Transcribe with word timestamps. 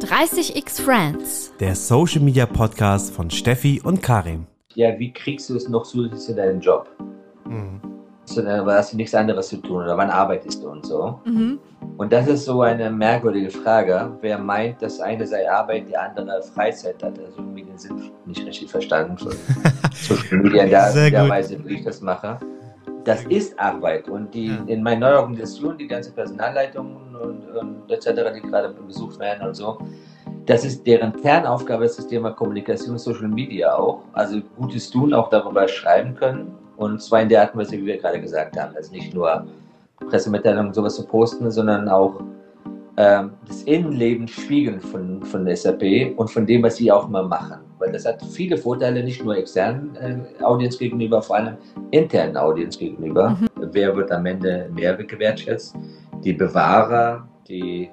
30x 0.00 0.80
Friends. 0.80 1.52
Der 1.58 1.74
Social 1.74 2.20
Media 2.20 2.46
Podcast 2.46 3.12
von 3.12 3.30
Steffi 3.30 3.80
und 3.82 4.00
Karim. 4.00 4.46
Ja, 4.74 4.96
wie 4.96 5.12
kriegst 5.12 5.50
du 5.50 5.56
es 5.56 5.68
noch 5.68 5.82
zusätzlich 5.82 6.20
zu 6.20 6.34
deinem 6.36 6.60
Job? 6.60 6.88
Mhm. 7.46 7.80
So, 8.24 8.42
dann 8.42 8.64
hast 8.66 8.92
du 8.92 8.96
nichts 8.96 9.12
anderes 9.14 9.48
zu 9.48 9.56
tun 9.56 9.82
oder 9.82 9.96
wann 9.96 10.08
arbeitest 10.08 10.62
du 10.62 10.68
und 10.68 10.86
so. 10.86 11.18
Mhm. 11.24 11.58
Und 11.96 12.12
das 12.12 12.28
ist 12.28 12.44
so 12.44 12.62
eine 12.62 12.90
merkwürdige 12.90 13.50
Frage. 13.50 14.12
Wer 14.20 14.38
meint, 14.38 14.80
dass 14.82 15.00
eine 15.00 15.26
sei 15.26 15.50
Arbeit, 15.50 15.88
die 15.88 15.96
andere 15.96 16.42
Freizeit 16.42 17.02
hat, 17.02 17.18
also 17.18 17.38
irgendwie 17.38 17.64
den 17.64 17.76
Sinn 17.76 18.12
nicht 18.24 18.46
richtig 18.46 18.70
verstanden 18.70 19.18
von 19.18 19.32
Social 19.94 20.38
Media 20.38 20.62
in 20.62 20.70
der, 20.70 21.06
in 21.06 21.12
der 21.12 21.28
Weise, 21.28 21.58
wie 21.64 21.74
ich 21.74 21.84
das 21.84 22.00
mache. 22.00 22.38
Das 23.04 23.24
ist 23.24 23.58
Arbeit 23.58 24.08
und 24.08 24.34
die 24.34 24.48
ja. 24.48 24.62
in 24.66 24.82
meiner 24.82 25.08
neuen 25.08 25.20
Organisation, 25.20 25.78
die 25.78 25.86
ganze 25.86 26.12
Personalleitung 26.12 26.96
und, 27.20 27.48
und 27.56 27.90
etc., 27.90 28.10
die 28.34 28.42
gerade 28.42 28.68
besucht 28.86 29.18
werden 29.18 29.46
und 29.46 29.54
so, 29.54 29.78
das 30.46 30.64
ist 30.64 30.86
deren 30.86 31.14
Kernaufgabe, 31.20 31.84
ist 31.84 31.98
das 31.98 32.06
Thema 32.06 32.30
Kommunikation, 32.30 32.98
Social 32.98 33.28
Media 33.28 33.74
auch. 33.74 34.02
Also 34.12 34.40
Gutes 34.56 34.90
tun, 34.90 35.12
auch 35.12 35.28
darüber 35.30 35.68
schreiben 35.68 36.14
können 36.14 36.54
und 36.76 37.02
zwar 37.02 37.22
in 37.22 37.28
der 37.28 37.42
Art 37.42 37.54
und 37.54 37.60
Weise, 37.60 37.72
wie 37.72 37.86
wir 37.86 37.98
gerade 37.98 38.20
gesagt 38.20 38.58
haben. 38.58 38.74
Also 38.76 38.92
nicht 38.92 39.12
nur 39.12 39.46
Pressemitteilungen 40.08 40.72
sowas 40.72 40.94
zu 40.94 41.04
posten, 41.04 41.50
sondern 41.50 41.88
auch 41.88 42.20
das 42.98 43.62
Innenleben 43.64 44.26
spiegeln 44.26 44.80
von, 44.80 45.22
von 45.22 45.46
SAP 45.54 46.14
und 46.16 46.28
von 46.28 46.44
dem, 46.44 46.64
was 46.64 46.76
sie 46.76 46.90
auch 46.90 47.08
mal 47.08 47.22
machen. 47.22 47.60
Weil 47.78 47.92
das 47.92 48.04
hat 48.04 48.20
viele 48.24 48.58
Vorteile, 48.58 49.04
nicht 49.04 49.24
nur 49.24 49.36
externen 49.36 49.96
äh, 49.96 50.42
Audience 50.42 50.78
gegenüber, 50.78 51.22
vor 51.22 51.36
allem 51.36 51.56
internen 51.92 52.36
Audience 52.36 52.76
gegenüber. 52.76 53.30
Mhm. 53.30 53.46
Wer 53.70 53.94
wird 53.94 54.10
am 54.10 54.26
Ende 54.26 54.68
mehr 54.74 54.94
gewertschätzt? 54.94 55.76
Die 56.24 56.32
Bewahrer, 56.32 57.28
die 57.48 57.88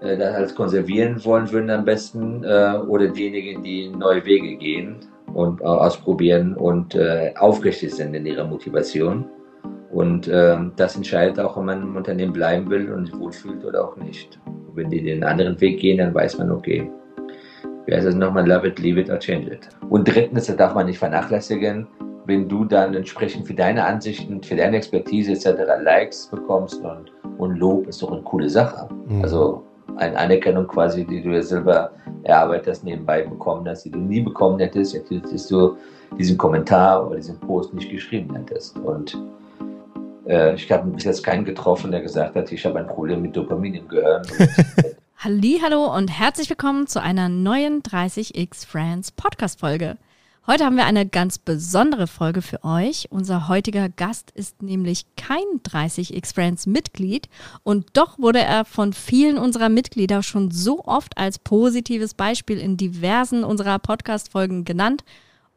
äh, 0.00 0.16
das 0.16 0.34
als 0.34 0.54
konservieren 0.56 1.24
wollen 1.24 1.50
würden 1.52 1.70
am 1.70 1.84
besten 1.84 2.42
äh, 2.42 2.78
oder 2.88 3.06
diejenigen, 3.06 3.62
die 3.62 3.90
neue 3.90 4.24
Wege 4.24 4.56
gehen 4.56 4.96
und 5.34 5.62
ausprobieren 5.62 6.54
und 6.54 6.96
äh, 6.96 7.32
aufrichtig 7.38 7.94
sind 7.94 8.14
in 8.14 8.26
ihrer 8.26 8.44
Motivation. 8.44 9.24
Und 9.92 10.28
äh, 10.28 10.56
das 10.76 10.96
entscheidet 10.96 11.40
auch, 11.40 11.56
ob 11.56 11.64
man 11.64 11.82
im 11.82 11.96
Unternehmen 11.96 12.32
bleiben 12.32 12.70
will 12.70 12.92
und 12.92 13.06
sich 13.06 13.18
wohlfühlt 13.18 13.64
oder 13.64 13.84
auch 13.84 13.96
nicht. 13.96 14.38
Wenn 14.74 14.88
die 14.88 15.02
den 15.02 15.24
anderen 15.24 15.60
Weg 15.60 15.80
gehen, 15.80 15.98
dann 15.98 16.14
weiß 16.14 16.38
man, 16.38 16.52
okay, 16.52 16.88
wie 17.86 17.94
heißt 17.94 18.06
das 18.06 18.14
nochmal, 18.14 18.46
love 18.46 18.68
it, 18.68 18.78
leave 18.78 19.00
it 19.00 19.10
or 19.10 19.18
change 19.18 19.50
it. 19.52 19.68
Und 19.88 20.06
drittens, 20.06 20.46
das 20.46 20.56
darf 20.56 20.74
man 20.74 20.86
nicht 20.86 20.98
vernachlässigen, 20.98 21.88
wenn 22.26 22.48
du 22.48 22.64
dann 22.64 22.94
entsprechend 22.94 23.48
für 23.48 23.54
deine 23.54 23.84
Ansichten, 23.84 24.40
für 24.42 24.54
deine 24.54 24.76
Expertise 24.76 25.32
etc. 25.32 25.62
Likes 25.82 26.28
bekommst 26.28 26.80
und, 26.84 27.12
und 27.38 27.56
Lob, 27.56 27.88
ist 27.88 28.00
doch 28.02 28.12
eine 28.12 28.22
coole 28.22 28.48
Sache. 28.48 28.88
Mhm. 29.08 29.22
Also 29.22 29.64
eine 29.96 30.16
Anerkennung 30.16 30.68
quasi, 30.68 31.04
die 31.04 31.20
du 31.20 31.30
ja 31.30 31.42
selber 31.42 31.90
erarbeitet 32.22 32.68
hast, 32.68 32.84
nebenbei 32.84 33.22
bekommen 33.22 33.66
hast, 33.68 33.84
die 33.84 33.90
du 33.90 33.98
nie 33.98 34.20
bekommen 34.20 34.60
hättest, 34.60 34.94
hättest 34.94 35.50
du 35.50 35.76
diesen 36.16 36.38
Kommentar 36.38 37.06
oder 37.06 37.16
diesen 37.16 37.40
Post 37.40 37.74
nicht 37.74 37.90
geschrieben 37.90 38.34
hättest. 38.36 38.78
Und 38.78 39.20
äh, 40.26 40.54
ich 40.54 40.70
habe 40.70 40.90
bis 40.90 41.04
jetzt 41.04 41.24
keinen 41.24 41.44
getroffen, 41.44 41.90
der 41.90 42.00
gesagt 42.00 42.36
hat, 42.36 42.50
ich 42.52 42.64
habe 42.64 42.78
ein 42.78 42.86
Problem 42.86 43.22
mit 43.22 43.36
Dopamin 43.36 43.74
im 43.74 43.88
Gehirn. 43.88 44.22
Hallo 45.18 45.94
und 45.94 46.08
herzlich 46.08 46.48
willkommen 46.48 46.86
zu 46.86 47.02
einer 47.02 47.28
neuen 47.28 47.82
30x 47.82 48.66
Friends 48.66 49.12
Podcast 49.12 49.60
Folge. 49.60 49.98
Heute 50.46 50.64
haben 50.64 50.76
wir 50.76 50.86
eine 50.86 51.06
ganz 51.06 51.38
besondere 51.38 52.06
Folge 52.06 52.40
für 52.40 52.64
euch. 52.64 53.06
Unser 53.10 53.46
heutiger 53.46 53.88
Gast 53.88 54.30
ist 54.32 54.62
nämlich 54.62 55.04
kein 55.16 55.44
30x 55.62 56.34
Friends 56.34 56.66
Mitglied 56.66 57.28
und 57.62 57.88
doch 57.92 58.18
wurde 58.18 58.40
er 58.40 58.64
von 58.64 58.92
vielen 58.92 59.36
unserer 59.36 59.68
Mitglieder 59.68 60.22
schon 60.22 60.50
so 60.50 60.82
oft 60.84 61.18
als 61.18 61.38
positives 61.38 62.14
Beispiel 62.14 62.58
in 62.58 62.78
diversen 62.78 63.44
unserer 63.44 63.78
Podcast-Folgen 63.78 64.64
genannt, 64.64 65.04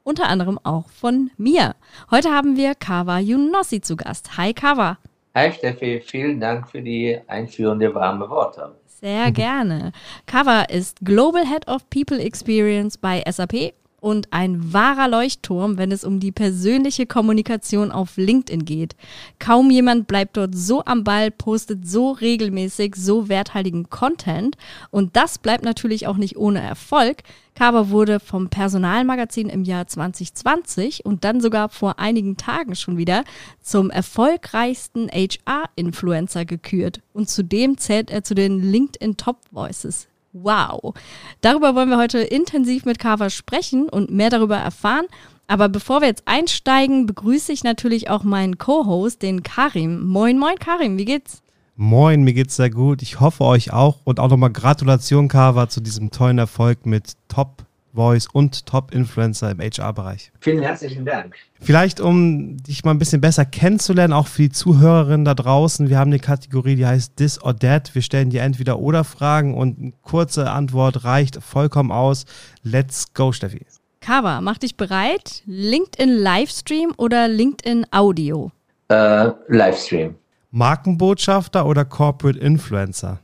unter 0.03 0.27
anderem 0.27 0.59
auch 0.63 0.89
von 0.89 1.31
mir. 1.37 1.75
Heute 2.11 2.31
haben 2.31 2.57
wir 2.57 2.75
Kawa 2.75 3.19
Yunossi 3.19 3.81
zu 3.81 3.95
Gast. 3.95 4.37
Hi 4.37 4.53
Kawa. 4.53 4.97
Hi 5.35 5.51
Steffi, 5.51 6.01
vielen 6.05 6.39
Dank 6.39 6.69
für 6.69 6.81
die 6.81 7.19
einführende 7.27 7.93
warme 7.95 8.29
Worte. 8.29 8.75
Sehr 8.85 9.31
gerne. 9.31 9.91
Kawa 10.27 10.61
ist 10.63 10.99
Global 11.03 11.45
Head 11.45 11.67
of 11.67 11.89
People 11.89 12.19
Experience 12.19 12.97
bei 12.97 13.23
SAP 13.29 13.73
und 14.03 14.33
ein 14.33 14.73
wahrer 14.73 15.07
Leuchtturm, 15.07 15.77
wenn 15.77 15.93
es 15.93 16.03
um 16.03 16.19
die 16.19 16.33
persönliche 16.33 17.05
Kommunikation 17.05 17.89
auf 17.89 18.17
LinkedIn 18.17 18.65
geht. 18.65 18.97
Kaum 19.39 19.71
jemand 19.71 20.07
bleibt 20.07 20.35
dort 20.35 20.53
so 20.55 20.83
am 20.83 21.05
Ball, 21.05 21.31
postet 21.31 21.87
so 21.87 22.11
regelmäßig 22.11 22.95
so 22.97 23.29
werthaltigen 23.29 23.89
Content 23.89 24.57
und 24.91 25.15
das 25.15 25.37
bleibt 25.37 25.63
natürlich 25.63 26.05
auch 26.05 26.17
nicht 26.17 26.35
ohne 26.35 26.59
Erfolg. 26.59 27.19
Kaber 27.55 27.91
wurde 27.91 28.19
vom 28.19 28.49
Personalmagazin 28.49 29.47
im 29.47 29.63
Jahr 29.63 29.87
2020 29.87 31.05
und 31.05 31.23
dann 31.23 31.39
sogar 31.39 31.69
vor 31.69 31.97
einigen 31.97 32.35
Tagen 32.35 32.75
schon 32.75 32.97
wieder 32.97 33.23
zum 33.61 33.89
erfolgreichsten 33.89 35.07
HR-Influencer 35.07 36.43
gekürt 36.43 36.99
und 37.13 37.29
zudem 37.29 37.77
zählt 37.77 38.11
er 38.11 38.25
zu 38.25 38.35
den 38.35 38.59
LinkedIn 38.59 39.15
Top 39.15 39.37
Voices. 39.51 40.09
Wow. 40.33 40.93
Darüber 41.41 41.75
wollen 41.75 41.89
wir 41.89 41.97
heute 41.97 42.19
intensiv 42.19 42.85
mit 42.85 42.99
Kava 42.99 43.29
sprechen 43.29 43.87
und 43.87 44.11
mehr 44.11 44.29
darüber 44.29 44.57
erfahren. 44.57 45.05
Aber 45.47 45.69
bevor 45.69 46.01
wir 46.01 46.07
jetzt 46.07 46.23
einsteigen, 46.27 47.05
begrüße 47.05 47.51
ich 47.51 47.63
natürlich 47.63 48.09
auch 48.09 48.23
meinen 48.23 48.57
Co-Host, 48.57 49.21
den 49.21 49.43
Karim. 49.43 50.03
Moin, 50.05 50.39
moin, 50.39 50.57
Karim, 50.57 50.97
wie 50.97 51.05
geht's? 51.05 51.43
Moin, 51.75 52.23
mir 52.23 52.33
geht's 52.33 52.55
sehr 52.55 52.69
gut. 52.69 53.01
Ich 53.01 53.19
hoffe 53.19 53.43
euch 53.43 53.73
auch. 53.73 53.99
Und 54.03 54.19
auch 54.19 54.29
nochmal 54.29 54.51
Gratulation, 54.51 55.27
Kava, 55.27 55.69
zu 55.69 55.81
diesem 55.81 56.11
tollen 56.11 56.37
Erfolg 56.37 56.85
mit 56.85 57.13
Top 57.27 57.65
Voice 57.93 58.27
und 58.31 58.65
Top-Influencer 58.65 59.51
im 59.51 59.59
HR-Bereich. 59.59 60.31
Vielen 60.39 60.63
herzlichen 60.63 61.05
Dank. 61.05 61.35
Vielleicht, 61.61 61.99
um 61.99 62.57
dich 62.57 62.83
mal 62.83 62.91
ein 62.91 62.99
bisschen 62.99 63.21
besser 63.21 63.45
kennenzulernen, 63.45 64.13
auch 64.13 64.27
für 64.27 64.43
die 64.43 64.49
Zuhörerinnen 64.49 65.25
da 65.25 65.33
draußen, 65.33 65.89
wir 65.89 65.97
haben 65.97 66.09
eine 66.09 66.19
Kategorie, 66.19 66.75
die 66.75 66.85
heißt 66.85 67.15
This 67.17 67.41
or 67.41 67.57
That. 67.57 67.93
Wir 67.95 68.01
stellen 68.01 68.29
dir 68.29 68.41
entweder 68.41 68.79
oder 68.79 69.03
Fragen 69.03 69.55
und 69.55 69.79
eine 69.79 69.93
kurze 70.01 70.49
Antwort 70.49 71.03
reicht 71.03 71.41
vollkommen 71.43 71.91
aus. 71.91 72.25
Let's 72.63 73.13
go, 73.13 73.31
Steffi. 73.31 73.65
Kava, 74.01 74.41
mach 74.41 74.57
dich 74.57 74.75
bereit. 74.75 75.43
LinkedIn 75.45 76.09
Livestream 76.09 76.93
oder 76.97 77.27
LinkedIn 77.29 77.85
Audio? 77.91 78.51
Uh, 78.91 79.31
Livestream. 79.47 80.15
Markenbotschafter 80.51 81.65
oder 81.65 81.85
Corporate 81.85 82.37
Influencer? 82.37 83.19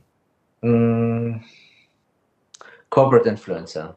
Mm, 0.62 1.36
Corporate 2.88 3.28
Influencer. 3.28 3.94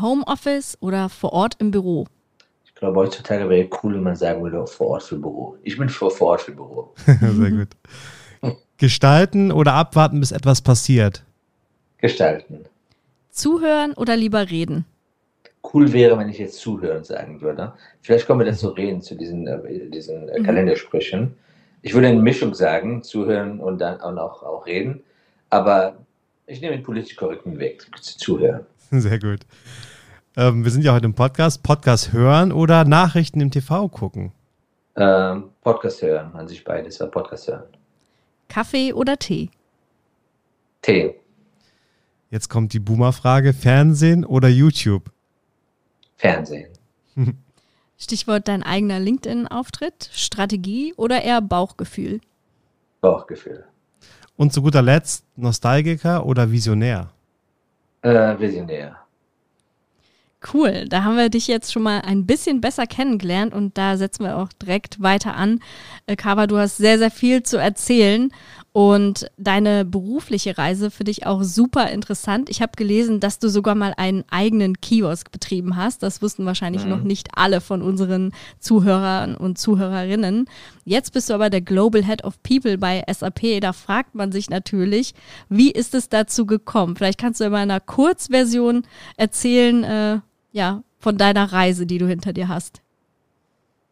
Homeoffice 0.00 0.76
oder 0.80 1.08
vor 1.08 1.32
Ort 1.32 1.56
im 1.58 1.70
Büro? 1.70 2.06
Ich 2.64 2.74
glaube, 2.74 3.00
heutzutage 3.00 3.48
wäre 3.48 3.68
cool, 3.82 3.94
wenn 3.94 4.02
man 4.02 4.16
sagen 4.16 4.42
würde, 4.42 4.66
vor 4.66 4.88
Ort 4.88 5.02
für 5.02 5.16
Büro. 5.16 5.56
Ich 5.62 5.76
bin 5.76 5.88
für 5.88 6.10
vor 6.10 6.28
Ort 6.28 6.42
für 6.42 6.52
Büro. 6.52 6.94
Sehr 7.06 7.50
gut. 7.50 7.68
Gestalten 8.76 9.50
oder 9.50 9.72
abwarten, 9.74 10.20
bis 10.20 10.30
etwas 10.30 10.62
passiert? 10.62 11.24
Gestalten. 11.98 12.64
Zuhören 13.30 13.92
oder 13.94 14.16
lieber 14.16 14.48
reden? 14.50 14.84
Cool 15.72 15.92
wäre, 15.92 16.16
wenn 16.16 16.28
ich 16.28 16.38
jetzt 16.38 16.58
zuhören 16.58 17.02
sagen 17.02 17.40
würde. 17.40 17.72
Vielleicht 18.00 18.26
kommen 18.26 18.40
wir 18.40 18.46
dazu 18.46 18.68
reden, 18.68 19.02
zu 19.02 19.16
diesen, 19.16 19.46
äh, 19.48 19.90
diesen 19.90 20.28
äh, 20.28 20.38
mhm. 20.38 20.44
Kalendersprüchen. 20.44 21.34
Ich 21.82 21.94
würde 21.94 22.08
eine 22.08 22.22
Mischung 22.22 22.54
sagen, 22.54 23.02
zuhören 23.02 23.60
und 23.60 23.78
dann 23.78 24.00
auch 24.00 24.12
noch 24.12 24.42
auch 24.44 24.66
reden. 24.66 25.02
Aber 25.50 25.96
ich 26.46 26.60
nehme 26.60 26.76
den 26.76 26.84
politisch 26.84 27.16
korrekten 27.16 27.58
Weg, 27.58 27.84
zuhören. 28.00 28.64
Sehr 28.90 29.18
gut. 29.18 29.40
Ähm, 30.36 30.64
wir 30.64 30.70
sind 30.70 30.82
ja 30.82 30.94
heute 30.94 31.04
im 31.04 31.14
Podcast. 31.14 31.62
Podcast 31.62 32.12
hören 32.12 32.52
oder 32.52 32.84
Nachrichten 32.84 33.40
im 33.40 33.50
TV 33.50 33.88
gucken? 33.88 34.32
Ähm, 34.96 35.50
Podcast 35.62 36.00
hören, 36.00 36.34
an 36.34 36.48
sich 36.48 36.64
beides, 36.64 37.00
aber 37.00 37.10
Podcast 37.10 37.48
hören. 37.48 37.64
Kaffee 38.48 38.94
oder 38.94 39.18
Tee? 39.18 39.50
Tee. 40.80 41.16
Jetzt 42.30 42.48
kommt 42.48 42.72
die 42.72 42.78
Boomer-Frage: 42.78 43.52
Fernsehen 43.52 44.24
oder 44.24 44.48
YouTube? 44.48 45.10
Fernsehen. 46.16 46.70
Stichwort 47.98 48.48
dein 48.48 48.62
eigener 48.62 49.00
LinkedIn-Auftritt, 49.00 50.08
Strategie 50.12 50.94
oder 50.96 51.22
eher 51.22 51.42
Bauchgefühl? 51.42 52.20
Bauchgefühl. 53.02 53.64
Und 54.36 54.52
zu 54.52 54.62
guter 54.62 54.82
Letzt 54.82 55.24
Nostalgiker 55.36 56.24
oder 56.24 56.50
Visionär? 56.50 57.10
Äh, 58.02 58.38
Visionär. 58.38 58.96
Cool, 60.52 60.86
da 60.88 61.02
haben 61.02 61.16
wir 61.16 61.30
dich 61.30 61.48
jetzt 61.48 61.72
schon 61.72 61.82
mal 61.82 62.00
ein 62.02 62.24
bisschen 62.24 62.60
besser 62.60 62.86
kennengelernt 62.86 63.52
und 63.52 63.76
da 63.76 63.96
setzen 63.96 64.24
wir 64.24 64.36
auch 64.36 64.52
direkt 64.52 65.02
weiter 65.02 65.34
an. 65.34 65.60
Äh, 66.06 66.14
Kava, 66.14 66.46
du 66.46 66.58
hast 66.58 66.76
sehr, 66.76 66.96
sehr 66.98 67.10
viel 67.10 67.42
zu 67.42 67.56
erzählen 67.56 68.30
Und 68.78 69.28
deine 69.36 69.84
berufliche 69.84 70.56
Reise 70.56 70.92
finde 70.92 71.10
ich 71.10 71.26
auch 71.26 71.42
super 71.42 71.90
interessant. 71.90 72.48
Ich 72.48 72.62
habe 72.62 72.70
gelesen, 72.76 73.18
dass 73.18 73.40
du 73.40 73.48
sogar 73.48 73.74
mal 73.74 73.92
einen 73.96 74.22
eigenen 74.30 74.80
Kiosk 74.80 75.32
betrieben 75.32 75.74
hast. 75.74 76.04
Das 76.04 76.22
wussten 76.22 76.46
wahrscheinlich 76.46 76.84
mhm. 76.84 76.90
noch 76.90 77.02
nicht 77.02 77.30
alle 77.34 77.60
von 77.60 77.82
unseren 77.82 78.32
Zuhörern 78.60 79.34
und 79.34 79.58
Zuhörerinnen. 79.58 80.48
Jetzt 80.84 81.12
bist 81.12 81.28
du 81.28 81.34
aber 81.34 81.50
der 81.50 81.60
Global 81.60 82.04
Head 82.04 82.22
of 82.22 82.40
People 82.44 82.78
bei 82.78 83.02
SAP. 83.12 83.60
Da 83.60 83.72
fragt 83.72 84.14
man 84.14 84.30
sich 84.30 84.48
natürlich, 84.48 85.12
wie 85.48 85.72
ist 85.72 85.92
es 85.92 86.08
dazu 86.08 86.46
gekommen? 86.46 86.94
Vielleicht 86.94 87.18
kannst 87.18 87.40
du 87.40 87.46
in 87.46 87.54
einer 87.54 87.80
Kurzversion 87.80 88.84
erzählen, 89.16 89.82
äh, 89.82 90.20
ja, 90.52 90.84
von 91.00 91.18
deiner 91.18 91.52
Reise, 91.52 91.84
die 91.84 91.98
du 91.98 92.06
hinter 92.06 92.32
dir 92.32 92.46
hast. 92.46 92.80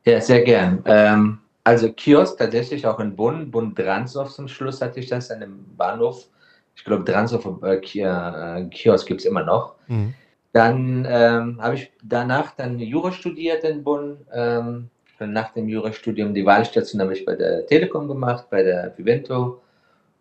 Ja, 0.04 0.20
sehr 0.20 0.42
gern. 0.42 0.80
Ähm 0.86 1.38
also 1.66 1.92
Kiosk 1.92 2.38
tatsächlich 2.38 2.86
auch 2.86 3.00
in 3.00 3.16
Bonn, 3.16 3.50
Bonn 3.50 3.74
Dransdorf 3.74 4.30
zum 4.30 4.46
Schluss 4.46 4.80
hatte 4.80 5.00
ich 5.00 5.08
das 5.08 5.32
an 5.32 5.40
dem 5.40 5.64
Bahnhof. 5.76 6.28
Ich 6.76 6.84
glaube, 6.84 7.02
Dransdorf 7.02 7.60
äh, 7.64 7.78
äh 7.78 8.68
Kiosk 8.68 9.08
gibt 9.08 9.22
es 9.22 9.26
immer 9.26 9.42
noch. 9.42 9.74
Mhm. 9.88 10.14
Dann 10.52 11.04
ähm, 11.10 11.60
habe 11.60 11.74
ich 11.74 11.90
danach 12.04 12.52
dann 12.52 12.78
Jura 12.78 13.10
studiert 13.10 13.64
in 13.64 13.82
Bonn. 13.82 14.18
Ähm, 14.32 14.90
nach 15.18 15.52
dem 15.54 15.68
Jurastudium 15.68 16.34
die 16.34 16.46
Wahlstation 16.46 17.00
habe 17.00 17.14
ich 17.14 17.24
bei 17.24 17.34
der 17.34 17.66
Telekom 17.66 18.06
gemacht, 18.06 18.46
bei 18.48 18.62
der 18.62 18.96
Vivento. 18.96 19.60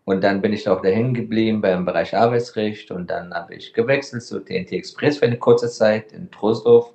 Und 0.04 0.24
dann 0.24 0.42
bin 0.42 0.52
ich 0.52 0.68
auch 0.68 0.82
da 0.82 0.90
hängen 0.90 1.14
geblieben 1.14 1.62
beim 1.62 1.86
Bereich 1.86 2.16
Arbeitsrecht. 2.18 2.90
Und 2.90 3.12
dann 3.12 3.32
habe 3.32 3.54
ich 3.54 3.72
gewechselt 3.72 4.24
zu 4.24 4.40
TNT 4.40 4.72
Express 4.72 5.20
für 5.20 5.28
eine 5.28 5.38
kurze 5.38 5.70
Zeit 5.70 6.12
in 6.12 6.32
Troisdorf. 6.32 6.92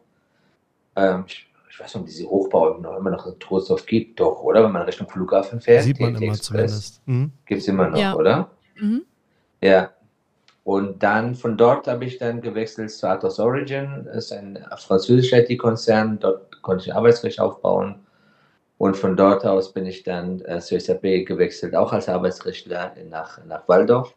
Ähm, 0.96 1.24
ich 1.28 1.49
ich 1.80 1.84
weiß 1.84 1.94
nicht, 1.94 2.02
ob 2.02 2.06
diese 2.08 2.28
Hochbau 2.28 2.78
noch, 2.78 2.98
immer 2.98 3.10
noch 3.10 3.26
in 3.26 3.38
Trostorf 3.38 3.86
gibt, 3.86 4.20
doch, 4.20 4.42
oder? 4.42 4.62
Wenn 4.62 4.72
man 4.72 4.82
Richtung 4.82 5.08
Flughafen 5.08 5.62
fährt. 5.62 5.84
Sieht 5.84 5.98
man 5.98 6.14
immer 6.14 6.34
zumindest. 6.34 7.00
Mhm. 7.06 7.32
Gibt 7.46 7.62
es 7.62 7.68
immer 7.68 7.88
noch, 7.88 7.98
ja. 7.98 8.14
oder? 8.14 8.50
Mhm. 8.78 9.06
Ja. 9.62 9.90
Und 10.62 11.02
dann 11.02 11.34
von 11.34 11.56
dort 11.56 11.88
habe 11.88 12.04
ich 12.04 12.18
dann 12.18 12.42
gewechselt 12.42 12.90
zu 12.90 13.08
Atos 13.08 13.40
Origin. 13.40 14.02
Das 14.04 14.26
ist 14.26 14.32
ein 14.32 14.62
französischer 14.76 15.38
IT-Konzern. 15.38 16.18
Dort 16.18 16.60
konnte 16.60 16.84
ich 16.84 16.94
Arbeitsrecht 16.94 17.40
aufbauen. 17.40 17.94
Und 18.76 18.98
von 18.98 19.16
dort 19.16 19.46
aus 19.46 19.72
bin 19.72 19.86
ich 19.86 20.02
dann 20.02 20.42
äh, 20.42 20.60
zu 20.60 20.78
SAP 20.78 21.24
gewechselt, 21.24 21.74
auch 21.74 21.94
als 21.94 22.10
Arbeitsrechtler 22.10 22.92
nach, 23.08 23.42
nach 23.46 23.66
Waldorf. 23.68 24.14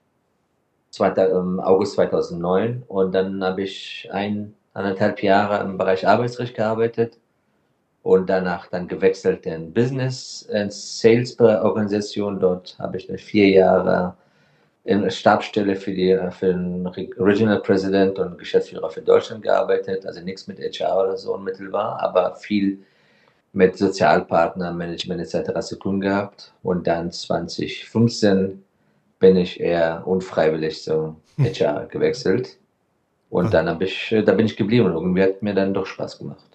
Im 1.00 1.62
August 1.62 1.94
2009. 1.94 2.84
Und 2.88 3.16
dann 3.16 3.42
habe 3.42 3.62
ich 3.62 4.10
ein, 4.12 4.54
anderthalb 4.74 5.24
Jahre 5.24 5.64
im 5.64 5.78
Bereich 5.78 6.06
Arbeitsrecht 6.06 6.56
gearbeitet 6.56 7.20
und 8.04 8.30
danach 8.30 8.68
dann 8.68 8.88
gewechselt 8.88 9.46
in 9.46 9.74
Business 9.74 10.48
and 10.54 10.72
Sales 10.72 11.40
Organisation. 11.40 12.40
Dort 12.40 12.78
habe 12.78 12.98
ich 12.98 13.10
vier 13.22 13.50
Jahre 13.50 14.16
in 14.84 15.02
der 15.02 15.10
Stabsstelle 15.10 15.78
für, 15.78 15.94
die, 15.94 16.20
für 16.32 16.48
den 16.48 16.86
Regional 16.86 17.62
President 17.62 18.20
und 18.20 18.38
Geschäftsführer 18.38 18.90
für 18.90 19.02
Deutschland 19.02 19.42
gearbeitet. 19.42 20.06
Also 20.06 20.22
nichts 20.22 20.48
mit 20.48 20.60
HR 20.60 21.00
oder 21.00 21.18
so 21.18 21.34
unmittelbar, 21.34 22.02
aber 22.02 22.36
viel 22.36 22.80
mit 23.54 23.78
Sozialpartner, 23.78 24.74
Management 24.74 25.22
etc. 25.22 25.60
zu 25.62 25.78
tun 25.78 26.02
gehabt. 26.02 26.54
Und 26.62 26.86
dann 26.86 27.12
2015 27.12 28.62
bin 29.20 29.38
ich 29.38 29.62
eher 29.62 30.06
unfreiwillig 30.06 30.84
zum 30.84 31.16
HR 31.38 31.86
gewechselt. 31.86 32.58
Und 33.30 33.54
dann 33.54 33.70
habe 33.70 33.86
ich, 33.86 34.14
da 34.26 34.34
bin 34.34 34.46
ich 34.46 34.58
geblieben 34.58 34.88
und 34.88 34.94
irgendwie 34.94 35.24
hat 35.24 35.42
mir 35.42 35.54
dann 35.54 35.74
doch 35.74 35.86
Spaß 35.86 36.20
gemacht. 36.20 36.53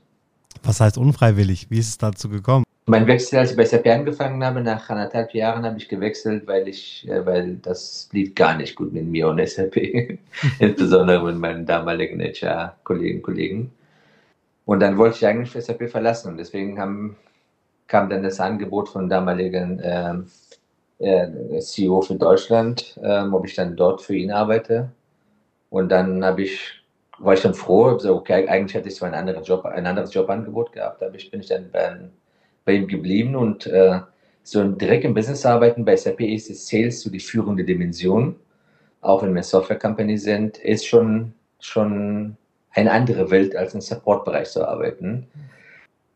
Was 0.62 0.80
heißt 0.80 0.98
unfreiwillig? 0.98 1.66
Wie 1.70 1.78
ist 1.78 1.88
es 1.88 1.98
dazu 1.98 2.28
gekommen? 2.28 2.64
Mein 2.86 3.06
Wechsel, 3.06 3.38
als 3.38 3.50
ich 3.50 3.56
bei 3.58 3.66
SAP 3.66 3.86
angefangen 3.88 4.42
habe, 4.42 4.62
nach 4.62 4.88
anderthalb 4.88 5.34
Jahren 5.34 5.66
habe 5.66 5.76
ich 5.76 5.90
gewechselt, 5.90 6.46
weil 6.46 6.66
ich, 6.68 7.06
äh, 7.06 7.26
weil 7.26 7.56
das 7.56 8.08
lief 8.12 8.34
gar 8.34 8.56
nicht 8.56 8.76
gut 8.76 8.94
mit 8.94 9.06
mir 9.06 9.28
und 9.28 9.46
SAP, 9.46 9.76
insbesondere 10.58 11.22
mit 11.22 11.36
meinen 11.36 11.66
damaligen 11.66 12.18
HR-Kollegen 12.20 13.20
Kollegen. 13.20 13.72
Und 14.64 14.80
dann 14.80 14.96
wollte 14.96 15.16
ich 15.16 15.26
eigentlich 15.26 15.50
für 15.50 15.60
SAP 15.60 15.90
verlassen 15.90 16.30
und 16.30 16.38
deswegen 16.38 16.80
haben, 16.80 17.16
kam 17.88 18.08
dann 18.08 18.22
das 18.22 18.40
Angebot 18.40 18.88
von 18.88 19.10
damaligen 19.10 19.80
ähm, 19.82 20.26
äh, 20.98 21.60
CEO 21.60 22.00
für 22.00 22.14
Deutschland, 22.14 22.98
ähm, 23.02 23.34
ob 23.34 23.46
ich 23.46 23.54
dann 23.54 23.76
dort 23.76 24.00
für 24.00 24.16
ihn 24.16 24.30
arbeite. 24.30 24.90
Und 25.68 25.90
dann 25.90 26.24
habe 26.24 26.42
ich 26.42 26.82
war 27.18 27.34
ich 27.34 27.42
dann 27.42 27.54
froh, 27.54 27.98
so, 27.98 28.16
okay, 28.16 28.48
eigentlich 28.48 28.74
hätte 28.74 28.88
ich 28.88 28.96
so 28.96 29.04
einen 29.04 29.14
anderen 29.14 29.42
Job, 29.42 29.64
ein 29.64 29.86
anderes 29.86 30.14
Jobangebot 30.14 30.72
gehabt, 30.72 31.02
aber 31.02 31.14
ich 31.14 31.30
bin 31.30 31.40
ich 31.40 31.48
dann 31.48 31.70
bei, 31.70 31.98
bei 32.64 32.72
ihm 32.74 32.86
geblieben 32.86 33.34
und 33.34 33.66
äh, 33.66 34.00
so 34.42 34.64
direkt 34.64 35.04
im 35.04 35.14
Business 35.14 35.44
arbeiten 35.44 35.84
bei 35.84 35.96
SAP 35.96 36.20
ist 36.20 36.66
Sales 36.66 37.02
so 37.02 37.10
die 37.10 37.20
führende 37.20 37.64
Dimension, 37.64 38.36
auch 39.00 39.22
wenn 39.22 39.34
wir 39.34 39.42
Software 39.42 39.78
Company 39.78 40.16
sind, 40.16 40.58
ist 40.58 40.86
schon, 40.86 41.34
schon 41.60 42.36
eine 42.72 42.90
andere 42.90 43.30
Welt 43.30 43.56
als 43.56 43.74
im 43.74 43.80
Support-Bereich 43.80 44.50
zu 44.50 44.66
arbeiten. 44.66 45.26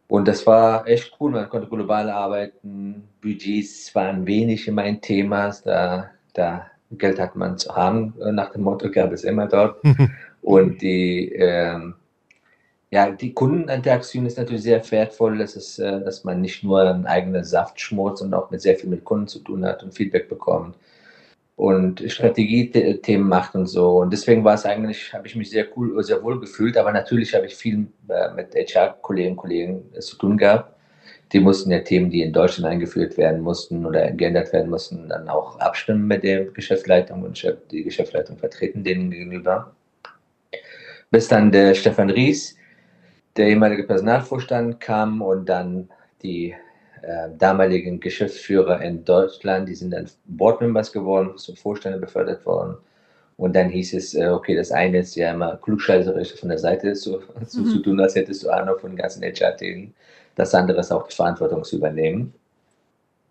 Und 0.08 0.28
das 0.28 0.46
war 0.46 0.87
echt 0.87 1.16
cool, 1.19 1.31
man 1.31 1.48
konnte 1.48 1.69
global 1.69 2.10
arbeiten, 2.10 3.08
Budgets 3.22 3.94
waren 3.94 4.26
wenig 4.26 4.69
immer 4.69 4.82
ein 4.82 5.00
Thema, 5.00 5.55
da, 5.64 6.10
da 6.34 6.66
Geld 6.93 7.19
hat 7.19 7.34
man 7.34 7.56
zu 7.56 7.75
haben, 7.75 8.14
nach 8.32 8.52
dem 8.52 8.62
Motto 8.62 8.90
gab 8.90 9.12
es 9.12 9.25
immer 9.25 9.46
dort. 9.46 9.82
Und 10.43 10.83
die, 10.83 11.33
ähm, 11.33 11.94
ja, 12.91 13.11
die 13.11 13.33
Kundeninteraktion 13.33 14.27
ist 14.27 14.39
natürlich 14.39 14.65
sehr 14.65 14.91
wertvoll. 14.91 15.39
Das 15.39 15.56
ist, 15.56 15.79
äh, 15.79 16.00
dass 16.05 16.25
man 16.25 16.41
nicht 16.41 16.62
nur 16.65 16.83
einen 16.83 17.06
eigenen 17.06 17.44
Saft 17.44 17.81
schmort, 17.81 18.19
sondern 18.19 18.41
auch 18.41 18.50
mit 18.50 18.61
sehr 18.61 18.77
viel 18.77 18.91
mit 18.91 19.05
Kunden 19.05 19.29
zu 19.29 19.39
tun 19.41 19.65
hat 19.65 19.83
und 19.83 19.94
Feedback 19.94 20.29
bekommt 20.29 20.77
und 21.56 22.03
Strategiethemen 22.11 23.29
macht 23.29 23.55
und 23.55 23.67
so. 23.67 23.99
Und 23.99 24.12
deswegen 24.12 24.44
war 24.44 24.55
es 24.55 24.67
eigentlich, 24.67 25.12
habe 25.15 25.27
ich 25.29 25.37
mich 25.37 25.50
sehr 25.50 25.67
cool, 25.77 26.03
sehr 26.03 26.23
wohl 26.23 26.41
gefühlt. 26.41 26.77
Aber 26.77 26.93
natürlich 26.93 27.35
habe 27.35 27.47
ich 27.47 27.55
viel 27.55 27.87
äh, 28.09 28.33
mit 28.35 28.55
HR-Kollegen 28.55 29.33
und 29.33 29.37
Kollegen 29.37 29.83
zu 30.00 30.17
tun 30.17 30.37
gehabt. 30.37 30.75
Die 31.33 31.41
mussten 31.41 31.71
ja 31.71 31.81
Themen, 31.81 32.11
die 32.11 32.23
in 32.23 32.33
Deutschland 32.33 32.71
eingeführt 32.73 33.17
werden 33.17 33.41
mussten 33.41 33.87
oder 33.87 34.11
geändert 34.12 34.53
werden 34.53 34.71
mussten, 34.71 35.09
dann 35.09 35.29
auch 35.29 35.59
abstimmen 35.61 36.06
mit 36.06 36.25
der 36.25 36.47
Geschäftsleitung 36.47 37.23
und 37.23 37.43
die 37.71 37.85
Geschäftsleitung 37.85 38.37
vertreten 38.39 38.85
denen 38.85 39.11
gegenüber 39.11 39.75
bis 41.12 41.29
dann 41.29 41.53
der 41.53 41.75
Stefan 41.75 42.11
Ries, 42.11 42.56
der 43.37 43.47
ehemalige 43.49 43.85
Personalvorstand, 43.85 44.81
kam 44.81 45.23
und 45.23 45.49
dann 45.49 45.88
die 46.23 46.55
äh, 47.03 47.29
damaligen 47.38 48.00
Geschäftsführer 48.00 48.81
in 48.81 49.05
Deutschland, 49.05 49.69
die 49.69 49.75
sind 49.75 49.91
dann 49.91 50.09
Boardmembers 50.25 50.91
geworden, 50.91 51.37
zum 51.37 51.55
Vorstände 51.55 51.99
befördert 51.99 52.44
worden. 52.47 52.76
Und 53.37 53.55
dann 53.55 53.69
hieß 53.69 53.94
es, 53.94 54.14
äh, 54.14 54.29
okay, 54.29 54.56
das 54.56 54.73
eine 54.73 54.99
ist 54.99 55.14
ja 55.14 55.32
immer 55.32 55.59
klugscheißerisch 55.59 56.35
von 56.35 56.49
der 56.49 56.59
Seite 56.59 56.94
zu, 56.94 57.20
zu, 57.47 57.61
mhm. 57.61 57.67
zu 57.67 57.79
tun, 57.81 58.00
als 58.00 58.15
hättest 58.15 58.43
du 58.44 58.50
Ahnung 58.50 58.79
von 58.79 58.91
den 58.91 58.99
ganzen 58.99 59.23
HR-Themen. 59.23 59.94
Das 60.35 60.55
andere 60.55 60.81
ist 60.81 60.91
auch 60.91 61.06
die 61.06 61.15
Verantwortung 61.15 61.62
zu 61.62 61.76
übernehmen. 61.76 62.32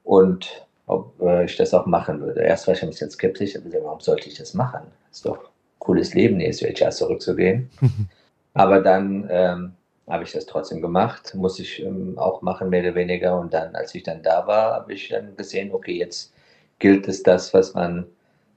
Und 0.04 0.68
ob 0.86 1.19
äh, 1.22 1.45
ich 1.45 1.56
das 1.57 1.74
auch 1.74 1.86
machen 1.88 2.22
würde. 2.22 2.42
Erst 2.42 2.68
war 2.68 2.75
ich 2.75 2.84
ein 2.84 2.89
bisschen 2.89 3.10
skeptisch, 3.10 3.56
aber 3.56 3.66
warum 3.84 4.01
sollte 4.01 4.30
ich 4.30 4.36
das 4.36 4.54
machen? 4.54 4.81
Das 5.10 5.18
ist 5.18 5.25
doch 5.25 5.50
cooles 5.81 6.13
Leben, 6.13 6.39
die 6.39 6.51
SVHR 6.51 6.92
zurückzugehen. 6.92 7.70
Aber 8.53 8.79
dann 8.79 9.27
ähm, 9.29 9.74
habe 10.08 10.24
ich 10.24 10.32
das 10.32 10.46
trotzdem 10.46 10.82
gemacht, 10.82 11.34
muss 11.36 11.60
ich 11.60 11.82
ähm, 11.84 12.17
auch 12.17 12.41
machen, 12.41 12.70
mehr 12.70 12.82
oder 12.82 12.96
weniger. 12.96 13.39
Und 13.39 13.53
dann, 13.53 13.75
als 13.75 13.94
ich 13.96 14.03
dann 14.03 14.22
da 14.22 14.46
war, 14.48 14.74
habe 14.74 14.94
ich 14.94 15.10
dann 15.10 15.36
gesehen, 15.36 15.72
okay, 15.74 15.98
jetzt 15.98 16.34
gilt 16.79 17.08
es 17.08 17.24
das, 17.24 17.53
was 17.53 17.74
man 17.74 18.05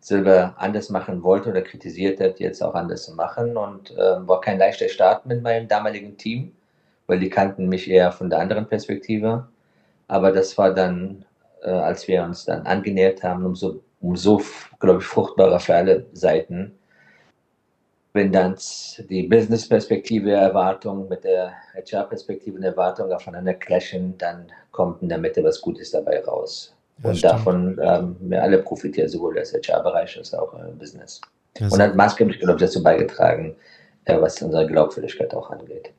selber 0.00 0.54
anders 0.58 0.90
machen 0.90 1.22
wollte 1.22 1.50
oder 1.50 1.62
kritisiert 1.62 2.20
hat, 2.20 2.40
jetzt 2.40 2.62
auch 2.62 2.75
anders 2.75 3.04
zu 3.04 3.14
machen. 3.14 3.56
Und 3.56 3.92
äh, 3.92 4.28
war 4.28 4.40
kein 4.40 4.58
leichter 4.58 4.88
Start 4.88 5.26
mit 5.26 5.42
meinem 5.42 5.66
damaligen 5.66 6.16
Team, 6.18 6.52
weil 7.06 7.20
die 7.20 7.30
kannten 7.30 7.68
mich 7.68 7.88
eher 7.90 8.12
von 8.12 8.28
der 8.28 8.40
anderen 8.40 8.66
Perspektive. 8.66 9.48
Aber 10.08 10.30
das 10.32 10.58
war 10.58 10.75
dann, 10.75 11.25
äh, 11.62 11.70
als 11.70 12.06
wir 12.06 12.22
uns 12.22 12.44
dann 12.44 12.66
angenähert 12.66 13.22
haben, 13.22 13.46
umso, 13.46 13.80
umso 14.00 14.42
glaube 14.78 15.00
ich, 15.00 15.06
fruchtbarer 15.06 15.60
für 15.60 15.75
alle 15.75 16.06
Seiten 16.12 16.72
wenn 18.14 18.30
dann 18.30 18.56
die 19.11 19.25
Business-Perspektive, 19.25 20.30
Erwartung 20.30 21.09
mit 21.09 21.25
der 21.25 21.52
HR-Perspektive 21.75 22.56
und 22.56 22.62
Erwartung 22.62 23.12
aufeinander 23.12 23.54
clashen, 23.54 24.16
dann 24.18 24.47
kommt 24.71 25.02
in 25.02 25.09
der 25.09 25.18
Mitte 25.18 25.42
was 25.42 25.61
Gutes 25.61 25.90
dabei 25.90 26.23
raus. 26.25 26.75
Ja, 27.02 27.11
und 27.11 27.16
stimmt. 27.16 27.33
davon 27.33 27.80
ähm, 27.83 28.16
wir 28.21 28.40
alle 28.40 28.59
profitieren, 28.59 29.09
sowohl 29.09 29.35
der 29.35 29.44
HR-Bereich 29.44 30.16
als 30.16 30.33
auch 30.33 30.54
äh, 30.54 30.71
Business. 30.78 31.21
Ja, 31.59 31.68
und 31.68 31.80
hat 31.80 31.97
maßgeblich, 31.97 32.38
glaube 32.38 32.54
ich, 32.54 32.61
dazu 32.61 32.85
beigetragen, 32.85 33.56
äh, 34.04 34.21
was 34.21 34.40
unsere 34.40 34.66
Glaubwürdigkeit 34.68 35.35
auch 35.35 35.50
angeht. 35.50 35.92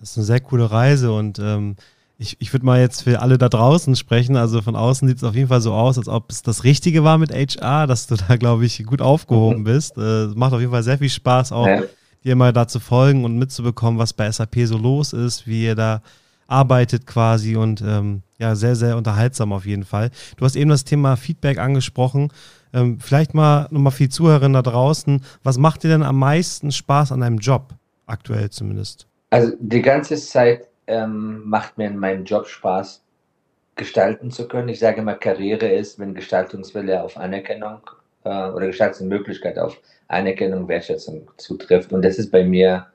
Das 0.00 0.10
ist 0.10 0.18
eine 0.18 0.26
sehr 0.26 0.40
coole 0.40 0.70
Reise 0.70 1.12
und 1.12 1.38
ähm, 1.38 1.76
ich, 2.20 2.36
ich 2.40 2.52
würde 2.52 2.66
mal 2.66 2.80
jetzt 2.80 3.02
für 3.02 3.20
alle 3.20 3.38
da 3.38 3.48
draußen 3.48 3.94
sprechen. 3.94 4.36
Also 4.36 4.60
von 4.60 4.74
außen 4.74 5.06
sieht 5.06 5.18
es 5.18 5.24
auf 5.24 5.36
jeden 5.36 5.48
Fall 5.48 5.60
so 5.60 5.72
aus, 5.72 5.98
als 5.98 6.08
ob 6.08 6.30
es 6.30 6.42
das 6.42 6.64
Richtige 6.64 7.04
war 7.04 7.16
mit 7.16 7.32
HR, 7.32 7.86
dass 7.86 8.08
du 8.08 8.16
da, 8.16 8.36
glaube 8.36 8.66
ich, 8.66 8.84
gut 8.84 9.00
aufgehoben 9.00 9.60
mhm. 9.60 9.64
bist. 9.64 9.96
Äh, 9.96 10.26
macht 10.34 10.52
auf 10.52 10.60
jeden 10.60 10.72
Fall 10.72 10.82
sehr 10.82 10.98
viel 10.98 11.08
Spaß, 11.08 11.52
auch 11.52 11.66
ja. 11.66 11.82
dir 12.24 12.34
mal 12.34 12.52
da 12.52 12.66
zu 12.66 12.80
folgen 12.80 13.24
und 13.24 13.38
mitzubekommen, 13.38 14.00
was 14.00 14.12
bei 14.12 14.30
SAP 14.30 14.56
so 14.64 14.76
los 14.76 15.12
ist, 15.12 15.46
wie 15.46 15.64
ihr 15.64 15.76
da 15.76 16.02
arbeitet 16.48 17.06
quasi. 17.06 17.54
Und 17.54 17.82
ähm, 17.82 18.22
ja, 18.38 18.56
sehr, 18.56 18.74
sehr 18.74 18.96
unterhaltsam 18.96 19.52
auf 19.52 19.64
jeden 19.64 19.84
Fall. 19.84 20.10
Du 20.36 20.44
hast 20.44 20.56
eben 20.56 20.70
das 20.70 20.82
Thema 20.82 21.16
Feedback 21.16 21.58
angesprochen. 21.58 22.32
Ähm, 22.72 22.98
vielleicht 22.98 23.32
mal 23.32 23.68
nochmal 23.70 23.92
für 23.92 24.04
die 24.04 24.08
Zuhörerinnen 24.08 24.54
da 24.54 24.62
draußen. 24.62 25.22
Was 25.44 25.56
macht 25.56 25.84
dir 25.84 25.88
denn 25.88 26.02
am 26.02 26.18
meisten 26.18 26.72
Spaß 26.72 27.12
an 27.12 27.20
deinem 27.20 27.38
Job? 27.38 27.74
Aktuell 28.06 28.50
zumindest. 28.50 29.06
Also 29.30 29.52
die 29.60 29.82
ganze 29.82 30.16
Zeit 30.16 30.68
ähm, 30.88 31.42
macht 31.44 31.78
mir 31.78 31.86
in 31.86 31.98
meinem 31.98 32.24
Job 32.24 32.46
Spaß, 32.46 33.02
gestalten 33.76 34.30
zu 34.30 34.48
können. 34.48 34.68
Ich 34.68 34.80
sage 34.80 35.00
immer, 35.00 35.14
Karriere 35.14 35.68
ist, 35.68 35.98
wenn 35.98 36.14
Gestaltungswille 36.14 37.02
auf 37.02 37.16
Anerkennung 37.16 37.80
äh, 38.24 38.50
oder 38.50 38.66
Gestaltungsmöglichkeit 38.66 39.58
auf 39.58 39.80
Anerkennung, 40.08 40.66
Wertschätzung 40.68 41.30
zutrifft. 41.36 41.92
Und 41.92 42.02
das 42.02 42.18
ist 42.18 42.30
bei 42.30 42.44
mir 42.44 42.86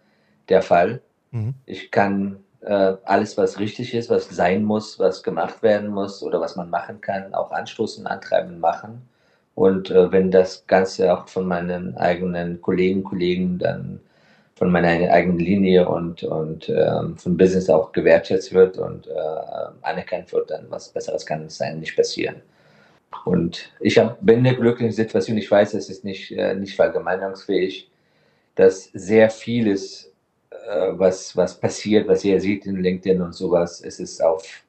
der 0.49 0.61
Fall. 0.61 1.01
Mhm. 1.31 1.53
Ich 1.65 1.91
kann 1.91 2.43
äh, 2.61 2.95
alles, 3.05 3.37
was 3.37 3.59
richtig 3.59 3.93
ist, 3.93 4.09
was 4.09 4.29
sein 4.29 4.63
muss, 4.63 4.99
was 4.99 5.23
gemacht 5.23 5.63
werden 5.63 5.89
muss 5.89 6.21
oder 6.21 6.41
was 6.41 6.55
man 6.55 6.69
machen 6.69 6.99
kann, 7.01 7.33
auch 7.33 7.51
anstoßen, 7.51 8.07
antreiben, 8.07 8.59
machen. 8.59 9.07
Und 9.55 9.91
äh, 9.91 10.11
wenn 10.11 10.31
das 10.31 10.65
Ganze 10.67 11.13
auch 11.13 11.27
von 11.27 11.47
meinen 11.47 11.95
eigenen 11.97 12.61
Kollegen, 12.61 13.03
Kollegen 13.03 13.59
dann 13.59 13.99
von 14.55 14.71
meiner 14.71 15.11
eigenen 15.11 15.39
Linie 15.39 15.87
und, 15.87 16.23
und 16.23 16.69
ähm, 16.69 17.17
von 17.17 17.37
Business 17.37 17.69
auch 17.69 17.91
gewertschätzt 17.91 18.53
wird 18.53 18.77
und 18.77 19.07
äh, 19.07 19.11
anerkannt 19.81 20.31
wird, 20.31 20.51
dann 20.51 20.67
was 20.69 20.89
Besseres 20.89 21.25
kann 21.25 21.45
es 21.45 21.57
sein, 21.57 21.79
nicht 21.79 21.95
passieren. 21.95 22.35
Und 23.25 23.71
ich 23.79 23.97
hab, 23.97 24.23
bin 24.25 24.39
in 24.39 24.43
der 24.43 24.55
glücklichen 24.55 24.93
Situation, 24.93 25.37
ich 25.37 25.49
weiß, 25.49 25.73
es 25.73 25.89
ist 25.89 26.03
nicht, 26.03 26.31
äh, 26.31 26.55
nicht 26.55 26.75
verallgemeinerungsfähig, 26.75 27.89
dass 28.55 28.89
sehr 28.93 29.29
vieles 29.29 30.11
äh, 30.51 30.91
was, 30.91 31.35
was 31.35 31.59
passiert, 31.59 32.07
was 32.07 32.23
ihr 32.23 32.39
seht 32.39 32.65
in 32.65 32.81
LinkedIn 32.81 33.21
und 33.21 33.33
sowas, 33.33 33.81
ist 33.81 33.99
es 33.99 34.21
auf 34.21 34.63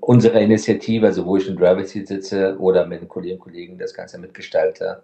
unserer 0.00 0.40
Initiative, 0.40 1.06
also 1.06 1.26
wo 1.26 1.36
ich 1.36 1.48
in 1.48 1.56
Driver 1.56 1.84
Seat 1.84 2.06
sitze 2.08 2.56
oder 2.58 2.86
mit 2.86 3.00
den 3.00 3.08
Kolleginnen 3.08 3.40
und 3.40 3.44
Kollegen 3.44 3.78
das 3.78 3.94
Ganze 3.94 4.18
mitgestalte. 4.18 5.02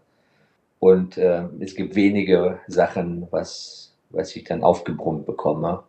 Und 0.78 1.18
äh, 1.18 1.42
es 1.60 1.74
gibt 1.74 1.96
wenige 1.96 2.60
Sachen, 2.68 3.26
was, 3.30 3.88
was 4.10 4.34
ich 4.34 4.44
dann 4.44 4.62
aufgebrummt 4.62 5.26
bekomme, 5.26 5.82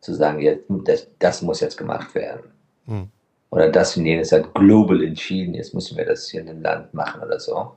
zu 0.00 0.14
sagen, 0.14 0.40
ja, 0.40 0.54
das, 0.68 1.08
das 1.18 1.42
muss 1.42 1.60
jetzt 1.60 1.76
gemacht 1.76 2.14
werden. 2.14 2.52
Hm. 2.86 3.08
Oder 3.50 3.70
das 3.70 3.96
und 3.96 4.06
jenes 4.06 4.32
hat 4.32 4.54
global 4.54 5.02
entschieden, 5.02 5.54
jetzt 5.54 5.74
müssen 5.74 5.96
wir 5.96 6.04
das 6.04 6.28
hier 6.28 6.40
in 6.40 6.46
dem 6.46 6.62
Land 6.62 6.92
machen 6.94 7.22
oder 7.22 7.40
so. 7.40 7.72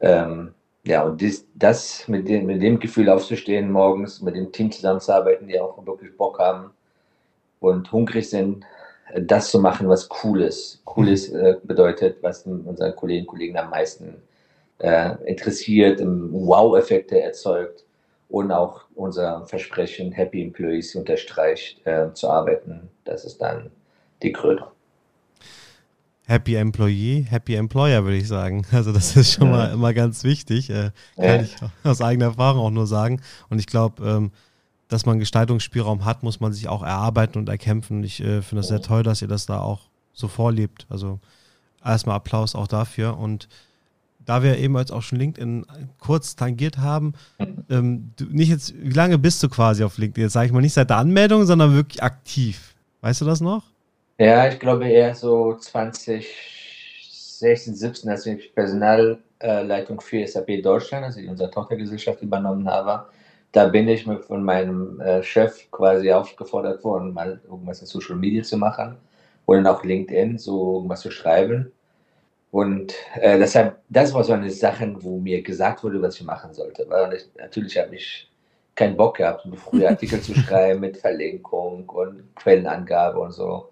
Ähm, 0.00 0.52
ja, 0.84 1.02
und 1.02 1.20
dies, 1.20 1.46
das 1.54 2.06
mit 2.08 2.28
dem, 2.28 2.46
mit 2.46 2.62
dem 2.62 2.78
Gefühl 2.78 3.08
aufzustehen, 3.08 3.70
morgens 3.70 4.20
mit 4.20 4.36
dem 4.36 4.52
Team 4.52 4.70
zusammenzuarbeiten, 4.70 5.48
die 5.48 5.58
auch 5.58 5.84
wirklich 5.86 6.16
Bock 6.16 6.38
haben 6.38 6.70
und 7.60 7.90
hungrig 7.90 8.28
sind, 8.28 8.64
das 9.16 9.50
zu 9.50 9.60
machen, 9.60 9.88
was 9.88 10.08
cool 10.22 10.42
ist. 10.42 10.82
Cool 10.96 11.08
ist 11.08 11.32
äh, 11.32 11.56
bedeutet, 11.62 12.18
was 12.22 12.44
unseren 12.44 12.96
Kolleginnen 12.96 13.26
und 13.26 13.30
Kollegen 13.30 13.56
am 13.56 13.70
meisten 13.70 14.16
äh, 14.78 15.12
interessiert, 15.24 16.00
Wow-Effekte 16.02 17.20
erzeugt 17.20 17.84
und 18.28 18.52
auch 18.52 18.84
unser 18.94 19.46
Versprechen 19.46 20.12
Happy 20.12 20.42
Employees 20.42 20.94
unterstreicht, 20.94 21.86
äh, 21.86 22.12
zu 22.14 22.28
arbeiten. 22.28 22.88
Das 23.04 23.24
ist 23.24 23.38
dann 23.38 23.70
die 24.22 24.32
Krönung. 24.32 24.68
Happy 26.26 26.54
Employee, 26.54 27.26
Happy 27.28 27.54
Employer, 27.54 28.04
würde 28.04 28.16
ich 28.16 28.28
sagen. 28.28 28.66
Also 28.72 28.92
das 28.92 29.16
ist 29.16 29.32
schon 29.32 29.48
ja. 29.48 29.52
mal 29.52 29.72
immer 29.72 29.92
ganz 29.92 30.24
wichtig. 30.24 30.70
Äh, 30.70 30.90
kann 31.16 31.24
ja. 31.24 31.40
ich 31.42 31.54
aus 31.84 32.00
eigener 32.00 32.26
Erfahrung 32.26 32.64
auch 32.64 32.70
nur 32.70 32.86
sagen. 32.86 33.20
Und 33.50 33.58
ich 33.58 33.66
glaube, 33.66 34.02
ähm, 34.06 34.32
dass 34.88 35.06
man 35.06 35.18
Gestaltungsspielraum 35.18 36.04
hat, 36.04 36.22
muss 36.22 36.40
man 36.40 36.52
sich 36.52 36.68
auch 36.68 36.82
erarbeiten 36.82 37.38
und 37.38 37.48
erkämpfen. 37.48 38.02
Ich 38.04 38.20
äh, 38.20 38.42
finde 38.42 38.60
es 38.60 38.68
sehr 38.68 38.80
toll, 38.80 39.02
dass 39.02 39.22
ihr 39.22 39.28
das 39.28 39.46
da 39.46 39.60
auch 39.60 39.88
so 40.12 40.28
vorlebt. 40.28 40.86
Also 40.88 41.20
erstmal 41.84 42.16
Applaus 42.16 42.54
auch 42.54 42.68
dafür. 42.68 43.18
Und 43.18 43.48
da 44.24 44.42
wir 44.42 44.58
eben 44.58 44.76
jetzt 44.76 44.92
auch 44.92 45.02
schon 45.02 45.18
LinkedIn 45.18 45.66
kurz 45.98 46.36
tangiert 46.36 46.78
haben, 46.78 47.14
ähm, 47.70 48.12
nicht 48.30 48.48
jetzt, 48.48 48.74
wie 48.76 48.92
lange 48.92 49.18
bist 49.18 49.42
du 49.42 49.48
quasi 49.48 49.84
auf 49.84 49.98
LinkedIn? 49.98 50.24
Jetzt 50.24 50.32
sage 50.32 50.46
ich 50.46 50.52
mal 50.52 50.60
nicht 50.60 50.74
seit 50.74 50.90
der 50.90 50.98
Anmeldung, 50.98 51.44
sondern 51.44 51.74
wirklich 51.74 52.02
aktiv. 52.02 52.74
Weißt 53.00 53.20
du 53.20 53.24
das 53.24 53.40
noch? 53.40 53.64
Ja, 54.18 54.48
ich 54.48 54.58
glaube 54.58 54.88
eher 54.88 55.14
so 55.14 55.56
2016, 55.56 57.74
17, 57.74 58.10
als 58.10 58.26
ich 58.26 58.54
Personalleitung 58.54 60.00
für 60.00 60.26
SAP 60.26 60.62
Deutschland, 60.62 61.04
also 61.04 61.20
unsere 61.28 61.50
Tochtergesellschaft 61.50 62.22
übernommen 62.22 62.68
habe. 62.68 63.06
Da 63.52 63.68
bin 63.68 63.88
ich 63.88 64.04
von 64.04 64.42
meinem 64.42 65.00
äh, 65.00 65.22
Chef 65.22 65.70
quasi 65.70 66.10
aufgefordert 66.12 66.82
worden, 66.82 67.12
mal 67.12 67.40
irgendwas 67.48 67.80
in 67.80 67.86
Social 67.86 68.16
Media 68.16 68.42
zu 68.42 68.56
machen 68.56 68.96
oder 69.46 69.72
auch 69.72 69.84
LinkedIn, 69.84 70.38
so 70.38 70.76
irgendwas 70.76 71.00
zu 71.00 71.10
schreiben. 71.10 71.72
Und 72.54 72.94
äh, 73.16 73.36
deshalb, 73.36 73.80
das 73.88 74.14
war 74.14 74.22
so 74.22 74.32
eine 74.32 74.48
Sache, 74.48 74.94
wo 75.00 75.18
mir 75.18 75.42
gesagt 75.42 75.82
wurde, 75.82 76.00
was 76.00 76.14
ich 76.14 76.22
machen 76.24 76.54
sollte. 76.54 76.86
Weil 76.88 77.14
ich, 77.14 77.28
natürlich 77.36 77.76
habe 77.76 77.96
ich 77.96 78.30
keinen 78.76 78.96
Bock 78.96 79.16
gehabt, 79.16 79.44
frühe 79.56 79.88
Artikel 79.88 80.20
zu 80.20 80.34
schreiben 80.36 80.78
mit 80.78 80.96
Verlinkung 80.96 81.88
und 81.88 82.22
Quellenangabe 82.36 83.18
und 83.18 83.32
so. 83.32 83.70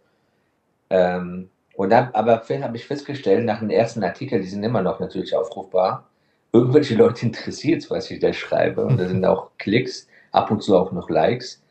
Ähm, 0.90 1.48
und 1.76 1.90
dann, 1.90 2.08
aber 2.12 2.42
habe 2.42 2.76
ich 2.76 2.84
festgestellt, 2.84 3.44
nach 3.44 3.60
den 3.60 3.70
ersten 3.70 4.02
Artikeln, 4.02 4.42
die 4.42 4.48
sind 4.48 4.64
immer 4.64 4.82
noch 4.82 4.98
natürlich 4.98 5.36
aufrufbar, 5.36 6.08
irgendwelche 6.52 6.96
Leute 6.96 7.26
interessiert, 7.26 7.88
was 7.88 8.10
ich 8.10 8.18
da 8.18 8.32
schreibe. 8.32 8.84
Und 8.84 8.96
da 8.98 9.06
sind 9.06 9.24
auch 9.24 9.50
Klicks, 9.58 10.08
ab 10.32 10.50
und 10.50 10.60
zu 10.60 10.76
auch 10.76 10.90
noch 10.90 11.08
Likes. 11.08 11.62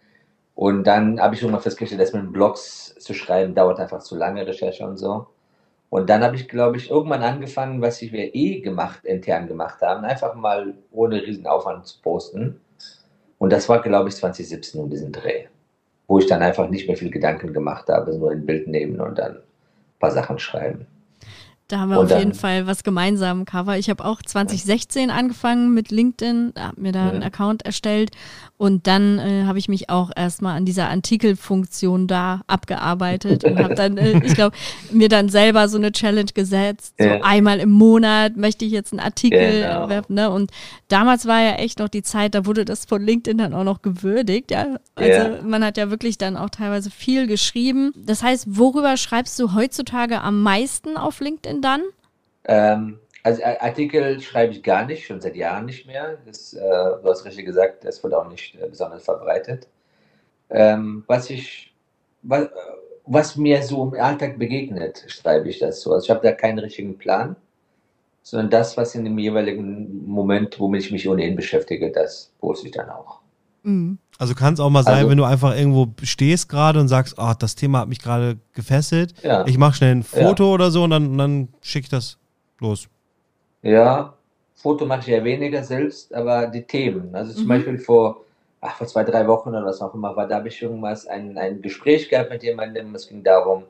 Und 0.55 0.85
dann 0.85 1.19
habe 1.19 1.35
ich 1.35 1.41
irgendwann 1.41 1.61
festgestellt, 1.61 1.99
dass 1.99 2.13
mit 2.13 2.31
Blogs 2.31 2.95
zu 2.99 3.13
schreiben 3.13 3.53
dauert 3.53 3.81
einfach 3.81 3.99
zu 3.99 4.15
lange, 4.15 4.47
Recherche 4.47 4.87
und 4.87 4.95
so. 4.95 5.27
Und 5.91 6.09
dann 6.09 6.23
habe 6.23 6.35
ich, 6.35 6.49
glaube 6.49 6.77
ich, 6.77 6.89
irgendwann 6.89 7.21
angefangen, 7.21 7.83
was 7.83 8.01
ich 8.01 8.11
wir 8.11 8.33
eh 8.33 8.61
gemacht, 8.61 9.05
intern 9.05 9.47
gemacht 9.47 9.79
haben, 9.83 10.05
einfach 10.05 10.33
mal 10.33 10.73
ohne 10.91 11.21
Riesenaufwand 11.21 11.85
zu 11.85 12.01
posten. 12.01 12.59
Und 13.37 13.53
das 13.53 13.69
war, 13.69 13.83
glaube 13.83 14.09
ich, 14.09 14.15
2017 14.15 14.81
um 14.81 14.89
diesen 14.89 15.11
Dreh 15.11 15.45
wo 16.11 16.19
ich 16.19 16.27
dann 16.27 16.41
einfach 16.41 16.69
nicht 16.69 16.87
mehr 16.87 16.97
viel 16.97 17.09
Gedanken 17.09 17.53
gemacht 17.53 17.87
habe, 17.87 18.13
nur 18.17 18.31
ein 18.31 18.45
Bild 18.45 18.67
nehmen 18.67 18.99
und 18.99 19.17
dann 19.17 19.37
ein 19.37 19.43
paar 19.97 20.11
Sachen 20.11 20.39
schreiben. 20.39 20.85
Da 21.71 21.79
haben 21.79 21.89
wir 21.89 21.99
und 21.99 22.11
auf 22.11 22.19
jeden 22.19 22.33
Fall 22.33 22.67
was 22.67 22.83
gemeinsam, 22.83 23.45
Cover. 23.45 23.77
Ich 23.77 23.89
habe 23.89 24.03
auch 24.03 24.21
2016 24.21 25.09
angefangen 25.09 25.73
mit 25.73 25.89
LinkedIn, 25.89 26.53
habe 26.59 26.81
mir 26.81 26.91
da 26.91 27.07
einen 27.07 27.23
Account 27.23 27.65
erstellt 27.65 28.11
und 28.57 28.85
dann 28.85 29.17
äh, 29.17 29.45
habe 29.45 29.57
ich 29.57 29.69
mich 29.69 29.89
auch 29.89 30.11
erstmal 30.15 30.55
an 30.55 30.65
dieser 30.65 30.89
Artikelfunktion 30.89 32.05
da 32.05 32.41
abgearbeitet 32.45 33.43
und 33.43 33.57
habe 33.57 33.73
dann, 33.73 33.97
äh, 33.97 34.23
ich 34.23 34.35
glaube, 34.35 34.55
mir 34.91 35.09
dann 35.09 35.29
selber 35.29 35.67
so 35.67 35.77
eine 35.77 35.91
Challenge 35.91 36.31
gesetzt. 36.33 36.93
So 36.99 37.05
ja. 37.05 37.21
einmal 37.23 37.59
im 37.59 37.71
Monat 37.71 38.37
möchte 38.37 38.65
ich 38.65 38.71
jetzt 38.71 38.91
einen 38.91 38.99
Artikel 38.99 39.63
genau. 39.63 39.89
werfen. 39.89 40.13
Ne? 40.13 40.29
Und 40.29 40.51
damals 40.89 41.25
war 41.25 41.41
ja 41.41 41.53
echt 41.53 41.79
noch 41.79 41.87
die 41.87 42.03
Zeit, 42.03 42.35
da 42.35 42.45
wurde 42.45 42.65
das 42.65 42.85
von 42.85 43.01
LinkedIn 43.01 43.37
dann 43.37 43.53
auch 43.53 43.63
noch 43.63 43.81
gewürdigt. 43.81 44.51
Ja? 44.51 44.75
Also 44.93 45.11
ja. 45.11 45.41
man 45.41 45.63
hat 45.63 45.77
ja 45.77 45.89
wirklich 45.89 46.17
dann 46.17 46.37
auch 46.37 46.49
teilweise 46.49 46.91
viel 46.91 47.27
geschrieben. 47.27 47.93
Das 47.95 48.21
heißt, 48.21 48.45
worüber 48.47 48.95
schreibst 48.97 49.39
du 49.39 49.55
heutzutage 49.55 50.21
am 50.21 50.43
meisten 50.43 50.97
auf 50.97 51.19
LinkedIn 51.19 51.60
dann? 51.61 51.83
Ähm, 52.45 52.99
also 53.23 53.43
Artikel 53.43 54.19
schreibe 54.19 54.53
ich 54.53 54.63
gar 54.63 54.85
nicht, 54.85 55.05
schon 55.05 55.21
seit 55.21 55.35
Jahren 55.35 55.65
nicht 55.65 55.85
mehr. 55.85 56.17
Das, 56.25 56.53
äh, 56.53 56.59
du 56.59 57.03
hast 57.03 57.25
richtig 57.25 57.45
gesagt, 57.45 57.85
das 57.85 58.03
wird 58.03 58.13
auch 58.13 58.27
nicht 58.27 58.55
äh, 58.55 58.67
besonders 58.67 59.03
verbreitet. 59.03 59.67
Ähm, 60.49 61.03
was 61.07 61.29
ich, 61.29 61.73
was, 62.23 62.49
was, 63.05 63.35
mir 63.35 63.61
so 63.63 63.83
im 63.83 63.99
Alltag 63.99 64.37
begegnet, 64.37 65.05
schreibe 65.07 65.49
ich 65.49 65.59
das 65.59 65.81
so. 65.81 65.93
Also 65.93 66.05
ich 66.05 66.09
habe 66.09 66.27
da 66.27 66.33
keinen 66.33 66.59
richtigen 66.59 66.97
Plan, 66.97 67.35
sondern 68.23 68.49
das, 68.49 68.75
was 68.75 68.95
in 68.95 69.05
dem 69.05 69.17
jeweiligen 69.17 70.05
Moment, 70.05 70.59
womit 70.59 70.85
ich 70.85 70.91
mich 70.91 71.07
ohnehin 71.07 71.35
beschäftige, 71.35 71.91
das 71.91 72.33
poste 72.39 72.67
ich 72.67 72.73
dann 72.73 72.89
auch. 72.89 73.21
Mhm. 73.63 73.97
Also 74.21 74.35
kann 74.35 74.53
es 74.53 74.59
auch 74.59 74.69
mal 74.69 74.83
sein, 74.83 74.97
also, 74.97 75.09
wenn 75.09 75.17
du 75.17 75.23
einfach 75.23 75.57
irgendwo 75.57 75.87
stehst 76.03 76.47
gerade 76.47 76.79
und 76.79 76.87
sagst, 76.87 77.15
oh, 77.17 77.33
das 77.39 77.55
Thema 77.55 77.79
hat 77.79 77.87
mich 77.87 77.97
gerade 77.97 78.37
gefesselt, 78.53 79.15
ja, 79.23 79.47
ich 79.47 79.57
mache 79.57 79.77
schnell 79.77 79.95
ein 79.95 80.03
Foto 80.03 80.43
ja. 80.43 80.53
oder 80.53 80.69
so 80.69 80.83
und 80.83 80.91
dann, 80.91 81.17
dann 81.17 81.47
schicke 81.63 81.85
ich 81.85 81.89
das 81.89 82.19
los. 82.59 82.87
Ja, 83.63 84.13
Foto 84.53 84.85
mache 84.85 84.99
ich 84.99 85.07
ja 85.07 85.23
weniger 85.23 85.63
selbst, 85.63 86.13
aber 86.13 86.45
die 86.45 86.61
Themen. 86.61 87.15
Also 87.15 87.33
zum 87.33 87.45
mhm. 87.45 87.47
Beispiel 87.47 87.79
vor, 87.79 88.21
ach, 88.61 88.75
vor 88.75 88.85
zwei, 88.85 89.03
drei 89.03 89.25
Wochen 89.25 89.49
oder 89.49 89.65
was 89.65 89.81
auch 89.81 89.95
immer 89.95 90.15
war, 90.15 90.27
da 90.27 90.35
habe 90.35 90.49
ich 90.49 90.61
irgendwas, 90.61 91.07
ein, 91.07 91.35
ein 91.39 91.59
Gespräch 91.63 92.07
gehabt 92.07 92.29
mit 92.29 92.43
jemandem. 92.43 92.93
Es 92.93 93.07
ging 93.07 93.23
darum, 93.23 93.63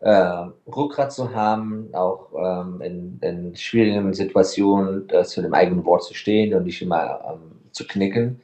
äh, 0.00 0.44
Rückgrat 0.66 1.14
zu 1.14 1.34
haben, 1.34 1.88
auch 1.94 2.26
ähm, 2.36 2.82
in, 2.82 3.18
in, 3.22 3.56
schwierigen 3.56 4.12
Situationen 4.12 5.08
äh, 5.08 5.24
zu 5.24 5.40
dem 5.40 5.54
eigenen 5.54 5.86
Wort 5.86 6.04
zu 6.04 6.12
stehen 6.12 6.52
und 6.52 6.64
nicht 6.64 6.82
immer 6.82 7.20
ähm, 7.26 7.52
zu 7.72 7.86
knicken. 7.86 8.38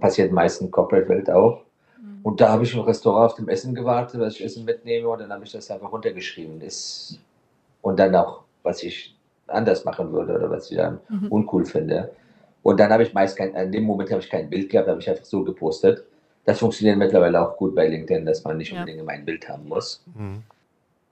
Passiert 0.00 0.32
meistens 0.32 0.66
in 0.66 0.70
Corporate-Welt 0.70 1.30
auch. 1.30 1.62
Mhm. 2.00 2.20
Und 2.22 2.40
da 2.40 2.50
habe 2.50 2.64
ich 2.64 2.74
im 2.74 2.80
Restaurant 2.80 3.32
auf 3.32 3.36
dem 3.36 3.48
Essen 3.48 3.74
gewartet, 3.74 4.20
dass 4.20 4.34
ich 4.34 4.44
Essen 4.44 4.64
mitnehme 4.64 5.08
und 5.08 5.20
dann 5.20 5.32
habe 5.32 5.44
ich 5.44 5.52
das 5.52 5.70
einfach 5.70 5.92
runtergeschrieben. 5.92 6.60
Das, 6.60 7.18
und 7.82 7.98
dann 7.98 8.14
auch, 8.14 8.42
was 8.62 8.82
ich 8.82 9.16
anders 9.46 9.84
machen 9.84 10.12
würde 10.12 10.34
oder 10.34 10.50
was 10.50 10.70
ich 10.70 10.76
dann 10.76 11.00
mhm. 11.08 11.28
uncool 11.28 11.64
finde. 11.64 12.10
Und 12.62 12.80
dann 12.80 12.90
habe 12.90 13.02
ich 13.02 13.12
meist 13.12 13.36
kein, 13.36 13.54
in 13.54 13.72
dem 13.72 13.84
Moment 13.84 14.10
habe 14.10 14.22
ich 14.22 14.30
kein 14.30 14.48
Bild 14.48 14.70
gehabt, 14.70 14.88
habe 14.88 15.00
ich 15.00 15.08
einfach 15.08 15.24
so 15.24 15.44
gepostet. 15.44 16.04
Das 16.46 16.58
funktioniert 16.58 16.96
mittlerweile 16.96 17.40
auch 17.40 17.56
gut 17.56 17.74
bei 17.74 17.86
LinkedIn, 17.88 18.24
dass 18.24 18.42
man 18.44 18.56
nicht 18.56 18.72
ja. 18.72 18.78
unbedingt 18.78 19.00
immer 19.00 19.12
ein 19.12 19.24
Bild 19.24 19.48
haben 19.48 19.68
muss. 19.68 20.02
Mhm. 20.14 20.42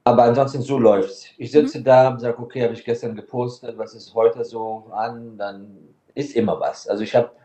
Aber 0.04 0.25
ansonsten 0.25 0.62
so 0.62 0.78
läuft's. 0.78 1.26
Ich 1.38 1.52
sitze 1.52 1.78
mhm. 1.78 1.85
da 1.85 2.09
und 2.09 2.21
sage, 2.21 2.38
okay, 2.38 2.62
habe 2.62 2.75
ich 2.75 2.85
gestern 2.85 3.14
gepostet, 3.14 3.78
was 3.78 3.95
ist 3.95 4.14
heute 4.14 4.45
so 4.45 4.85
an? 4.90 5.37
Dann 5.38 5.76
ist 6.14 6.35
immer 6.35 6.59
was. 6.59 6.88
Also 6.88 7.02
ich 7.02 7.14
habe 7.14 7.28
äh, 7.28 7.41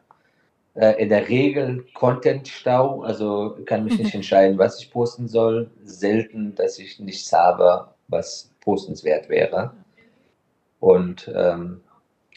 in 0.77 1.09
der 1.09 1.27
Regel 1.27 1.85
Content-Stau, 1.93 3.01
also 3.01 3.57
kann 3.65 3.83
mich 3.83 3.97
nicht 3.97 4.13
entscheiden, 4.13 4.57
was 4.57 4.79
ich 4.79 4.91
posten 4.91 5.27
soll. 5.27 5.71
Selten, 5.83 6.53
dass 6.55 6.77
ich 6.77 6.99
nichts 6.99 7.33
habe, 7.33 7.87
was 8.07 8.51
postenswert 8.61 9.27
wäre. 9.29 9.73
Und 10.79 11.31
ähm, 11.35 11.81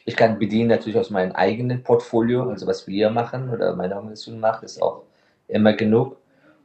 ich 0.05 0.17
kann 0.17 0.39
bedienen 0.39 0.71
natürlich 0.71 0.99
aus 0.99 1.11
meinem 1.11 1.33
eigenen 1.33 1.83
Portfolio, 1.83 2.49
also 2.49 2.67
was 2.67 2.87
wir 2.87 3.11
machen 3.11 3.51
oder 3.51 3.77
meine 3.77 3.95
Organisation 3.95 4.41
macht, 4.41 4.63
ist 4.63 4.81
auch 4.81 5.03
immer 5.49 5.75
genug. 5.75 6.17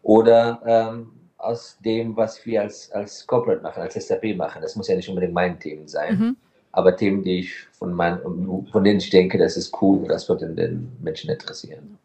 Oder 0.02 0.62
ähm, 0.66 1.12
aus 1.38 1.78
dem, 1.84 2.16
was 2.16 2.46
wir 2.46 2.62
als, 2.62 2.92
als 2.92 3.28
Corporate 3.28 3.62
machen, 3.62 3.82
als 3.82 3.96
SAP 3.96 4.36
machen. 4.36 4.62
Das 4.62 4.76
muss 4.76 4.88
ja 4.88 4.96
nicht 4.96 5.10
unbedingt 5.10 5.34
mein 5.34 5.60
Themen 5.60 5.88
sein, 5.88 6.18
mhm. 6.18 6.38
Aber 6.76 6.96
Themen, 6.96 7.24
die 7.24 7.40
ich 7.40 7.54
von, 7.72 7.94
mein, 7.94 8.20
von 8.72 8.84
denen 8.84 9.00
ich 9.00 9.10
denke, 9.10 9.38
das 9.38 9.56
ist 9.58 9.82
cool, 9.82 10.06
das 10.08 10.28
wird 10.28 10.42
den 10.42 10.92
Menschen 11.02 11.30
interessieren. 11.30 11.98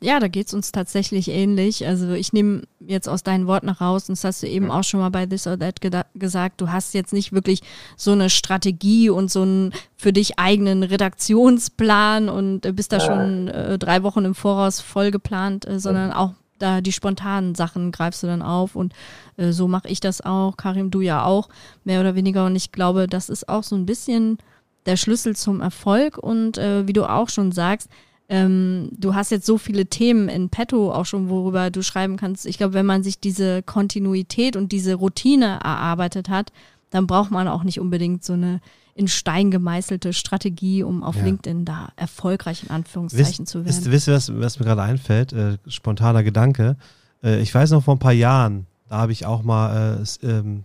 Ja, 0.00 0.20
da 0.20 0.28
geht 0.28 0.46
es 0.46 0.54
uns 0.54 0.70
tatsächlich 0.70 1.28
ähnlich. 1.28 1.84
Also 1.84 2.12
ich 2.12 2.32
nehme 2.32 2.62
jetzt 2.78 3.08
aus 3.08 3.24
deinen 3.24 3.48
Worten 3.48 3.68
raus, 3.68 4.08
und 4.08 4.16
das 4.16 4.22
hast 4.22 4.42
du 4.44 4.46
eben 4.46 4.70
auch 4.70 4.84
schon 4.84 5.00
mal 5.00 5.08
bei 5.08 5.26
This 5.26 5.48
or 5.48 5.58
That 5.58 5.80
gesagt, 6.14 6.60
du 6.60 6.70
hast 6.70 6.94
jetzt 6.94 7.12
nicht 7.12 7.32
wirklich 7.32 7.62
so 7.96 8.12
eine 8.12 8.30
Strategie 8.30 9.10
und 9.10 9.28
so 9.28 9.42
einen 9.42 9.72
für 9.96 10.12
dich 10.12 10.38
eigenen 10.38 10.84
Redaktionsplan 10.84 12.28
und 12.28 12.60
bist 12.76 12.92
da 12.92 13.00
schon 13.00 13.48
äh, 13.48 13.76
drei 13.76 14.04
Wochen 14.04 14.24
im 14.24 14.36
Voraus 14.36 14.80
voll 14.80 15.10
geplant, 15.10 15.66
äh, 15.66 15.80
sondern 15.80 16.12
auch 16.12 16.34
da 16.58 16.80
die 16.80 16.92
spontanen 16.92 17.54
Sachen 17.54 17.92
greifst 17.92 18.22
du 18.22 18.26
dann 18.26 18.42
auf 18.42 18.76
und 18.76 18.92
äh, 19.36 19.52
so 19.52 19.68
mache 19.68 19.88
ich 19.88 20.00
das 20.00 20.20
auch, 20.20 20.56
Karim, 20.56 20.90
du 20.90 21.00
ja 21.00 21.24
auch, 21.24 21.48
mehr 21.84 22.00
oder 22.00 22.14
weniger. 22.14 22.46
Und 22.46 22.56
ich 22.56 22.72
glaube, 22.72 23.06
das 23.06 23.28
ist 23.28 23.48
auch 23.48 23.62
so 23.62 23.76
ein 23.76 23.86
bisschen 23.86 24.38
der 24.86 24.96
Schlüssel 24.96 25.36
zum 25.36 25.60
Erfolg 25.60 26.18
und 26.18 26.58
äh, 26.58 26.86
wie 26.86 26.92
du 26.92 27.04
auch 27.04 27.28
schon 27.28 27.52
sagst, 27.52 27.88
ähm, 28.28 28.90
du 28.92 29.14
hast 29.14 29.30
jetzt 29.30 29.46
so 29.46 29.56
viele 29.56 29.86
Themen 29.86 30.28
in 30.28 30.50
petto 30.50 30.92
auch 30.92 31.06
schon, 31.06 31.30
worüber 31.30 31.70
du 31.70 31.82
schreiben 31.82 32.16
kannst. 32.16 32.46
Ich 32.46 32.58
glaube, 32.58 32.74
wenn 32.74 32.86
man 32.86 33.02
sich 33.02 33.20
diese 33.20 33.62
Kontinuität 33.62 34.54
und 34.56 34.72
diese 34.72 34.94
Routine 34.94 35.60
erarbeitet 35.62 36.28
hat, 36.28 36.52
dann 36.90 37.06
braucht 37.06 37.30
man 37.30 37.48
auch 37.48 37.64
nicht 37.64 37.80
unbedingt 37.80 38.24
so 38.24 38.34
eine 38.34 38.60
in 38.98 39.06
Stein 39.06 39.52
gemeißelte 39.52 40.12
Strategie, 40.12 40.82
um 40.82 41.04
auf 41.04 41.16
ja. 41.16 41.22
LinkedIn 41.22 41.64
da 41.64 41.90
erfolgreich 41.94 42.64
in 42.64 42.70
Anführungszeichen 42.70 43.44
wisst, 43.44 43.52
zu 43.52 43.58
werden. 43.58 43.68
Wisst, 43.68 43.90
wisst 43.90 44.08
ihr, 44.08 44.14
was, 44.14 44.32
was 44.40 44.58
mir 44.58 44.66
gerade 44.66 44.82
einfällt? 44.82 45.32
Äh, 45.32 45.58
spontaner 45.68 46.24
Gedanke. 46.24 46.76
Äh, 47.22 47.40
ich 47.40 47.54
weiß 47.54 47.70
noch 47.70 47.84
vor 47.84 47.94
ein 47.94 48.00
paar 48.00 48.12
Jahren, 48.12 48.66
da 48.88 48.98
habe 48.98 49.12
ich 49.12 49.24
auch 49.24 49.44
mal 49.44 50.02
äh, 50.02 50.26
ähm, 50.26 50.64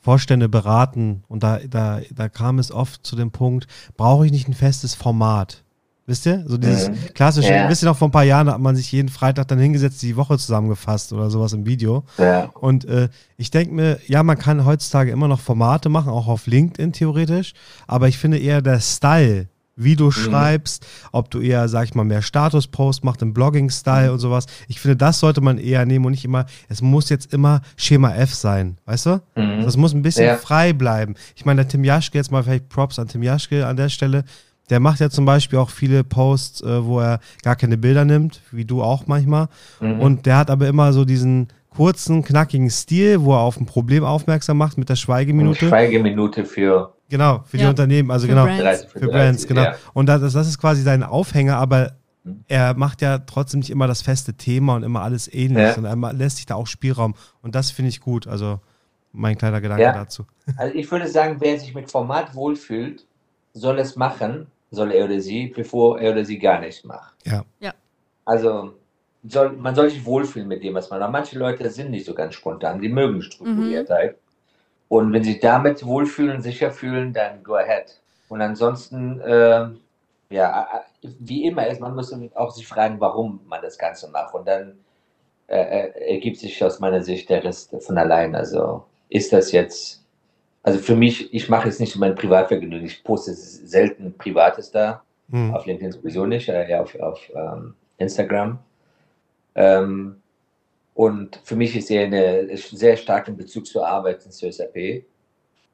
Vorstände 0.00 0.48
beraten 0.48 1.22
und 1.28 1.44
da, 1.44 1.58
da, 1.58 2.00
da 2.10 2.28
kam 2.28 2.58
es 2.58 2.72
oft 2.72 3.06
zu 3.06 3.14
dem 3.14 3.30
Punkt, 3.30 3.68
brauche 3.96 4.26
ich 4.26 4.32
nicht 4.32 4.48
ein 4.48 4.54
festes 4.54 4.94
Format? 4.94 5.62
Wisst 6.10 6.26
ihr? 6.26 6.42
So 6.44 6.58
dieses 6.58 6.88
mhm. 6.88 6.94
klassische, 7.14 7.52
ja. 7.52 7.68
wisst 7.68 7.84
ihr 7.84 7.86
noch, 7.86 7.96
vor 7.96 8.08
ein 8.08 8.10
paar 8.10 8.24
Jahren 8.24 8.50
hat 8.50 8.58
man 8.58 8.74
sich 8.74 8.90
jeden 8.90 9.08
Freitag 9.08 9.46
dann 9.46 9.60
hingesetzt, 9.60 10.02
die 10.02 10.16
Woche 10.16 10.36
zusammengefasst 10.38 11.12
oder 11.12 11.30
sowas 11.30 11.52
im 11.52 11.66
Video. 11.66 12.02
Ja. 12.18 12.50
Und 12.54 12.84
äh, 12.84 13.10
ich 13.36 13.52
denke 13.52 13.72
mir, 13.72 14.00
ja, 14.08 14.24
man 14.24 14.36
kann 14.36 14.64
heutzutage 14.64 15.12
immer 15.12 15.28
noch 15.28 15.38
Formate 15.38 15.88
machen, 15.88 16.08
auch 16.08 16.26
auf 16.26 16.48
LinkedIn 16.48 16.92
theoretisch, 16.92 17.52
aber 17.86 18.08
ich 18.08 18.18
finde 18.18 18.38
eher 18.38 18.60
der 18.60 18.80
Style, 18.80 19.46
wie 19.76 19.94
du 19.94 20.06
mhm. 20.06 20.10
schreibst, 20.10 20.84
ob 21.12 21.30
du 21.30 21.38
eher, 21.38 21.68
sag 21.68 21.84
ich 21.84 21.94
mal, 21.94 22.02
mehr 22.02 22.22
Status-Post 22.22 23.04
machst 23.04 23.22
im 23.22 23.32
Blogging-Style 23.32 24.08
mhm. 24.08 24.14
und 24.14 24.18
sowas. 24.18 24.46
Ich 24.66 24.80
finde, 24.80 24.96
das 24.96 25.20
sollte 25.20 25.40
man 25.40 25.58
eher 25.58 25.86
nehmen 25.86 26.06
und 26.06 26.10
nicht 26.10 26.24
immer, 26.24 26.46
es 26.68 26.82
muss 26.82 27.08
jetzt 27.08 27.32
immer 27.32 27.60
Schema 27.76 28.16
F 28.16 28.34
sein, 28.34 28.78
weißt 28.86 29.06
du? 29.06 29.22
Mhm. 29.36 29.62
Das 29.62 29.76
muss 29.76 29.94
ein 29.94 30.02
bisschen 30.02 30.26
ja. 30.26 30.36
frei 30.36 30.72
bleiben. 30.72 31.14
Ich 31.36 31.44
meine, 31.44 31.62
der 31.62 31.68
Tim 31.68 31.84
Jaschke, 31.84 32.18
jetzt 32.18 32.32
mal 32.32 32.42
vielleicht 32.42 32.68
Props 32.68 32.98
an 32.98 33.06
Tim 33.06 33.22
Jaschke 33.22 33.64
an 33.64 33.76
der 33.76 33.90
Stelle, 33.90 34.24
der 34.70 34.80
macht 34.80 35.00
ja 35.00 35.10
zum 35.10 35.24
Beispiel 35.24 35.58
auch 35.58 35.70
viele 35.70 36.04
Posts, 36.04 36.62
äh, 36.62 36.84
wo 36.84 37.00
er 37.00 37.20
gar 37.42 37.56
keine 37.56 37.76
Bilder 37.76 38.04
nimmt, 38.04 38.40
wie 38.52 38.64
du 38.64 38.82
auch 38.82 39.06
manchmal. 39.06 39.48
Mhm. 39.80 40.00
Und 40.00 40.26
der 40.26 40.38
hat 40.38 40.50
aber 40.50 40.68
immer 40.68 40.92
so 40.92 41.04
diesen 41.04 41.48
kurzen, 41.70 42.22
knackigen 42.24 42.70
Stil, 42.70 43.22
wo 43.22 43.32
er 43.32 43.40
auf 43.40 43.58
ein 43.60 43.66
Problem 43.66 44.04
aufmerksam 44.04 44.58
macht 44.58 44.78
mit 44.78 44.88
der 44.88 44.96
Schweigeminute. 44.96 45.66
Schweigeminute 45.66 46.44
für 46.44 46.94
Genau, 47.10 47.42
für 47.44 47.56
ja. 47.56 47.64
die 47.64 47.68
Unternehmen, 47.70 48.10
also 48.12 48.26
für 48.26 48.32
genau, 48.32 48.44
Brands. 48.44 48.84
für, 48.84 49.08
Brands, 49.08 49.46
genau. 49.46 49.62
Ja. 49.62 49.74
Und 49.94 50.06
das, 50.06 50.32
das 50.32 50.46
ist 50.46 50.58
quasi 50.58 50.82
sein 50.82 51.02
Aufhänger, 51.02 51.56
aber 51.56 51.94
mhm. 52.22 52.44
er 52.46 52.74
macht 52.74 53.02
ja 53.02 53.18
trotzdem 53.18 53.60
nicht 53.60 53.70
immer 53.70 53.88
das 53.88 54.00
feste 54.00 54.34
Thema 54.34 54.76
und 54.76 54.84
immer 54.84 55.02
alles 55.02 55.32
ähnlich, 55.32 55.58
ja. 55.58 55.74
sondern 55.74 56.02
er 56.04 56.12
lässt 56.12 56.36
sich 56.36 56.46
da 56.46 56.54
auch 56.54 56.68
Spielraum. 56.68 57.16
Und 57.42 57.56
das 57.56 57.72
finde 57.72 57.88
ich 57.88 58.00
gut. 58.00 58.28
Also 58.28 58.60
mein 59.12 59.36
kleiner 59.36 59.60
Gedanke 59.60 59.82
ja. 59.82 59.92
dazu. 59.92 60.24
Also 60.56 60.72
ich 60.72 60.88
würde 60.90 61.08
sagen, 61.08 61.36
wer 61.40 61.58
sich 61.58 61.74
mit 61.74 61.90
Format 61.90 62.36
wohlfühlt, 62.36 63.06
soll 63.54 63.80
es 63.80 63.96
machen 63.96 64.46
soll 64.70 64.92
er 64.92 65.04
oder 65.04 65.20
sie, 65.20 65.48
bevor 65.48 66.00
er 66.00 66.12
oder 66.12 66.24
sie 66.24 66.38
gar 66.38 66.60
nichts 66.60 66.84
macht. 66.84 67.14
Ja. 67.26 67.44
ja. 67.58 67.74
Also 68.24 68.74
soll, 69.24 69.52
man 69.52 69.74
soll 69.74 69.90
sich 69.90 70.04
wohlfühlen 70.04 70.48
mit 70.48 70.62
dem, 70.62 70.74
was 70.74 70.90
man 70.90 71.00
macht. 71.00 71.12
Manche 71.12 71.38
Leute 71.38 71.68
sind 71.70 71.90
nicht 71.90 72.06
so 72.06 72.14
ganz 72.14 72.34
spontan, 72.34 72.80
die 72.80 72.88
mögen 72.88 73.22
Strukturiertheit. 73.22 74.12
Mhm. 74.12 74.18
Und 74.88 75.12
wenn 75.12 75.24
sie 75.24 75.38
damit 75.38 75.84
wohlfühlen, 75.84 76.42
sicher 76.42 76.70
fühlen, 76.70 77.12
dann 77.12 77.42
go 77.44 77.54
ahead. 77.54 78.00
Und 78.28 78.40
ansonsten, 78.40 79.20
äh, 79.20 79.68
ja, 80.30 80.84
wie 81.02 81.44
immer 81.44 81.66
ist, 81.66 81.80
man 81.80 81.94
muss 81.94 82.14
auch 82.34 82.50
sich 82.50 82.66
fragen, 82.66 83.00
warum 83.00 83.40
man 83.46 83.62
das 83.62 83.78
Ganze 83.78 84.10
macht. 84.10 84.34
Und 84.34 84.46
dann 84.46 84.78
äh, 85.48 85.60
äh 85.60 86.14
ergibt 86.14 86.38
sich 86.38 86.62
aus 86.64 86.80
meiner 86.80 87.02
Sicht 87.02 87.28
der 87.30 87.44
Rest 87.44 87.74
von 87.80 87.98
allein. 87.98 88.34
Also 88.34 88.84
ist 89.08 89.32
das 89.32 89.52
jetzt 89.52 89.99
also 90.62 90.78
für 90.78 90.94
mich, 90.94 91.32
ich 91.32 91.48
mache 91.48 91.68
jetzt 91.68 91.80
nicht 91.80 91.96
mein 91.96 92.14
Privatvergnügen. 92.14 92.84
Ich 92.84 93.02
poste 93.02 93.32
selten 93.32 94.16
Privates 94.16 94.70
da. 94.70 95.02
Mhm. 95.28 95.54
Auf 95.54 95.66
LinkedIn 95.66 95.92
sowieso 95.92 96.26
nicht, 96.26 96.48
äh, 96.48 96.68
eher 96.68 96.82
auf, 96.82 96.94
auf 97.00 97.20
ähm, 97.34 97.74
Instagram. 97.98 98.58
Ähm, 99.54 100.16
und 100.94 101.40
für 101.44 101.56
mich 101.56 101.76
ist 101.76 101.90
er 101.90 102.04
eine 102.04 102.56
sehr 102.56 102.96
starken 102.96 103.36
Bezug 103.36 103.66
zur 103.66 103.86
Arbeit 103.86 104.24
in 104.26 104.32
SAP 104.32 105.04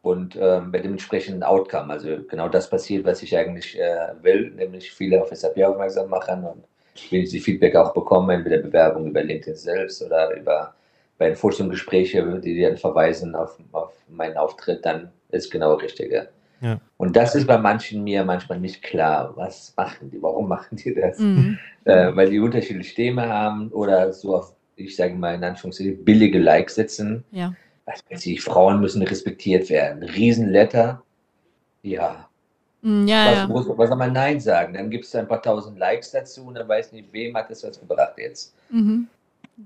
und 0.03 0.37
ähm, 0.41 0.71
bei 0.71 0.79
dem 0.79 0.93
entsprechenden 0.93 1.43
Outcome. 1.43 1.93
Also 1.93 2.19
genau 2.29 2.49
das 2.49 2.71
passiert, 2.71 3.05
was 3.05 3.23
ich 3.23 3.37
eigentlich 3.37 3.79
äh, 3.79 4.13
will, 4.23 4.51
nämlich 4.53 4.93
viele 4.93 5.21
auf 5.21 5.31
SAP 5.35 5.59
aufmerksam 5.65 6.11
machen 6.11 6.45
und 6.45 6.65
wenn 7.11 7.27
sie 7.27 7.41
Feedback 7.41 7.77
auch 7.77 7.93
bekommen, 7.93 8.31
entweder 8.31 8.59
Bewerbung 8.59 9.09
über 9.09 9.23
LinkedIn 9.23 9.57
selbst 9.57 10.03
oder 10.03 10.35
über 10.35 10.75
bei 11.19 11.29
den 11.29 11.37
Forschungsgesprächen, 11.37 12.41
die 12.43 12.61
dann 12.61 12.77
verweisen 12.77 13.35
auf, 13.35 13.59
auf 13.73 13.93
meinen 14.09 14.37
Auftritt, 14.37 14.85
dann 14.85 15.11
ist 15.31 15.51
genau 15.51 15.75
richtig. 15.75 16.13
Ja. 16.61 16.81
Und 16.97 17.17
das 17.17 17.35
ist 17.35 17.47
bei 17.47 17.59
manchen 17.59 18.05
mir 18.05 18.25
manchmal 18.25 18.59
nicht 18.59 18.83
klar. 18.83 19.33
Was 19.37 19.75
machen 19.77 20.11
die? 20.11 20.23
Warum 20.23 20.49
machen 20.49 20.77
die 20.77 20.95
das? 20.95 21.19
Mhm. 21.19 21.59
Äh, 21.85 22.15
weil 22.17 22.31
die 22.31 22.41
unterschiedliche 22.41 22.95
Themen 22.95 23.29
haben 23.29 23.69
oder 23.71 24.13
so 24.13 24.37
auf, 24.37 24.55
ich 24.77 24.97
sage 24.97 25.15
mal 25.15 25.35
in 25.35 25.45
Anführungszeichen, 25.45 26.05
billige 26.05 26.39
Likes 26.39 26.75
setzen. 26.75 27.25
Ja. 27.31 27.55
Was 27.85 28.01
weiß 28.11 28.27
ich, 28.27 28.41
Frauen 28.41 28.81
müssen 28.81 29.03
respektiert 29.03 29.71
werden. 29.71 30.03
Riesenletter. 30.03 31.03
Ja. 31.83 32.29
Mm, 32.83 33.07
ja, 33.07 33.27
was, 33.27 33.37
ja. 33.37 33.47
Muss, 33.49 33.69
was 33.69 33.89
soll 33.89 33.99
man 33.99 34.13
Nein 34.13 34.41
sagen? 34.41 34.75
Dann 34.75 34.91
gibt 34.91 35.05
es 35.05 35.15
ein 35.15 35.29
paar 35.29 35.43
tausend 35.43 35.79
Likes 35.79 36.11
dazu 36.11 36.47
und 36.47 36.55
dann 36.55 36.69
weiß 36.69 36.93
nicht, 36.93 37.13
wem 37.13 37.37
hat 37.37 37.51
das 37.51 37.63
was 37.63 37.79
gebracht 37.79 38.15
jetzt. 38.17 38.55
Mhm. 38.71 39.07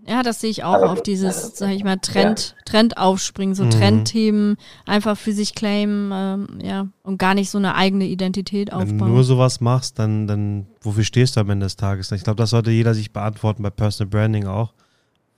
Ja, 0.07 0.22
das 0.22 0.40
sehe 0.40 0.50
ich 0.50 0.62
auch 0.62 0.83
auf 0.83 1.03
dieses, 1.03 1.57
sag 1.57 1.70
ich 1.70 1.83
mal, 1.83 1.96
Trend, 1.96 2.55
ja. 2.57 2.64
Trend 2.64 2.96
aufspringen, 2.96 3.57
so 3.57 3.64
mhm. 3.64 3.70
Trendthemen 3.70 4.57
einfach 4.87 5.18
für 5.18 5.33
sich 5.33 5.55
claimen, 5.55 6.11
ähm, 6.14 6.59
ja, 6.62 6.87
und 7.03 7.18
gar 7.18 7.35
nicht 7.35 7.50
so 7.50 7.59
eine 7.59 7.74
eigene 7.74 8.05
Identität 8.07 8.72
aufbauen. 8.72 8.90
Wenn 8.90 8.98
du 8.98 9.14
nur 9.14 9.24
sowas 9.24 9.61
machst, 9.61 9.98
dann, 9.98 10.29
dann 10.29 10.66
wofür 10.81 11.03
stehst 11.03 11.37
du 11.37 11.40
am 11.40 11.50
Ende 11.50 11.66
des 11.66 11.76
Tages? 11.76 12.12
Ich 12.12 12.22
glaube, 12.22 12.37
das 12.37 12.50
sollte 12.50 12.70
jeder 12.70 12.94
sich 12.94 13.12
beantworten 13.12 13.62
bei 13.64 13.70
Personal 13.70 14.11
Branding 14.11 14.46
auch. 14.46 14.74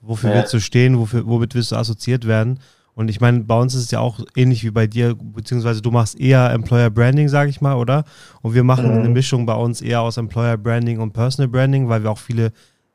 Wofür 0.03 0.31
ja. 0.31 0.37
willst 0.37 0.53
du 0.53 0.61
stehen? 0.61 0.99
Wofür, 0.99 1.27
womit 1.27 1.55
willst 1.55 1.73
du 1.73 1.77
assoziiert 1.77 2.27
werden? 2.27 2.59
Und 2.95 3.09
ich 3.09 3.21
meine, 3.21 3.41
bei 3.41 3.59
uns 3.59 3.75
ist 3.75 3.85
es 3.85 3.91
ja 3.91 4.01
auch 4.01 4.21
ähnlich 4.37 4.65
wie 4.65 4.71
bei 4.71 4.87
dir, 4.87 5.15
beziehungsweise 5.15 5.81
du 5.81 5.91
machst 5.91 6.21
eher 6.21 6.51
Employer 6.51 6.91
Branding, 6.91 7.29
sage 7.29 7.49
ich 7.49 7.63
mal, 7.63 7.77
oder? 7.77 8.05
Und 8.43 8.53
wir 8.53 8.65
machen 8.65 8.93
mhm. 8.93 8.99
eine 8.99 9.09
Mischung 9.09 9.47
bei 9.47 9.55
uns 9.55 9.81
eher 9.81 10.03
aus 10.03 10.19
Employer 10.19 10.59
Branding 10.59 11.01
und 11.01 11.13
Personal 11.13 11.49
Branding, 11.49 11.89
weil 11.89 12.03
wir 12.03 12.11
auch 12.11 12.19
viele 12.19 12.53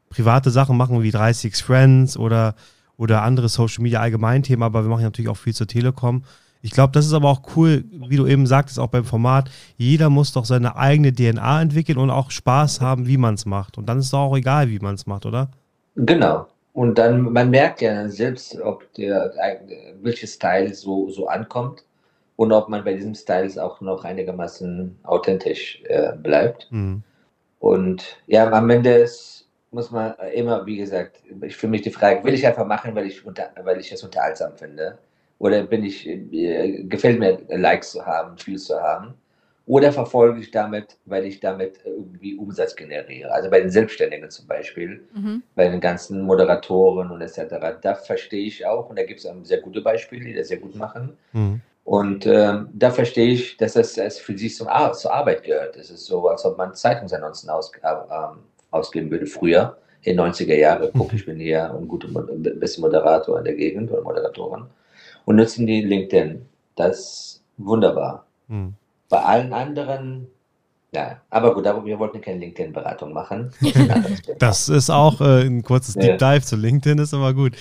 private 0.09 0.49
Sachen 0.51 0.77
machen 0.77 1.01
wie 1.01 1.11
30 1.11 1.55
Friends 1.55 2.17
oder, 2.17 2.55
oder 2.97 3.23
andere 3.23 3.49
Social 3.49 3.83
Media 3.83 3.99
Allgemeinthemen, 3.99 4.63
aber 4.63 4.83
wir 4.83 4.89
machen 4.89 5.03
natürlich 5.03 5.29
auch 5.29 5.37
viel 5.37 5.53
zur 5.53 5.67
Telekom. 5.67 6.23
Ich 6.61 6.71
glaube, 6.71 6.91
das 6.91 7.05
ist 7.05 7.13
aber 7.13 7.29
auch 7.29 7.41
cool, 7.55 7.83
wie 7.91 8.17
du 8.17 8.25
eben 8.25 8.47
sagtest, 8.47 8.79
auch 8.79 8.87
beim 8.87 9.05
Format. 9.05 9.49
Jeder 9.77 10.09
muss 10.09 10.33
doch 10.33 10.45
seine 10.45 10.75
eigene 10.75 11.13
DNA 11.13 11.61
entwickeln 11.61 11.97
und 11.97 12.09
auch 12.09 12.31
Spaß 12.31 12.81
haben, 12.81 13.07
wie 13.07 13.17
man 13.17 13.35
es 13.35 13.45
macht. 13.45 13.77
Und 13.77 13.87
dann 13.87 13.99
ist 13.99 14.07
es 14.07 14.13
auch 14.13 14.35
egal, 14.35 14.69
wie 14.69 14.79
man 14.79 14.95
es 14.95 15.05
macht, 15.05 15.25
oder? 15.25 15.49
Genau. 15.95 16.47
Und 16.73 16.97
dann, 16.97 17.33
man 17.33 17.49
merkt 17.49 17.81
ja 17.81 18.07
selbst, 18.09 18.59
ob 18.61 18.91
der, 18.93 19.33
welches 20.01 20.33
Style 20.33 20.73
so, 20.73 21.09
so 21.09 21.27
ankommt 21.27 21.83
und 22.35 22.51
ob 22.51 22.69
man 22.69 22.83
bei 22.83 22.93
diesem 22.93 23.15
Style 23.15 23.51
auch 23.63 23.81
noch 23.81 24.03
einigermaßen 24.03 24.95
authentisch 25.03 25.81
äh, 25.85 26.13
bleibt. 26.15 26.67
Mhm. 26.69 27.01
Und 27.59 28.17
ja, 28.27 28.51
am 28.51 28.69
Ende 28.69 28.93
ist 28.93 29.36
muss 29.77 29.91
man 29.91 30.15
immer, 30.33 30.65
wie 30.65 30.77
gesagt, 30.77 31.21
ich 31.43 31.55
für 31.55 31.67
mich 31.67 31.83
die 31.83 31.91
Frage, 31.91 32.23
will 32.23 32.33
ich 32.33 32.47
einfach 32.47 32.65
machen, 32.65 32.95
weil 32.95 33.05
ich, 33.05 33.23
unter, 33.23 33.51
weil 33.61 33.79
ich 33.79 33.91
es 33.91 34.03
unterhaltsam 34.03 34.57
finde 34.57 34.97
oder 35.37 35.61
bin 35.61 35.83
ich, 35.83 36.07
äh, 36.07 36.83
gefällt 36.83 37.19
mir 37.19 37.37
Likes 37.49 37.91
zu 37.91 38.03
haben, 38.03 38.35
Views 38.43 38.65
zu 38.65 38.81
haben, 38.81 39.13
oder 39.67 39.91
verfolge 39.91 40.39
ich 40.39 40.49
damit, 40.49 40.97
weil 41.05 41.25
ich 41.25 41.39
damit 41.41 41.81
irgendwie 41.85 42.35
Umsatz 42.37 42.75
generiere. 42.75 43.31
Also 43.31 43.51
bei 43.51 43.59
den 43.59 43.69
Selbstständigen 43.69 44.31
zum 44.31 44.47
Beispiel, 44.47 45.05
mhm. 45.13 45.43
bei 45.53 45.67
den 45.69 45.79
ganzen 45.79 46.21
Moderatoren 46.21 47.11
und 47.11 47.21
etc. 47.21 47.77
Da 47.79 47.93
verstehe 47.93 48.47
ich 48.47 48.65
auch, 48.65 48.89
und 48.89 48.97
da 48.97 49.03
gibt 49.03 49.23
es 49.23 49.29
sehr 49.43 49.61
gute 49.61 49.81
Beispiele, 49.81 50.25
die 50.25 50.33
das 50.33 50.47
sehr 50.47 50.57
gut 50.57 50.75
machen. 50.75 51.17
Mhm. 51.33 51.61
Und 51.83 52.25
ähm, 52.25 52.69
da 52.73 52.89
verstehe 52.89 53.27
ich, 53.27 53.57
dass 53.57 53.73
das, 53.73 53.93
das 53.93 54.17
für 54.17 54.35
sie 54.35 54.49
zum 54.49 54.69
Ar 54.69 54.93
zur 54.93 55.13
Arbeit 55.13 55.43
gehört. 55.43 55.77
Es 55.77 55.91
ist 55.91 56.05
so, 56.05 56.27
als 56.27 56.43
ob 56.45 56.57
man 56.57 56.73
Zeitungsannoncen 56.73 57.49
aus, 57.49 57.71
äh, 57.83 57.87
ähm, 57.87 58.39
ausgeben 58.71 59.11
würde 59.11 59.27
früher, 59.27 59.77
in 60.03 60.17
den 60.17 60.25
90er 60.25 60.55
Jahren. 60.55 60.89
Guck, 60.93 61.13
ich 61.13 61.25
bin 61.25 61.39
hier 61.39 61.73
ein 61.73 61.87
guter 61.87 62.07
ein 62.07 62.59
bisschen 62.59 62.81
Moderator 62.81 63.37
in 63.39 63.45
der 63.45 63.55
Gegend 63.55 63.91
oder 63.91 64.01
Moderatorin. 64.01 64.65
Und 65.25 65.35
nutzen 65.35 65.67
die 65.67 65.81
LinkedIn. 65.81 66.45
Das 66.75 66.99
ist 66.99 67.43
wunderbar. 67.57 68.25
Mhm. 68.47 68.73
Bei 69.09 69.19
allen 69.19 69.53
anderen 69.53 70.27
ja, 70.93 71.19
aber 71.29 71.53
gut, 71.53 71.67
aber 71.67 71.85
wir 71.85 71.99
wollten 71.99 72.21
keine 72.21 72.39
LinkedIn-Beratung 72.39 73.11
machen. 73.11 73.51
das 74.39 74.69
ist 74.69 74.89
auch 74.89 75.19
äh, 75.19 75.41
ein 75.45 75.61
kurzes 75.61 75.95
Deep 75.95 76.17
Dive 76.17 76.41
zu 76.41 76.55
LinkedIn, 76.55 76.97
ist 76.99 77.13
immer 77.13 77.33
gut. 77.33 77.57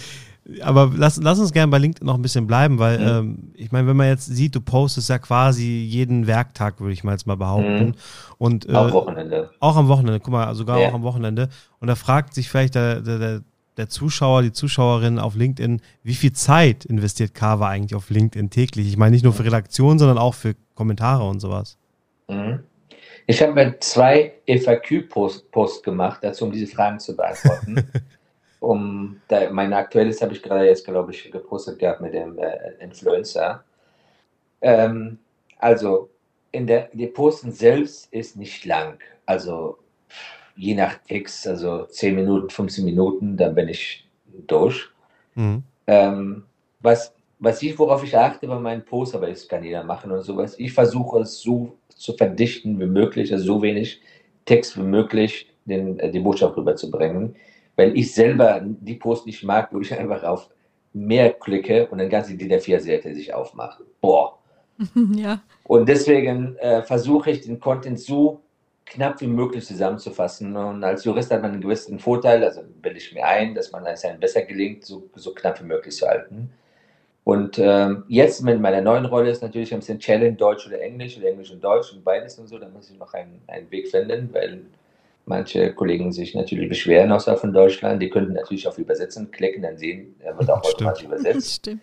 Aber 0.63 0.93
lass, 0.95 1.17
lass 1.17 1.41
uns 1.41 1.53
gerne 1.53 1.71
bei 1.71 1.79
LinkedIn 1.79 2.07
noch 2.07 2.15
ein 2.15 2.23
bisschen 2.23 2.47
bleiben, 2.47 2.79
weil 2.79 2.99
mhm. 2.99 3.07
ähm, 3.07 3.53
ich 3.55 3.73
meine, 3.73 3.89
wenn 3.89 3.97
man 3.97 4.09
jetzt 4.09 4.27
sieht, 4.27 4.55
du 4.55 4.61
postest 4.61 5.09
ja 5.09 5.19
quasi 5.19 5.65
jeden 5.65 6.27
Werktag, 6.27 6.81
würde 6.81 6.93
ich 6.93 7.03
mal 7.03 7.13
jetzt 7.13 7.27
mal 7.27 7.37
behaupten. 7.37 7.87
Mhm. 7.87 7.95
Und, 8.39 8.69
äh, 8.69 8.75
auch 8.75 8.93
Wochenende. 8.93 9.51
Auch 9.59 9.77
am 9.77 9.89
Wochenende, 9.89 10.21
guck 10.21 10.33
mal, 10.33 10.55
sogar 10.55 10.79
ja. 10.79 10.89
auch 10.89 10.95
am 10.95 11.03
Wochenende. 11.03 11.49
Und 11.81 11.89
da 11.89 11.97
fragt 11.97 12.35
sich 12.35 12.49
vielleicht 12.49 12.77
der, 12.77 13.01
der, 13.01 13.43
der 13.77 13.89
Zuschauer, 13.89 14.43
die 14.43 14.53
Zuschauerin 14.53 15.19
auf 15.19 15.35
LinkedIn, 15.35 15.83
wie 16.05 16.15
viel 16.15 16.33
Zeit 16.33 16.85
investiert 16.85 17.35
Carver 17.35 17.67
eigentlich 17.67 17.97
auf 17.97 18.11
LinkedIn 18.11 18.51
täglich? 18.51 18.87
Ich 18.87 18.97
meine 18.97 19.13
nicht 19.13 19.25
nur 19.25 19.33
für 19.33 19.45
Redaktion, 19.45 19.99
sondern 19.99 20.19
auch 20.19 20.35
für 20.35 20.55
Kommentare 20.75 21.29
und 21.29 21.41
sowas. 21.41 21.77
Mhm. 22.29 22.61
Ich 23.29 23.43
habe 23.43 23.77
zwei 23.81 24.35
FAQ-Posts 24.47 25.83
gemacht, 25.83 26.21
dazu, 26.23 26.45
um 26.45 26.53
diese 26.53 26.69
Fragen 26.69 27.01
zu 27.01 27.17
beantworten. 27.17 27.85
um 28.67 29.21
da, 29.29 29.49
mein 29.51 29.73
aktuelles 29.73 30.21
habe 30.21 30.33
ich 30.33 30.43
gerade 30.43 30.67
jetzt, 30.67 30.85
glaube 30.85 31.13
ich, 31.13 31.31
gepostet 31.31 31.79
gehabt 31.79 32.01
mit 32.01 32.15
dem 32.15 32.37
äh, 32.39 32.73
Influencer. 32.81 33.65
Ähm, 34.61 35.19
also, 35.59 36.11
in 36.51 36.67
der, 36.67 36.89
die 36.93 37.07
Posten 37.07 37.53
selbst 37.53 38.13
ist 38.13 38.37
nicht 38.37 38.65
lang. 38.65 38.99
Also, 39.25 39.79
je 40.57 40.75
nach 40.75 40.99
Text, 41.07 41.47
also 41.47 41.85
10 41.85 42.17
Minuten, 42.17 42.51
15 42.51 42.85
Minuten, 42.85 43.37
dann 43.37 43.55
bin 43.55 43.69
ich 43.69 44.09
durch. 44.49 44.89
Mhm. 45.37 45.63
Ähm, 45.87 46.45
was, 46.81 47.15
was 47.39 47.63
ich, 47.63 47.79
worauf 47.79 48.03
ich 48.03 48.17
achte 48.17 48.49
bei 48.49 48.59
meinen 48.59 48.85
Posts, 48.85 49.15
aber 49.15 49.29
das 49.29 49.47
kann 49.47 49.63
jeder 49.63 49.85
machen 49.85 50.11
und 50.11 50.23
sowas, 50.23 50.59
ich 50.59 50.73
versuche 50.73 51.21
es 51.21 51.41
so 51.41 51.77
zu 51.89 52.15
verdichten 52.15 52.81
wie 52.81 52.87
möglich, 52.87 53.33
also 53.33 53.45
so 53.45 53.63
wenig 53.63 54.01
Text 54.45 54.77
wie 54.77 54.83
möglich 54.83 55.49
den, 55.67 56.01
äh, 56.01 56.11
die 56.11 56.21
Botschaft 56.21 56.57
rüberzubringen 56.57 57.37
weil 57.77 57.97
ich 57.97 58.15
selber 58.15 58.61
die 58.63 58.95
Post 58.95 59.27
nicht 59.27 59.45
mag, 59.45 59.69
wo 59.73 59.81
ich 59.81 59.97
einfach 59.97 60.23
auf 60.25 60.49
mehr 60.93 61.33
klicke 61.33 61.87
und 61.89 61.99
dann 61.99 62.09
ganze 62.09 62.37
die 62.37 62.49
DIN-A4-Seite 62.49 63.15
sich 63.15 63.33
aufmacht. 63.35 63.83
Boah. 64.01 64.39
ja. 65.15 65.43
Und 65.65 65.89
deswegen 65.89 66.57
äh, 66.57 66.83
versuche 66.83 67.31
ich 67.31 67.43
den 67.43 67.61
Content 67.61 68.01
so 68.01 68.43
knapp 68.87 69.21
wie 69.21 69.27
möglich 69.27 69.67
zusammenzufassen. 69.67 70.57
Und 70.57 70.83
als 70.85 71.05
Jurist 71.05 71.31
hat 71.31 71.43
man 71.43 71.53
einen 71.53 71.61
gewissen 71.61 71.99
Vorteil, 71.99 72.43
also 72.43 72.63
bilde 72.81 72.99
ich 72.99 73.13
mir 73.13 73.27
ein, 73.27 73.55
dass 73.55 73.73
man 73.73 73.85
es 73.87 74.05
einem 74.05 74.21
besser 74.21 74.43
gelingt, 74.43 74.85
so, 74.85 75.09
so 75.15 75.35
knapp 75.35 75.61
wie 75.61 75.67
möglich 75.67 75.95
zu 75.95 76.07
halten. 76.07 76.51
Und 77.25 77.59
ähm, 77.59 78.05
jetzt 78.07 78.43
mit 78.43 78.61
meiner 78.61 78.81
neuen 78.81 79.05
Rolle 79.05 79.31
ist 79.31 79.43
natürlich 79.43 79.75
ein 79.75 79.81
bisschen 79.81 79.99
Challenge, 79.99 80.37
Deutsch 80.37 80.67
oder 80.69 80.81
Englisch 80.81 81.19
oder 81.19 81.29
Englisch 81.29 81.51
und 81.51 81.63
Deutsch 81.63 81.93
und 81.93 82.05
beides 82.05 82.39
und 82.39 82.47
so. 82.47 82.57
Da 82.59 82.69
muss 82.69 82.89
ich 82.89 82.99
noch 82.99 83.13
einen, 83.15 83.43
einen 83.49 83.69
Weg 83.71 83.89
finden, 83.89 84.31
weil 84.33 84.63
manche 85.27 85.73
Kollegen 85.75 86.13
sich 86.13 86.35
natürlich 86.35 86.69
beschweren 86.69 87.13
außerhalb 87.13 87.41
von 87.41 87.53
Deutschland. 87.53 88.01
Die 88.01 88.09
könnten 88.09 88.33
natürlich 88.33 88.67
auf 88.67 88.79
Übersetzen 88.79 89.31
klicken, 89.31 89.63
dann 89.63 89.77
sehen, 89.77 90.15
er 90.21 90.39
wird 90.39 90.51
auch 90.51 90.63
automatisch 90.65 91.05
übersetzt. 91.05 91.55
Stimmt. 91.57 91.83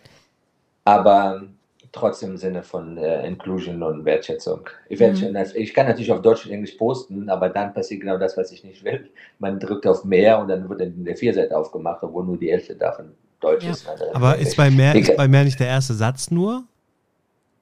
Aber 0.86 1.44
trotzdem 1.92 2.32
im 2.32 2.38
Sinne 2.38 2.64
von 2.64 2.98
äh, 2.98 3.26
Inclusion 3.26 3.84
und 3.84 4.04
Wertschätzung. 4.04 4.68
Ich, 4.90 5.00
mhm. 5.00 5.38
ich, 5.56 5.74
kann 5.74 5.88
natürlich 5.88 6.12
auf 6.12 6.22
Deutsch 6.22 6.46
und 6.46 6.52
Englisch 6.52 6.74
posten, 6.74 7.30
aber 7.30 7.50
dann 7.50 7.74
passiert 7.74 8.02
genau 8.02 8.18
das, 8.18 8.36
was 8.36 8.52
ich 8.52 8.64
nicht 8.64 8.84
will. 8.84 9.10
Man 9.40 9.60
drückt 9.60 9.86
auf 9.86 10.04
mehr 10.04 10.40
und 10.40 10.48
dann 10.48 10.68
wird 10.68 10.82
dann 10.82 11.06
der 11.06 11.16
Vierseite 11.16 11.56
aufgemacht, 11.56 12.02
obwohl 12.02 12.26
nur 12.26 12.38
die 12.38 12.52
Hälfte 12.52 12.76
davon 12.76 13.12
Deutsch 13.40 13.64
ja. 13.64 13.72
ist. 13.72 13.88
Aber 14.14 14.38
ist 14.38 14.58
bei, 14.58 14.72
mehr, 14.72 14.96
ist 14.96 15.16
bei 15.16 15.28
mehr 15.28 15.44
nicht 15.44 15.60
der 15.60 15.68
erste 15.68 15.94
Satz 15.94 16.32
nur? 16.32 16.64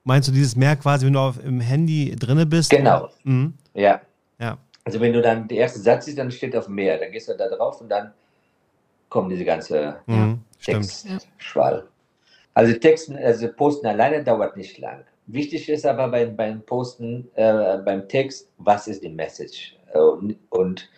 Meinst 0.03 0.29
du 0.29 0.31
dieses 0.31 0.55
mehr 0.55 0.75
quasi, 0.77 1.05
wenn 1.05 1.13
du 1.13 1.19
auf, 1.19 1.43
im 1.43 1.59
Handy 1.59 2.15
drinne 2.15 2.45
bist? 2.45 2.71
Genau. 2.71 3.09
Mhm. 3.23 3.53
Ja. 3.73 4.01
Also 4.83 4.99
wenn 4.99 5.13
du 5.13 5.21
dann 5.21 5.47
der 5.47 5.59
erste 5.59 5.79
Satz 5.79 6.05
siehst, 6.05 6.17
dann 6.17 6.31
steht 6.31 6.55
auf 6.55 6.67
mehr, 6.67 6.97
dann 6.97 7.11
gehst 7.11 7.29
du 7.29 7.35
da 7.35 7.47
drauf 7.47 7.81
und 7.81 7.89
dann 7.89 8.13
kommt 9.09 9.31
diese 9.31 9.45
ganze 9.45 9.97
mhm, 10.07 10.41
Textschwall. 10.63 11.87
Also 12.53 12.73
Texten, 12.73 13.15
also 13.15 13.47
Posten 13.53 13.87
alleine 13.87 14.23
dauert 14.23 14.57
nicht 14.57 14.77
lang. 14.79 15.05
Wichtig 15.27 15.69
ist 15.69 15.85
aber 15.85 16.07
beim, 16.09 16.35
beim 16.35 16.61
Posten, 16.63 17.29
äh, 17.35 17.77
beim 17.77 18.09
Text, 18.09 18.49
was 18.57 18.87
ist 18.87 19.03
die 19.03 19.09
Message? 19.09 19.77
Äh, 19.93 19.99
und, 19.99 20.89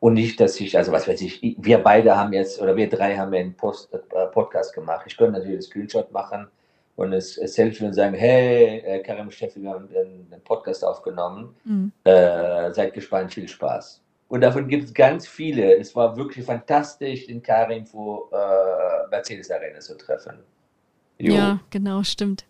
und 0.00 0.14
nicht, 0.14 0.40
dass 0.40 0.58
ich, 0.58 0.76
also 0.76 0.90
was 0.90 1.06
weiß 1.06 1.20
ich, 1.20 1.56
wir 1.58 1.78
beide 1.78 2.16
haben 2.16 2.32
jetzt, 2.32 2.60
oder 2.60 2.74
wir 2.74 2.88
drei 2.88 3.16
haben 3.16 3.32
ja 3.32 3.40
einen 3.40 3.54
Post, 3.54 3.92
äh, 3.92 4.26
Podcast 4.32 4.74
gemacht. 4.74 5.04
Ich 5.06 5.16
könnte 5.16 5.32
natürlich 5.32 5.54
einen 5.54 5.62
Screenshot 5.62 6.10
machen 6.10 6.48
und 6.96 7.12
es, 7.12 7.38
es 7.38 7.54
Selfie 7.54 7.84
und 7.84 7.94
sagen, 7.94 8.14
hey, 8.14 8.78
äh, 8.78 9.02
Karim 9.02 9.30
Steffi, 9.30 9.62
wir 9.62 9.70
haben 9.70 9.88
einen, 9.88 10.42
Podcast 10.44 10.84
aufgenommen, 10.84 11.54
mhm. 11.64 11.92
äh, 12.04 12.70
seid 12.72 12.94
gespannt, 12.94 13.32
viel 13.32 13.48
Spaß. 13.48 14.00
Und 14.28 14.40
davon 14.40 14.66
gibt 14.66 14.84
es 14.84 14.94
ganz 14.94 15.26
viele. 15.26 15.76
Es 15.76 15.94
war 15.94 16.16
wirklich 16.16 16.44
fantastisch, 16.44 17.26
den 17.26 17.42
Karim 17.42 17.86
vor 17.86 18.30
äh, 18.32 19.08
Mercedes 19.10 19.50
Arena 19.50 19.78
zu 19.78 19.96
treffen. 19.96 20.38
Jo. 21.18 21.34
Ja, 21.34 21.60
genau, 21.70 22.02
stimmt. 22.02 22.44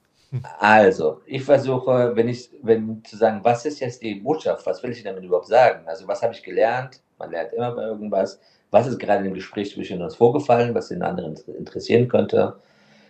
Also, 0.58 1.20
ich 1.26 1.42
versuche, 1.42 2.12
wenn 2.14 2.28
ich, 2.28 2.48
wenn 2.62 3.04
zu 3.04 3.16
sagen, 3.16 3.40
was 3.42 3.66
ist 3.66 3.80
jetzt 3.80 4.02
die 4.02 4.14
Botschaft, 4.14 4.64
was 4.64 4.82
will 4.82 4.92
ich 4.92 5.02
damit 5.02 5.24
überhaupt 5.24 5.48
sagen? 5.48 5.86
Also, 5.86 6.08
was 6.08 6.22
habe 6.22 6.32
ich 6.32 6.42
gelernt? 6.42 7.02
Man 7.18 7.30
lernt 7.30 7.52
immer 7.52 7.72
bei 7.72 7.82
irgendwas. 7.82 8.40
Was 8.70 8.86
ist 8.86 8.98
gerade 8.98 9.26
im 9.26 9.34
Gespräch 9.34 9.72
zwischen 9.72 10.00
uns 10.00 10.16
vorgefallen, 10.16 10.74
was 10.74 10.88
den 10.88 11.02
anderen 11.02 11.36
interessieren 11.58 12.08
könnte? 12.08 12.56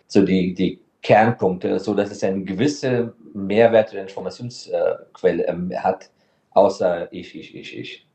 So 0.09 0.25
die, 0.25 0.53
die 0.53 0.81
Kernpunkte, 1.02 1.78
so 1.80 1.94
dass 1.94 2.10
es 2.10 2.22
eine 2.22 2.44
gewisse 2.44 3.14
Mehrwert 3.34 3.92
oder 3.92 4.02
Informationsquelle 4.02 5.46
ähm, 5.46 5.72
hat, 5.76 6.10
außer 6.52 7.12
ich, 7.12 7.34
ich, 7.34 7.54
ich, 7.54 7.76
ich. 7.76 8.06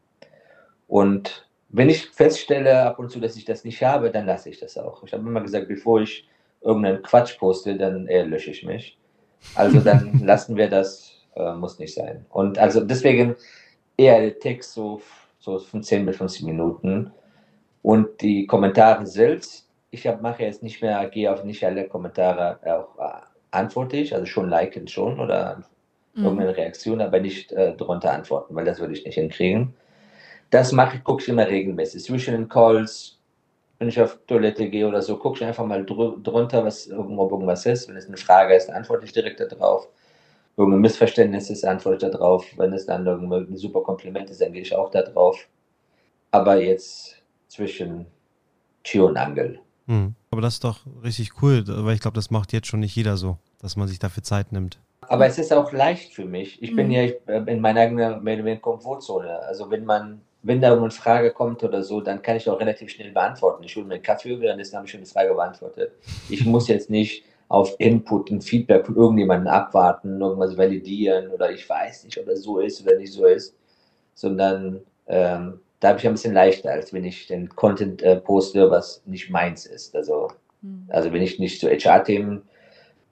Und 0.88 1.48
wenn 1.70 1.90
ich 1.90 2.08
feststelle 2.08 2.84
ab 2.84 3.00
und 3.00 3.12
zu, 3.12 3.20
dass 3.20 3.36
ich 3.36 3.46
das 3.46 3.66
nicht 3.66 3.84
habe, 3.84 4.10
dann 4.10 4.26
lasse 4.26 4.50
ich 4.50 4.60
das 4.60 4.78
auch. 4.78 5.04
Ich 5.04 5.12
habe 5.12 5.28
immer 5.28 5.42
gesagt, 5.42 5.68
bevor 5.68 6.02
ich 6.02 6.28
irgendeinen 6.62 7.04
Quatsch 7.04 7.38
poste, 7.38 7.76
dann 7.78 8.08
eher 8.08 8.26
lösche 8.26 8.52
ich 8.52 8.64
mich. 8.64 8.98
Also 9.56 9.80
dann 9.80 10.20
lassen 10.24 10.56
wir 10.56 10.70
das, 10.70 11.12
äh, 11.36 11.54
muss 11.54 11.80
nicht 11.80 11.94
sein. 11.94 12.26
Und 12.30 12.58
also 12.58 12.82
deswegen 12.82 13.36
eher 13.98 14.22
der 14.22 14.40
Text 14.40 14.74
so, 14.74 15.02
so 15.40 15.60
von 15.60 15.84
10 15.84 16.06
bis 16.06 16.18
15 16.18 16.46
Minuten. 16.46 17.12
Und 17.82 18.22
die 18.22 18.48
Kommentare 18.48 19.06
selbst, 19.06 19.67
ich 19.92 20.06
hab, 20.08 20.22
mache 20.22 20.44
jetzt 20.44 20.64
nicht 20.64 20.82
mehr, 20.82 21.08
gehe 21.10 21.32
auf 21.32 21.44
nicht 21.44 21.64
alle 21.64 21.88
Kommentare 21.88 22.60
auch 22.66 22.98
äh, 23.00 23.22
antworte 23.52 23.98
ich, 23.98 24.14
also 24.14 24.26
schon 24.26 24.50
liken 24.50 24.88
schon 24.88 25.20
oder 25.20 25.64
mhm. 26.14 26.24
irgendeine 26.24 26.58
Reaktion, 26.58 27.02
aber 27.02 27.20
nicht 27.20 27.52
äh, 27.54 27.76
drunter 27.76 28.12
antworten, 28.12 28.56
weil 28.56 28.66
das 28.66 28.80
würde 28.80 28.94
ich 28.94 29.06
nicht 29.06 29.16
hinkriegen. 29.16 29.74
Das 30.50 30.72
mache 30.72 30.98
ich, 30.98 31.04
gucke 31.04 31.22
ich 31.22 31.30
immer 31.30 31.48
regelmäßig. 31.48 32.04
Zwischen 32.04 32.34
den 32.34 32.50
Calls, 32.50 33.20
wenn 33.80 33.90
ich 33.90 34.00
auf 34.02 34.20
Toilette 34.28 34.70
gehe 34.70 34.88
oder 34.88 35.02
so, 35.02 35.18
gucke 35.18 35.38
ich 35.38 35.46
einfach 35.46 35.66
mal 35.66 35.86
dr 35.86 36.18
drunter, 36.24 36.64
was 36.66 36.88
irgendwo 36.88 37.30
irgendwas 37.30 37.66
ist. 37.66 37.88
Wenn 37.88 37.98
es 37.98 38.08
eine 38.08 38.18
Frage 38.18 38.56
ist, 38.56 38.68
dann 38.68 38.78
antworte 38.78 39.06
ich 39.06 39.14
direkt 39.14 39.40
darauf. 39.40 39.88
Irgendein 40.58 40.82
Missverständnis 40.82 41.50
ist, 41.50 41.66
antworte 41.66 42.08
ich 42.08 42.12
darauf. 42.12 42.46
Wenn 42.58 42.74
es 42.74 42.86
dann 42.86 43.08
ein 43.08 43.58
super 43.58 43.84
Kompliment 43.84 44.30
ist, 44.30 44.42
dann 44.42 44.54
gehe 44.54 44.64
ich 44.64 44.76
auch 44.76 44.90
da 44.90 45.04
drauf. 45.04 45.48
Aber 46.32 46.62
jetzt 46.62 47.22
zwischen 47.48 48.08
Tür 48.84 49.08
und 49.08 49.18
Angel 49.18 49.60
Mhm. 49.88 50.16
Aber 50.30 50.42
das 50.42 50.56
ist 50.56 50.64
doch 50.64 50.80
richtig 51.04 51.42
cool, 51.42 51.64
weil 51.66 51.96
ich 51.96 52.02
glaube, 52.02 52.16
das 52.16 52.30
macht 52.30 52.54
jetzt 52.54 52.68
schon 52.68 52.82
nicht 52.82 52.96
jeder 52.96 53.18
so, 53.18 53.38
dass 53.60 53.76
man 53.76 53.88
sich 53.88 54.00
dafür 54.00 54.24
Zeit 54.24 54.52
nimmt. 54.52 54.80
Aber 55.02 55.26
es 55.26 55.38
ist 55.38 55.54
auch 55.54 55.72
leicht 55.72 56.14
für 56.14 56.26
mich. 56.26 56.62
Ich 56.62 56.72
mhm. 56.72 56.76
bin 56.76 56.92
ja 56.92 57.04
in 57.28 57.62
meiner 57.62 57.82
eigenen 57.82 58.62
Komfortzone. 58.62 59.40
Also 59.40 59.72
wenn 59.72 59.86
man, 59.86 60.22
wenn 60.44 60.62
da 60.62 60.76
eine 60.76 60.92
Frage 60.92 61.32
kommt 61.32 61.64
oder 61.64 61.82
so, 61.82 62.02
dann 62.02 62.22
kann 62.22 62.36
ich 62.36 62.50
auch 62.50 62.60
relativ 62.60 62.90
schnell 62.90 63.12
beantworten. 63.12 63.64
Ich 63.64 63.76
hole 63.76 63.86
mir 63.86 63.96
einen 63.96 64.04
Kaffee, 64.04 64.40
währenddessen 64.40 64.76
habe 64.76 64.86
ich 64.86 64.92
schon 64.92 65.00
eine 65.00 65.08
Frage 65.08 65.34
beantwortet. 65.34 65.94
Ich 66.30 66.46
muss 66.46 66.68
jetzt 66.68 66.90
nicht 66.90 67.24
auf 67.48 67.76
Input 67.80 68.30
und 68.30 68.44
Feedback 68.44 68.86
von 68.86 68.96
irgendjemandem 68.96 69.48
abwarten, 69.48 70.20
irgendwas 70.20 70.58
validieren 70.58 71.30
oder 71.30 71.52
ich 71.52 71.68
weiß 71.68 72.04
nicht, 72.04 72.18
ob 72.18 72.26
das 72.26 72.42
so 72.42 72.60
ist 72.60 72.82
oder 72.86 72.98
nicht 72.98 73.14
so 73.14 73.26
ist, 73.26 73.56
sondern 74.14 74.82
ähm, 75.08 75.62
da 75.80 75.90
habe 75.90 76.00
ich 76.00 76.08
ein 76.08 76.14
bisschen 76.14 76.34
leichter, 76.34 76.72
als 76.72 76.94
wenn 76.94 77.04
ich 77.04 77.28
den 77.28 77.50
Content 77.50 78.02
äh, 78.02 78.16
poste, 78.18 78.72
was 78.72 79.02
nicht 79.06 79.30
meins 79.30 79.66
ist. 79.66 79.96
Also, 79.96 80.30
mhm. 80.62 80.86
also 80.90 81.14
wenn 81.14 81.22
ich 81.22 81.40
nicht 81.40 81.60
zu 81.60 81.70
HR-Themen 81.70 82.44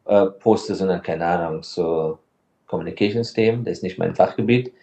äh, 0.05 0.25
poste, 0.25 0.75
sondern 0.75 1.01
keine 1.01 1.25
Ahnung, 1.25 1.63
so 1.63 2.19
Communications-Themen, 2.67 3.63
das 3.65 3.77
ist 3.77 3.83
nicht 3.83 3.99
mein 3.99 4.15
Fachgebiet, 4.15 4.73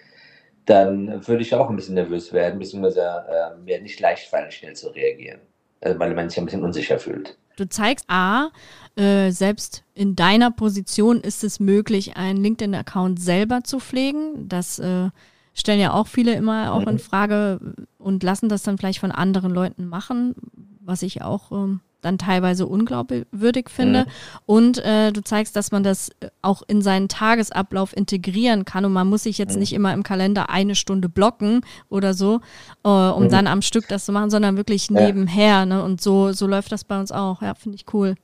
dann 0.66 1.27
würde 1.27 1.42
ich 1.42 1.55
auch 1.55 1.68
ein 1.68 1.77
bisschen 1.77 1.97
nervös 1.97 2.33
werden, 2.33 2.59
beziehungsweise 2.59 3.03
äh, 3.03 3.57
mir 3.64 3.81
nicht 3.81 3.99
leicht 3.99 4.29
fallen, 4.29 4.51
schnell 4.53 4.75
zu 4.75 4.88
reagieren, 4.90 5.40
also, 5.81 5.99
weil 5.99 6.14
man 6.14 6.29
sich 6.29 6.38
ein 6.38 6.45
bisschen 6.45 6.62
unsicher 6.62 6.99
fühlt. 6.99 7.37
Du 7.57 7.68
zeigst 7.68 8.07
A, 8.09 8.51
äh, 8.97 9.31
selbst 9.31 9.85
in 9.95 10.16
deiner 10.16 10.51
Position 10.51 11.21
ist 11.21 11.45
es 11.45 11.61
möglich, 11.61 12.16
einen 12.16 12.42
LinkedIn-Account 12.42 13.21
selber 13.21 13.62
zu 13.62 13.79
pflegen. 13.79 14.49
Das 14.49 14.79
äh, 14.79 15.11
stellen 15.55 15.81
ja 15.81 15.93
auch 15.93 16.07
viele 16.07 16.35
immer 16.35 16.73
auch 16.73 16.87
in 16.87 16.95
mhm. 16.95 16.99
Frage 16.99 17.61
und 17.99 18.23
lassen 18.23 18.49
das 18.49 18.62
dann 18.62 18.79
vielleicht 18.79 19.01
von 19.01 19.12
anderen 19.12 19.53
Leuten 19.53 19.87
machen, 19.87 20.35
was 20.81 21.03
ich 21.03 21.23
auch 21.23 21.53
ähm, 21.53 21.81
dann 22.03 22.19
teilweise 22.19 22.67
unglaubwürdig 22.67 23.71
finde. 23.71 24.01
Mhm. 24.01 24.07
Und 24.45 24.79
äh, 24.85 25.12
du 25.12 25.23
zeigst, 25.23 25.57
dass 25.57 25.73
man 25.73 25.83
das 25.83 26.11
auch 26.43 26.62
in 26.67 26.83
seinen 26.83 27.09
Tagesablauf 27.09 27.97
integrieren 27.97 28.65
kann 28.65 28.85
und 28.85 28.93
man 28.93 29.09
muss 29.09 29.23
sich 29.23 29.38
jetzt 29.38 29.55
mhm. 29.55 29.61
nicht 29.61 29.73
immer 29.73 29.95
im 29.95 30.03
Kalender 30.03 30.51
eine 30.51 30.75
Stunde 30.75 31.09
blocken 31.09 31.61
oder 31.88 32.12
so, 32.12 32.41
äh, 32.85 32.88
um 32.88 33.25
mhm. 33.25 33.29
dann 33.29 33.47
am 33.47 33.62
Stück 33.62 33.88
das 33.88 34.05
zu 34.05 34.12
machen, 34.12 34.31
sondern 34.31 34.57
wirklich 34.57 34.88
ja. 34.88 35.01
nebenher. 35.01 35.65
Ne? 35.65 35.83
Und 35.83 36.01
so, 36.01 36.33
so 36.33 36.47
läuft 36.47 36.73
das 36.73 36.85
bei 36.85 36.99
uns 36.99 37.12
auch. 37.12 37.41
Ja, 37.41 37.55
finde 37.55 37.77
ich 37.77 37.87
cool. 37.95 38.17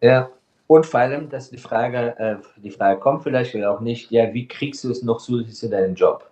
Ja, 0.00 0.28
und 0.68 0.84
vor 0.84 1.00
allem, 1.00 1.28
dass 1.28 1.50
die 1.50 1.58
Frage, 1.58 2.18
äh, 2.18 2.36
die 2.60 2.70
Frage 2.70 3.00
kommt 3.00 3.22
vielleicht 3.22 3.54
oder 3.54 3.72
auch 3.72 3.80
nicht, 3.80 4.10
ja, 4.10 4.32
wie 4.32 4.48
kriegst 4.48 4.82
du 4.84 4.90
es 4.90 5.02
noch 5.02 5.18
zusätzlich 5.18 5.56
zu 5.56 5.68
deinem 5.68 5.94
Job? 5.94 6.30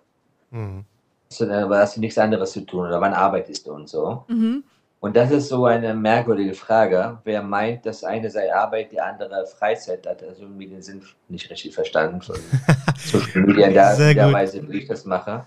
Mhm. 0.55 0.85
So, 1.27 1.45
dann 1.45 1.69
hast 1.69 1.97
du 1.97 1.99
nichts 1.99 2.17
anderes 2.17 2.51
zu 2.53 2.61
tun 2.61 2.87
oder 2.87 3.01
wann 3.01 3.13
arbeitest 3.13 3.67
du 3.67 3.73
und 3.73 3.89
so. 3.89 4.23
Mhm. 4.27 4.63
Und 5.01 5.15
das 5.15 5.29
ist 5.31 5.49
so 5.49 5.65
eine 5.65 5.93
merkwürdige 5.93 6.53
Frage. 6.53 7.19
Wer 7.25 7.43
meint, 7.43 7.85
dass 7.85 8.03
eine 8.03 8.29
sei 8.29 8.53
Arbeit, 8.53 8.91
die 8.91 8.99
andere 8.99 9.45
Freizeit 9.45 10.07
hat, 10.07 10.23
also 10.23 10.43
irgendwie 10.43 10.67
den 10.67 10.81
Sinn 10.81 11.03
nicht 11.27 11.49
richtig 11.49 11.75
verstanden 11.75 12.21
von 12.21 12.37
Social 12.97 13.43
Media, 13.43 13.69
der, 13.69 14.13
der 14.13 14.33
Weise, 14.33 14.67
wie 14.67 14.79
ich 14.79 14.87
das 14.87 15.05
mache. 15.05 15.45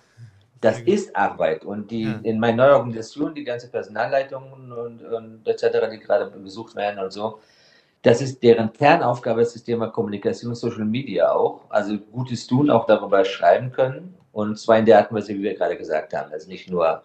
Das 0.60 0.80
ist 0.80 1.14
Arbeit. 1.16 1.64
Und 1.64 1.90
die 1.90 2.02
ja. 2.02 2.20
in 2.22 2.38
meiner 2.38 2.64
neuen 2.64 2.74
Organisation, 2.74 3.34
die 3.34 3.44
ganze 3.44 3.68
Personalleitung 3.68 4.52
und, 4.52 5.02
und 5.02 5.48
etc., 5.48 5.88
die 5.90 5.98
gerade 5.98 6.26
besucht 6.38 6.76
werden 6.76 7.00
und 7.00 7.12
so, 7.12 7.40
das 8.02 8.20
ist 8.20 8.42
deren 8.42 8.72
Kernaufgabe, 8.72 9.42
ist 9.42 9.54
das 9.54 9.64
Thema 9.64 9.88
Kommunikation, 9.88 10.54
Social 10.54 10.84
Media 10.84 11.32
auch. 11.32 11.62
Also 11.68 11.98
Gutes 11.98 12.46
tun, 12.46 12.70
auch 12.70 12.86
darüber 12.86 13.24
schreiben 13.24 13.72
können. 13.72 14.17
Und 14.32 14.58
zwar 14.58 14.78
in 14.78 14.86
der 14.86 14.98
Art 14.98 15.10
und 15.10 15.16
Weise, 15.16 15.34
wie 15.34 15.42
wir 15.42 15.54
gerade 15.54 15.76
gesagt 15.76 16.14
haben. 16.14 16.32
Also 16.32 16.48
nicht 16.48 16.70
nur 16.70 17.02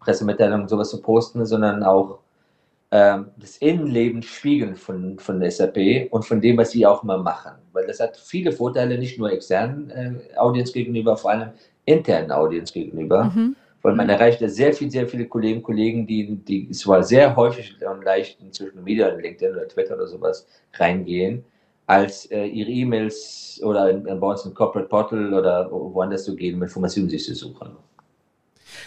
Pressemitteilungen 0.00 0.62
und 0.62 0.68
sowas 0.68 0.90
zu 0.90 1.00
posten, 1.00 1.46
sondern 1.46 1.82
auch 1.82 2.18
ähm, 2.90 3.28
das 3.36 3.56
Innenleben 3.58 4.22
spiegeln 4.22 4.76
von, 4.76 5.18
von 5.18 5.50
SAP 5.50 6.08
und 6.10 6.24
von 6.24 6.40
dem, 6.40 6.56
was 6.58 6.70
sie 6.70 6.86
auch 6.86 7.02
mal 7.02 7.18
machen. 7.18 7.52
Weil 7.72 7.86
das 7.86 8.00
hat 8.00 8.16
viele 8.16 8.52
Vorteile, 8.52 8.98
nicht 8.98 9.18
nur 9.18 9.30
externen 9.32 9.90
äh, 9.90 10.36
Audience 10.36 10.72
gegenüber, 10.72 11.16
vor 11.16 11.30
allem 11.30 11.50
internen 11.84 12.30
Audience 12.30 12.72
gegenüber. 12.72 13.24
Mhm 13.24 13.56
weil 13.86 13.94
man 13.94 14.08
erreicht 14.08 14.40
ja 14.40 14.48
sehr 14.48 14.72
viel, 14.72 14.90
sehr 14.90 15.06
viele 15.06 15.26
Kollegen, 15.26 15.62
Kollegen, 15.62 16.08
die, 16.08 16.34
die 16.34 16.68
zwar 16.72 17.04
sehr 17.04 17.36
häufig 17.36 17.76
und 17.88 18.04
leicht 18.04 18.40
in 18.40 18.52
Social 18.52 18.82
Media, 18.82 19.06
in 19.06 19.20
LinkedIn 19.20 19.54
oder 19.54 19.68
Twitter 19.68 19.94
oder 19.94 20.08
sowas 20.08 20.44
reingehen, 20.74 21.44
als 21.86 22.26
äh, 22.26 22.46
ihre 22.46 22.70
E-Mails 22.70 23.60
oder 23.62 23.90
in, 23.90 24.04
in, 24.06 24.20
bei 24.20 24.26
uns 24.26 24.44
im 24.44 24.54
Corporate 24.54 24.88
Portal 24.88 25.32
oder 25.32 25.70
woanders 25.70 26.24
zu 26.24 26.34
gehen, 26.34 26.56
um 26.56 26.62
Informationen 26.62 27.08
sich 27.08 27.24
zu 27.24 27.34
suchen. 27.34 27.70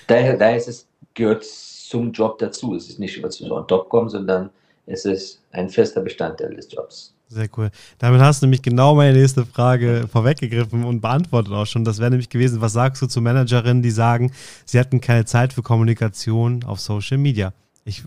Daher, 0.08 0.38
daher 0.38 0.58
ist 0.58 0.68
es, 0.68 0.88
gehört 1.14 1.44
zum 1.44 2.12
Job 2.12 2.38
dazu. 2.40 2.76
Es 2.76 2.90
ist 2.90 3.00
nicht, 3.00 3.22
was 3.24 3.36
so 3.36 3.56
on 3.56 3.68
top 3.68 3.90
kommt, 3.90 4.12
sondern 4.12 4.50
es 4.86 5.06
ist 5.06 5.42
ein 5.52 5.70
fester 5.70 6.02
Bestandteil 6.02 6.56
des 6.56 6.72
Jobs. 6.72 7.14
Sehr 7.28 7.48
cool. 7.58 7.70
Damit 8.00 8.22
hast 8.22 8.42
du 8.42 8.48
nämlich 8.48 8.64
genau 8.64 8.96
meine 8.96 9.16
nächste 9.16 9.46
Frage 9.46 10.08
vorweggegriffen 10.12 10.84
und 10.84 11.00
beantwortet 11.00 11.54
auch 11.54 11.68
schon. 11.68 11.84
Das 11.84 12.00
wäre 12.00 12.10
nämlich 12.10 12.30
gewesen, 12.30 12.60
was 12.60 12.74
sagst 12.74 13.04
du 13.04 13.08
zu 13.08 13.22
Managerinnen, 13.22 13.84
die 13.84 13.92
sagen, 13.92 14.32
sie 14.66 14.80
hatten 14.80 15.00
keine 15.00 15.26
Zeit 15.26 15.54
für 15.54 15.62
Kommunikation 15.62 16.64
auf 16.64 16.80
Social 16.80 17.20
Media? 17.20 17.54
Ich 17.86 18.04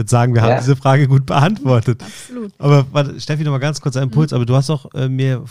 würde 0.00 0.10
sagen, 0.10 0.34
wir 0.34 0.42
ja. 0.42 0.48
haben 0.48 0.60
diese 0.60 0.76
Frage 0.76 1.06
gut 1.06 1.26
beantwortet. 1.26 2.02
Absolut. 2.02 2.52
Aber 2.58 2.86
warte, 2.92 3.20
Steffi, 3.20 3.44
noch 3.44 3.52
mal 3.52 3.58
ganz 3.58 3.80
kurz 3.80 3.96
ein 3.96 4.04
Impuls. 4.04 4.32
Mhm. 4.32 4.36
Aber 4.36 4.46
du 4.46 4.56
hast 4.56 4.68
doch 4.68 4.92
äh, 4.94 5.08
mir 5.08 5.44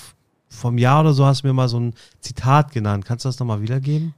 vom 0.49 0.77
Jahr 0.77 1.01
oder 1.01 1.13
so 1.13 1.25
hast 1.25 1.43
du 1.43 1.47
mir 1.47 1.53
mal 1.53 1.69
so 1.69 1.79
ein 1.79 1.93
Zitat 2.19 2.71
genannt. 2.71 3.05
Kannst 3.05 3.25
du 3.25 3.29
das 3.29 3.39
nochmal 3.39 3.62
wiedergeben? 3.62 4.13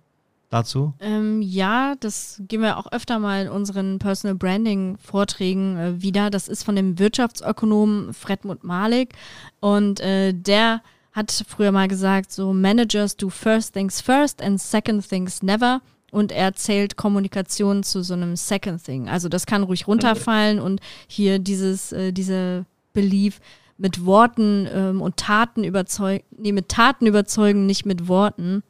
dazu? 0.51 0.93
Ähm, 0.99 1.41
ja, 1.41 1.95
das 1.99 2.41
gehen 2.47 2.61
wir 2.61 2.77
auch 2.77 2.91
öfter 2.91 3.19
mal 3.19 3.45
in 3.45 3.49
unseren 3.49 3.99
Personal 3.99 4.35
Branding 4.35 4.97
Vorträgen 4.97 5.77
äh, 5.77 6.01
wieder. 6.01 6.29
Das 6.29 6.47
ist 6.47 6.63
von 6.63 6.75
dem 6.75 6.99
Wirtschaftsökonomen 6.99 8.13
Fredmund 8.13 8.63
Malik 8.63 9.15
und 9.59 9.99
äh, 10.01 10.33
der 10.33 10.81
hat 11.13 11.43
früher 11.47 11.71
mal 11.71 11.87
gesagt, 11.87 12.31
so 12.31 12.53
Managers 12.53 13.17
do 13.17 13.29
first 13.29 13.73
things 13.73 13.99
first 13.99 14.41
and 14.41 14.61
second 14.61 15.07
things 15.07 15.41
never. 15.41 15.81
Und 16.11 16.31
er 16.31 16.53
zählt 16.53 16.97
Kommunikation 16.97 17.83
zu 17.83 18.03
so 18.03 18.13
einem 18.13 18.35
Second 18.35 18.83
Thing. 18.83 19.09
Also 19.09 19.29
das 19.29 19.45
kann 19.45 19.63
ruhig 19.63 19.87
runterfallen 19.87 20.59
und 20.59 20.81
hier 21.07 21.39
dieses, 21.39 21.93
äh, 21.93 22.11
diese 22.11 22.65
Belief 22.93 23.39
mit 23.77 24.05
Worten 24.05 24.67
ähm, 24.71 25.01
und 25.01 25.17
Taten 25.17 25.63
überzeugen, 25.63 26.23
nee, 26.37 26.51
mit 26.51 26.69
Taten 26.69 27.07
überzeugen, 27.07 27.65
nicht 27.65 27.85
mit 27.85 28.07
Worten. 28.07 28.61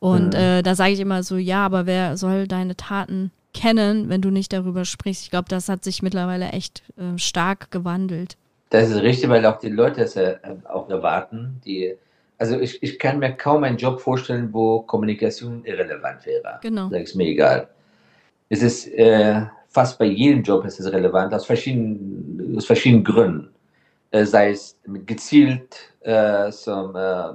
Und 0.00 0.34
äh, 0.34 0.62
da 0.62 0.74
sage 0.74 0.92
ich 0.92 1.00
immer 1.00 1.22
so, 1.22 1.36
ja, 1.36 1.64
aber 1.64 1.86
wer 1.86 2.16
soll 2.16 2.46
deine 2.46 2.76
Taten 2.76 3.30
kennen, 3.54 4.08
wenn 4.08 4.20
du 4.20 4.30
nicht 4.30 4.52
darüber 4.52 4.84
sprichst? 4.84 5.24
Ich 5.24 5.30
glaube, 5.30 5.48
das 5.48 5.68
hat 5.68 5.84
sich 5.84 6.02
mittlerweile 6.02 6.50
echt 6.50 6.82
äh, 6.96 7.18
stark 7.18 7.70
gewandelt. 7.70 8.36
Das 8.70 8.90
ist 8.90 9.00
richtig, 9.00 9.30
weil 9.30 9.46
auch 9.46 9.58
die 9.58 9.70
Leute 9.70 10.02
es 10.02 10.16
äh, 10.16 10.36
auch 10.68 10.90
erwarten. 10.90 11.60
Die, 11.64 11.94
also 12.38 12.58
ich, 12.60 12.82
ich 12.82 12.98
kann 12.98 13.18
mir 13.18 13.32
kaum 13.32 13.64
einen 13.64 13.76
Job 13.76 14.00
vorstellen, 14.00 14.52
wo 14.52 14.80
Kommunikation 14.82 15.64
irrelevant 15.64 16.24
wäre. 16.24 16.58
Genau. 16.62 16.88
Das 16.88 17.02
ist 17.02 17.14
mir 17.16 17.26
egal. 17.26 17.68
Es 18.48 18.62
ist 18.62 18.88
äh, 18.94 19.42
fast 19.68 19.98
bei 19.98 20.06
jedem 20.06 20.42
Job 20.42 20.64
ist 20.64 20.80
es 20.80 20.90
relevant, 20.90 21.34
aus 21.34 21.46
verschiedenen, 21.46 22.54
aus 22.56 22.66
verschiedenen 22.66 23.04
Gründen. 23.04 23.50
Äh, 24.10 24.24
sei 24.24 24.50
es 24.52 24.78
gezielt 25.04 25.76
äh, 26.00 26.50
zum 26.50 26.96
äh, 26.96 27.32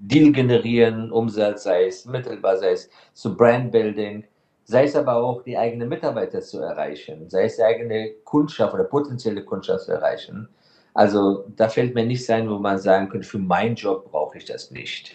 Deal 0.00 0.32
generieren, 0.32 1.12
Umsatz, 1.12 1.62
sei 1.62 1.86
es 1.86 2.06
mittelbar, 2.06 2.56
sei 2.56 2.72
es 2.72 2.90
zu 3.12 3.36
Brandbuilding, 3.36 4.24
sei 4.64 4.84
es 4.84 4.96
aber 4.96 5.16
auch 5.16 5.42
die 5.42 5.56
eigenen 5.56 5.88
Mitarbeiter 5.88 6.40
zu 6.40 6.58
erreichen, 6.58 7.30
sei 7.30 7.44
es 7.44 7.56
die 7.56 7.62
eigene 7.62 8.10
Kundschaft 8.24 8.74
oder 8.74 8.84
potenzielle 8.84 9.44
Kundschaft 9.44 9.84
zu 9.84 9.92
erreichen. 9.92 10.48
Also 10.94 11.44
da 11.56 11.68
fällt 11.68 11.94
mir 11.94 12.04
nichts 12.04 12.28
ein, 12.28 12.48
wo 12.48 12.58
man 12.58 12.78
sagen 12.78 13.08
könnte, 13.08 13.26
für 13.26 13.38
meinen 13.38 13.76
Job 13.76 14.10
brauche 14.10 14.38
ich 14.38 14.44
das 14.44 14.70
nicht. 14.70 15.14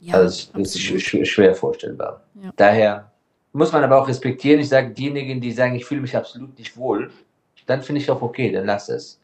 Ja, 0.00 0.14
also 0.14 0.50
das 0.54 0.74
ist 0.74 0.80
schwer, 0.80 1.24
schwer 1.24 1.54
vorstellbar. 1.54 2.22
Ja. 2.42 2.52
Daher 2.56 3.12
muss 3.52 3.72
man 3.72 3.84
aber 3.84 4.02
auch 4.02 4.08
respektieren. 4.08 4.60
Ich 4.60 4.68
sage, 4.68 4.90
diejenigen, 4.90 5.40
die 5.40 5.52
sagen, 5.52 5.76
ich 5.76 5.84
fühle 5.84 6.00
mich 6.00 6.16
absolut 6.16 6.58
nicht 6.58 6.76
wohl, 6.76 7.10
dann 7.66 7.82
finde 7.82 8.00
ich 8.00 8.10
auch 8.10 8.20
okay, 8.20 8.50
dann 8.50 8.66
lass 8.66 8.88
es. 8.88 9.20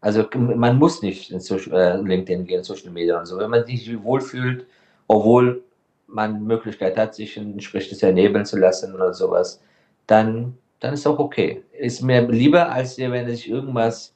Also 0.00 0.26
man 0.34 0.78
muss 0.78 1.00
nicht 1.00 1.30
in 1.30 1.38
Social, 1.38 1.72
äh, 1.72 1.96
LinkedIn 1.96 2.44
gehen, 2.44 2.64
Social 2.64 2.90
Media 2.90 3.20
und 3.20 3.26
so. 3.26 3.38
Wenn 3.38 3.50
man 3.50 3.64
sich 3.64 4.02
wohlfühlt, 4.02 4.66
obwohl 5.06 5.62
man 6.08 6.42
Möglichkeit 6.42 6.96
hat, 6.96 7.14
sich 7.14 7.36
entsprechendes 7.36 8.02
ernebeln 8.02 8.44
zu 8.44 8.58
lassen 8.58 8.94
oder 8.94 9.14
sowas, 9.14 9.62
dann, 10.08 10.58
dann 10.80 10.94
ist 10.94 11.06
auch 11.06 11.20
okay. 11.20 11.62
Ist 11.78 12.02
mir 12.02 12.26
lieber, 12.28 12.72
als 12.72 12.98
wenn 12.98 13.28
sich 13.28 13.48
irgendwas 13.48 14.12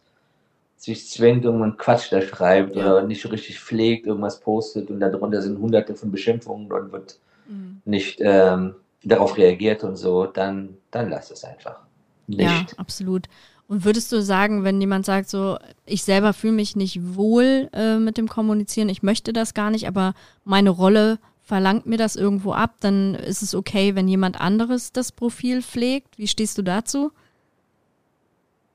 sich 0.76 1.08
zwängt, 1.08 1.44
irgendwann 1.44 1.76
Quatsch 1.76 2.12
da 2.12 2.20
schreibt 2.20 2.76
ja. 2.76 2.92
oder 2.92 3.06
nicht 3.06 3.22
so 3.22 3.28
richtig 3.28 3.58
pflegt, 3.60 4.06
irgendwas 4.06 4.40
postet 4.40 4.90
und 4.90 5.00
darunter 5.00 5.42
sind 5.42 5.58
hunderte 5.58 5.94
von 5.94 6.10
Beschimpfungen 6.10 6.70
und 6.70 6.92
wird 6.92 7.18
mhm. 7.48 7.80
nicht 7.84 8.18
ähm, 8.20 8.74
darauf 9.02 9.36
reagiert 9.36 9.84
und 9.84 9.96
so, 9.96 10.26
dann, 10.26 10.76
dann 10.90 11.10
lass 11.10 11.30
es 11.30 11.44
einfach. 11.44 11.78
Nicht. 12.26 12.40
Ja, 12.40 12.66
absolut. 12.76 13.26
Und 13.68 13.84
würdest 13.84 14.12
du 14.12 14.22
sagen, 14.22 14.62
wenn 14.64 14.80
jemand 14.80 15.06
sagt, 15.06 15.28
so, 15.28 15.58
ich 15.86 16.04
selber 16.04 16.32
fühle 16.32 16.52
mich 16.52 16.76
nicht 16.76 17.16
wohl 17.16 17.68
äh, 17.72 17.98
mit 17.98 18.16
dem 18.16 18.28
Kommunizieren, 18.28 18.88
ich 18.88 19.02
möchte 19.02 19.32
das 19.32 19.54
gar 19.54 19.70
nicht, 19.70 19.88
aber 19.88 20.14
meine 20.44 20.70
Rolle 20.70 21.18
verlangt 21.42 21.86
mir 21.86 21.96
das 21.96 22.16
irgendwo 22.16 22.52
ab, 22.52 22.74
dann 22.80 23.14
ist 23.14 23.42
es 23.42 23.54
okay, 23.54 23.94
wenn 23.94 24.08
jemand 24.08 24.40
anderes 24.40 24.92
das 24.92 25.12
Profil 25.12 25.62
pflegt. 25.62 26.18
Wie 26.18 26.26
stehst 26.26 26.58
du 26.58 26.62
dazu? 26.62 27.12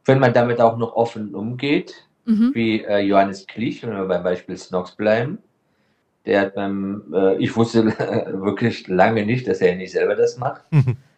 Wenn 0.06 0.20
man 0.20 0.34
damit 0.34 0.60
auch 0.60 0.78
noch 0.78 0.96
offen 0.96 1.36
umgeht, 1.36 1.94
mhm. 2.26 2.52
wie 2.54 2.84
äh, 2.84 3.00
Johannes 3.00 3.48
Klich, 3.48 3.84
wenn 3.84 3.96
wir 3.96 4.06
beim 4.06 4.24
Beispiel 4.24 4.58
Snox 4.58 4.96
bleiben, 4.96 5.40
der 6.26 6.42
hat 6.42 6.56
beim, 6.56 7.04
äh, 7.14 7.36
ich 7.38 7.56
wusste 7.56 7.86
wirklich 8.42 8.88
lange 8.88 9.26
nicht, 9.26 9.48
dass 9.48 9.62
er 9.62 9.76
nicht 9.76 9.92
selber 9.92 10.16
das 10.16 10.38
macht. 10.38 10.64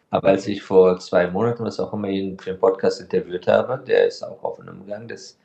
Aber 0.10 0.28
als 0.28 0.48
ich 0.48 0.62
vor 0.62 1.00
zwei 1.00 1.28
Monaten, 1.28 1.64
was 1.64 1.80
auch 1.80 1.92
immer, 1.94 2.08
ihn 2.08 2.38
für 2.38 2.52
den 2.52 2.60
Podcast 2.60 3.02
interviewt 3.02 3.48
habe, 3.48 3.84
der 3.86 4.08
ist 4.08 4.24
auch 4.24 4.44
offen 4.44 4.70
umgegangen, 4.70 5.08
dass 5.08 5.40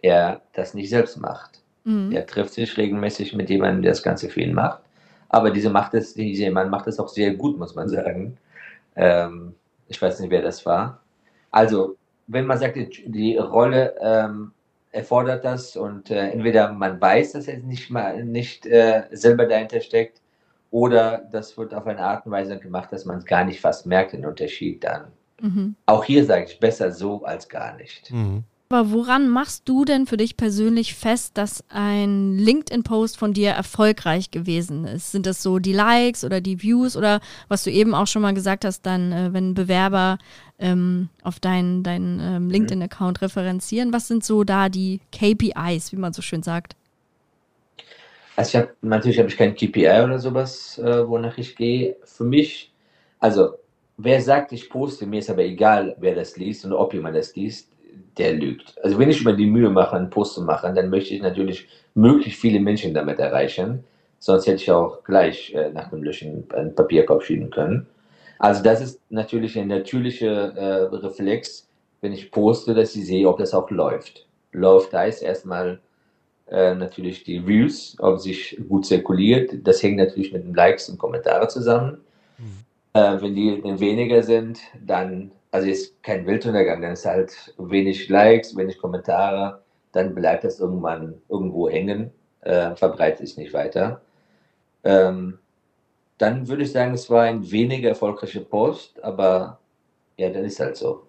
er 0.00 0.42
das 0.52 0.74
nicht 0.74 0.90
selbst 0.90 1.16
macht. 1.16 1.60
Mhm. 1.84 2.12
Er 2.12 2.26
trifft 2.26 2.54
sich 2.54 2.76
regelmäßig 2.76 3.34
mit 3.34 3.50
jemandem, 3.50 3.82
der 3.82 3.92
das 3.92 4.02
Ganze 4.02 4.28
für 4.28 4.40
ihn 4.40 4.54
macht. 4.54 4.80
Aber 5.28 5.50
diese 5.50 5.70
macht 5.70 5.94
es, 5.94 6.14
dieser 6.14 6.50
Mann 6.50 6.70
macht 6.70 6.86
es 6.86 7.00
auch 7.00 7.08
sehr 7.08 7.34
gut, 7.34 7.58
muss 7.58 7.74
man 7.74 7.88
sagen. 7.88 8.36
Ähm, 8.94 9.54
ich 9.88 10.00
weiß 10.00 10.20
nicht, 10.20 10.30
wer 10.30 10.42
das 10.42 10.64
war. 10.66 11.00
Also, 11.50 11.96
wenn 12.26 12.46
man 12.46 12.58
sagt, 12.58 12.76
die, 12.76 13.10
die 13.10 13.36
Rolle 13.36 13.94
ähm, 14.00 14.52
erfordert 14.90 15.44
das 15.44 15.76
und 15.76 16.10
äh, 16.10 16.28
entweder 16.30 16.72
man 16.72 17.00
weiß, 17.00 17.32
dass 17.32 17.48
er 17.48 17.58
nicht 17.58 17.90
mal 17.90 18.24
nicht 18.24 18.66
äh, 18.66 19.04
selber 19.10 19.46
dahinter 19.46 19.80
steckt, 19.80 20.22
oder 20.72 21.28
das 21.30 21.58
wird 21.58 21.74
auf 21.74 21.86
eine 21.86 22.00
Art 22.00 22.24
und 22.24 22.32
Weise 22.32 22.58
gemacht, 22.58 22.90
dass 22.92 23.04
man 23.04 23.18
es 23.18 23.26
gar 23.26 23.44
nicht 23.44 23.60
fast 23.60 23.86
merkt, 23.86 24.14
den 24.14 24.24
Unterschied 24.24 24.82
dann. 24.82 25.04
Mhm. 25.40 25.76
Auch 25.84 26.02
hier 26.02 26.24
sage 26.24 26.46
ich 26.48 26.58
besser 26.58 26.92
so 26.92 27.24
als 27.24 27.48
gar 27.48 27.76
nicht. 27.76 28.10
Mhm. 28.10 28.44
Aber 28.70 28.90
woran 28.90 29.28
machst 29.28 29.68
du 29.68 29.84
denn 29.84 30.06
für 30.06 30.16
dich 30.16 30.38
persönlich 30.38 30.94
fest, 30.94 31.36
dass 31.36 31.62
ein 31.68 32.38
LinkedIn-Post 32.38 33.18
von 33.18 33.34
dir 33.34 33.50
erfolgreich 33.50 34.30
gewesen 34.30 34.86
ist? 34.86 35.12
Sind 35.12 35.26
das 35.26 35.42
so 35.42 35.58
die 35.58 35.74
Likes 35.74 36.24
oder 36.24 36.40
die 36.40 36.62
Views 36.62 36.96
oder 36.96 37.20
was 37.48 37.64
du 37.64 37.70
eben 37.70 37.94
auch 37.94 38.06
schon 38.06 38.22
mal 38.22 38.32
gesagt 38.32 38.64
hast, 38.64 38.86
dann, 38.86 39.12
äh, 39.12 39.34
wenn 39.34 39.52
Bewerber 39.52 40.16
ähm, 40.62 41.08
auf 41.22 41.40
deinen 41.40 41.82
dein, 41.82 42.20
ähm, 42.20 42.44
mhm. 42.44 42.50
LinkedIn-Account 42.50 43.20
referenzieren, 43.20 43.92
was 43.92 44.08
sind 44.08 44.24
so 44.24 44.44
da 44.44 44.68
die 44.68 45.00
KPIs, 45.12 45.92
wie 45.92 45.96
man 45.96 46.12
so 46.12 46.22
schön 46.22 46.42
sagt? 46.42 46.76
Also 48.36 48.48
ich 48.48 48.62
habe 48.62 48.74
natürlich 48.80 49.18
habe 49.18 49.28
ich 49.28 49.36
kein 49.36 49.54
KPI 49.54 50.02
oder 50.04 50.18
sowas, 50.18 50.78
äh, 50.78 51.06
wonach 51.06 51.36
ich 51.36 51.54
gehe. 51.54 51.96
Für 52.04 52.24
mich, 52.24 52.72
also 53.18 53.50
wer 53.98 54.22
sagt, 54.22 54.52
ich 54.52 54.70
poste, 54.70 55.06
mir 55.06 55.18
ist 55.18 55.28
aber 55.28 55.42
egal, 55.42 55.94
wer 56.00 56.14
das 56.14 56.36
liest 56.36 56.64
und 56.64 56.72
ob 56.72 56.94
jemand 56.94 57.16
das 57.16 57.36
liest 57.36 57.72
der 58.18 58.34
lügt. 58.34 58.74
Also 58.82 58.98
wenn 58.98 59.10
ich 59.10 59.24
mir 59.24 59.34
die 59.34 59.46
Mühe 59.46 59.70
mache, 59.70 59.96
einen 59.96 60.10
Post 60.10 60.34
zu 60.34 60.42
machen, 60.42 60.74
dann 60.74 60.90
möchte 60.90 61.14
ich 61.14 61.22
natürlich 61.22 61.68
möglichst 61.94 62.40
viele 62.40 62.60
Menschen 62.60 62.94
damit 62.94 63.18
erreichen. 63.18 63.84
Sonst 64.18 64.46
hätte 64.46 64.62
ich 64.62 64.70
auch 64.70 65.02
gleich 65.04 65.52
äh, 65.54 65.70
nach 65.70 65.90
dem 65.90 66.02
Löschen 66.02 66.44
einen 66.54 66.74
Papierkorb 66.74 67.22
schieben 67.22 67.50
können. 67.50 67.86
Also 68.42 68.60
das 68.60 68.80
ist 68.80 69.00
natürlich 69.08 69.56
ein 69.56 69.68
natürlicher 69.68 70.56
äh, 70.56 70.82
Reflex, 70.96 71.68
wenn 72.00 72.12
ich 72.12 72.32
poste, 72.32 72.74
dass 72.74 72.96
ich 72.96 73.06
sehe, 73.06 73.28
ob 73.28 73.38
das 73.38 73.54
auch 73.54 73.70
läuft. 73.70 74.26
Läuft 74.50 74.92
heißt 74.92 75.22
erstmal 75.22 75.78
äh, 76.48 76.74
natürlich 76.74 77.22
die 77.22 77.46
Views, 77.46 77.94
ob 78.00 78.18
sich 78.18 78.60
gut 78.68 78.84
zirkuliert. 78.84 79.52
Das 79.62 79.80
hängt 79.80 79.98
natürlich 79.98 80.32
mit 80.32 80.42
den 80.42 80.54
Likes 80.54 80.88
und 80.88 80.98
Kommentaren 80.98 81.48
zusammen. 81.48 81.98
Mhm. 82.36 82.64
Äh, 82.94 83.22
wenn 83.22 83.34
die 83.36 83.62
weniger 83.78 84.24
sind, 84.24 84.58
dann 84.84 85.30
also 85.52 85.68
ist 85.68 86.02
kein 86.02 86.26
Weltuntergang, 86.26 86.82
dann 86.82 86.94
ist 86.94 87.06
halt 87.06 87.54
wenig 87.58 88.08
Likes, 88.08 88.56
wenig 88.56 88.78
Kommentare, 88.78 89.62
dann 89.92 90.16
bleibt 90.16 90.42
das 90.42 90.58
irgendwann 90.58 91.14
irgendwo 91.28 91.70
hängen, 91.70 92.10
äh, 92.40 92.74
verbreitet 92.74 93.28
sich 93.28 93.36
nicht 93.36 93.52
weiter. 93.52 94.00
Ähm, 94.82 95.38
dann 96.18 96.48
würde 96.48 96.62
ich 96.62 96.72
sagen, 96.72 96.94
es 96.94 97.10
war 97.10 97.22
ein 97.22 97.50
weniger 97.50 97.88
erfolgreicher 97.88 98.40
Post, 98.40 99.02
aber 99.02 99.58
ja, 100.16 100.30
dann 100.30 100.44
ist 100.44 100.60
halt 100.60 100.76
so. 100.76 101.02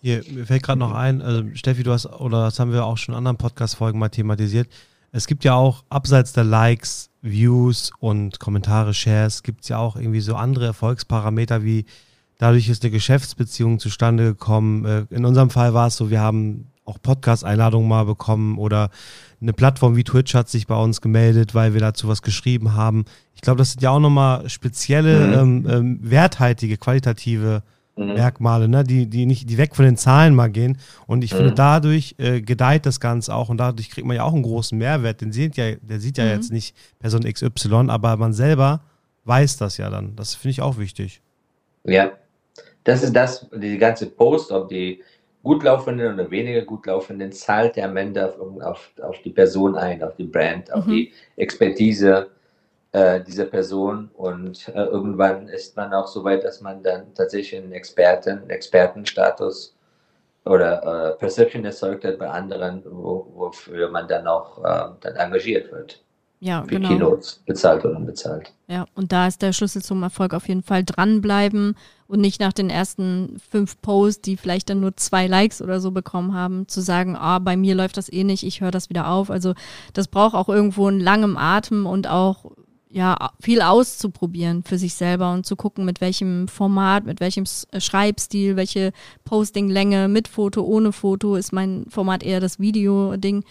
Hier, 0.00 0.22
mir 0.30 0.44
fällt 0.44 0.62
gerade 0.62 0.78
noch 0.78 0.92
ein, 0.92 1.22
also 1.22 1.44
Steffi, 1.54 1.82
du 1.82 1.92
hast, 1.92 2.06
oder 2.06 2.44
das 2.44 2.58
haben 2.58 2.72
wir 2.72 2.84
auch 2.84 2.98
schon 2.98 3.14
in 3.14 3.18
anderen 3.18 3.38
Podcast-Folgen 3.38 3.98
mal 3.98 4.10
thematisiert, 4.10 4.68
es 5.12 5.26
gibt 5.26 5.44
ja 5.44 5.54
auch 5.54 5.84
abseits 5.88 6.32
der 6.32 6.44
Likes, 6.44 7.08
Views 7.22 7.92
und 8.00 8.40
Kommentare, 8.40 8.92
Shares, 8.92 9.42
gibt 9.42 9.62
es 9.62 9.68
ja 9.68 9.78
auch 9.78 9.96
irgendwie 9.96 10.20
so 10.20 10.34
andere 10.34 10.66
Erfolgsparameter 10.66 11.62
wie 11.62 11.86
Dadurch 12.38 12.68
ist 12.68 12.82
eine 12.82 12.90
Geschäftsbeziehung 12.90 13.78
zustande 13.78 14.24
gekommen. 14.24 14.84
Äh, 14.84 15.06
in 15.10 15.24
unserem 15.24 15.50
Fall 15.50 15.74
war 15.74 15.86
es 15.86 15.96
so, 15.96 16.10
wir 16.10 16.20
haben 16.20 16.70
auch 16.84 17.00
Podcast-Einladungen 17.00 17.88
mal 17.88 18.04
bekommen 18.04 18.58
oder 18.58 18.90
eine 19.40 19.52
Plattform 19.52 19.96
wie 19.96 20.04
Twitch 20.04 20.34
hat 20.34 20.48
sich 20.48 20.66
bei 20.66 20.76
uns 20.76 21.00
gemeldet, 21.00 21.54
weil 21.54 21.74
wir 21.74 21.80
dazu 21.80 22.08
was 22.08 22.22
geschrieben 22.22 22.74
haben. 22.74 23.04
Ich 23.34 23.40
glaube, 23.40 23.58
das 23.58 23.72
sind 23.72 23.82
ja 23.82 23.90
auch 23.90 24.00
nochmal 24.00 24.48
spezielle, 24.48 25.26
mhm. 25.26 25.34
ähm, 25.34 25.66
ähm, 25.68 25.98
werthaltige, 26.02 26.76
qualitative 26.76 27.62
mhm. 27.96 28.14
Merkmale, 28.14 28.68
ne? 28.68 28.84
die, 28.84 29.06
die 29.06 29.26
nicht, 29.26 29.48
die 29.48 29.58
weg 29.58 29.74
von 29.76 29.84
den 29.84 29.96
Zahlen 29.96 30.34
mal 30.34 30.48
gehen. 30.48 30.78
Und 31.06 31.24
ich 31.24 31.32
mhm. 31.32 31.38
finde, 31.38 31.52
dadurch 31.54 32.14
äh, 32.18 32.40
gedeiht 32.40 32.86
das 32.86 33.00
Ganze 33.00 33.34
auch 33.34 33.48
und 33.48 33.58
dadurch 33.58 33.90
kriegt 33.90 34.06
man 34.06 34.16
ja 34.16 34.24
auch 34.24 34.34
einen 34.34 34.42
großen 34.42 34.76
Mehrwert. 34.76 35.20
Den 35.20 35.32
sieht 35.32 35.56
ja, 35.56 35.74
der 35.76 36.00
sieht 36.00 36.18
ja 36.18 36.24
mhm. 36.24 36.30
jetzt 36.30 36.52
nicht 36.52 36.76
Person 36.98 37.22
XY, 37.24 37.86
aber 37.88 38.16
man 38.16 38.32
selber 38.32 38.80
weiß 39.24 39.56
das 39.56 39.78
ja 39.78 39.90
dann. 39.90 40.16
Das 40.16 40.34
finde 40.34 40.52
ich 40.52 40.62
auch 40.62 40.78
wichtig. 40.78 41.20
Ja, 41.84 42.12
das 42.84 43.02
ist 43.02 43.14
das, 43.14 43.46
die 43.54 43.78
ganze 43.78 44.06
Post, 44.06 44.52
ob 44.52 44.68
die 44.68 45.02
gut 45.44 45.62
laufenden 45.62 46.14
oder 46.14 46.30
weniger 46.30 46.62
gut 46.62 46.86
laufenden, 46.86 47.30
zahlt 47.30 47.76
der 47.76 47.84
am 47.84 47.96
Ende 47.96 48.26
auf, 48.26 48.40
auf, 48.62 48.90
auf 49.00 49.22
die 49.22 49.30
Person 49.30 49.76
ein, 49.76 50.02
auf 50.02 50.16
die 50.16 50.24
Brand, 50.24 50.72
auf 50.72 50.86
mhm. 50.86 50.90
die 50.90 51.12
Expertise 51.36 52.30
äh, 52.92 53.20
dieser 53.20 53.44
Person. 53.44 54.10
Und 54.14 54.68
äh, 54.68 54.84
irgendwann 54.84 55.48
ist 55.48 55.76
man 55.76 55.92
auch 55.92 56.08
so 56.08 56.24
weit, 56.24 56.42
dass 56.42 56.60
man 56.60 56.82
dann 56.82 57.14
tatsächlich 57.14 57.62
einen 57.62 57.72
Experten, 57.72 58.48
Expertenstatus 58.50 59.76
oder 60.44 61.12
äh, 61.12 61.18
Perception 61.18 61.64
erzeugt 61.64 62.04
hat 62.04 62.18
bei 62.18 62.28
anderen, 62.28 62.82
wo, 62.84 63.26
wofür 63.34 63.90
man 63.90 64.08
dann 64.08 64.26
auch 64.26 64.58
äh, 64.58 64.88
dann 65.00 65.16
engagiert 65.16 65.70
wird 65.70 66.03
ja, 66.44 66.62
für 66.62 66.68
genau. 66.68 66.88
Keynotes, 66.88 67.40
bezahlt 67.46 67.86
oder 67.86 67.96
unbezahlt. 67.96 68.52
Ja, 68.68 68.84
und 68.94 69.12
da 69.12 69.26
ist 69.26 69.40
der 69.40 69.54
Schlüssel 69.54 69.82
zum 69.82 70.02
Erfolg 70.02 70.34
auf 70.34 70.46
jeden 70.46 70.62
Fall 70.62 70.84
dranbleiben 70.84 71.74
und 72.06 72.20
nicht 72.20 72.38
nach 72.38 72.52
den 72.52 72.68
ersten 72.68 73.36
fünf 73.50 73.80
Posts, 73.80 74.20
die 74.20 74.36
vielleicht 74.36 74.68
dann 74.68 74.80
nur 74.80 74.94
zwei 74.94 75.26
Likes 75.26 75.62
oder 75.62 75.80
so 75.80 75.90
bekommen 75.90 76.34
haben, 76.34 76.68
zu 76.68 76.82
sagen, 76.82 77.16
ah, 77.16 77.38
bei 77.38 77.56
mir 77.56 77.74
läuft 77.74 77.96
das 77.96 78.12
eh 78.12 78.24
nicht, 78.24 78.42
ich 78.42 78.60
höre 78.60 78.70
das 78.70 78.90
wieder 78.90 79.08
auf. 79.08 79.30
Also 79.30 79.54
das 79.94 80.06
braucht 80.06 80.34
auch 80.34 80.50
irgendwo 80.50 80.86
einen 80.86 81.00
langen 81.00 81.38
Atem 81.38 81.86
und 81.86 82.08
auch 82.08 82.52
ja, 82.90 83.30
viel 83.40 83.62
auszuprobieren 83.62 84.64
für 84.64 84.76
sich 84.76 84.94
selber 84.94 85.32
und 85.32 85.46
zu 85.46 85.56
gucken, 85.56 85.86
mit 85.86 86.02
welchem 86.02 86.46
Format, 86.46 87.06
mit 87.06 87.20
welchem 87.20 87.44
äh, 87.72 87.80
Schreibstil, 87.80 88.56
welche 88.56 88.92
Postinglänge, 89.24 90.08
mit 90.08 90.28
Foto, 90.28 90.62
ohne 90.62 90.92
Foto, 90.92 91.36
ist 91.36 91.54
mein 91.54 91.86
Format 91.88 92.22
eher 92.22 92.38
das 92.38 92.60
Video-Ding. 92.60 93.44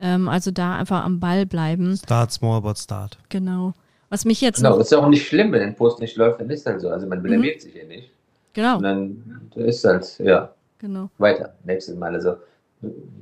Ähm, 0.00 0.28
also 0.28 0.50
da 0.50 0.76
einfach 0.76 1.04
am 1.04 1.20
Ball 1.20 1.46
bleiben. 1.46 1.96
Start 1.96 2.32
small, 2.32 2.60
but 2.60 2.78
start. 2.78 3.18
Genau. 3.28 3.74
Was 4.10 4.24
mich 4.24 4.40
jetzt. 4.40 4.58
Genau, 4.58 4.78
ist 4.78 4.92
ja 4.92 4.98
auch 4.98 5.08
nicht 5.08 5.26
schlimm, 5.26 5.52
wenn 5.52 5.62
ein 5.62 5.76
Post 5.76 6.00
nicht 6.00 6.16
läuft, 6.16 6.40
dann 6.40 6.48
ist 6.50 6.64
halt 6.66 6.80
so. 6.80 6.88
Also 6.88 7.06
man 7.06 7.22
blamiert 7.22 7.56
mhm. 7.56 7.60
sich 7.60 7.74
ja 7.74 7.84
nicht. 7.84 8.10
Genau. 8.52 8.76
Und 8.76 8.82
dann 8.82 9.50
ist 9.56 9.84
halt, 9.84 10.18
ja. 10.20 10.52
Genau. 10.78 11.10
Weiter. 11.18 11.54
Nächstes 11.64 11.96
Mal. 11.96 12.14
Also, 12.14 12.36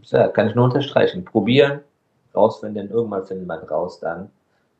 ja, 0.04 0.28
kann 0.28 0.48
ich 0.48 0.54
nur 0.54 0.66
unterstreichen. 0.66 1.24
Probieren, 1.24 1.80
rausfinden, 2.34 2.90
irgendwann 2.90 3.24
findet 3.24 3.46
man 3.46 3.60
raus 3.60 3.98
dann. 4.00 4.30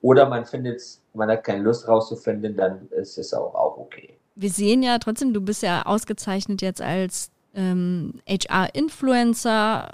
Oder 0.03 0.29
man 0.29 0.45
findet 0.45 0.81
man 1.17 1.31
hat 1.31 1.45
keine 1.45 1.63
Lust 1.63 1.89
rauszufinden, 1.89 2.57
dann 2.57 2.89
ist 2.91 3.19
es 3.19 3.35
auch, 3.35 3.55
auch 3.55 3.79
okay. 3.79 4.11
Wir 4.35 4.51
sehen 4.51 4.83
ja 4.83 4.99
trotzdem, 4.99 5.33
du 5.33 5.41
bist 5.41 5.63
ja 5.63 5.85
ausgezeichnet 5.87 6.63
jetzt 6.63 6.83
als 6.83 7.31
ähm, 7.55 8.21
HR-Influencer, 8.29 9.89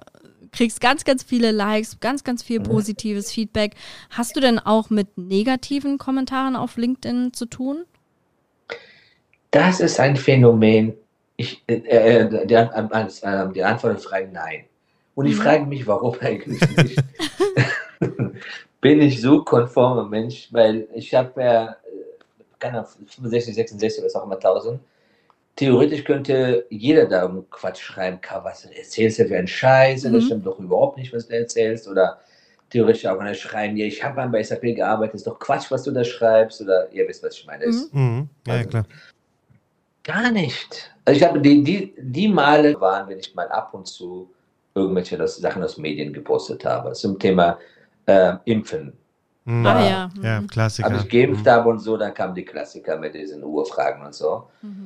kriegst 0.53 0.81
ganz, 0.81 1.05
ganz 1.05 1.23
viele 1.23 1.51
Likes, 1.51 1.99
ganz, 2.01 2.25
ganz 2.25 2.43
viel 2.43 2.61
mhm. 2.61 2.65
positives 2.65 3.33
Feedback. 3.33 3.75
Hast 4.11 4.37
du 4.37 4.41
denn 4.41 4.59
auch 4.59 4.91
mit 4.91 5.19
negativen 5.19 5.99
Kommentaren 5.99 6.57
auf 6.57 6.77
LinkedIn 6.77 7.33
zu 7.33 7.47
tun? 7.47 7.85
Das 9.51 9.81
ist 9.81 9.99
ein 9.99 10.17
Phänomen. 10.17 10.95
Ich, 11.37 11.63
äh, 11.67 11.75
äh, 11.75 12.47
die, 12.47 12.55
äh, 12.55 13.53
die 13.53 13.65
Antwort 13.65 13.97
ist 13.97 14.05
frei 14.05 14.29
nein. 14.31 14.65
Und 15.15 15.27
ich 15.27 15.37
mhm. 15.37 15.43
frage 15.43 15.67
mich, 15.67 15.87
warum 15.87 16.17
eigentlich 16.21 16.61
nicht. 16.77 17.03
Bin 18.81 19.01
ich 19.01 19.21
so 19.21 19.45
konformer 19.45 20.09
Mensch, 20.09 20.49
weil 20.51 20.89
ich 20.95 21.15
habe 21.15 21.41
ja, 21.41 21.65
äh, 21.71 21.77
keine 22.59 22.85
65, 22.85 23.55
66 23.55 24.05
oder 24.05 24.21
auch 24.21 24.27
immer 24.27 24.37
1000 24.37 24.81
theoretisch 25.57 26.05
könnte 26.05 26.67
jeder 26.71 27.07
da 27.07 27.27
einen 27.27 27.49
Quatsch 27.51 27.83
schreiben, 27.83 28.19
was 28.43 28.65
erzählst 28.65 29.19
du 29.19 29.27
für 29.27 29.37
einen 29.37 29.47
Scheiß, 29.47 30.05
mhm. 30.05 30.15
das 30.15 30.25
stimmt 30.25 30.47
doch 30.47 30.59
überhaupt 30.59 30.99
nicht, 30.99 31.13
was 31.13 31.29
du 31.29 31.37
erzählst, 31.37 31.89
oder 31.89 32.21
theoretisch 32.71 33.07
auch 33.07 33.19
mal 33.19 33.35
schreiben, 33.35 33.77
ja, 33.77 33.87
ich 33.87 34.03
habe 34.03 34.17
mal 34.17 34.29
bei 34.29 34.43
SAP 34.43 34.63
gearbeitet, 34.63 35.17
ist 35.17 35.27
doch 35.27 35.39
Quatsch, 35.39 35.71
was 35.71 35.83
du 35.83 35.91
da 35.91 36.05
schreibst, 36.05 36.61
oder 36.63 36.91
ihr 36.93 37.07
wisst, 37.07 37.23
was 37.23 37.37
ich 37.37 37.47
meine. 37.47 37.67
Mhm. 37.67 37.89
Mhm. 37.93 38.29
Ja, 38.47 38.55
also, 38.55 38.69
klar. 38.69 38.85
Gar 40.05 40.31
nicht. 40.33 40.91
Also 41.05 41.21
ich 41.21 41.27
habe 41.27 41.41
die, 41.41 41.63
die, 41.63 41.95
die 41.99 42.29
Male 42.29 42.81
waren, 42.81 43.09
wenn 43.09 43.19
ich 43.19 43.35
mal 43.35 43.49
ab 43.49 43.73
und 43.73 43.87
zu 43.87 44.31
irgendwelche 44.75 45.29
Sachen 45.29 45.63
aus 45.63 45.77
Medien 45.77 46.13
gepostet 46.13 46.65
habe, 46.65 46.93
zum 46.93 47.19
Thema 47.19 47.59
äh, 48.07 48.35
Impfen 48.47 48.95
Mhm. 49.45 49.67
Ah, 49.67 49.85
ja. 49.85 50.11
Ja, 50.23 50.41
mhm. 50.41 50.47
Klassiker. 50.47 50.91
Habe 50.91 51.03
ich 51.03 51.09
geimpft 51.09 51.45
mhm. 51.45 51.51
habe 51.51 51.69
und 51.69 51.79
so, 51.81 51.97
dann 51.97 52.15
kamen 52.15 52.35
die 52.35 52.45
Klassiker 52.45 52.97
mit 52.97 53.15
diesen 53.15 53.43
Urfragen 53.43 54.05
und 54.05 54.15
so. 54.15 54.49
Mhm. 54.63 54.82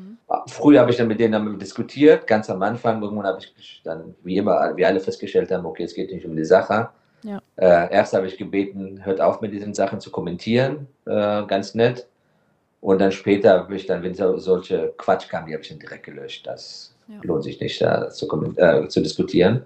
Früher 0.49 0.81
habe 0.81 0.91
ich 0.91 0.97
dann 0.97 1.07
mit 1.07 1.21
denen 1.21 1.33
dann 1.33 1.59
diskutiert, 1.59 2.27
ganz 2.27 2.51
am 2.51 2.61
Anfang. 2.63 3.01
Irgendwann 3.01 3.27
habe 3.27 3.39
ich 3.39 3.81
dann, 3.85 4.15
wie 4.25 4.37
immer, 4.39 4.77
wie 4.77 4.85
alle 4.85 4.99
festgestellt 4.99 5.53
haben, 5.53 5.65
okay, 5.65 5.85
es 5.85 5.95
geht 5.95 6.11
nicht 6.11 6.27
um 6.27 6.35
die 6.35 6.45
Sache. 6.45 6.89
Ja. 7.23 7.41
Äh, 7.57 7.93
erst 7.93 8.13
habe 8.13 8.27
ich 8.27 8.37
gebeten, 8.37 9.05
hört 9.05 9.21
auf 9.21 9.41
mit 9.41 9.53
diesen 9.53 9.75
Sachen 9.75 10.01
zu 10.01 10.11
kommentieren, 10.11 10.89
äh, 11.07 11.45
ganz 11.47 11.75
nett. 11.75 12.07
Und 12.81 13.01
dann 13.01 13.13
später 13.13 13.51
habe 13.51 13.75
ich 13.77 13.87
dann, 13.87 14.03
wenn 14.03 14.15
so, 14.15 14.37
solche 14.39 14.93
Quatsch 14.97 15.29
kam, 15.29 15.47
die 15.47 15.53
habe 15.53 15.63
ich 15.63 15.69
dann 15.69 15.79
direkt 15.79 16.05
gelöscht. 16.05 16.47
Das 16.47 16.95
ja. 17.09 17.19
lohnt 17.23 17.45
sich 17.45 17.61
nicht, 17.61 17.81
da 17.81 18.11
zu, 18.11 18.29
äh, 18.57 18.89
zu 18.89 19.01
diskutieren. 19.01 19.65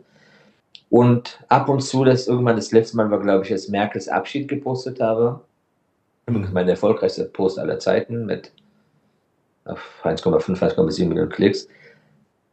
Und 0.91 1.39
ab 1.49 1.69
und 1.69 1.81
zu, 1.81 2.05
das 2.05 2.27
irgendwann 2.27 2.57
das 2.57 2.73
letzte 2.73 2.97
Mal 2.97 3.11
war, 3.11 3.21
glaube 3.21 3.45
ich, 3.45 3.53
als 3.53 3.69
Merkels 3.69 4.09
Abschied 4.09 4.49
gepostet 4.49 5.01
habe. 5.01 5.41
Mein 6.27 6.69
erfolgreichster 6.69 7.25
Post 7.25 7.59
aller 7.59 7.79
Zeiten 7.79 8.27
mit 8.27 8.53
1,5, 9.67 10.59
1,7 10.59 11.07
Millionen 11.07 11.31
Klicks. 11.31 11.69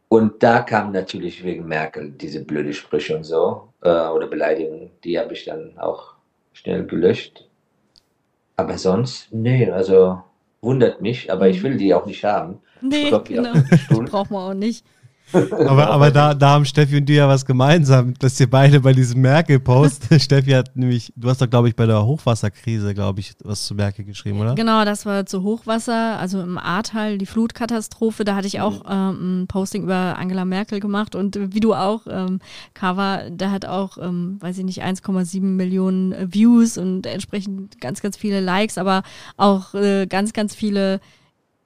Und 0.08 0.42
da 0.42 0.60
kam 0.60 0.92
natürlich 0.92 1.44
wegen 1.44 1.66
Merkel 1.66 2.10
diese 2.10 2.44
blöde 2.44 2.72
Sprüche 2.72 3.16
und 3.16 3.24
so 3.24 3.68
äh, 3.82 3.88
oder 3.88 4.26
Beleidigungen, 4.26 4.90
die 5.04 5.18
habe 5.18 5.34
ich 5.34 5.44
dann 5.44 5.76
auch 5.78 6.14
schnell 6.52 6.86
gelöscht. 6.86 7.46
Aber 8.56 8.78
sonst, 8.78 9.32
nee, 9.32 9.70
also 9.70 10.22
wundert 10.62 11.00
mich, 11.00 11.30
aber 11.30 11.48
ich 11.48 11.60
mhm. 11.60 11.64
will 11.64 11.76
die 11.76 11.94
auch 11.94 12.06
nicht 12.06 12.24
haben. 12.24 12.60
Nee, 12.80 13.12
genau. 13.24 13.52
Braucht 13.90 14.30
man 14.30 14.50
auch 14.50 14.54
nicht 14.54 14.84
aber, 15.32 15.90
aber 15.90 16.10
da, 16.10 16.34
da 16.34 16.50
haben 16.50 16.64
Steffi 16.64 16.96
und 16.98 17.08
du 17.08 17.12
ja 17.12 17.28
was 17.28 17.44
gemeinsam, 17.44 18.14
dass 18.18 18.38
ihr 18.40 18.48
beide 18.48 18.80
bei 18.80 18.92
diesem 18.92 19.20
Merkel-Post, 19.20 20.08
Steffi 20.20 20.50
hat 20.50 20.76
nämlich, 20.76 21.12
du 21.16 21.28
hast 21.28 21.40
doch, 21.40 21.50
glaube 21.50 21.68
ich, 21.68 21.76
bei 21.76 21.86
der 21.86 22.04
Hochwasserkrise, 22.04 22.94
glaube 22.94 23.20
ich, 23.20 23.34
was 23.44 23.66
zu 23.66 23.74
Merkel 23.74 24.04
geschrieben, 24.04 24.40
oder? 24.40 24.54
Genau, 24.54 24.84
das 24.84 25.06
war 25.06 25.26
zu 25.26 25.42
Hochwasser, 25.42 26.18
also 26.18 26.40
im 26.40 26.58
Ahrtal, 26.58 27.18
die 27.18 27.26
Flutkatastrophe. 27.26 28.24
Da 28.24 28.34
hatte 28.36 28.46
ich 28.46 28.60
auch 28.60 28.84
ähm, 28.88 29.42
ein 29.42 29.46
Posting 29.46 29.84
über 29.84 30.16
Angela 30.18 30.44
Merkel 30.44 30.80
gemacht 30.80 31.14
und 31.14 31.38
wie 31.54 31.60
du 31.60 31.74
auch, 31.74 32.02
ähm, 32.08 32.40
Kava, 32.74 33.30
der 33.30 33.50
hat 33.50 33.66
auch, 33.66 33.98
ähm, 33.98 34.38
weiß 34.40 34.58
ich 34.58 34.64
nicht, 34.64 34.82
1,7 34.82 35.40
Millionen 35.40 36.32
Views 36.32 36.78
und 36.78 37.06
entsprechend 37.06 37.80
ganz, 37.80 38.00
ganz 38.00 38.16
viele 38.16 38.40
Likes, 38.40 38.78
aber 38.78 39.02
auch 39.36 39.74
äh, 39.74 40.06
ganz, 40.06 40.32
ganz 40.32 40.54
viele 40.54 41.00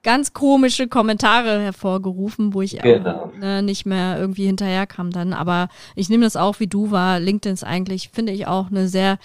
ganz 0.03 0.33
komische 0.33 0.87
Kommentare 0.87 1.61
hervorgerufen, 1.61 2.53
wo 2.53 2.61
ich 2.61 2.77
genau. 2.77 3.09
auch, 3.09 3.33
ne, 3.33 3.63
nicht 3.63 3.85
mehr 3.85 4.19
irgendwie 4.19 4.45
hinterherkam 4.45 5.11
dann. 5.11 5.33
Aber 5.33 5.69
ich 5.95 6.09
nehme 6.09 6.25
das 6.25 6.35
auch 6.35 6.59
wie 6.59 6.67
du 6.67 6.91
war. 6.91 7.19
LinkedIn 7.19 7.53
ist 7.53 7.63
eigentlich, 7.63 8.09
finde 8.09 8.33
ich, 8.33 8.45
auch 8.45 8.67
eine 8.67 8.87
sehr 8.87 9.17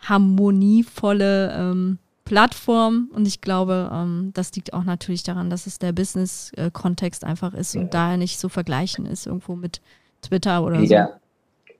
harmonievolle 0.00 1.52
ähm, 1.56 1.98
Plattform. 2.24 3.10
Und 3.12 3.28
ich 3.28 3.42
glaube, 3.42 3.90
ähm, 3.92 4.30
das 4.34 4.52
liegt 4.54 4.72
auch 4.72 4.84
natürlich 4.84 5.22
daran, 5.22 5.50
dass 5.50 5.66
es 5.66 5.78
der 5.78 5.92
Business-Kontext 5.92 7.24
einfach 7.24 7.52
ist 7.52 7.74
ja. 7.74 7.82
und 7.82 7.94
daher 7.94 8.16
nicht 8.16 8.38
so 8.38 8.48
vergleichen 8.48 9.06
ist 9.06 9.26
irgendwo 9.26 9.56
mit 9.56 9.82
Twitter 10.22 10.64
oder 10.64 10.80
ja. 10.80 11.08
so. 11.08 11.14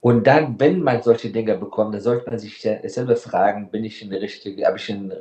Und 0.05 0.26
dann, 0.26 0.61
wenn 0.61 0.82
man 0.82 1.02
solche 1.02 1.30
Dinge 1.30 1.57
bekommt, 1.57 1.94
dann 1.94 2.02
sollte 2.02 2.28
man 2.28 2.38
sich 2.38 2.61
selber 2.61 3.16
fragen, 3.16 3.70
bin 3.70 3.84
ich 3.84 4.02
in 4.02 4.11
der 4.11 4.20
richtigen, 4.20 4.62
habe 4.62 4.76
ich 4.76 4.90
in, 4.90 5.11
äh, 5.11 5.14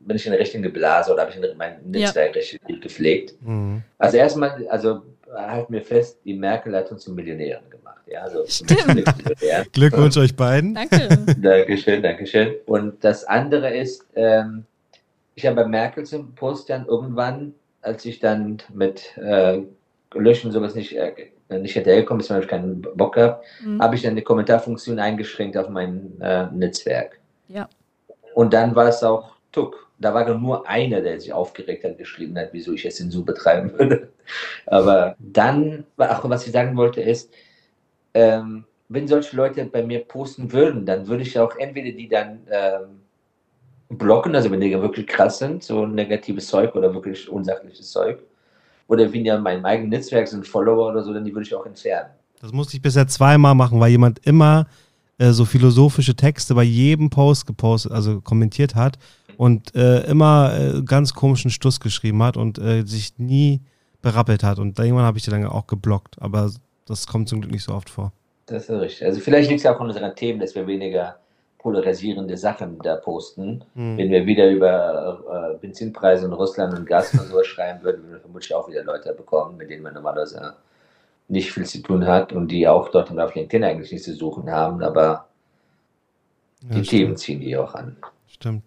bin 0.00 0.16
ich 0.16 0.24
in 0.24 0.32
der 0.32 0.40
richtigen 0.40 0.72
Blase 0.72 1.12
oder 1.12 1.20
habe 1.20 1.32
ich 1.32 1.36
in 1.36 1.58
mein 1.58 1.82
Netzwerk 1.84 2.34
ja. 2.34 2.40
richtig 2.40 2.80
gepflegt? 2.80 3.34
Mhm. 3.42 3.82
Also 3.98 4.16
erstmal, 4.16 4.66
also 4.68 5.02
halten 5.30 5.70
wir 5.74 5.82
fest, 5.82 6.18
die 6.24 6.32
Merkel 6.32 6.74
hat 6.74 6.90
uns 6.90 7.04
zu 7.04 7.12
Millionären 7.12 7.68
gemacht. 7.68 8.00
Ja, 8.06 8.22
also 8.22 8.42
Glückwunsch 9.72 10.16
euch 10.16 10.34
beiden. 10.34 10.74
Danke. 10.74 11.08
Dankeschön, 11.38 12.02
Dankeschön. 12.02 12.54
Und 12.64 13.04
das 13.04 13.24
andere 13.24 13.76
ist, 13.76 14.06
ähm, 14.14 14.64
ich 15.34 15.44
habe 15.44 15.56
bei 15.56 15.68
Merkel 15.68 16.06
zum 16.06 16.34
Post 16.34 16.70
dann 16.70 16.86
irgendwann, 16.86 17.52
als 17.82 18.06
ich 18.06 18.18
dann 18.18 18.62
mit 18.72 19.14
äh, 19.18 19.60
Löschen 20.14 20.52
sowas 20.52 20.74
nicht 20.74 20.96
äh, 20.96 21.12
nicht 21.48 21.74
hinterhergekommen 21.74 22.20
ist, 22.20 22.30
weil 22.30 22.42
ich 22.42 22.48
keinen 22.48 22.82
Bock 22.82 23.16
habe, 23.16 23.40
mhm. 23.64 23.80
habe 23.80 23.94
ich 23.94 24.02
dann 24.02 24.16
die 24.16 24.22
Kommentarfunktion 24.22 24.98
eingeschränkt 24.98 25.56
auf 25.56 25.68
mein 25.68 26.20
äh, 26.20 26.46
Netzwerk. 26.52 27.20
Ja. 27.48 27.68
Und 28.34 28.52
dann 28.52 28.74
war 28.74 28.88
es 28.88 29.02
auch 29.02 29.36
Tuck. 29.52 29.88
Da 29.98 30.12
war 30.12 30.28
nur 30.34 30.68
einer, 30.68 31.00
der 31.00 31.18
sich 31.18 31.32
aufgeregt 31.32 31.84
hat, 31.84 31.96
geschrieben 31.96 32.36
hat, 32.38 32.50
wieso 32.52 32.72
ich 32.72 32.84
es 32.84 33.00
in 33.00 33.10
so 33.10 33.24
betreiben 33.24 33.72
würde. 33.78 34.10
Aber 34.66 35.16
dann, 35.18 35.84
auch 35.96 36.28
was 36.28 36.46
ich 36.46 36.52
sagen 36.52 36.76
wollte, 36.76 37.00
ist, 37.00 37.32
ähm, 38.12 38.64
wenn 38.88 39.08
solche 39.08 39.34
Leute 39.36 39.64
bei 39.64 39.82
mir 39.82 40.00
posten 40.00 40.52
würden, 40.52 40.84
dann 40.84 41.06
würde 41.06 41.22
ich 41.22 41.38
auch 41.38 41.56
entweder 41.56 41.96
die 41.96 42.08
dann 42.08 42.46
ähm, 42.50 43.00
blocken, 43.88 44.34
also 44.34 44.50
wenn 44.50 44.60
die 44.60 44.70
wirklich 44.80 45.06
krass 45.06 45.38
sind, 45.38 45.62
so 45.62 45.86
negatives 45.86 46.48
Zeug 46.48 46.74
oder 46.74 46.92
wirklich 46.92 47.28
unsachliches 47.28 47.90
Zeug, 47.90 48.22
oder 48.88 49.12
wenn 49.12 49.24
ja 49.24 49.36
in 49.36 49.42
meinem 49.42 49.64
eigenen 49.64 49.90
Netzwerk 49.90 50.28
sind 50.28 50.46
Follower 50.46 50.88
oder 50.90 51.02
so, 51.02 51.12
dann 51.12 51.24
die 51.24 51.32
würde 51.32 51.46
ich 51.46 51.54
auch 51.54 51.66
entfernen. 51.66 52.10
Das 52.40 52.52
musste 52.52 52.76
ich 52.76 52.82
bisher 52.82 53.06
zweimal 53.08 53.54
machen, 53.54 53.80
weil 53.80 53.90
jemand 53.90 54.24
immer 54.26 54.66
äh, 55.18 55.30
so 55.30 55.44
philosophische 55.44 56.14
Texte 56.14 56.54
bei 56.54 56.62
jedem 56.62 57.10
Post 57.10 57.46
gepostet, 57.46 57.92
also 57.92 58.20
kommentiert 58.20 58.74
hat 58.74 58.98
und 59.36 59.74
äh, 59.74 60.00
immer 60.02 60.52
äh, 60.58 60.82
ganz 60.82 61.14
komischen 61.14 61.50
Stuss 61.50 61.80
geschrieben 61.80 62.22
hat 62.22 62.36
und 62.36 62.58
äh, 62.58 62.82
sich 62.84 63.18
nie 63.18 63.60
berappelt 64.02 64.42
hat. 64.42 64.58
Und 64.58 64.78
irgendwann 64.78 65.04
habe 65.04 65.18
ich 65.18 65.24
die 65.24 65.30
dann 65.30 65.44
auch 65.46 65.66
geblockt, 65.66 66.20
aber 66.20 66.50
das 66.86 67.06
kommt 67.06 67.28
zum 67.28 67.40
Glück 67.40 67.52
nicht 67.52 67.64
so 67.64 67.72
oft 67.72 67.90
vor. 67.90 68.12
Das 68.46 68.64
ist 68.64 68.70
richtig. 68.70 69.06
Also 69.06 69.20
vielleicht 69.20 69.50
liegt 69.50 69.60
es 69.60 69.66
auch 69.66 69.80
an 69.80 69.88
unseren 69.88 70.14
Themen, 70.14 70.38
dass 70.38 70.54
wir 70.54 70.66
weniger 70.66 71.16
polarisierende 71.66 72.36
Sachen 72.36 72.78
da 72.78 72.94
posten. 72.94 73.64
Mhm. 73.74 73.98
Wenn 73.98 74.10
wir 74.12 74.24
wieder 74.24 74.48
über 74.48 75.56
äh, 75.56 75.58
Benzinpreise 75.58 76.26
in 76.26 76.32
Russland 76.32 76.78
und 76.78 76.86
Gas 76.86 77.12
und 77.12 77.26
so 77.26 77.42
schreiben 77.42 77.82
würden, 77.82 78.04
würden 78.04 78.12
wir 78.12 78.20
vermutlich 78.20 78.54
auch 78.54 78.68
wieder 78.68 78.84
Leute 78.84 79.12
bekommen, 79.12 79.56
mit 79.56 79.68
denen 79.68 79.82
man 79.82 79.92
normalerweise 79.92 80.54
nicht 81.26 81.50
viel 81.50 81.66
zu 81.66 81.82
tun 81.82 82.06
hat 82.06 82.32
und 82.32 82.52
die 82.52 82.68
auch 82.68 82.88
dort 82.90 83.10
und 83.10 83.18
auf 83.18 83.34
LinkedIn 83.34 83.64
eigentlich 83.64 83.90
nichts 83.90 84.06
zu 84.06 84.14
suchen 84.14 84.48
haben, 84.48 84.80
aber 84.80 85.26
die 86.62 86.78
ja, 86.78 86.84
Themen 86.84 87.16
ziehen 87.16 87.40
die 87.40 87.56
auch 87.56 87.74
an. 87.74 87.96
Stimmt. 88.28 88.62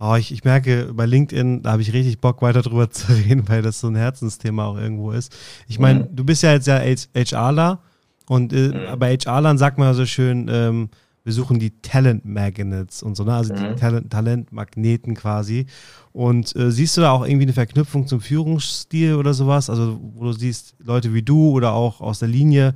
Oh, 0.00 0.16
ich, 0.16 0.32
ich 0.32 0.42
merke, 0.42 0.90
bei 0.94 1.06
LinkedIn, 1.06 1.62
da 1.62 1.70
habe 1.70 1.82
ich 1.82 1.92
richtig 1.92 2.20
Bock, 2.20 2.42
weiter 2.42 2.62
drüber 2.62 2.90
zu 2.90 3.12
reden, 3.12 3.48
weil 3.48 3.62
das 3.62 3.78
so 3.78 3.86
ein 3.86 3.94
Herzensthema 3.94 4.66
auch 4.66 4.78
irgendwo 4.78 5.12
ist. 5.12 5.32
Ich 5.68 5.78
meine, 5.78 6.00
mhm. 6.00 6.16
du 6.16 6.24
bist 6.24 6.42
ja 6.42 6.54
jetzt 6.54 6.66
ja 6.66 6.80
HRler 6.80 7.78
und 8.26 8.52
äh, 8.52 8.70
mhm. 8.70 8.98
bei 8.98 9.16
HRlern 9.16 9.58
sagt 9.58 9.78
man 9.78 9.86
ja 9.86 9.94
so 9.94 10.06
schön, 10.06 10.50
ähm, 10.50 10.90
wir 11.24 11.32
suchen 11.32 11.58
die 11.58 11.80
Talent 11.80 12.24
Magnets 12.24 13.02
und 13.02 13.16
so, 13.16 13.24
ne? 13.24 13.34
also 13.34 13.54
mhm. 13.54 13.74
die 13.74 13.80
Talent, 13.80 14.10
Talentmagneten 14.10 15.14
quasi. 15.14 15.66
Und 16.12 16.54
äh, 16.56 16.70
siehst 16.70 16.96
du 16.96 17.02
da 17.02 17.12
auch 17.12 17.24
irgendwie 17.24 17.44
eine 17.44 17.52
Verknüpfung 17.52 18.06
zum 18.06 18.20
Führungsstil 18.20 19.14
oder 19.14 19.34
sowas? 19.34 19.70
Also, 19.70 19.98
wo 20.14 20.24
du 20.24 20.32
siehst, 20.32 20.74
Leute 20.84 21.14
wie 21.14 21.22
du 21.22 21.50
oder 21.50 21.72
auch 21.72 22.00
aus 22.00 22.18
der 22.18 22.28
Linie, 22.28 22.74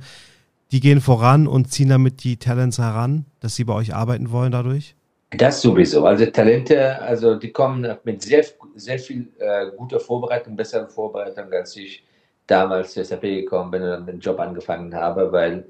die 0.71 0.79
gehen 0.79 1.01
voran 1.01 1.47
und 1.47 1.71
ziehen 1.71 1.89
damit 1.89 2.23
die 2.23 2.37
Talents 2.37 2.79
heran, 2.79 3.25
dass 3.39 3.55
sie 3.55 3.63
bei 3.63 3.73
euch 3.73 3.93
arbeiten 3.93 4.31
wollen 4.31 4.51
dadurch? 4.51 4.95
Das 5.31 5.61
sowieso. 5.61 6.05
Also 6.05 6.25
Talente, 6.27 7.01
also 7.01 7.35
die 7.35 7.51
kommen 7.51 7.85
mit 8.05 8.21
sehr, 8.21 8.45
sehr 8.75 8.97
viel 8.97 9.27
äh, 9.39 9.71
guter 9.75 9.99
Vorbereitung, 9.99 10.55
besserer 10.55 10.87
Vorbereitung, 10.87 11.51
als 11.51 11.75
ich 11.75 12.03
damals 12.47 12.93
zur 12.93 13.03
SAP 13.03 13.21
gekommen 13.21 13.71
bin 13.71 13.83
und 13.83 14.05
den 14.05 14.19
Job 14.19 14.39
angefangen 14.39 14.95
habe, 14.95 15.29
weil 15.33 15.65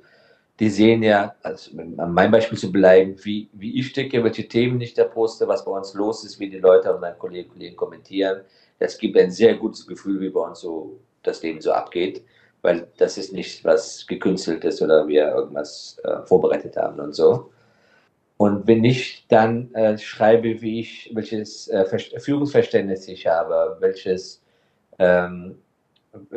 die 0.60 0.70
sehen 0.70 1.04
ja, 1.04 1.36
also 1.44 1.72
an 1.98 2.14
meinem 2.14 2.32
Beispiel 2.32 2.58
zu 2.58 2.72
bleiben, 2.72 3.16
wie, 3.24 3.50
wie 3.54 3.80
ich 3.80 3.88
stecke, 3.90 4.24
welche 4.24 4.48
Themen 4.48 4.82
ich 4.82 4.94
da 4.94 5.04
poste, 5.04 5.48
was 5.48 5.64
bei 5.64 5.72
uns 5.72 5.94
los 5.94 6.24
ist, 6.26 6.40
wie 6.40 6.50
die 6.50 6.60
Leute 6.60 6.94
und 6.94 7.02
meine 7.02 7.16
Kolleginnen 7.16 7.50
und 7.50 7.54
Kollegen 7.54 7.76
kommentieren. 7.76 8.42
Das 8.80 8.98
gibt 8.98 9.18
ein 9.18 9.32
sehr 9.32 9.56
gutes 9.56 9.86
Gefühl, 9.86 10.20
wie 10.20 10.30
bei 10.30 10.42
uns 10.42 10.60
so 10.62 11.00
das 11.24 11.44
Leben 11.44 11.62
so 11.62 11.72
abgeht, 11.74 12.24
weil 12.62 12.88
das 12.98 13.18
ist 13.18 13.34
nicht 13.34 13.64
was 13.66 14.08
gekünsteltes 14.08 14.82
oder 14.82 15.08
wir 15.08 15.28
irgendwas 15.30 15.98
äh, 16.04 16.26
vorbereitet 16.26 16.76
haben 16.78 17.00
und 17.00 17.14
so. 17.14 17.52
Und 18.38 18.68
wenn 18.68 18.84
ich 18.84 19.26
dann 19.28 19.74
äh, 19.74 19.98
schreibe, 19.98 20.62
wie 20.62 20.80
ich, 20.80 21.12
welches 21.14 21.68
äh, 21.70 21.86
Führungsverständnis 22.20 23.08
ich 23.08 23.26
habe, 23.28 23.78
welches 23.80 24.44
ähm, 25.00 25.58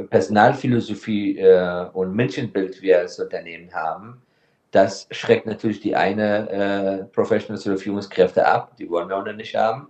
Personalphilosophie 0.09 1.39
äh, 1.39 1.87
und 1.93 2.15
Menschenbild 2.15 2.81
wir 2.83 2.99
als 3.01 3.19
Unternehmen 3.19 3.73
haben, 3.73 4.23
das 4.71 5.09
schreckt 5.11 5.47
natürlich 5.47 5.81
die 5.81 5.97
eine 5.97 6.51
äh, 6.51 7.05
Professionals 7.05 7.67
oder 7.67 7.77
Führungskräfte 7.77 8.47
ab, 8.47 8.77
die 8.77 8.89
wollen 8.89 9.09
wir 9.09 9.17
auch 9.17 9.25
noch 9.25 9.33
nicht 9.33 9.55
haben. 9.55 9.89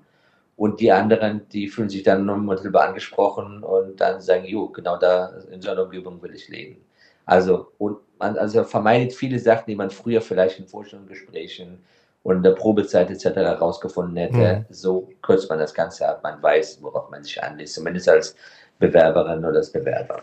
Und 0.57 0.81
die 0.81 0.93
anderen, 0.93 1.49
die 1.49 1.69
fühlen 1.69 1.89
sich 1.89 2.03
dann 2.03 2.29
unmittelbar 2.29 2.89
angesprochen 2.89 3.63
und 3.63 3.99
dann 3.99 4.21
sagen, 4.21 4.45
jo, 4.45 4.69
genau 4.69 4.99
da, 4.99 5.33
in 5.51 5.63
so 5.63 5.71
einer 5.71 5.85
Umgebung 5.85 6.21
will 6.23 6.35
ich 6.35 6.49
leben. 6.49 6.85
Also, 7.25 7.73
und 7.79 7.99
man 8.19 8.37
also 8.37 8.65
vermeidet 8.65 9.15
viele 9.15 9.39
Sachen, 9.39 9.65
die 9.69 9.75
man 9.75 9.91
früher 9.91 10.21
vielleicht 10.21 10.59
in 10.59 10.67
Vorstellungsgesprächen 10.67 11.79
und 12.23 12.37
in 12.37 12.43
der 12.43 12.53
Probezeit 12.53 13.11
etc. 13.11 13.37
herausgefunden 13.37 14.17
hätte. 14.17 14.67
Mhm. 14.69 14.75
So 14.75 15.09
kürzt 15.23 15.49
man 15.49 15.59
das 15.59 15.73
Ganze 15.73 16.07
ab. 16.09 16.21
Man 16.23 16.43
weiß, 16.43 16.83
worauf 16.83 17.11
man 17.11 17.23
sich 17.25 17.43
anlässt. 17.43 17.75
Zumindest 17.75 18.09
als 18.09 18.37
Bewerberin 18.81 19.45
oder 19.45 19.59
als 19.59 19.71
Bewerber. 19.71 20.23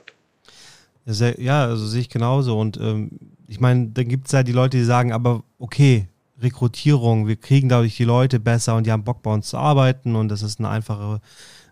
Sehr, 1.06 1.40
ja, 1.40 1.64
also 1.64 1.86
sehe 1.86 2.02
ich 2.02 2.10
genauso. 2.10 2.60
Und 2.60 2.78
ähm, 2.78 3.12
ich 3.48 3.62
meine, 3.62 3.88
da 3.88 4.04
gibt 4.04 4.26
es 4.26 4.34
ja 4.34 4.44
die 4.44 4.52
Leute, 4.52 4.76
die 4.76 4.84
sagen, 4.84 5.14
aber 5.14 5.44
okay, 5.58 6.10
Rekrutierung, 6.40 7.28
wir 7.28 7.38
kriegen 7.38 7.70
dadurch 7.70 7.96
die 7.96 8.04
Leute 8.04 8.40
besser 8.40 8.76
und 8.76 8.86
die 8.86 8.92
haben 8.92 9.06
Bock 9.06 9.24
bei 9.24 9.34
uns 9.34 9.48
zu 9.48 9.58
arbeiten 9.58 10.16
und 10.16 10.28
das 10.28 10.44
ist 10.44 10.60
ein 10.60 10.66
einfacher, 10.66 11.22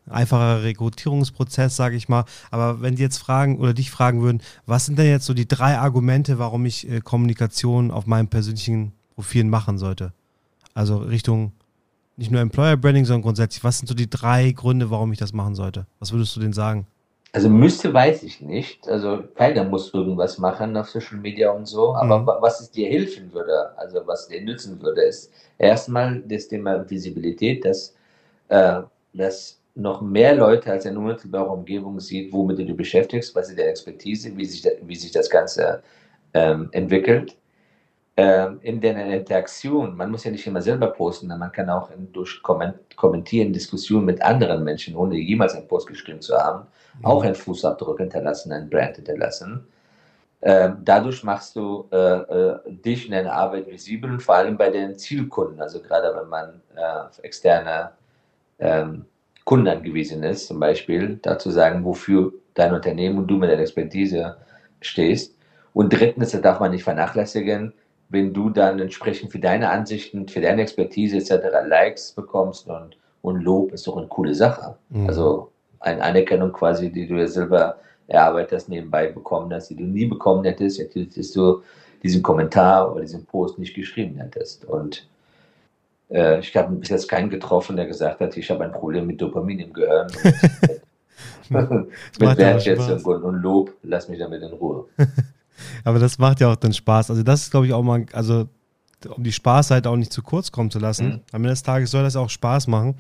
einfacher 0.10 0.64
Rekrutierungsprozess, 0.64 1.76
sage 1.76 1.98
ich 1.98 2.08
mal. 2.08 2.24
Aber 2.50 2.82
wenn 2.82 2.96
die 2.96 3.02
jetzt 3.02 3.18
fragen 3.18 3.60
oder 3.60 3.74
dich 3.74 3.92
fragen 3.92 4.22
würden, 4.22 4.42
was 4.66 4.86
sind 4.86 4.98
denn 4.98 5.08
jetzt 5.08 5.26
so 5.26 5.34
die 5.34 5.48
drei 5.48 5.78
Argumente, 5.78 6.40
warum 6.40 6.66
ich 6.66 6.90
äh, 6.90 7.02
Kommunikation 7.02 7.92
auf 7.92 8.08
meinem 8.08 8.28
persönlichen 8.28 8.94
Profil 9.16 9.44
machen 9.44 9.78
sollte? 9.78 10.14
Also 10.74 10.98
Richtung 10.98 11.52
nicht 12.18 12.32
nur 12.32 12.42
Employer 12.42 12.78
Branding, 12.78 13.06
sondern 13.06 13.24
grundsätzlich, 13.24 13.64
was 13.64 13.80
sind 13.80 13.88
so 13.88 13.94
die 13.94 14.10
drei 14.10 14.52
Gründe, 14.52 14.90
warum 14.90 15.12
ich 15.12 15.20
das 15.20 15.34
machen 15.34 15.56
sollte? 15.56 15.86
Was 16.00 16.12
würdest 16.12 16.36
du 16.36 16.40
denen 16.40 16.54
sagen? 16.54 16.88
Also 17.34 17.50
müsste, 17.50 17.94
weiß 17.94 18.24
ich 18.24 18.40
nicht. 18.40 18.88
Also 18.88 19.24
keiner 19.36 19.66
muss 19.66 19.94
irgendwas 19.94 20.38
machen 20.38 20.78
auf 20.78 20.90
Social 20.90 21.18
Media 21.18 21.52
und 21.52 21.66
so. 21.66 21.94
Aber 21.94 22.20
mhm. 22.20 22.28
was 22.42 22.62
es 22.62 22.72
dir 22.72 22.88
helfen 22.88 23.34
würde, 23.34 23.78
also 23.78 24.00
was 24.06 24.30
dir 24.30 24.42
nützen 24.42 24.82
würde, 24.82 25.02
ist 25.02 25.32
erstmal 25.58 26.22
das 26.22 26.48
Thema 26.48 26.90
Visibilität, 26.90 27.66
dass, 27.66 27.94
äh, 28.48 28.82
dass 29.14 29.60
noch 29.76 30.02
mehr 30.02 30.34
Leute 30.34 30.72
als 30.72 30.86
in 30.86 30.96
unmittelbarer 30.96 31.52
Umgebung 31.52 32.00
sieht, 32.00 32.32
womit 32.32 32.60
du 32.60 32.66
dich 32.66 32.78
beschäftigst, 32.78 33.36
was 33.36 33.50
ist 33.50 33.60
deine 33.60 33.70
Expertise, 33.70 34.32
wie 34.38 34.46
sich, 34.46 34.66
wie 34.84 34.96
sich 34.96 35.12
das 35.12 35.30
Ganze 35.30 35.84
ähm, 36.34 36.70
entwickelt. 36.72 37.36
Ähm, 38.18 38.60
in 38.62 38.80
der 38.80 38.96
Interaktion, 39.08 39.98
man 39.98 40.10
muss 40.10 40.24
ja 40.24 40.32
nicht 40.32 40.48
immer 40.48 40.62
selber 40.62 40.88
posten, 40.88 41.28
man 41.28 41.52
kann 41.52 41.70
auch 41.70 41.90
durch 42.14 42.42
Kommentieren, 42.42 43.52
Diskussionen 43.52 44.06
mit 44.06 44.22
anderen 44.22 44.64
Menschen, 44.64 44.96
ohne 44.96 45.18
jemals 45.18 45.54
einen 45.54 45.68
Post 45.68 45.88
geschrieben 45.88 46.22
zu 46.22 46.38
haben, 46.38 46.66
mhm. 47.00 47.06
auch 47.06 47.24
einen 47.26 47.36
Fußabdruck 47.36 48.00
hinterlassen, 48.00 48.54
einen 48.54 48.70
Brand 48.70 48.96
hinterlassen. 48.96 49.68
Ähm, 50.42 50.78
dadurch 50.86 51.24
machst 51.24 51.58
du 51.58 51.90
äh, 51.92 51.98
äh, 51.98 52.60
dich 52.68 53.06
in 53.06 53.12
deiner 53.12 53.34
Arbeit 53.34 53.68
visibel 53.68 54.10
und 54.10 54.24
vor 54.24 54.36
allem 54.36 54.58
bei 54.58 54.70
den 54.70 54.98
Zielkunden, 54.98 55.60
also 55.60 55.82
gerade 55.82 56.16
wenn 56.16 56.30
man 56.30 56.62
äh, 56.76 57.08
auf 57.08 57.20
externe 57.22 57.92
ähm, 58.60 59.06
Kunden 59.44 59.68
angewiesen 59.68 60.24
ist, 60.24 60.48
zum 60.48 60.60
Beispiel, 60.60 61.20
dazu 61.22 61.52
sagen, 61.52 61.84
wofür 61.84 62.32
dein 62.54 62.74
Unternehmen 62.74 63.18
und 63.18 63.28
du 63.28 63.36
mit 63.36 63.50
deiner 63.50 63.62
Expertise 63.62 64.38
stehst. 64.80 65.36
Und 65.74 65.92
drittens, 65.92 66.32
da 66.32 66.38
darf 66.40 66.60
man 66.62 66.72
nicht 66.72 66.84
vernachlässigen, 66.84 67.74
wenn 68.10 68.34
du 68.34 68.50
dann 68.50 68.80
entsprechend 68.80 69.32
für 69.32 69.40
deine 69.40 69.70
Ansichten, 69.70 70.28
für 70.28 70.42
deine 70.42 70.62
Expertise 70.62 71.18
etc. 71.18 71.48
Likes 71.66 72.12
bekommst 72.12 72.68
und, 72.68 72.98
und 73.22 73.42
Lob, 73.42 73.74
ist 73.74 73.88
doch 73.88 73.98
eine 73.98 74.08
coole 74.08 74.36
Sache. 74.36 74.76
Mhm. 74.90 75.08
Also 75.08 75.52
eine 75.80 76.02
Anerkennung 76.02 76.52
quasi, 76.52 76.92
die 76.92 77.08
du 77.08 77.16
ja 77.16 77.28
selber 77.28 77.78
erarbeitet 78.08 78.70
nebenbei 78.70 79.08
bekommen 79.08 79.52
hast, 79.54 79.70
die 79.70 79.76
du 79.76 79.84
nie 79.84 80.06
bekommen 80.06 80.44
hättest, 80.44 80.80
hättest 80.80 81.36
du 81.36 81.64
diesen 82.04 82.22
Kommentar 82.22 82.92
oder 82.92 83.02
diesen 83.02 83.26
Post 83.26 83.58
nicht 83.58 83.76
geschrieben 83.76 84.20
hättest. 84.20 84.66
Und 84.66 85.08
äh, 86.10 86.40
ich 86.40 86.56
habe 86.56 86.76
bis 86.76 86.90
jetzt 86.90 87.10
keinen 87.10 87.32
getroffen, 87.32 87.76
der 87.76 87.88
gesagt 87.88 88.20
hat, 88.20 88.38
ich 88.38 88.50
habe 88.52 88.64
ein 88.64 88.72
Problem 88.72 89.08
mit 89.08 89.20
Dopamin 89.20 89.60
im 89.60 89.74
Gehirn. 89.74 90.08
mit 91.50 92.38
Wertschätzung 92.38 93.04
und, 93.04 93.24
und 93.24 93.42
Lob, 93.42 93.72
lass 93.84 94.10
mich 94.10 94.20
damit 94.20 94.42
in 94.42 94.54
Ruhe. 94.54 94.86
Aber 95.84 96.00
das 96.00 96.18
macht 96.18 96.40
ja 96.40 96.52
auch 96.52 96.56
dann 96.56 96.74
Spaß. 96.74 97.10
Also 97.10 97.24
das 97.24 97.44
ist, 97.44 97.52
glaube 97.52 97.68
ich, 97.68 97.74
auch 97.74 97.84
mal, 97.84 98.06
also 98.14 98.50
um 99.08 99.24
die 99.24 99.32
Spaßseite 99.32 99.90
auch 99.90 99.96
nicht 99.96 100.12
zu 100.12 100.22
kurz 100.22 100.52
kommen 100.52 100.72
zu 100.72 100.80
lassen. 100.80 101.08
Mhm. 101.08 101.22
Am 101.32 101.42
Ende 101.42 101.50
des 101.50 101.64
Tages 101.64 101.92
soll 101.92 102.04
das 102.04 102.16
auch 102.16 102.30
Spaß 102.30 102.68
machen. 102.68 102.96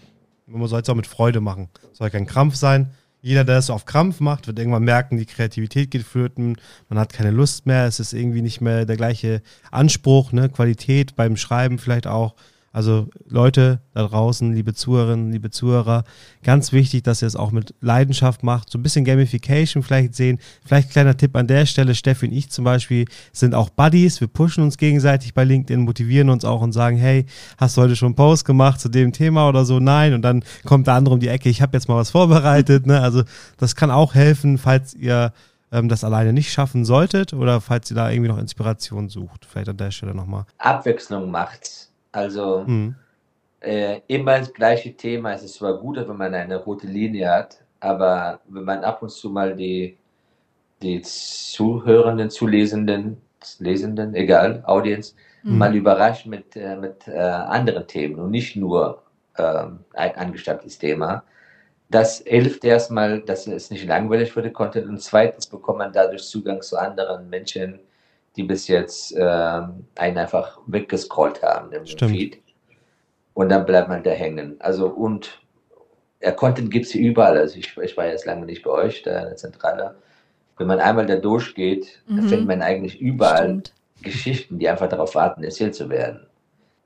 Man 0.47 0.68
soll 0.68 0.82
es 0.82 0.89
auch 0.89 0.95
mit 0.95 1.08
Freude 1.08 1.41
machen. 1.41 1.70
Soll 1.93 2.10
kein 2.10 2.28
Krampf 2.28 2.56
sein. 2.56 2.91
Jeder, 3.22 3.43
der 3.43 3.58
es 3.58 3.72
auf 3.72 3.86
Krampf 3.86 4.20
macht, 4.20 4.45
wird 4.45 4.60
irgendwann 4.60 4.84
merken, 4.84 5.18
die 5.18 5.26
Kreativität 5.26 5.89
geht 5.89 6.03
flöten, 6.03 6.58
man 6.89 6.99
hat 6.99 7.12
keine 7.12 7.32
Lust 7.32 7.66
mehr, 7.66 7.88
es 7.88 7.99
ist 7.99 8.14
irgendwie 8.14 8.43
nicht 8.43 8.62
mehr 8.62 8.86
der 8.86 8.97
gleiche 8.97 9.41
Anspruch, 9.72 10.32
ne? 10.32 10.47
Qualität 10.47 11.16
beim 11.16 11.36
Schreiben 11.36 11.80
vielleicht 11.80 12.06
auch. 12.06 12.36
Also 12.76 13.07
Leute 13.30 13.80
da 13.93 14.05
draußen, 14.05 14.51
liebe 14.51 14.73
Zuhörerinnen, 14.73 15.32
liebe 15.32 15.49
Zuhörer, 15.49 16.03
ganz 16.43 16.73
wichtig, 16.73 17.03
dass 17.03 17.21
ihr 17.21 17.28
es 17.30 17.38
auch 17.38 17.51
mit 17.51 17.73
Leidenschaft 17.80 18.43
macht. 18.43 18.69
So 18.69 18.78
ein 18.78 18.84
bisschen 18.84 19.05
Gamification 19.05 19.82
vielleicht 19.82 20.13
sehen. 20.13 20.39
Vielleicht 20.65 20.89
kleiner 20.89 21.15
Tipp 21.15 21.38
an 21.38 21.47
der 21.47 21.67
Stelle. 21.67 21.95
Steffi 21.95 22.26
und 22.26 22.34
ich 22.34 22.49
zum 22.49 22.65
Beispiel 22.65 23.05
sind 23.32 23.55
auch 23.55 23.69
Buddies. 23.69 24.19
Wir 24.19 24.28
pushen 24.28 24.61
uns 24.61 24.78
gegenseitig 24.78 25.34
bei 25.34 25.45
LinkedIn, 25.45 25.86
motivieren 25.86 26.30
uns 26.30 26.43
auch 26.43 26.59
und 26.59 26.73
sagen, 26.73 26.97
hey, 26.97 27.26
hast 27.57 27.78
du 27.78 27.82
heute 27.82 27.95
schon 27.95 28.07
einen 28.07 28.15
Post 28.15 28.43
gemacht 28.43 28.82
zu 28.82 28.89
dem 28.89 29.13
Thema 29.13 29.47
oder 29.47 29.63
so? 29.63 29.80
Nein. 29.80 30.13
Und 30.13 30.23
dann 30.23 30.43
kommt 30.65 30.88
der 30.88 30.95
andere 30.95 31.13
um 31.13 31.21
die 31.21 31.30
Ecke, 31.30 31.47
ich 31.47 31.61
habe 31.61 31.78
jetzt 31.78 31.88
mal 31.88 31.95
was 31.95 32.09
vorbereitet. 32.09 32.88
Ne? 32.88 32.99
Also 32.99 33.23
das 33.55 33.78
kann 33.78 33.89
auch 33.89 34.15
helfen, 34.15 34.57
falls 34.57 34.93
ihr 34.93 35.32
ähm, 35.71 35.88
das 35.88 36.03
alleine 36.03 36.34
nicht 36.34 36.51
schaffen 36.51 36.84
solltet 36.84 37.32
oder 37.32 37.61
falls 37.61 37.89
ihr 37.89 37.95
da 37.95 38.09
irgendwie 38.09 38.32
noch 38.32 38.38
Inspiration 38.38 39.07
sucht. 39.07 39.45
Vielleicht 39.49 39.69
an 39.69 39.78
der 39.78 39.91
Stelle 39.91 40.13
nochmal. 40.13 40.43
Abwechslung 40.57 41.32
macht's 41.32 41.85
also 42.16 42.63
mhm. 42.66 42.95
äh, 43.59 43.99
immer 44.07 44.39
das 44.39 44.53
gleiche 44.53 44.95
Thema. 44.95 45.34
Es 45.34 45.43
ist 45.43 45.55
zwar 45.55 45.78
gut, 45.78 45.97
wenn 45.97 46.18
man 46.18 46.34
eine 46.34 46.57
rote 46.57 46.88
Linie 46.88 47.30
hat, 47.30 47.63
aber 47.80 48.39
wenn 48.47 48.63
man 48.63 48.84
ab 48.84 49.01
und 49.01 49.09
zu 49.09 49.30
mal 49.30 49.55
die, 49.55 49.97
die 50.82 51.01
Zuhörenden, 51.01 52.30
Zulesenden, 52.30 53.22
Lesenden, 53.59 54.16
egal, 54.16 54.63
Audience, 54.66 55.13
mhm. 55.43 55.57
mal 55.57 55.76
überrascht 55.76 56.26
mit, 56.26 56.55
äh, 56.55 56.76
mit 56.76 57.07
äh, 57.07 57.18
anderen 57.20 57.86
Themen 57.88 58.20
und 58.20 58.32
nicht 58.32 58.55
nur 58.55 59.03
äh, 59.36 59.66
ein 59.93 60.16
angestammtes 60.16 60.80
Thema. 60.80 61.24
Das 61.89 62.24
hilft 62.26 62.63
erstmal, 62.66 63.22
dass 63.22 63.45
es 63.45 63.70
nicht 63.70 63.86
langweilig 63.86 64.32
für 64.32 64.41
den 64.41 64.53
Content 64.53 64.88
und 64.88 65.01
zweitens 65.01 65.45
bekommt 65.45 65.80
man 65.80 65.93
dadurch 65.93 66.24
Zugang 66.24 66.61
zu 66.61 66.78
anderen 66.78 67.30
Menschen, 67.30 67.80
die 68.36 68.44
bis 68.44 68.68
jetzt 68.68 69.16
äh, 69.16 69.22
einen 69.22 70.18
einfach 70.18 70.60
weggescrollt 70.68 71.42
haben 71.42 71.72
im 71.72 71.86
Stimmt. 71.86 72.12
Feed. 72.12 72.42
Und 73.34 73.50
dann 73.50 73.66
bleibt 73.66 73.90
man 73.90 74.04
da 74.04 74.12
hängen. 74.12 74.56
Also 74.60 74.88
und 74.88 75.42
der 76.22 76.34
Content 76.34 76.72
gibt 76.72 76.86
es 76.86 76.92
hier 76.92 77.10
überall. 77.10 77.38
Also 77.38 77.58
ich, 77.58 77.78
ich 77.78 77.98
war 77.98 78.08
jetzt 78.08 78.26
lange 78.26 78.46
nicht 78.46 78.64
bei 78.64 78.72
euch, 78.72 79.04
da 79.04 79.20
in 79.20 79.26
der 79.26 79.36
Zentrale. 79.36 79.96
Wenn 80.58 80.68
man 80.68 80.80
einmal 80.80 81.06
da 81.06 81.18
durchgeht, 81.18 82.02
mhm. 82.08 82.18
dann 82.18 82.30
findet 82.30 82.48
man 82.48 82.62
eigentlich 82.62 83.00
überall 83.00 83.46
Stimmt. 83.46 83.74
Geschichten, 84.02 84.60
die 84.60 84.70
einfach 84.70 84.90
darauf 84.90 85.16
warten, 85.16 85.44
erzählt 85.44 85.76
zu 85.76 85.90
werden. 85.90 86.28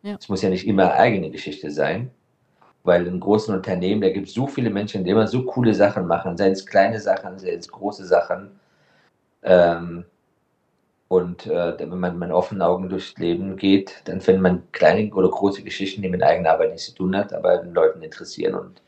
Es 0.01 0.09
ja. 0.09 0.17
muss 0.27 0.41
ja 0.41 0.49
nicht 0.49 0.67
immer 0.67 0.93
eigene 0.93 1.29
Geschichte 1.29 1.71
sein, 1.71 2.09
weil 2.83 3.05
in 3.05 3.19
großen 3.19 3.53
Unternehmen, 3.53 4.01
da 4.01 4.09
gibt 4.09 4.27
es 4.27 4.33
so 4.33 4.47
viele 4.47 4.69
Menschen, 4.69 5.03
die 5.03 5.11
immer 5.11 5.27
so 5.27 5.43
coole 5.45 5.73
Sachen 5.73 6.07
machen, 6.07 6.37
seien 6.37 6.53
es 6.53 6.65
kleine 6.65 6.99
Sachen, 6.99 7.37
seien 7.37 7.59
es 7.59 7.67
große 7.67 8.05
Sachen. 8.05 8.59
Ähm, 9.43 10.05
und 11.09 11.47
äh, 11.47 11.73
wenn 11.79 11.99
man 11.99 12.19
mit 12.19 12.31
offenen 12.31 12.61
Augen 12.61 12.87
durchs 12.87 13.17
Leben 13.17 13.57
geht, 13.57 14.03
dann 14.05 14.21
findet 14.21 14.43
man 14.43 14.61
kleine 14.71 15.11
oder 15.13 15.27
große 15.27 15.63
Geschichten, 15.63 16.03
die 16.03 16.09
mit 16.09 16.23
eigener 16.23 16.51
Arbeit 16.51 16.69
nichts 16.69 16.85
zu 16.85 16.95
tun 16.95 17.17
hat, 17.17 17.33
aber 17.33 17.57
den 17.57 17.73
Leuten 17.73 18.01
interessieren 18.03 18.53
und 18.53 18.81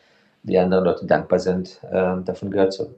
die 0.43 0.57
anderen 0.57 0.85
Leute 0.85 1.05
dankbar 1.05 1.39
sind, 1.39 1.79
äh, 1.91 2.21
davon 2.23 2.51
gehört 2.51 2.73
zu, 2.73 2.93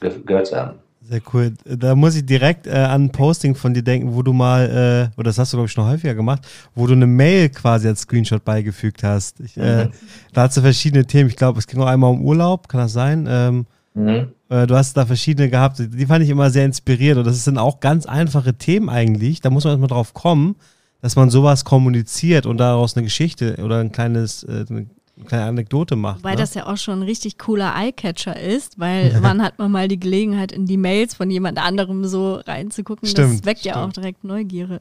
gehört 0.00 0.46
zu 0.46 0.56
haben. 0.56 0.78
Sehr 1.02 1.20
cool. 1.34 1.52
Da 1.66 1.94
muss 1.94 2.16
ich 2.16 2.24
direkt 2.24 2.66
äh, 2.66 2.70
an 2.70 3.04
ein 3.04 3.12
Posting 3.12 3.54
von 3.54 3.74
dir 3.74 3.82
denken, 3.82 4.14
wo 4.14 4.22
du 4.22 4.32
mal, 4.32 5.10
äh, 5.14 5.20
oder 5.20 5.28
das 5.28 5.38
hast 5.38 5.52
du, 5.52 5.58
glaube 5.58 5.68
ich, 5.68 5.76
noch 5.76 5.86
häufiger 5.86 6.14
gemacht, 6.14 6.46
wo 6.74 6.86
du 6.86 6.94
eine 6.94 7.06
Mail 7.06 7.50
quasi 7.50 7.88
als 7.88 8.00
Screenshot 8.00 8.42
beigefügt 8.42 9.02
hast. 9.02 9.40
Ich, 9.40 9.58
äh, 9.58 9.84
mhm. 9.84 9.90
Da 10.32 10.42
hast 10.42 10.56
du 10.56 10.62
verschiedene 10.62 11.04
Themen. 11.04 11.28
Ich 11.28 11.36
glaube, 11.36 11.58
es 11.58 11.66
ging 11.66 11.78
auch 11.82 11.86
einmal 11.86 12.10
um 12.10 12.24
Urlaub, 12.24 12.68
kann 12.68 12.80
das 12.80 12.94
sein? 12.94 13.26
Ähm, 13.28 13.66
mhm. 13.94 14.32
Äh, 14.48 14.66
du 14.66 14.76
hast 14.76 14.96
da 14.96 15.06
verschiedene 15.06 15.48
gehabt, 15.48 15.78
die 15.78 16.06
fand 16.06 16.22
ich 16.22 16.30
immer 16.30 16.50
sehr 16.50 16.64
inspiriert 16.64 17.16
und 17.16 17.26
das 17.26 17.42
sind 17.44 17.58
auch 17.58 17.80
ganz 17.80 18.06
einfache 18.06 18.54
Themen 18.54 18.88
eigentlich. 18.88 19.40
Da 19.40 19.50
muss 19.50 19.64
man 19.64 19.72
erstmal 19.72 19.88
drauf 19.88 20.14
kommen, 20.14 20.56
dass 21.00 21.16
man 21.16 21.30
sowas 21.30 21.64
kommuniziert 21.64 22.46
und 22.46 22.58
daraus 22.58 22.96
eine 22.96 23.04
Geschichte 23.04 23.56
oder 23.62 23.78
ein 23.78 23.92
kleines, 23.92 24.42
äh, 24.44 24.64
eine 24.68 24.86
kleine 25.26 25.44
Anekdote 25.44 25.96
macht. 25.96 26.22
Weil 26.24 26.34
ne? 26.34 26.40
das 26.40 26.54
ja 26.54 26.66
auch 26.66 26.76
schon 26.76 27.00
ein 27.00 27.02
richtig 27.02 27.38
cooler 27.38 27.74
Eyecatcher 27.76 28.38
ist, 28.38 28.78
weil 28.78 29.16
wann 29.20 29.42
hat 29.42 29.58
man 29.58 29.72
mal 29.72 29.88
die 29.88 29.98
Gelegenheit, 29.98 30.52
in 30.52 30.66
die 30.66 30.76
Mails 30.76 31.14
von 31.14 31.30
jemand 31.30 31.58
anderem 31.58 32.04
so 32.04 32.34
reinzugucken? 32.34 33.08
Stimmt, 33.08 33.40
das 33.40 33.46
weckt 33.46 33.60
stimmt. 33.60 33.76
ja 33.76 33.84
auch 33.84 33.92
direkt 33.92 34.24
Neugierde. 34.24 34.80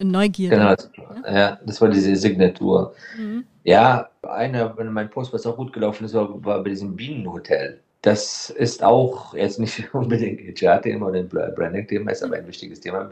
Neugierde. 0.00 0.56
Genau, 0.56 1.22
ja? 1.26 1.34
ja? 1.34 1.58
das 1.66 1.80
war 1.80 1.88
diese 1.90 2.16
Signatur. 2.16 2.94
Mhm. 3.18 3.44
Ja, 3.64 4.08
einer, 4.22 4.74
mein 4.90 5.10
Post, 5.10 5.32
was 5.34 5.44
auch 5.46 5.56
gut 5.56 5.72
gelaufen 5.72 6.04
ist, 6.04 6.14
war, 6.14 6.42
war 6.44 6.62
bei 6.62 6.70
diesem 6.70 6.96
Bienenhotel. 6.96 7.80
Das 8.02 8.50
ist 8.50 8.82
auch 8.82 9.34
jetzt 9.34 9.58
nicht 9.58 9.92
unbedingt 9.94 10.40
HR-Thema 10.60 11.08
oder 11.08 11.18
ein 11.18 11.28
Branding-Thema, 11.28 12.12
ist 12.12 12.22
aber 12.22 12.36
ein 12.36 12.46
wichtiges 12.46 12.80
Thema 12.80 13.08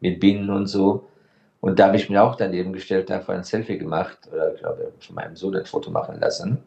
mit 0.00 0.20
Bienen 0.20 0.50
und 0.50 0.66
so. 0.66 1.06
Und 1.60 1.78
da 1.78 1.88
habe 1.88 1.96
ich 1.96 2.08
mir 2.08 2.22
auch 2.22 2.36
daneben 2.36 2.72
gestellt, 2.72 3.10
einfach 3.10 3.34
ein 3.34 3.44
Selfie 3.44 3.78
gemacht 3.78 4.18
oder 4.32 4.54
ich 4.54 4.60
glaube, 4.60 4.92
von 4.98 5.14
meinem 5.14 5.36
Sohn 5.36 5.56
ein 5.56 5.66
Foto 5.66 5.90
machen 5.90 6.18
lassen. 6.18 6.58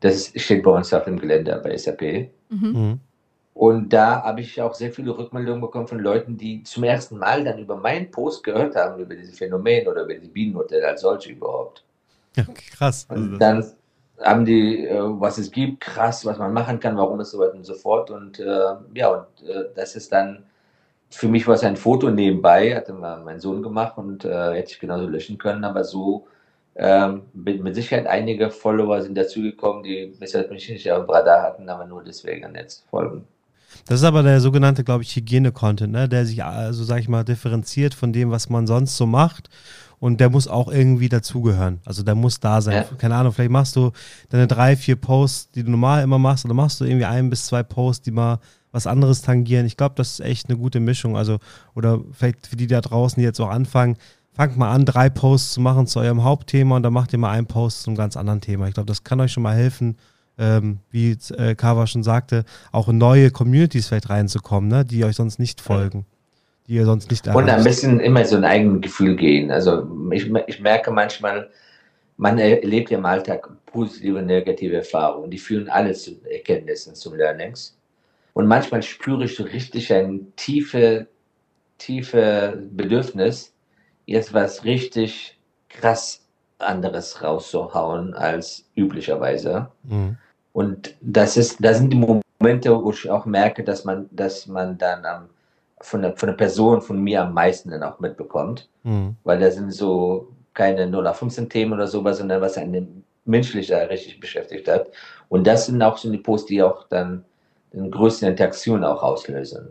Das 0.00 0.32
steht 0.34 0.62
bei 0.62 0.70
uns 0.70 0.92
auf 0.92 1.04
dem 1.04 1.20
Gelände 1.20 1.60
bei 1.62 1.76
SAP. 1.76 2.30
Mhm. 2.48 2.72
mhm. 2.72 3.00
Und 3.54 3.90
da 3.92 4.22
habe 4.22 4.40
ich 4.40 4.60
auch 4.62 4.74
sehr 4.74 4.90
viele 4.92 5.16
Rückmeldungen 5.16 5.60
bekommen 5.60 5.86
von 5.86 5.98
Leuten, 5.98 6.38
die 6.38 6.62
zum 6.62 6.84
ersten 6.84 7.18
Mal 7.18 7.44
dann 7.44 7.58
über 7.58 7.76
meinen 7.76 8.10
Post 8.10 8.44
gehört 8.44 8.74
haben, 8.74 9.00
über 9.00 9.14
dieses 9.14 9.36
Phänomen 9.36 9.86
oder 9.86 10.04
über 10.04 10.14
die 10.14 10.28
Bienenhotel 10.28 10.82
als 10.82 11.02
solche 11.02 11.32
überhaupt. 11.32 11.84
Okay, 12.36 12.70
krass. 12.74 13.06
Und 13.10 13.38
dann 13.38 13.62
haben 14.22 14.44
die, 14.44 14.86
äh, 14.86 15.00
was 15.00 15.38
es 15.38 15.50
gibt, 15.50 15.80
krass, 15.80 16.24
was 16.24 16.38
man 16.38 16.52
machen 16.52 16.80
kann, 16.80 16.96
warum 16.96 17.20
es 17.20 17.30
so 17.30 17.38
weiter 17.38 17.54
und 17.54 17.64
so 17.64 17.74
fort. 17.74 18.10
Und 18.10 18.38
äh, 18.38 18.74
ja, 18.94 19.08
und 19.08 19.48
äh, 19.48 19.64
das 19.74 19.96
ist 19.96 20.12
dann, 20.12 20.44
für 21.10 21.28
mich 21.28 21.46
war 21.46 21.54
es 21.54 21.64
ein 21.64 21.76
Foto 21.76 22.10
nebenbei, 22.10 22.74
hatte 22.74 22.92
mein 22.92 23.40
Sohn 23.40 23.62
gemacht 23.62 23.98
und 23.98 24.24
äh, 24.24 24.54
hätte 24.54 24.72
ich 24.72 24.80
genauso 24.80 25.06
löschen 25.06 25.38
können, 25.38 25.64
aber 25.64 25.84
so 25.84 26.26
ähm, 26.74 27.22
mit 27.34 27.74
Sicherheit 27.74 28.06
einige 28.06 28.50
Follower 28.50 29.02
sind 29.02 29.14
dazugekommen, 29.16 29.82
die 29.82 30.14
bisher 30.18 30.48
mich 30.48 30.68
nicht 30.70 30.90
auf 30.90 31.04
dem 31.04 31.10
Radar 31.10 31.42
hatten, 31.42 31.68
aber 31.68 31.84
nur 31.84 32.02
deswegen 32.02 32.54
jetzt 32.54 32.86
folgen. 32.88 33.26
Das 33.86 34.00
ist 34.00 34.04
aber 34.04 34.22
der 34.22 34.40
sogenannte, 34.40 34.84
glaube 34.84 35.02
ich, 35.02 35.14
Hygiene-Content, 35.16 35.92
ne? 35.92 36.08
der 36.08 36.24
sich, 36.24 36.42
also 36.42 36.84
sag 36.84 37.00
ich 37.00 37.08
mal, 37.08 37.24
differenziert 37.24 37.94
von 37.94 38.12
dem, 38.12 38.30
was 38.30 38.48
man 38.48 38.66
sonst 38.66 38.96
so 38.96 39.06
macht 39.06 39.50
und 40.02 40.18
der 40.18 40.30
muss 40.30 40.48
auch 40.48 40.66
irgendwie 40.66 41.08
dazugehören. 41.08 41.80
Also 41.84 42.02
der 42.02 42.16
muss 42.16 42.40
da 42.40 42.60
sein. 42.60 42.74
Ja. 42.90 42.96
Keine 42.98 43.14
Ahnung, 43.14 43.32
vielleicht 43.32 43.52
machst 43.52 43.76
du 43.76 43.92
deine 44.30 44.48
drei, 44.48 44.74
vier 44.74 44.96
Posts, 44.96 45.52
die 45.52 45.62
du 45.62 45.70
normal 45.70 46.02
immer 46.02 46.18
machst, 46.18 46.44
oder 46.44 46.54
machst 46.54 46.80
du 46.80 46.84
irgendwie 46.84 47.04
ein 47.04 47.30
bis 47.30 47.46
zwei 47.46 47.62
Posts, 47.62 48.02
die 48.02 48.10
mal 48.10 48.40
was 48.72 48.88
anderes 48.88 49.22
tangieren. 49.22 49.64
Ich 49.64 49.76
glaube, 49.76 49.94
das 49.94 50.14
ist 50.14 50.20
echt 50.20 50.48
eine 50.48 50.58
gute 50.58 50.80
Mischung. 50.80 51.16
Also, 51.16 51.38
oder 51.76 52.00
vielleicht 52.10 52.48
für 52.48 52.56
die 52.56 52.66
da 52.66 52.80
draußen, 52.80 53.20
die 53.20 53.24
jetzt 53.24 53.40
auch 53.40 53.50
anfangen, 53.50 53.96
fangt 54.32 54.56
mal 54.56 54.72
an, 54.72 54.84
drei 54.86 55.08
Posts 55.08 55.52
zu 55.52 55.60
machen 55.60 55.86
zu 55.86 56.00
eurem 56.00 56.24
Hauptthema 56.24 56.74
und 56.74 56.82
dann 56.82 56.92
macht 56.92 57.12
ihr 57.12 57.20
mal 57.20 57.30
einen 57.30 57.46
Post 57.46 57.84
zu 57.84 57.90
einem 57.90 57.96
ganz 57.96 58.16
anderen 58.16 58.40
Thema. 58.40 58.66
Ich 58.66 58.74
glaube, 58.74 58.88
das 58.88 59.04
kann 59.04 59.20
euch 59.20 59.30
schon 59.30 59.44
mal 59.44 59.54
helfen, 59.54 59.98
ähm, 60.36 60.80
wie 60.90 61.16
äh, 61.36 61.54
Kava 61.54 61.86
schon 61.86 62.02
sagte, 62.02 62.44
auch 62.72 62.88
in 62.88 62.98
neue 62.98 63.30
Communities 63.30 63.86
vielleicht 63.86 64.10
reinzukommen, 64.10 64.68
ne, 64.68 64.84
die 64.84 65.04
euch 65.04 65.14
sonst 65.14 65.38
nicht 65.38 65.60
folgen. 65.60 66.06
Die 66.66 66.74
ihr 66.74 66.84
sonst 66.84 67.10
nicht 67.10 67.26
erreicht. 67.26 67.42
Und 67.42 67.50
ein 67.50 67.64
bisschen 67.64 68.00
immer 68.00 68.24
so 68.24 68.36
ein 68.36 68.44
eigenes 68.44 68.82
Gefühl 68.82 69.16
gehen. 69.16 69.50
Also 69.50 69.86
ich, 70.10 70.30
ich 70.46 70.60
merke 70.60 70.90
manchmal, 70.90 71.50
man 72.16 72.38
erlebt 72.38 72.90
ja 72.90 72.98
im 72.98 73.06
Alltag 73.06 73.48
positive 73.66 74.18
und 74.18 74.26
negative 74.26 74.76
Erfahrungen. 74.76 75.30
Die 75.30 75.38
führen 75.38 75.68
alle 75.68 75.92
zu 75.92 76.12
Erkenntnissen, 76.30 76.94
zu 76.94 77.14
Learnings. 77.14 77.76
Und 78.34 78.46
manchmal 78.46 78.82
spüre 78.82 79.24
ich 79.24 79.36
so 79.36 79.44
richtig 79.44 79.92
ein 79.92 80.32
tiefe, 80.36 81.08
tiefe 81.78 82.62
Bedürfnis, 82.70 83.52
jetzt 84.06 84.32
was 84.32 84.64
richtig 84.64 85.38
krass 85.68 86.24
anderes 86.58 87.22
rauszuhauen 87.22 88.14
als 88.14 88.64
üblicherweise. 88.76 89.68
Mhm. 89.82 90.16
Und 90.52 90.96
das 91.00 91.36
ist, 91.36 91.56
das 91.60 91.78
sind 91.78 91.92
die 91.92 92.22
Momente, 92.40 92.82
wo 92.82 92.90
ich 92.90 93.10
auch 93.10 93.26
merke, 93.26 93.64
dass 93.64 93.84
man, 93.84 94.08
dass 94.12 94.46
man 94.46 94.78
dann 94.78 95.04
am, 95.04 95.28
von, 95.82 96.02
der, 96.02 96.16
von 96.16 96.28
der 96.28 96.36
Person, 96.36 96.80
von 96.80 97.02
mir 97.02 97.22
am 97.22 97.34
meisten 97.34 97.70
dann 97.70 97.82
auch 97.82 98.00
mitbekommt. 98.00 98.68
Mhm. 98.82 99.16
Weil 99.24 99.40
da 99.40 99.50
sind 99.50 99.72
so 99.72 100.28
keine 100.54 100.86
0 100.86 101.12
15 101.12 101.48
Themen 101.48 101.72
oder 101.72 101.86
sowas, 101.86 102.18
sondern 102.18 102.40
was 102.40 102.58
einen 102.58 103.04
menschlich 103.24 103.68
da 103.68 103.78
richtig 103.78 104.20
beschäftigt 104.20 104.68
hat. 104.68 104.88
Und 105.28 105.46
das 105.46 105.66
sind 105.66 105.82
auch 105.82 105.96
so 105.96 106.10
die 106.10 106.18
Posts, 106.18 106.48
die 106.48 106.62
auch 106.62 106.88
dann 106.88 107.24
den 107.72 107.90
größten 107.90 108.28
Interaktion 108.28 108.84
auch 108.84 109.02
auslösen. 109.02 109.68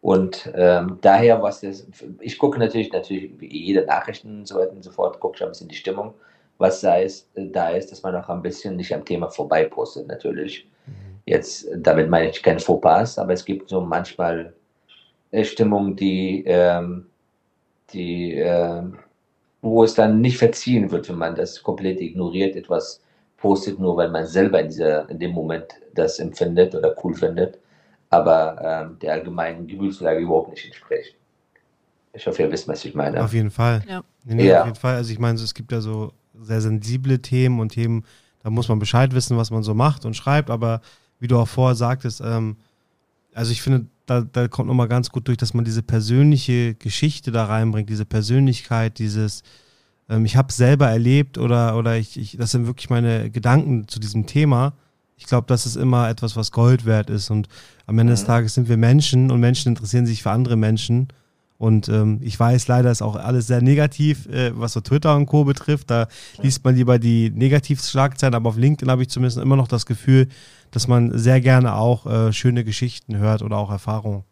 Und 0.00 0.50
ähm, 0.54 0.98
daher, 1.02 1.42
was 1.42 1.60
das, 1.60 1.86
ich 2.20 2.38
gucke 2.38 2.58
natürlich, 2.58 2.90
natürlich 2.90 3.38
wie 3.38 3.64
jede 3.64 3.84
Nachrichten 3.84 4.40
und 4.40 4.48
so 4.48 4.56
weiter 4.56 4.72
und 4.72 4.82
so 4.82 4.90
fort, 4.90 5.20
gucke 5.20 5.36
schon 5.36 5.48
ein 5.48 5.50
bisschen 5.50 5.68
die 5.68 5.74
Stimmung, 5.74 6.14
was 6.58 6.80
da 6.80 6.96
ist, 6.96 7.28
da 7.34 7.70
ist, 7.70 7.92
dass 7.92 8.02
man 8.02 8.16
auch 8.16 8.28
ein 8.28 8.42
bisschen 8.42 8.76
nicht 8.76 8.94
am 8.94 9.04
Thema 9.04 9.28
vorbei 9.28 9.64
postet, 9.64 10.08
natürlich. 10.08 10.66
Mhm. 10.86 10.92
Jetzt, 11.26 11.68
damit 11.76 12.08
meine 12.08 12.30
ich 12.30 12.42
keine 12.42 12.60
Fauxpas, 12.60 13.18
aber 13.18 13.34
es 13.34 13.44
gibt 13.44 13.68
so 13.68 13.82
manchmal 13.82 14.40
äh, 14.40 14.59
Stimmung, 15.44 15.96
die, 15.96 16.44
ähm, 16.46 17.06
die, 17.92 18.34
äh, 18.34 18.82
wo 19.62 19.84
es 19.84 19.94
dann 19.94 20.20
nicht 20.20 20.38
verziehen 20.38 20.90
wird, 20.90 21.08
wenn 21.08 21.18
man 21.18 21.34
das 21.34 21.62
komplett 21.62 22.00
ignoriert, 22.00 22.56
etwas 22.56 23.00
postet, 23.36 23.78
nur 23.78 23.96
weil 23.96 24.10
man 24.10 24.26
selber 24.26 24.60
in, 24.60 24.68
dieser, 24.68 25.08
in 25.08 25.18
dem 25.18 25.32
Moment 25.32 25.66
das 25.94 26.18
empfindet 26.18 26.74
oder 26.74 26.94
cool 27.02 27.14
findet, 27.14 27.58
aber 28.10 28.56
ähm, 28.62 28.98
der 29.00 29.14
allgemeinen 29.14 29.66
Gefühlslage 29.66 30.20
überhaupt 30.20 30.50
nicht 30.50 30.66
entspricht. 30.66 31.16
Ich 32.12 32.26
hoffe, 32.26 32.42
ihr 32.42 32.50
wisst, 32.50 32.66
was 32.66 32.84
ich 32.84 32.94
meine. 32.94 33.22
Auf 33.22 33.32
jeden 33.32 33.50
Fall. 33.50 33.82
Ja. 33.88 34.02
Nee, 34.24 34.34
nee, 34.34 34.48
ja. 34.48 34.60
Auf 34.60 34.66
jeden 34.66 34.78
Fall. 34.78 34.96
Also 34.96 35.12
ich 35.12 35.18
meine, 35.18 35.38
es 35.38 35.54
gibt 35.54 35.70
ja 35.72 35.80
so 35.80 36.12
sehr 36.34 36.60
sensible 36.60 37.20
Themen 37.20 37.60
und 37.60 37.70
Themen, 37.70 38.04
da 38.42 38.50
muss 38.50 38.68
man 38.68 38.78
Bescheid 38.78 39.14
wissen, 39.14 39.36
was 39.36 39.50
man 39.50 39.62
so 39.62 39.74
macht 39.74 40.04
und 40.04 40.14
schreibt, 40.14 40.50
aber 40.50 40.80
wie 41.18 41.28
du 41.28 41.38
auch 41.38 41.48
vorher 41.48 41.76
sagtest, 41.76 42.20
ähm, 42.20 42.56
also 43.34 43.52
ich 43.52 43.62
finde, 43.62 43.86
da, 44.10 44.22
da 44.22 44.48
kommt 44.48 44.66
nochmal 44.66 44.88
ganz 44.88 45.10
gut 45.10 45.28
durch, 45.28 45.38
dass 45.38 45.54
man 45.54 45.64
diese 45.64 45.84
persönliche 45.84 46.74
Geschichte 46.74 47.30
da 47.30 47.44
reinbringt, 47.44 47.88
diese 47.88 48.04
Persönlichkeit, 48.04 48.98
dieses, 48.98 49.44
ähm, 50.08 50.24
ich 50.24 50.34
habe 50.34 50.52
selber 50.52 50.88
erlebt 50.88 51.38
oder, 51.38 51.76
oder 51.76 51.96
ich, 51.96 52.18
ich, 52.18 52.36
das 52.36 52.50
sind 52.50 52.66
wirklich 52.66 52.90
meine 52.90 53.30
Gedanken 53.30 53.86
zu 53.86 54.00
diesem 54.00 54.26
Thema. 54.26 54.72
Ich 55.16 55.26
glaube, 55.26 55.46
das 55.46 55.64
ist 55.64 55.76
immer 55.76 56.08
etwas, 56.08 56.34
was 56.34 56.50
Gold 56.50 56.86
wert 56.86 57.08
ist. 57.08 57.30
Und 57.30 57.46
am 57.86 58.00
Ende 58.00 58.12
des 58.12 58.22
mhm. 58.22 58.26
Tages 58.26 58.54
sind 58.54 58.68
wir 58.68 58.76
Menschen 58.76 59.30
und 59.30 59.38
Menschen 59.38 59.68
interessieren 59.68 60.06
sich 60.06 60.24
für 60.24 60.32
andere 60.32 60.56
Menschen. 60.56 61.06
Und 61.56 61.88
ähm, 61.88 62.18
ich 62.20 62.40
weiß, 62.40 62.66
leider 62.66 62.90
ist 62.90 63.02
auch 63.02 63.14
alles 63.14 63.46
sehr 63.46 63.62
negativ, 63.62 64.26
äh, 64.26 64.50
was 64.58 64.72
so 64.72 64.80
Twitter 64.80 65.14
und 65.14 65.26
Co. 65.26 65.44
betrifft. 65.44 65.88
Da 65.90 66.08
liest 66.42 66.64
man 66.64 66.74
lieber 66.74 66.98
die 66.98 67.30
Negativschlagzeilen, 67.30 68.34
aber 68.34 68.48
auf 68.48 68.56
LinkedIn 68.56 68.90
habe 68.90 69.02
ich 69.02 69.10
zumindest 69.10 69.38
immer 69.38 69.56
noch 69.56 69.68
das 69.68 69.86
Gefühl, 69.86 70.26
dass 70.70 70.88
man 70.88 71.16
sehr 71.18 71.40
gerne 71.40 71.74
auch 71.74 72.06
äh, 72.06 72.32
schöne 72.32 72.64
Geschichten 72.64 73.16
hört 73.16 73.42
oder 73.42 73.56
auch 73.56 73.70
Erfahrungen 73.70 74.24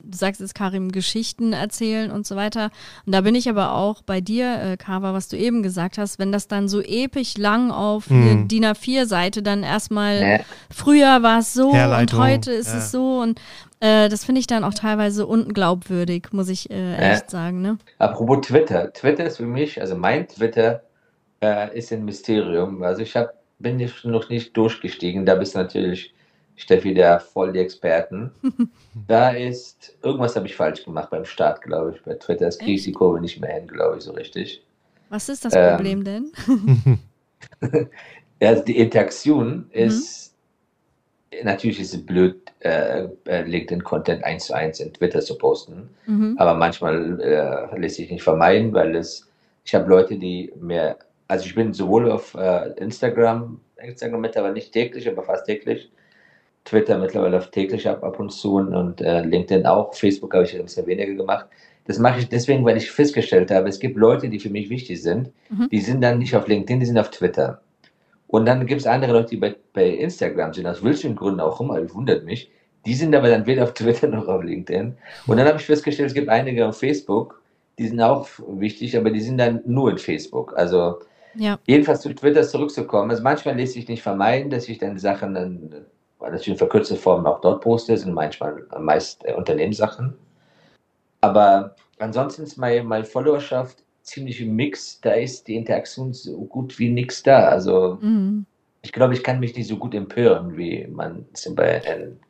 du 0.00 0.16
sagst 0.16 0.40
jetzt 0.40 0.54
Karim 0.54 0.92
Geschichten 0.92 1.52
erzählen 1.52 2.10
und 2.10 2.26
so 2.26 2.36
weiter. 2.36 2.70
Und 3.04 3.14
da 3.14 3.20
bin 3.20 3.34
ich 3.34 3.48
aber 3.48 3.74
auch 3.74 4.02
bei 4.02 4.20
dir, 4.20 4.60
äh, 4.60 4.76
Kava, 4.76 5.12
was 5.12 5.28
du 5.28 5.36
eben 5.36 5.62
gesagt 5.62 5.98
hast, 5.98 6.18
wenn 6.18 6.32
das 6.32 6.48
dann 6.48 6.68
so 6.68 6.80
episch 6.80 7.36
lang 7.36 7.70
auf 7.70 8.08
mhm. 8.10 8.48
DIN 8.48 8.64
A4-Seite 8.64 9.42
dann 9.42 9.62
erstmal, 9.62 10.20
ja. 10.22 10.38
früher 10.70 11.22
war 11.22 11.40
es 11.40 11.52
so 11.52 11.70
und 11.70 12.12
heute 12.14 12.52
ist 12.52 12.68
ja. 12.68 12.78
es 12.78 12.90
so 12.90 13.20
und 13.20 13.40
äh, 13.80 14.08
das 14.08 14.24
finde 14.24 14.40
ich 14.40 14.46
dann 14.46 14.64
auch 14.64 14.74
teilweise 14.74 15.26
unglaubwürdig, 15.26 16.28
muss 16.32 16.48
ich 16.48 16.70
äh, 16.70 16.94
echt 16.96 17.24
ja. 17.24 17.30
sagen. 17.30 17.60
Ne? 17.62 17.78
Apropos 17.98 18.46
Twitter. 18.46 18.92
Twitter 18.92 19.26
ist 19.26 19.36
für 19.38 19.46
mich, 19.46 19.80
also 19.80 19.96
mein 19.96 20.28
Twitter 20.28 20.82
äh, 21.42 21.76
ist 21.76 21.92
ein 21.92 22.04
Mysterium. 22.04 22.82
Also 22.82 23.02
ich 23.02 23.16
hab, 23.16 23.34
bin 23.58 23.90
noch 24.04 24.28
nicht 24.28 24.56
durchgestiegen, 24.56 25.26
da 25.26 25.34
bist 25.34 25.54
du 25.54 25.58
natürlich 25.58 26.14
Steffi, 26.56 26.92
der 26.92 27.20
voll 27.20 27.52
die 27.52 27.60
Experten. 27.60 28.32
da 29.06 29.30
ist, 29.30 29.96
irgendwas 30.02 30.36
habe 30.36 30.46
ich 30.46 30.56
falsch 30.56 30.84
gemacht 30.84 31.10
beim 31.10 31.24
Start, 31.24 31.62
glaube 31.62 31.94
ich. 31.94 32.02
Bei 32.02 32.14
Twitter 32.14 32.48
ist 32.48 32.58
kriege 32.58 32.72
ich 32.72 32.84
die 32.84 32.92
Kurve 32.92 33.20
nicht 33.20 33.40
mehr 33.40 33.52
hin, 33.52 33.68
glaube 33.68 33.98
ich, 33.98 34.04
so 34.04 34.12
richtig. 34.12 34.62
Was 35.08 35.28
ist 35.28 35.44
das 35.44 35.54
ähm, 35.54 35.76
Problem 35.76 36.04
denn? 36.04 36.32
also 38.40 38.64
die 38.64 38.78
Interaktion 38.78 39.56
mhm. 39.56 39.70
ist, 39.72 40.34
natürlich 41.42 41.80
ist 41.80 41.94
es 41.94 42.04
blöd, 42.04 42.52
äh, 42.60 43.04
äh, 43.26 43.42
LinkedIn-Content 43.42 44.24
eins 44.24 44.46
zu 44.46 44.54
eins 44.54 44.80
in 44.80 44.92
Twitter 44.92 45.20
zu 45.20 45.38
posten. 45.38 45.88
Mhm. 46.06 46.34
Aber 46.38 46.54
manchmal 46.54 47.20
äh, 47.20 47.78
lässt 47.78 47.96
sich 47.96 48.10
nicht 48.10 48.22
vermeiden, 48.24 48.72
weil 48.74 48.96
es, 48.96 49.28
ich 49.64 49.74
habe 49.74 49.88
Leute, 49.88 50.16
die 50.16 50.52
mehr, 50.60 50.98
also 51.28 51.44
ich 51.44 51.54
bin 51.54 51.72
sowohl 51.72 52.10
auf 52.10 52.34
äh, 52.34 52.70
Instagram, 52.78 53.60
Instagram 53.76 54.20
mittlerweile 54.20 54.54
nicht 54.54 54.72
täglich, 54.72 55.08
aber 55.08 55.22
fast 55.22 55.46
täglich, 55.46 55.90
Twitter 56.64 56.98
mittlerweile 56.98 57.36
auf 57.36 57.50
täglich 57.50 57.88
ab, 57.88 58.02
ab 58.02 58.18
und 58.18 58.30
zu 58.30 58.56
und 58.56 59.00
äh, 59.00 59.22
LinkedIn 59.22 59.66
auch. 59.66 59.94
Facebook 59.94 60.34
habe 60.34 60.44
ich 60.44 60.56
ein 60.56 60.62
bisschen 60.62 60.86
weniger 60.86 61.14
gemacht. 61.14 61.46
Das 61.86 61.98
mache 61.98 62.20
ich 62.20 62.28
deswegen, 62.28 62.64
weil 62.64 62.76
ich 62.76 62.90
festgestellt 62.90 63.50
habe, 63.50 63.68
es 63.68 63.78
gibt 63.78 63.96
Leute, 63.96 64.28
die 64.28 64.38
für 64.38 64.50
mich 64.50 64.68
wichtig 64.68 65.02
sind, 65.02 65.30
mhm. 65.48 65.68
die 65.70 65.80
sind 65.80 66.02
dann 66.02 66.18
nicht 66.18 66.34
auf 66.34 66.46
LinkedIn, 66.46 66.80
die 66.80 66.86
sind 66.86 66.98
auf 66.98 67.10
Twitter. 67.10 67.62
Und 68.26 68.44
dann 68.44 68.66
gibt 68.66 68.82
es 68.82 68.86
andere 68.86 69.12
Leute, 69.12 69.30
die 69.30 69.36
bei, 69.38 69.54
bei 69.72 69.88
Instagram 69.88 70.52
sind, 70.52 70.66
aus 70.66 70.84
welchen 70.84 71.16
Gründen 71.16 71.40
auch 71.40 71.60
immer, 71.60 71.80
das 71.80 71.94
wundert 71.94 72.24
mich. 72.24 72.50
Die 72.84 72.94
sind 72.94 73.14
aber 73.14 73.28
dann 73.28 73.46
weder 73.46 73.64
auf 73.64 73.74
Twitter 73.74 74.06
noch 74.08 74.28
auf 74.28 74.42
LinkedIn. 74.42 74.96
Und 75.26 75.36
dann 75.36 75.46
habe 75.46 75.58
ich 75.58 75.64
festgestellt, 75.64 76.08
es 76.08 76.14
gibt 76.14 76.28
einige 76.28 76.66
auf 76.66 76.78
Facebook, 76.78 77.40
die 77.78 77.88
sind 77.88 78.00
auch 78.00 78.28
wichtig, 78.46 78.96
aber 78.96 79.10
die 79.10 79.20
sind 79.20 79.38
dann 79.38 79.62
nur 79.64 79.90
in 79.90 79.98
Facebook. 79.98 80.56
Also 80.56 80.98
ja. 81.34 81.58
jedenfalls 81.66 82.00
zu 82.00 82.14
Twitter 82.14 82.42
zurückzukommen. 82.42 83.10
Also 83.10 83.22
manchmal 83.22 83.56
lässt 83.56 83.74
sich 83.74 83.88
nicht 83.88 84.02
vermeiden, 84.02 84.50
dass 84.50 84.68
ich 84.68 84.78
dann 84.78 84.98
Sachen 84.98 85.34
dann 85.34 85.86
weil 86.18 86.32
natürlich 86.32 86.48
in 86.48 86.56
verkürzter 86.56 86.96
Form 86.96 87.26
auch 87.26 87.40
dort 87.40 87.62
poste, 87.62 87.96
sind 87.96 88.12
manchmal 88.12 88.66
meist 88.80 89.24
äh, 89.24 89.34
Unternehmenssachen. 89.34 90.14
Aber 91.20 91.76
ansonsten 91.98 92.42
ist 92.42 92.56
meine, 92.56 92.82
meine 92.82 93.04
Followerschaft 93.04 93.84
ziemlich 94.02 94.40
im 94.40 94.56
Mix. 94.56 95.00
Da 95.00 95.12
ist 95.12 95.46
die 95.46 95.56
Interaktion 95.56 96.12
so 96.12 96.36
gut 96.46 96.78
wie 96.78 96.90
nichts 96.90 97.22
da. 97.22 97.48
Also 97.48 97.98
mhm 98.00 98.46
ich 98.82 98.92
glaube, 98.92 99.12
ich 99.12 99.24
kann 99.24 99.40
mich 99.40 99.56
nicht 99.56 99.66
so 99.66 99.76
gut 99.76 99.92
empören, 99.92 100.56
wie 100.56 100.86
man 100.86 101.24
es 101.32 101.52
bei 101.54 101.82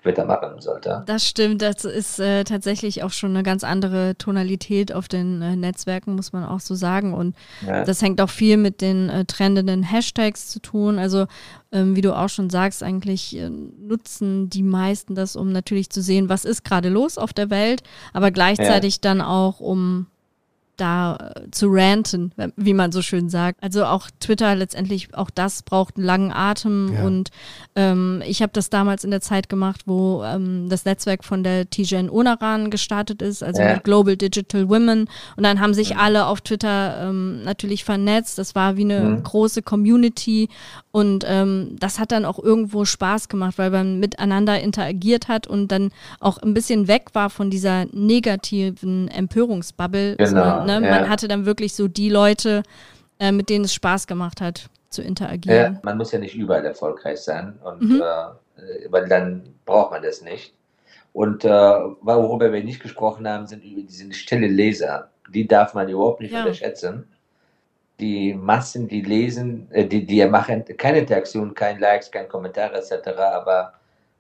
Twitter 0.03 0.25
machen 0.25 0.61
sollte. 0.61 1.03
Das 1.07 1.27
stimmt, 1.27 1.61
das 1.61 1.85
ist 1.85 2.19
äh, 2.19 2.45
tatsächlich 2.45 3.03
auch 3.03 3.11
schon 3.11 3.31
eine 3.31 3.43
ganz 3.43 3.65
andere 3.65 4.17
Tonalität 4.17 4.93
auf 4.93 5.09
den 5.09 5.43
äh, 5.43 5.57
Netzwerken, 5.57 6.15
muss 6.15 6.33
man 6.33 6.45
auch 6.45 6.61
so 6.61 6.75
sagen. 6.75 7.13
Und 7.13 7.37
ja. 7.67 7.85
das 7.85 8.01
hängt 8.01 8.21
auch 8.23 8.31
viel 8.31 8.57
mit 8.57 8.81
den 8.81 9.11
äh, 9.11 9.27
trendenden 9.27 9.83
Hashtags 9.83 10.49
zu 10.49 10.61
tun. 10.61 10.99
Also, 10.99 11.27
ähm, 11.71 11.97
wie 11.97 12.01
du 12.01 12.17
auch 12.17 12.31
schon 12.31 12.49
sagst, 12.49 12.83
eigentlich 12.83 13.37
äh, 13.37 13.51
nutzen 13.51 14.49
die 14.49 14.63
meisten 14.63 15.15
das, 15.15 15.37
um 15.37 15.53
natürlich 15.53 15.91
zu 15.91 16.01
sehen, 16.01 16.31
was 16.31 16.47
ist 16.47 16.65
gerade 16.65 16.89
los 16.89 17.19
auf 17.19 17.35
der 17.35 17.51
Welt, 17.51 17.83
aber 18.15 18.31
gleichzeitig 18.31 18.95
ja. 18.95 19.01
dann 19.03 19.21
auch, 19.21 19.61
um 19.61 20.07
da 20.79 21.17
äh, 21.17 21.51
zu 21.51 21.67
ranten, 21.71 22.33
wie 22.57 22.73
man 22.73 22.93
so 22.93 23.03
schön 23.03 23.29
sagt. 23.29 23.63
Also 23.63 23.85
auch 23.85 24.09
Twitter 24.21 24.55
letztendlich, 24.55 25.15
auch 25.15 25.31
das 25.31 25.63
braucht 25.63 25.97
einen 25.97 26.07
langen 26.07 26.33
Atem 26.33 26.95
ja. 26.95 27.03
und 27.05 27.31
ähm, 27.75 28.23
ich 28.27 28.41
habe 28.43 28.53
das 28.53 28.71
damals 28.71 29.05
in 29.05 29.11
der 29.11 29.21
Zeit 29.21 29.49
gemacht, 29.49 29.83
wo 29.87 30.23
ähm, 30.25 30.69
das 30.69 30.85
Netzwerk 30.85 31.25
von 31.25 31.43
der 31.43 31.69
Tijen 31.69 32.09
Onaran 32.09 32.71
gestartet 32.71 33.23
ist, 33.23 33.43
also 33.43 33.61
ja. 33.61 33.79
Global 33.79 34.17
Digital 34.17 34.69
Women 34.69 35.09
und 35.37 35.43
dann 35.43 35.61
haben 35.61 35.75
sich 35.75 35.91
ja. 35.91 35.97
alle 35.99 36.27
auf 36.27 36.41
Twitter 36.41 37.09
ähm, 37.09 37.43
natürlich 37.43 37.85
vernetzt. 37.85 38.39
Das 38.39 38.55
war 38.55 38.77
wie 38.77 38.85
eine 38.85 39.01
mhm. 39.01 39.23
große 39.25 39.63
Community 39.63 40.49
und 40.91 41.25
ähm, 41.27 41.77
das 41.79 41.99
hat 41.99 42.13
dann 42.13 42.25
auch 42.25 42.39
irgendwo 42.39 42.85
Spaß 42.85 43.29
gemacht, 43.29 43.59
weil 43.59 43.71
man 43.71 43.99
miteinander 43.99 44.61
interagiert 44.61 45.29
hat 45.29 45.47
und 45.47 45.69
dann 45.69 45.91
auch 46.21 46.39
ein 46.39 46.55
bisschen 46.55 46.89
weg 46.89 47.09
war 47.13 47.31
von 47.31 47.51
dieser 47.51 47.87
negativen 47.93 49.09
Empörungsbubble. 49.09 50.17
Genau 50.17 50.68
Ne? 50.69 50.75
Ja. 50.75 51.01
Man 51.01 51.09
hatte 51.09 51.27
dann 51.27 51.47
wirklich 51.47 51.75
so 51.75 51.89
die 51.89 52.11
Leute, 52.11 52.63
äh, 53.19 53.33
mit 53.33 53.49
denen 53.49 53.65
es 53.65 53.75
Spaß 53.75 54.07
gemacht 54.07 54.41
hat, 54.41 54.69
zu 54.91 55.03
interagieren. 55.03 55.75
Ja, 55.75 55.81
man 55.83 55.97
muss 55.99 56.13
ja 56.13 56.19
nicht 56.19 56.35
überall 56.35 56.65
erfolgreich 56.65 57.19
sein, 57.19 57.59
und, 57.65 57.83
mhm. 57.83 58.03
äh, 58.03 58.91
weil 58.91 59.09
dann 59.09 59.43
braucht 59.65 59.91
man 59.91 60.03
das 60.03 60.23
nicht. 60.23 60.55
Und 61.13 61.45
äh, 61.45 61.49
worüber 61.49 62.53
wir 62.53 62.63
nicht 62.63 62.81
gesprochen 62.81 63.27
haben, 63.27 63.47
sind 63.47 63.65
über 63.65 63.83
diese 63.83 64.13
stille 64.13 64.47
Leser. 64.47 65.11
Die 65.31 65.47
darf 65.47 65.75
man 65.75 65.89
überhaupt 65.89 66.21
nicht 66.21 66.33
ja. 66.33 66.41
unterschätzen. 66.41 67.05
die 68.01 68.35
Massen, 68.35 68.87
die 68.89 69.03
lesen, 69.03 69.67
äh, 69.73 69.85
die, 69.85 70.07
die 70.07 70.25
machen 70.27 70.65
keine 70.77 71.01
Interaktion, 71.01 71.55
kein 71.55 71.81
Likes, 71.81 72.11
kein 72.11 72.29
Kommentar 72.29 72.73
etc., 72.75 73.09
aber 73.19 73.73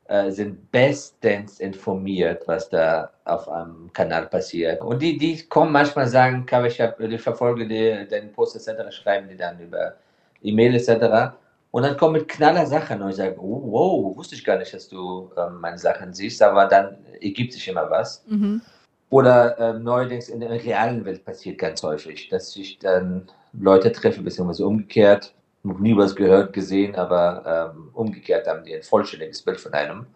äh, 0.08 0.30
sind 0.30 0.70
bestens 0.72 1.60
informiert, 1.60 2.42
was 2.46 2.68
da 2.70 3.10
auf 3.24 3.48
einem 3.48 3.92
Kanal 3.92 4.26
passiert. 4.26 4.80
Und 4.80 5.02
die, 5.02 5.18
die 5.18 5.42
kommen 5.46 5.70
manchmal 5.70 6.06
sagen, 6.08 6.46
ich, 6.66 6.80
hab, 6.80 6.98
ich 6.98 7.20
verfolge 7.20 7.68
die, 7.68 8.08
deinen 8.08 8.32
Post 8.32 8.56
etc., 8.56 8.90
schreiben 8.90 9.28
die 9.28 9.36
dann 9.36 9.60
über 9.60 9.94
E-Mail 10.42 10.74
etc. 10.74 11.36
Und 11.70 11.82
dann 11.82 11.96
kommen 11.98 12.14
mit 12.14 12.28
knaller 12.28 12.64
Sachen 12.64 13.02
und 13.02 13.10
ich 13.10 13.16
sage, 13.16 13.36
oh, 13.38 13.62
wow, 13.70 14.16
wusste 14.16 14.34
ich 14.34 14.44
gar 14.44 14.56
nicht, 14.56 14.72
dass 14.72 14.88
du 14.88 15.30
ähm, 15.36 15.60
meine 15.60 15.78
Sachen 15.78 16.14
siehst, 16.14 16.42
aber 16.42 16.64
dann 16.64 16.96
ergibt 17.20 17.52
sich 17.52 17.68
immer 17.68 17.90
was. 17.90 18.24
Mhm. 18.26 18.62
Oder 19.10 19.58
äh, 19.58 19.78
neuerdings 19.78 20.28
in 20.28 20.40
der 20.40 20.50
realen 20.50 21.04
Welt 21.04 21.24
passiert 21.24 21.58
ganz 21.58 21.82
häufig, 21.82 22.28
dass 22.30 22.56
ich 22.56 22.78
dann 22.78 23.28
Leute 23.52 23.92
treffe, 23.92 24.22
beziehungsweise 24.22 24.66
umgekehrt, 24.66 25.34
noch 25.62 25.78
nie 25.78 25.96
was 25.96 26.14
gehört, 26.14 26.52
gesehen, 26.52 26.94
aber 26.94 27.74
ähm, 27.76 27.90
umgekehrt 27.92 28.46
haben 28.46 28.64
die 28.64 28.74
ein 28.74 28.82
vollständiges 28.82 29.42
Bild 29.42 29.60
von 29.60 29.72
einem. 29.72 30.06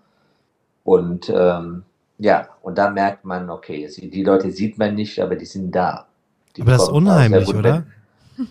Und 0.84 1.28
ähm, 1.34 1.84
ja, 2.18 2.48
und 2.62 2.78
da 2.78 2.90
merkt 2.90 3.24
man, 3.24 3.50
okay, 3.50 3.88
die 3.96 4.22
Leute 4.22 4.50
sieht 4.50 4.78
man 4.78 4.94
nicht, 4.94 5.18
aber 5.20 5.36
die 5.36 5.44
sind 5.44 5.72
da. 5.72 6.06
Die 6.56 6.62
aber 6.62 6.72
das 6.72 6.82
ist 6.84 6.88
unheimlich, 6.88 7.54
oder? 7.54 7.84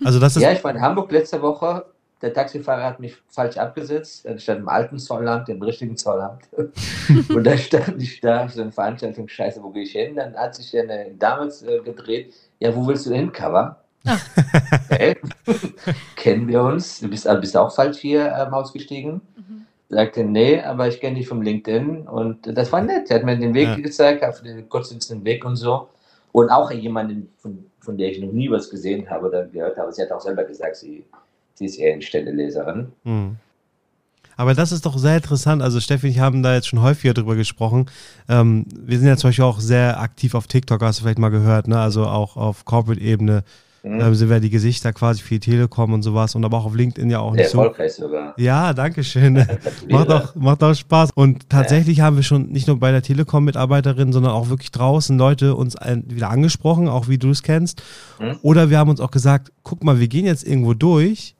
Also 0.05 0.19
das 0.19 0.35
ist 0.35 0.43
ja, 0.43 0.51
ich 0.51 0.63
war 0.63 0.71
in 0.71 0.79
Hamburg 0.79 1.11
letzte 1.11 1.41
Woche 1.41 1.85
der 2.21 2.33
Taxifahrer 2.33 2.83
hat 2.83 2.99
mich 2.99 3.17
falsch 3.27 3.57
abgesetzt. 3.57 4.25
Er 4.25 4.37
stand 4.37 4.61
im 4.61 4.69
alten 4.69 4.99
Zollamt, 4.99 5.49
im 5.49 5.61
richtigen 5.61 5.97
Zollamt. 5.97 6.43
und 7.29 7.43
da 7.43 7.57
stand 7.57 8.01
ich 8.01 8.21
da, 8.21 8.47
so 8.47 8.61
eine 8.61 8.71
Veranstaltung, 8.71 9.27
scheiße, 9.27 9.61
wo 9.63 9.69
gehe 9.69 9.83
ich 9.83 9.93
hin? 9.93 10.15
Dann 10.15 10.35
hat 10.35 10.55
sich 10.55 10.77
eine 10.77 11.11
damals 11.17 11.63
äh, 11.63 11.79
gedreht, 11.79 12.33
ja, 12.59 12.75
wo 12.75 12.85
willst 12.85 13.07
du 13.07 13.13
hin, 13.13 13.31
Cover? 13.31 13.80
Hey, 14.89 15.17
kennen 16.15 16.47
wir 16.47 16.63
uns? 16.63 16.99
Du 16.99 17.09
bist, 17.09 17.27
bist 17.39 17.57
auch 17.57 17.73
falsch 17.73 17.99
hier 17.99 18.33
ähm, 18.35 18.53
ausgestiegen? 18.53 19.21
Mhm. 19.35 19.65
Sagte, 19.89 20.23
nee, 20.23 20.61
aber 20.61 20.87
ich 20.87 20.99
kenne 20.99 21.17
dich 21.17 21.27
vom 21.27 21.41
LinkedIn 21.41 22.07
und 22.07 22.57
das 22.57 22.71
war 22.71 22.81
nett. 22.81 23.09
Er 23.09 23.17
hat 23.17 23.25
mir 23.25 23.37
den 23.37 23.53
Weg 23.53 23.67
ja. 23.67 23.75
gezeigt, 23.75 24.23
auf 24.23 24.41
den 24.41 24.67
kurzen 24.69 25.25
Weg 25.25 25.43
und 25.45 25.57
so. 25.57 25.89
Und 26.31 26.49
auch 26.49 26.71
jemanden, 26.71 27.29
von, 27.37 27.65
von 27.79 27.97
der 27.97 28.09
ich 28.09 28.19
noch 28.21 28.31
nie 28.31 28.49
was 28.49 28.69
gesehen 28.69 29.09
habe 29.09 29.27
oder 29.27 29.45
gehört 29.45 29.77
habe. 29.77 29.91
Sie 29.91 30.01
hat 30.01 30.11
auch 30.11 30.21
selber 30.21 30.45
gesagt, 30.45 30.77
sie 30.77 31.03
Sie 31.61 31.65
ist 31.65 31.77
eher 31.77 31.93
eine 31.93 32.01
stille 32.01 32.31
Leserin. 32.31 32.91
Hm. 33.03 33.37
Aber 34.35 34.55
das 34.55 34.71
ist 34.71 34.87
doch 34.87 34.97
sehr 34.97 35.17
interessant. 35.17 35.61
Also 35.61 35.79
Steffi 35.79 36.07
und 36.07 36.13
ich 36.13 36.19
haben 36.19 36.41
da 36.41 36.55
jetzt 36.55 36.67
schon 36.67 36.81
häufiger 36.81 37.13
drüber 37.13 37.35
gesprochen. 37.35 37.85
Ähm, 38.27 38.65
wir 38.73 38.97
sind 38.97 39.07
ja 39.07 39.15
zum 39.15 39.27
Beispiel 39.27 39.45
auch 39.45 39.59
sehr 39.59 39.99
aktiv 39.99 40.33
auf 40.33 40.47
TikTok, 40.47 40.81
hast 40.81 40.99
du 40.99 41.03
vielleicht 41.03 41.19
mal 41.19 41.29
gehört, 41.29 41.67
ne? 41.67 41.79
Also 41.79 42.05
auch 42.05 42.35
auf 42.35 42.65
Corporate-Ebene 42.65 43.43
mhm. 43.84 44.13
sind 44.13 44.29
wir 44.29 44.39
die 44.39 44.49
Gesichter 44.49 44.93
quasi 44.93 45.21
für 45.21 45.36
die 45.36 45.39
Telekom 45.39 45.93
und 45.93 46.03
sowas 46.03 46.36
und 46.36 46.45
aber 46.45 46.57
auch 46.57 46.65
auf 46.65 46.75
LinkedIn 46.75 47.09
ja 47.09 47.19
auch 47.19 47.34
sehr 47.34 47.43
nicht 47.43 47.53
erfolgreich 47.53 47.93
so. 47.93 48.03
sogar. 48.03 48.34
Ja, 48.38 48.73
danke 48.73 49.03
schön. 49.03 49.34
macht, 49.89 50.09
auch, 50.09 50.36
macht 50.36 50.63
auch 50.63 50.73
Spaß. 50.73 51.11
Und 51.15 51.49
tatsächlich 51.49 51.97
ja. 51.97 52.05
haben 52.05 52.15
wir 52.15 52.23
schon 52.23 52.49
nicht 52.49 52.67
nur 52.67 52.79
bei 52.79 52.91
der 52.91 53.01
Telekom-Mitarbeiterin, 53.01 54.13
sondern 54.13 54.34
auch 54.34 54.49
wirklich 54.49 54.71
draußen 54.71 55.17
Leute 55.17 55.55
uns 55.55 55.75
wieder 55.75 56.29
angesprochen, 56.29 56.88
auch 56.88 57.07
wie 57.07 57.17
du 57.17 57.29
es 57.29 57.43
kennst. 57.43 57.82
Mhm. 58.19 58.38
Oder 58.41 58.69
wir 58.69 58.77
haben 58.77 58.89
uns 58.89 58.99
auch 58.99 59.11
gesagt, 59.11 59.51
guck 59.63 59.84
mal, 59.84 59.99
wir 59.99 60.07
gehen 60.07 60.25
jetzt 60.25 60.45
irgendwo 60.45 60.73
durch 60.73 61.36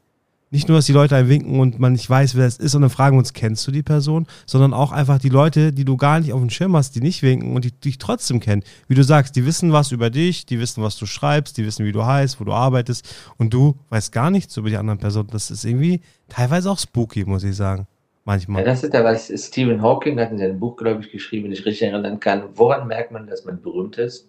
nicht 0.52 0.68
nur, 0.68 0.78
dass 0.78 0.86
die 0.86 0.92
Leute 0.92 1.16
einem 1.16 1.30
winken 1.30 1.60
und 1.60 1.80
man 1.80 1.94
nicht 1.94 2.10
weiß, 2.10 2.36
wer 2.36 2.46
es 2.46 2.58
ist 2.58 2.76
und 2.76 2.82
dann 2.82 2.90
fragen 2.90 3.18
uns, 3.18 3.34
kennst 3.34 3.66
du 3.66 3.72
die 3.72 3.84
Person, 3.84 4.28
sondern 4.46 4.74
auch 4.74 4.92
einfach 4.92 5.18
die 5.18 5.30
Leute, 5.30 5.72
die 5.72 5.86
du 5.86 5.96
gar 5.96 6.20
nicht 6.20 6.34
auf 6.34 6.42
dem 6.42 6.50
Schirm 6.50 6.76
hast, 6.76 6.94
die 6.96 7.00
nicht 7.00 7.24
winken 7.24 7.56
und 7.56 7.64
die 7.64 7.72
dich 7.72 7.98
trotzdem 7.98 8.42
kennen. 8.42 8.62
Wie 8.90 8.96
du 8.96 9.04
sagst, 9.04 9.36
die 9.38 9.46
wissen 9.46 9.72
was 9.72 9.94
über 9.94 10.10
dich, 10.10 10.46
die 10.46 10.60
wissen, 10.60 10.84
was 10.84 10.98
du 10.98 11.06
schreibst, 11.06 11.58
die 11.58 11.66
wissen, 11.66 11.86
wie 11.86 11.94
du 11.94 12.06
heißt, 12.06 12.40
wo 12.40 12.44
du 12.44 12.52
arbeitest 12.52 13.08
und 13.38 13.54
du 13.54 13.78
weißt 13.90 14.12
gar 14.12 14.30
nichts 14.30 14.58
über 14.58 14.70
die 14.70 14.78
anderen 14.78 15.00
Personen. 15.00 15.30
Das 15.32 15.50
ist 15.50 15.64
irgendwie 15.64 16.02
teilweise 16.28 16.70
auch 16.70 16.80
spooky, 16.80 17.24
muss 17.24 17.44
ich 17.44 17.56
sagen. 17.56 17.88
Manchmal. 18.26 18.62
Ja, 18.62 18.68
das 18.68 18.84
ist 18.84 18.94
ja, 18.94 19.04
was 19.04 19.32
Stephen 19.48 19.82
Hawking 19.82 20.20
hat 20.20 20.32
in 20.32 20.38
seinem 20.38 20.60
Buch, 20.60 20.76
glaube 20.76 21.02
ich, 21.02 21.12
geschrieben, 21.12 21.46
wenn 21.46 21.54
ich 21.54 21.66
richtig 21.66 21.88
erinnern 21.88 22.20
kann. 22.20 22.44
Woran 22.54 22.88
merkt 22.88 23.12
man, 23.12 23.26
dass 23.26 23.46
man 23.46 23.60
berühmt 23.62 23.98
ist? 23.98 24.28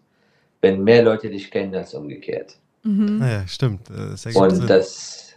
Wenn 0.63 0.83
mehr 0.83 1.03
Leute 1.03 1.29
dich 1.29 1.51
kennen 1.51 1.75
als 1.75 1.93
umgekehrt. 1.93 2.57
Mhm. 2.85 3.21
Ja, 3.21 3.47
stimmt. 3.47 3.81
Das 3.91 4.25
und 4.27 4.71
das 4.71 5.32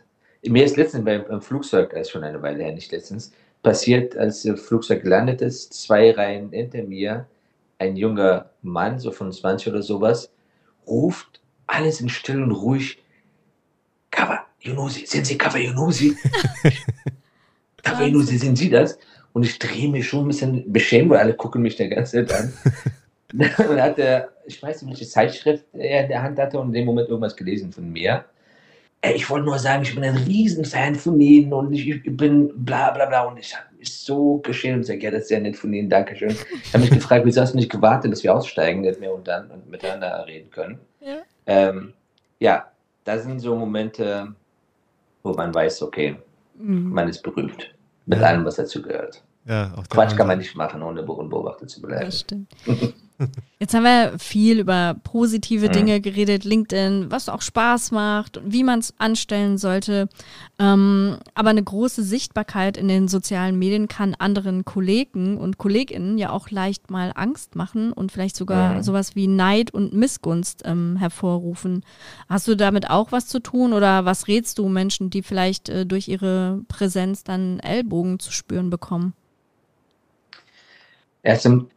mir 0.50 0.66
ist 0.66 0.78
letztens 0.78 1.06
beim, 1.06 1.42
Flugzeug, 1.42 1.92
das 1.92 2.02
ist 2.02 2.12
schon 2.12 2.24
eine 2.24 2.42
Weile 2.42 2.64
her, 2.64 2.74
nicht 2.74 2.92
letztens, 2.92 3.32
passiert, 3.64 4.16
als 4.18 4.44
das 4.44 4.62
Flugzeug 4.62 5.04
gelandet 5.04 5.42
ist, 5.42 5.74
zwei 5.74 6.12
Reihen 6.12 6.52
hinter 6.52 6.84
mir, 6.84 7.28
ein 7.80 7.96
junger 7.96 8.50
Mann, 8.62 9.00
so 9.00 9.12
von 9.12 9.32
20 9.32 9.68
oder 9.70 9.82
sowas, 9.82 10.32
ruft 10.88 11.42
alles 11.68 12.00
in 12.00 12.10
still 12.10 12.44
und 12.44 12.52
ruhig, 12.52 13.02
Kava 14.12 14.46
Yunusi, 14.60 15.06
sind 15.06 15.26
Sie 15.26 15.38
Kava 15.38 15.58
Yunusi? 15.58 16.16
Kava 17.84 18.04
Yunusi, 18.04 18.38
sind 18.38 18.58
Sie 18.58 18.70
das? 18.70 18.98
Und 19.34 19.44
ich 19.44 19.60
drehe 19.60 19.90
mich 19.90 20.08
schon 20.08 20.26
ein 20.26 20.28
bisschen 20.30 20.72
beschämt, 20.72 21.10
weil 21.10 21.20
alle 21.20 21.34
gucken 21.34 21.62
mich 21.62 21.76
der 21.76 21.90
ganze 21.90 22.26
Zeit 22.26 22.34
an. 22.34 22.54
dann 23.34 23.82
hat 23.82 24.00
er, 24.00 24.30
ich 24.46 24.62
weiß 24.62 24.82
nicht, 24.82 24.92
welche 24.92 25.10
Zeitschrift 25.10 25.66
er 25.74 26.04
in 26.04 26.10
der 26.10 26.22
Hand 26.22 26.40
hatte 26.40 26.60
und 26.60 26.68
in 26.68 26.74
dem 26.74 26.86
Moment 26.86 27.10
irgendwas 27.10 27.36
gelesen 27.36 27.72
von 27.72 27.92
mir 27.92 28.26
ich 29.14 29.30
wollte 29.30 29.46
nur 29.46 29.60
sagen, 29.60 29.84
ich 29.84 29.94
bin 29.94 30.04
ein 30.04 30.18
Riesenfan 30.18 30.96
von 30.96 31.20
Ihnen 31.20 31.54
und 31.54 31.74
ich, 31.74 31.88
ich 31.88 32.18
bin 32.18 32.52
bla 32.66 32.92
bla 32.92 33.06
bla 33.06 33.24
und 33.24 33.38
ich 33.38 33.56
habe 33.56 33.66
mich 33.78 33.94
so 33.94 34.38
geschehen 34.38 34.76
und 34.76 34.82
gesagt, 34.82 35.04
ja, 35.04 35.12
das 35.12 35.24
ist 35.24 35.28
sehr 35.30 35.42
nett 35.42 35.58
von 35.58 35.74
Ihnen, 35.74 35.90
Dankeschön. 35.90 36.36
Ich 36.64 36.74
habe 36.74 36.84
mich 36.84 36.92
gefragt, 36.92 37.26
wieso 37.26 37.42
hast 37.42 37.54
du 37.54 37.58
nicht 37.58 37.72
gewartet, 37.72 38.12
dass 38.12 38.24
wir 38.24 38.34
aussteigen, 38.34 38.84
dass 38.84 39.00
wir 39.02 39.14
und 39.14 39.28
dann 39.28 39.50
miteinander 39.70 40.26
reden 40.28 40.50
können. 40.50 40.80
Ja. 41.02 41.18
Ähm, 41.46 41.94
ja, 42.40 42.72
das 43.04 43.24
sind 43.24 43.40
so 43.40 43.56
Momente, 43.56 44.34
wo 45.24 45.34
man 45.34 45.54
weiß, 45.54 45.82
okay, 45.84 46.16
mhm. 46.58 46.90
man 46.90 47.10
ist 47.10 47.22
berühmt 47.22 47.74
mit 48.06 48.20
ja. 48.20 48.28
allem, 48.28 48.46
was 48.46 48.56
dazu 48.56 48.82
gehört. 48.82 49.24
Ja, 49.46 49.74
Quatsch 49.90 50.16
kann 50.16 50.28
man 50.28 50.40
nicht 50.40 50.56
machen, 50.56 50.82
ohne 50.82 51.04
beobachtet 51.04 51.70
zu 51.70 51.82
bleiben. 51.82 52.06
Das 52.06 52.22
stimmt. 52.22 52.52
Jetzt 53.60 53.74
haben 53.74 53.84
wir 53.84 54.20
viel 54.20 54.60
über 54.60 54.96
positive 55.04 55.70
Dinge 55.70 56.02
geredet, 56.02 56.44
LinkedIn, 56.44 57.10
was 57.10 57.30
auch 57.30 57.42
Spaß 57.42 57.92
macht 57.92 58.38
und 58.38 58.52
wie 58.52 58.64
man 58.64 58.80
es 58.80 58.94
anstellen 58.98 59.58
sollte. 59.58 60.10
Ähm, 60.60 61.18
aber 61.34 61.50
eine 61.50 61.64
große 61.64 62.04
Sichtbarkeit 62.04 62.78
in 62.78 62.88
den 62.88 63.08
sozialen 63.08 63.58
Medien 63.58 63.88
kann 63.88 64.14
anderen 64.16 64.66
Kollegen 64.66 65.38
und 65.38 65.58
Kolleginnen 65.58 66.18
ja 66.18 66.32
auch 66.32 66.50
leicht 66.50 66.92
mal 66.92 67.12
Angst 67.16 67.56
machen 67.56 67.94
und 67.94 68.12
vielleicht 68.12 68.36
sogar 68.36 68.76
ja. 68.76 68.84
sowas 68.84 69.16
wie 69.16 69.28
Neid 69.28 69.74
und 69.74 69.94
Missgunst 69.94 70.64
ähm, 70.66 70.98
hervorrufen. 70.98 71.84
Hast 72.28 72.48
du 72.48 72.56
damit 72.56 72.90
auch 72.90 73.12
was 73.12 73.28
zu 73.28 73.40
tun 73.40 73.74
oder 73.74 74.06
was 74.06 74.28
rätst 74.28 74.60
du 74.60 74.68
Menschen, 74.68 75.10
die 75.10 75.24
vielleicht 75.24 75.70
äh, 75.70 75.86
durch 75.86 76.08
ihre 76.08 76.62
Präsenz 76.68 77.24
dann 77.24 77.60
Ellbogen 77.60 78.20
zu 78.20 78.32
spüren 78.32 78.70
bekommen? 78.70 79.14
Erst 81.24 81.46
im 81.48 81.70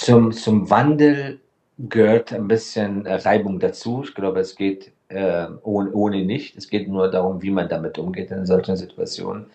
zum, 0.00 0.32
zum 0.32 0.70
Wandel 0.70 1.40
gehört 1.78 2.32
ein 2.32 2.48
bisschen 2.48 3.06
Reibung 3.06 3.58
dazu. 3.58 4.02
Ich 4.04 4.14
glaube, 4.14 4.40
es 4.40 4.54
geht 4.56 4.92
äh, 5.08 5.46
ohne, 5.62 5.92
ohne 5.92 6.24
nicht. 6.24 6.56
Es 6.56 6.68
geht 6.68 6.88
nur 6.88 7.10
darum, 7.10 7.42
wie 7.42 7.50
man 7.50 7.68
damit 7.68 7.98
umgeht 7.98 8.30
in 8.30 8.46
solchen 8.46 8.76
Situationen. 8.76 9.46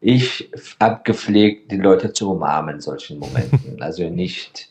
Ich 0.00 0.50
habe 0.80 1.00
gepflegt, 1.04 1.72
die 1.72 1.78
Leute 1.78 2.12
zu 2.12 2.32
umarmen 2.32 2.76
in 2.76 2.80
solchen 2.80 3.18
Momenten. 3.18 3.60
Also 3.80 4.08
nicht, 4.08 4.70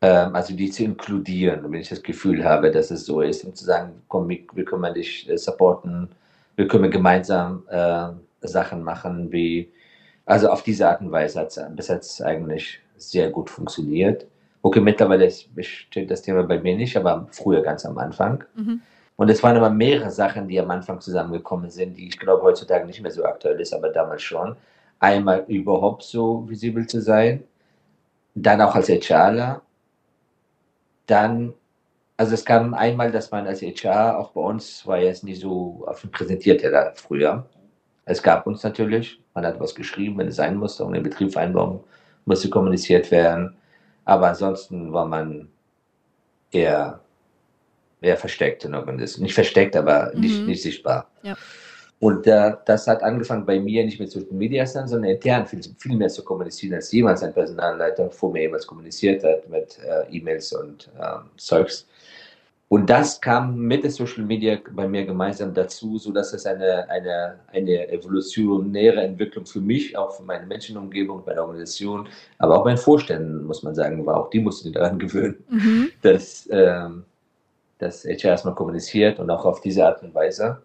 äh, 0.00 0.06
also 0.06 0.54
die 0.54 0.70
zu 0.70 0.84
inkludieren, 0.84 1.64
wenn 1.64 1.80
ich 1.80 1.88
das 1.88 2.02
Gefühl 2.02 2.44
habe, 2.44 2.70
dass 2.70 2.90
es 2.90 3.04
so 3.04 3.20
ist, 3.20 3.44
und 3.44 3.56
zu 3.56 3.64
sagen, 3.64 4.02
komm, 4.08 4.28
wir 4.28 4.64
können 4.64 4.94
dich 4.94 5.28
äh, 5.28 5.36
supporten, 5.36 6.08
wir 6.56 6.68
können 6.68 6.90
gemeinsam 6.90 7.64
äh, 7.68 8.08
Sachen 8.42 8.82
machen, 8.82 9.32
wie, 9.32 9.70
also 10.24 10.48
auf 10.48 10.62
diese 10.62 10.88
Art 10.88 11.00
und 11.00 11.12
Weise 11.12 11.40
hat 11.40 11.48
es 11.48 11.60
bis 11.76 11.88
jetzt 11.88 12.22
eigentlich 12.22 12.80
sehr 12.96 13.30
gut 13.30 13.50
funktioniert. 13.50 14.26
Okay, 14.62 14.80
mittlerweile 14.80 15.30
steht 15.30 16.10
das 16.10 16.22
Thema 16.22 16.42
bei 16.42 16.58
mir 16.58 16.76
nicht, 16.76 16.96
aber 16.96 17.26
früher 17.30 17.62
ganz 17.62 17.86
am 17.86 17.96
Anfang. 17.98 18.44
Mhm. 18.54 18.82
Und 19.16 19.30
es 19.30 19.42
waren 19.42 19.56
aber 19.56 19.70
mehrere 19.70 20.10
Sachen, 20.10 20.48
die 20.48 20.58
am 20.60 20.70
Anfang 20.70 21.00
zusammengekommen 21.00 21.70
sind, 21.70 21.96
die 21.96 22.08
ich 22.08 22.18
glaube 22.18 22.42
heutzutage 22.42 22.86
nicht 22.86 23.02
mehr 23.02 23.10
so 23.10 23.24
aktuell 23.24 23.60
ist, 23.60 23.74
aber 23.74 23.90
damals 23.90 24.22
schon. 24.22 24.56
Einmal 24.98 25.44
überhaupt 25.48 26.02
so 26.02 26.48
visibel 26.48 26.86
zu 26.86 27.00
sein, 27.00 27.44
dann 28.34 28.60
auch 28.60 28.74
als 28.74 28.88
HRler, 28.88 29.62
dann, 31.06 31.54
also 32.16 32.34
es 32.34 32.44
kam 32.44 32.74
einmal, 32.74 33.10
dass 33.10 33.30
man 33.30 33.46
als 33.46 33.62
HR, 33.62 34.18
auch 34.18 34.30
bei 34.32 34.40
uns 34.40 34.86
war 34.86 34.98
jetzt 34.98 35.24
nicht 35.24 35.40
so 35.40 35.82
offen 35.86 36.10
präsentiert 36.10 36.62
ja 36.62 36.92
früher. 36.94 37.46
Es 38.04 38.22
gab 38.22 38.46
uns 38.46 38.62
natürlich, 38.62 39.20
man 39.34 39.44
hat 39.44 39.60
was 39.60 39.74
geschrieben, 39.74 40.18
wenn 40.18 40.28
es 40.28 40.36
sein 40.36 40.56
musste, 40.56 40.84
und 40.84 40.94
eine 40.94 41.02
Betriebsvereinbarung 41.02 41.84
musste 42.24 42.48
kommuniziert 42.50 43.10
werden. 43.10 43.56
Aber 44.10 44.26
ansonsten 44.26 44.92
war 44.92 45.06
man 45.06 45.46
eher, 46.50 46.98
eher 48.00 48.16
versteckt 48.16 48.64
in 48.64 48.74
Organismus. 48.74 49.20
Nicht 49.20 49.34
versteckt, 49.34 49.76
aber 49.76 50.10
mhm. 50.12 50.20
nicht, 50.20 50.46
nicht 50.48 50.62
sichtbar. 50.62 51.08
Ja. 51.22 51.36
Und 52.00 52.26
äh, 52.26 52.54
das 52.66 52.88
hat 52.88 53.04
angefangen 53.04 53.46
bei 53.46 53.60
mir 53.60 53.84
nicht 53.84 54.00
mit 54.00 54.10
Social 54.10 54.32
Media, 54.32 54.66
sondern 54.66 55.04
intern 55.04 55.46
viel, 55.46 55.60
viel 55.78 55.96
mehr 55.96 56.08
zu 56.08 56.24
kommunizieren, 56.24 56.74
als 56.74 56.90
jemals 56.90 57.22
ein 57.22 57.32
Personalleiter 57.32 58.10
vor 58.10 58.32
mir 58.32 58.42
jemals 58.42 58.66
kommuniziert 58.66 59.22
hat 59.22 59.48
mit 59.48 59.78
äh, 59.78 60.10
E-Mails 60.10 60.54
und 60.54 60.90
äh, 60.98 61.18
Zeugs. 61.36 61.86
Und 62.72 62.88
das 62.88 63.20
kam 63.20 63.56
mit 63.56 63.82
der 63.82 63.90
Social 63.90 64.22
Media 64.22 64.56
bei 64.70 64.86
mir 64.86 65.04
gemeinsam 65.04 65.52
dazu, 65.52 65.98
so 65.98 66.12
dass 66.12 66.32
es 66.32 66.46
eine, 66.46 66.88
eine, 66.88 67.40
eine 67.52 67.88
evolutionäre 67.88 69.00
Entwicklung 69.00 69.44
für 69.44 69.60
mich, 69.60 69.98
auch 69.98 70.12
für 70.12 70.22
meine 70.22 70.46
Menschenumgebung, 70.46 71.24
meine 71.26 71.40
Organisation, 71.40 72.06
aber 72.38 72.56
auch 72.56 72.64
meinen 72.64 72.78
Vorständen, 72.78 73.42
muss 73.42 73.64
man 73.64 73.74
sagen, 73.74 74.06
war. 74.06 74.18
Auch 74.18 74.30
die 74.30 74.38
mussten 74.38 74.72
daran 74.72 75.00
gewöhnen, 75.00 75.42
mhm. 75.48 75.90
dass, 76.02 76.48
ähm, 76.52 77.06
dass 77.78 78.04
HR 78.04 78.30
erstmal 78.30 78.54
kommuniziert 78.54 79.18
und 79.18 79.28
auch 79.30 79.44
auf 79.44 79.60
diese 79.60 79.84
Art 79.84 80.04
und 80.04 80.14
Weise. 80.14 80.62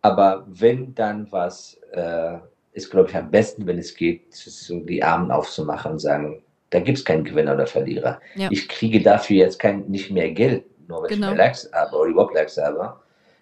Aber 0.00 0.46
wenn 0.48 0.94
dann 0.94 1.30
was, 1.32 1.78
äh, 1.92 2.38
ist, 2.72 2.90
glaube 2.90 3.10
ich, 3.10 3.16
am 3.16 3.30
besten, 3.30 3.66
wenn 3.66 3.76
es 3.76 3.94
geht, 3.94 4.32
so 4.32 4.80
die 4.80 5.02
Armen 5.02 5.30
aufzumachen 5.30 5.92
und 5.92 5.98
sagen, 5.98 6.42
da 6.70 6.80
gibt 6.80 6.96
es 6.96 7.04
keinen 7.04 7.24
Gewinner 7.24 7.52
oder 7.52 7.66
Verlierer. 7.66 8.22
Ja. 8.36 8.48
Ich 8.50 8.70
kriege 8.70 9.02
dafür 9.02 9.36
jetzt 9.36 9.58
kein, 9.58 9.84
nicht 9.88 10.10
mehr 10.10 10.30
Geld 10.30 10.64
nur 10.92 11.02
weil 11.02 11.08
genau. 11.08 11.30
ich 11.30 11.36
mehr 11.36 11.46
Likes 11.46 11.70
habe 11.72 11.96
oder 11.96 12.10
überhaupt 12.10 12.34
Likes 12.34 12.56
habe. 12.58 12.94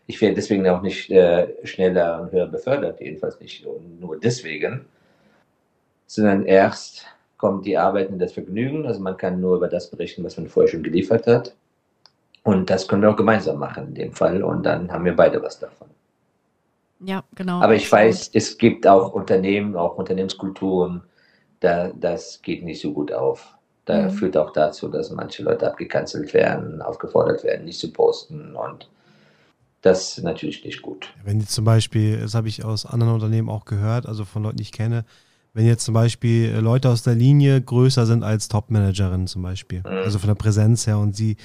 Ich 0.06 0.20
werde 0.20 0.34
deswegen 0.34 0.66
auch 0.68 0.82
nicht 0.82 1.10
äh, 1.10 1.54
schneller 1.64 2.22
und 2.22 2.32
höher 2.32 2.46
befördert, 2.46 3.00
jedenfalls 3.00 3.38
nicht 3.40 3.64
nur 4.00 4.18
deswegen, 4.18 4.86
sondern 6.06 6.44
erst 6.46 7.06
kommt 7.36 7.64
die 7.64 7.78
Arbeit 7.78 8.10
in 8.10 8.18
das 8.18 8.32
Vergnügen. 8.32 8.86
Also 8.86 9.00
man 9.00 9.16
kann 9.16 9.40
nur 9.40 9.56
über 9.56 9.68
das 9.68 9.90
berichten, 9.90 10.24
was 10.24 10.36
man 10.36 10.48
vorher 10.48 10.70
schon 10.70 10.82
geliefert 10.82 11.26
hat. 11.26 11.54
Und 12.42 12.70
das 12.70 12.88
können 12.88 13.02
wir 13.02 13.10
auch 13.10 13.16
gemeinsam 13.16 13.58
machen 13.58 13.88
in 13.88 13.94
dem 13.94 14.12
Fall. 14.12 14.42
Und 14.42 14.64
dann 14.64 14.90
haben 14.90 15.04
wir 15.04 15.14
beide 15.14 15.42
was 15.42 15.58
davon. 15.58 15.88
Ja, 17.00 17.24
genau. 17.34 17.60
Aber 17.60 17.74
ich 17.74 17.90
weiß, 17.90 18.30
es 18.34 18.58
gibt 18.58 18.86
auch 18.86 19.12
Unternehmen, 19.12 19.76
auch 19.76 19.96
Unternehmenskulturen, 19.96 21.02
da, 21.60 21.92
das 21.94 22.42
geht 22.42 22.64
nicht 22.64 22.80
so 22.80 22.92
gut 22.92 23.12
auf. 23.12 23.54
Da 23.90 24.02
mhm. 24.02 24.10
führt 24.10 24.36
auch 24.36 24.52
dazu, 24.52 24.88
dass 24.88 25.10
manche 25.10 25.42
Leute 25.42 25.66
abgekanzelt 25.66 26.32
werden, 26.32 26.80
aufgefordert 26.80 27.42
werden, 27.42 27.64
nicht 27.64 27.80
zu 27.80 27.92
posten 27.92 28.54
und 28.54 28.88
das 29.82 30.18
ist 30.18 30.24
natürlich 30.24 30.64
nicht 30.64 30.82
gut. 30.82 31.08
Wenn 31.24 31.40
jetzt 31.40 31.52
zum 31.52 31.64
Beispiel, 31.64 32.20
das 32.20 32.34
habe 32.34 32.48
ich 32.48 32.64
aus 32.64 32.84
anderen 32.84 33.14
Unternehmen 33.14 33.48
auch 33.48 33.64
gehört, 33.64 34.06
also 34.06 34.24
von 34.24 34.42
Leuten, 34.42 34.58
die 34.58 34.62
ich 34.62 34.72
kenne, 34.72 35.04
wenn 35.54 35.66
jetzt 35.66 35.84
zum 35.84 35.94
Beispiel 35.94 36.54
Leute 36.60 36.88
aus 36.90 37.02
der 37.02 37.14
Linie 37.14 37.60
größer 37.60 38.06
sind 38.06 38.22
als 38.22 38.48
Top-Managerinnen 38.48 39.26
zum 39.26 39.42
Beispiel, 39.42 39.80
mhm. 39.80 39.86
also 40.04 40.18
von 40.18 40.28
der 40.28 40.36
Präsenz 40.36 40.86
her 40.86 40.98
und 40.98 41.16
sie 41.16 41.36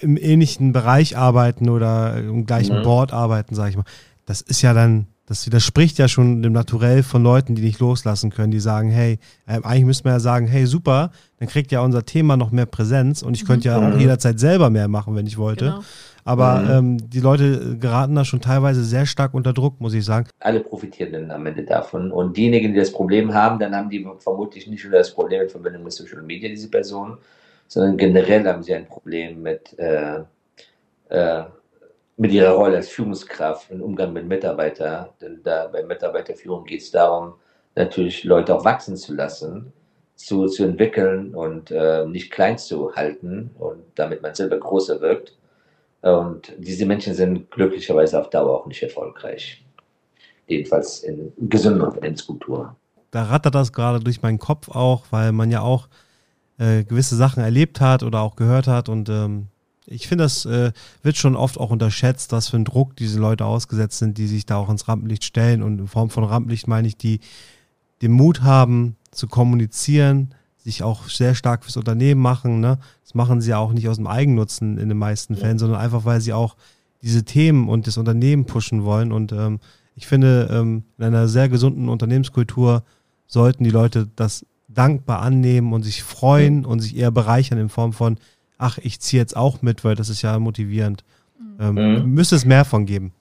im 0.00 0.16
ähnlichen 0.16 0.72
Bereich 0.72 1.16
arbeiten 1.18 1.68
oder 1.68 2.16
im 2.16 2.46
gleichen 2.46 2.78
mhm. 2.78 2.82
Board 2.82 3.12
arbeiten, 3.12 3.54
sage 3.54 3.70
ich 3.70 3.76
mal, 3.76 3.84
das 4.24 4.40
ist 4.40 4.62
ja 4.62 4.72
dann 4.72 5.06
das 5.28 5.44
widerspricht 5.44 5.98
ja 5.98 6.08
schon 6.08 6.42
dem 6.42 6.54
Naturell 6.54 7.02
von 7.02 7.22
Leuten, 7.22 7.54
die 7.54 7.60
nicht 7.60 7.80
loslassen 7.80 8.30
können, 8.30 8.50
die 8.50 8.60
sagen, 8.60 8.88
hey, 8.88 9.18
äh, 9.46 9.60
eigentlich 9.62 9.84
müsste 9.84 10.04
man 10.04 10.14
ja 10.14 10.20
sagen, 10.20 10.46
hey, 10.46 10.64
super, 10.64 11.10
dann 11.38 11.48
kriegt 11.48 11.70
ja 11.70 11.82
unser 11.82 12.06
Thema 12.06 12.38
noch 12.38 12.50
mehr 12.50 12.64
Präsenz 12.64 13.20
und 13.22 13.34
ich 13.34 13.44
könnte 13.44 13.68
ja 13.68 13.76
auch 13.76 13.94
mhm. 13.94 14.00
jederzeit 14.00 14.40
selber 14.40 14.70
mehr 14.70 14.88
machen, 14.88 15.14
wenn 15.14 15.26
ich 15.26 15.36
wollte. 15.36 15.66
Genau. 15.66 15.80
Aber 16.24 16.60
mhm. 16.60 16.70
ähm, 16.70 17.10
die 17.10 17.20
Leute 17.20 17.76
geraten 17.78 18.14
da 18.14 18.24
schon 18.24 18.40
teilweise 18.40 18.82
sehr 18.82 19.04
stark 19.04 19.34
unter 19.34 19.52
Druck, 19.52 19.80
muss 19.80 19.92
ich 19.92 20.04
sagen. 20.04 20.28
Alle 20.40 20.60
profitieren 20.60 21.12
dann 21.12 21.30
am 21.30 21.44
Ende 21.44 21.62
davon. 21.62 22.10
Und 22.10 22.36
diejenigen, 22.36 22.72
die 22.72 22.78
das 22.78 22.90
Problem 22.90 23.32
haben, 23.34 23.58
dann 23.58 23.74
haben 23.74 23.90
die 23.90 24.06
vermutlich 24.18 24.66
nicht 24.66 24.84
nur 24.84 24.94
das 24.94 25.12
Problem 25.12 25.42
mit 25.42 25.50
Verbindung 25.50 25.84
mit 25.84 25.92
Social 25.92 26.22
Media, 26.22 26.48
diese 26.48 26.70
Personen, 26.70 27.18
sondern 27.66 27.98
generell 27.98 28.46
haben 28.46 28.62
sie 28.62 28.74
ein 28.74 28.86
Problem 28.86 29.42
mit 29.42 29.78
äh, 29.78 30.20
äh, 31.10 31.44
mit 32.18 32.32
ihrer 32.32 32.50
Rolle 32.50 32.76
als 32.76 32.88
Führungskraft 32.88 33.70
im 33.70 33.80
Umgang 33.80 34.12
mit 34.12 34.26
Mitarbeitern. 34.26 35.08
Denn 35.20 35.40
da 35.44 35.68
bei 35.68 35.84
Mitarbeiterführung 35.84 36.64
geht 36.64 36.82
es 36.82 36.90
darum, 36.90 37.34
natürlich 37.76 38.24
Leute 38.24 38.54
auch 38.54 38.64
wachsen 38.64 38.96
zu 38.96 39.14
lassen, 39.14 39.72
zu, 40.16 40.46
zu 40.46 40.64
entwickeln 40.64 41.34
und 41.34 41.70
äh, 41.70 42.04
nicht 42.06 42.32
klein 42.32 42.58
zu 42.58 42.94
halten 42.96 43.50
und 43.58 43.84
damit 43.94 44.20
man 44.20 44.34
selber 44.34 44.58
größer 44.58 45.00
wirkt. 45.00 45.36
Und 46.02 46.52
diese 46.58 46.86
Menschen 46.86 47.14
sind 47.14 47.50
glücklicherweise 47.52 48.20
auf 48.20 48.30
Dauer 48.30 48.60
auch 48.60 48.66
nicht 48.66 48.82
erfolgreich. 48.82 49.64
Jedenfalls 50.48 51.04
in 51.04 51.32
gesunden 51.48 51.82
Unternehmenskultur. 51.82 52.74
Da 53.12 53.22
rattert 53.24 53.54
das 53.54 53.72
gerade 53.72 54.00
durch 54.00 54.22
meinen 54.22 54.38
Kopf 54.38 54.68
auch, 54.68 55.04
weil 55.10 55.30
man 55.30 55.52
ja 55.52 55.60
auch 55.60 55.88
äh, 56.58 56.82
gewisse 56.82 57.14
Sachen 57.14 57.44
erlebt 57.44 57.80
hat 57.80 58.02
oder 58.02 58.22
auch 58.22 58.34
gehört 58.34 58.66
hat 58.66 58.88
und 58.88 59.08
ähm, 59.08 59.48
ich 59.90 60.06
finde, 60.06 60.24
das 60.24 60.44
äh, 60.44 60.72
wird 61.02 61.16
schon 61.16 61.36
oft 61.36 61.58
auch 61.58 61.70
unterschätzt, 61.70 62.32
was 62.32 62.48
für 62.48 62.56
ein 62.56 62.64
Druck 62.64 62.96
diese 62.96 63.18
Leute 63.18 63.46
ausgesetzt 63.46 63.98
sind, 63.98 64.18
die 64.18 64.26
sich 64.26 64.46
da 64.46 64.56
auch 64.56 64.68
ins 64.68 64.86
Rampenlicht 64.86 65.24
stellen. 65.24 65.62
Und 65.62 65.78
in 65.78 65.88
Form 65.88 66.10
von 66.10 66.24
Rampenlicht 66.24 66.68
meine 66.68 66.88
ich, 66.88 66.96
die 66.96 67.20
den 68.02 68.12
Mut 68.12 68.42
haben 68.42 68.96
zu 69.10 69.26
kommunizieren, 69.26 70.34
sich 70.58 70.82
auch 70.82 71.08
sehr 71.08 71.34
stark 71.34 71.64
fürs 71.64 71.76
Unternehmen 71.76 72.20
machen. 72.20 72.60
Ne? 72.60 72.78
Das 73.02 73.14
machen 73.14 73.40
sie 73.40 73.50
ja 73.50 73.58
auch 73.58 73.72
nicht 73.72 73.88
aus 73.88 73.96
dem 73.96 74.06
Eigennutzen 74.06 74.78
in 74.78 74.88
den 74.88 74.98
meisten 74.98 75.34
ja. 75.34 75.40
Fällen, 75.40 75.58
sondern 75.58 75.80
einfach, 75.80 76.04
weil 76.04 76.20
sie 76.20 76.32
auch 76.32 76.56
diese 77.02 77.24
Themen 77.24 77.68
und 77.68 77.86
das 77.86 77.96
Unternehmen 77.96 78.44
pushen 78.44 78.84
wollen. 78.84 79.10
Und 79.12 79.32
ähm, 79.32 79.60
ich 79.94 80.06
finde, 80.06 80.48
ähm, 80.52 80.84
in 80.98 81.04
einer 81.04 81.28
sehr 81.28 81.48
gesunden 81.48 81.88
Unternehmenskultur 81.88 82.82
sollten 83.26 83.64
die 83.64 83.70
Leute 83.70 84.08
das 84.16 84.44
dankbar 84.68 85.22
annehmen 85.22 85.72
und 85.72 85.82
sich 85.82 86.02
freuen 86.02 86.62
ja. 86.62 86.68
und 86.68 86.80
sich 86.80 86.96
eher 86.96 87.10
bereichern 87.10 87.58
in 87.58 87.68
Form 87.68 87.92
von, 87.92 88.18
ach, 88.58 88.78
ich 88.78 89.00
ziehe 89.00 89.22
jetzt 89.22 89.36
auch 89.36 89.62
mit, 89.62 89.84
weil 89.84 89.94
das 89.94 90.08
ist 90.08 90.22
ja 90.22 90.38
motivierend. 90.38 91.04
Ähm, 91.60 91.74
mhm. 91.74 92.10
Müsste 92.10 92.36
es 92.36 92.44
mehr 92.44 92.64
von 92.64 92.84
geben. 92.84 93.12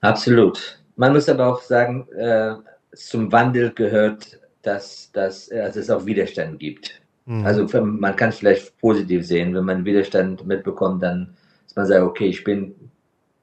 Absolut. 0.00 0.78
Man 0.96 1.12
muss 1.12 1.28
aber 1.28 1.46
auch 1.46 1.62
sagen, 1.62 2.06
äh, 2.16 2.54
zum 2.94 3.30
Wandel 3.30 3.70
gehört, 3.72 4.40
dass, 4.62 5.10
dass 5.12 5.50
also 5.50 5.80
es 5.80 5.90
auch 5.90 6.04
Widerstand 6.06 6.58
gibt. 6.58 7.00
Mhm. 7.26 7.46
Also 7.46 7.66
man 7.82 8.16
kann 8.16 8.30
es 8.30 8.38
vielleicht 8.38 8.76
positiv 8.78 9.26
sehen, 9.26 9.54
wenn 9.54 9.64
man 9.64 9.84
Widerstand 9.84 10.46
mitbekommt, 10.46 11.02
dann 11.02 11.34
dass 11.70 11.76
man 11.76 11.86
sagt, 11.86 12.02
okay, 12.02 12.26
ich 12.26 12.42
bin, 12.42 12.74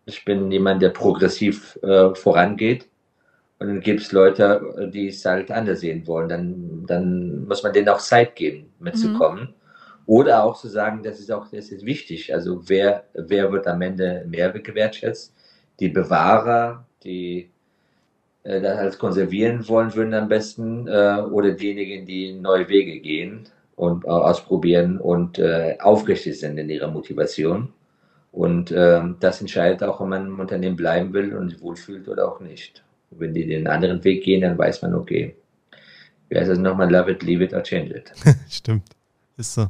ich 0.06 0.26
bin 0.26 0.52
jemand, 0.52 0.82
der 0.82 0.90
progressiv 0.90 1.80
äh, 1.82 2.14
vorangeht. 2.14 2.88
Und 3.60 3.68
dann 3.68 3.80
gibt 3.80 4.02
es 4.02 4.12
Leute, 4.12 4.92
die 4.94 5.08
es 5.08 5.24
halt 5.24 5.50
anders 5.50 5.80
sehen 5.80 6.06
wollen. 6.06 6.28
Dann, 6.28 6.84
dann 6.86 7.48
muss 7.48 7.64
man 7.64 7.72
denen 7.72 7.88
auch 7.88 8.00
Zeit 8.00 8.36
geben, 8.36 8.66
mitzukommen. 8.80 9.44
Mhm. 9.44 9.54
Oder 10.08 10.46
auch 10.46 10.58
zu 10.58 10.70
sagen, 10.70 11.04
das 11.04 11.20
ist 11.20 11.32
auch 11.32 11.50
das 11.52 11.70
ist 11.70 11.86
wichtig. 11.86 12.34
Also 12.34 12.68
wer, 12.70 13.04
wer 13.14 13.52
wird 13.52 13.68
am 13.68 13.82
Ende 13.82 14.26
mehr 14.28 14.50
gewertschätzt? 14.52 15.36
Die 15.82 15.90
Bewahrer, 15.90 16.86
die 17.04 17.52
äh, 18.44 18.62
das 18.62 18.78
als 18.78 18.98
konservieren 18.98 19.68
wollen 19.68 19.94
würden 19.94 20.14
am 20.14 20.30
besten, 20.30 20.88
äh, 20.88 21.22
oder 21.30 21.52
diejenigen, 21.52 22.06
die 22.06 22.32
neue 22.32 22.70
Wege 22.70 23.02
gehen 23.02 23.50
und 23.76 24.06
äh, 24.06 24.08
ausprobieren 24.08 24.98
und 24.98 25.40
äh, 25.40 25.78
aufrichtig 25.82 26.40
sind 26.40 26.58
in 26.58 26.70
ihrer 26.70 26.90
Motivation. 26.90 27.74
Und 28.32 28.72
äh, 28.72 29.02
das 29.20 29.42
entscheidet 29.42 29.84
auch, 29.84 30.00
ob 30.00 30.08
man 30.08 30.28
im 30.28 30.40
Unternehmen 30.40 30.78
bleiben 30.78 31.12
will 31.12 31.36
und 31.36 31.50
sich 31.50 31.62
wohlfühlt 31.62 32.08
oder 32.08 32.32
auch 32.32 32.40
nicht. 32.40 32.82
Wenn 33.12 33.34
die 33.34 33.46
den 33.46 33.68
anderen 33.68 34.02
Weg 34.06 34.24
gehen, 34.24 34.42
dann 34.42 34.58
weiß 34.58 34.84
man, 34.84 34.96
okay, 34.96 35.36
wie 36.30 36.38
heißt 36.38 36.50
das 36.50 36.60
nochmal, 36.60 36.90
love 36.90 37.12
it, 37.12 37.24
leave 37.24 37.44
it 37.44 37.54
or 37.54 37.62
change 37.62 37.94
it. 37.94 38.14
Stimmt, 38.50 38.90
ist 39.36 39.54
so. 39.54 39.68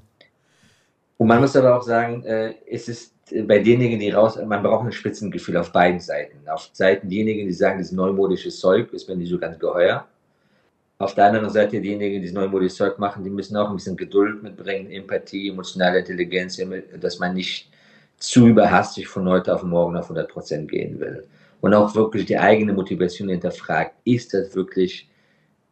Und 1.18 1.28
man 1.28 1.42
muss 1.42 1.56
aber 1.56 1.76
auch 1.76 1.84
sagen, 1.84 2.24
äh, 2.24 2.54
es 2.70 2.88
ist 2.88 3.14
bei 3.30 3.60
denjenigen, 3.60 4.00
die 4.00 4.12
raus, 4.12 4.38
man 4.46 4.64
braucht 4.64 4.86
ein 4.86 4.92
Spitzengefühl 4.92 5.58
auf 5.58 5.72
beiden 5.72 6.00
Seiten. 6.00 6.48
Auf 6.48 6.70
Seiten 6.74 7.10
diejenigen, 7.10 7.48
die 7.48 7.54
sagen, 7.54 7.80
das 7.80 7.92
neumodische 7.92 8.50
Zeug 8.50 8.94
ist 8.94 9.10
mir 9.10 9.16
nicht 9.16 9.30
so 9.30 9.38
ganz 9.38 9.60
geheuer. 9.60 10.08
Auf 11.00 11.14
der 11.14 11.26
anderen 11.26 11.50
Seite 11.50 11.82
diejenigen, 11.82 12.22
die 12.22 12.28
das 12.28 12.34
neumodische 12.34 12.76
Zeug 12.76 13.00
machen, 13.00 13.24
die 13.24 13.30
müssen 13.30 13.56
auch 13.58 13.70
ein 13.70 13.76
bisschen 13.76 13.98
Geduld 13.98 14.42
mitbringen, 14.42 14.90
Empathie, 14.90 15.50
emotionale 15.50 16.00
Intelligenz, 16.00 16.60
dass 17.00 17.20
man 17.20 17.34
nicht 17.34 17.70
zu 18.18 18.48
überhastig 18.48 19.08
von 19.08 19.28
heute 19.28 19.54
auf 19.54 19.64
morgen 19.64 19.96
auf 19.96 20.06
100 20.06 20.28
Prozent 20.30 20.72
gehen 20.72 21.00
will. 21.00 21.28
Und 21.62 21.74
auch 21.74 21.94
wirklich 21.96 22.26
die 22.26 22.38
eigene 22.38 22.74
Motivation 22.74 23.30
hinterfragt, 23.30 23.94
ist 24.06 24.34
das 24.34 24.56
wirklich, 24.56 25.10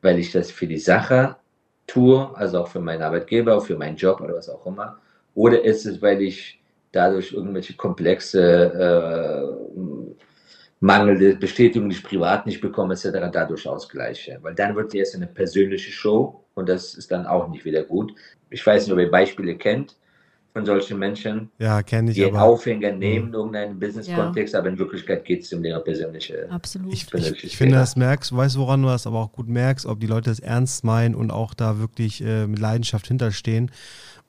weil 0.01 0.19
ich 0.19 0.31
das 0.31 0.51
für 0.51 0.67
die 0.67 0.77
Sache 0.77 1.37
tue, 1.87 2.35
also 2.35 2.59
auch 2.61 2.67
für 2.67 2.79
meinen 2.79 3.01
Arbeitgeber, 3.01 3.61
für 3.61 3.77
meinen 3.77 3.95
Job 3.95 4.21
oder 4.21 4.35
was 4.35 4.49
auch 4.49 4.65
immer, 4.65 4.99
oder 5.35 5.63
ist 5.63 5.85
es, 5.85 6.01
weil 6.01 6.21
ich 6.21 6.59
dadurch 6.91 7.33
irgendwelche 7.33 7.75
komplexe 7.75 8.41
äh, 8.41 9.85
mangelnde 10.79 11.35
Bestätigung, 11.35 11.89
die 11.89 11.95
ich 11.95 12.03
privat 12.03 12.45
nicht 12.45 12.61
bekomme, 12.61 12.93
etc., 12.93 13.09
dadurch 13.31 13.67
ausgleiche. 13.67 14.39
Weil 14.41 14.55
dann 14.55 14.75
wird 14.75 14.87
es 14.87 14.93
erst 14.93 15.15
eine 15.15 15.27
persönliche 15.27 15.91
Show 15.91 16.43
und 16.53 16.69
das 16.69 16.95
ist 16.95 17.11
dann 17.11 17.25
auch 17.25 17.49
nicht 17.49 17.65
wieder 17.65 17.83
gut. 17.83 18.13
Ich 18.49 18.65
weiß 18.65 18.85
nicht, 18.85 18.93
ob 18.93 18.99
ihr 18.99 19.11
Beispiele 19.11 19.57
kennt 19.57 19.95
von 20.53 20.65
solchen 20.65 20.97
Menschen, 20.97 21.51
ja, 21.59 21.83
kenne 21.83 22.11
ich, 22.11 22.15
die 22.15 22.23
einen 22.23 22.37
Aufhänger 22.37 22.93
nehmen, 22.93 23.27
mhm. 23.27 23.33
irgendeinen 23.33 23.77
Business-Kontext, 23.77 24.53
ja. 24.53 24.61
aber 24.61 24.69
in 24.69 24.79
Wirklichkeit 24.79 25.25
geht 25.25 25.43
es 25.43 25.51
um 25.51 25.61
ihre 25.65 25.83
persönliche. 25.83 26.47
Absolut. 26.49 26.93
Ich, 26.93 27.13
ich, 27.13 27.43
ich 27.43 27.57
finde, 27.57 27.75
das 27.75 27.97
merkst, 27.97 28.33
weißt 28.33 28.57
woran 28.57 28.81
du 28.81 28.87
das 28.87 29.05
aber 29.05 29.19
auch 29.19 29.33
gut 29.33 29.49
merkst, 29.49 29.85
ob 29.85 29.99
die 29.99 30.07
Leute 30.07 30.29
das 30.29 30.39
ernst 30.39 30.85
meinen 30.85 31.13
und 31.13 31.29
auch 31.29 31.53
da 31.55 31.79
wirklich 31.79 32.23
äh, 32.23 32.47
mit 32.47 32.59
Leidenschaft 32.59 33.07
hinterstehen. 33.07 33.69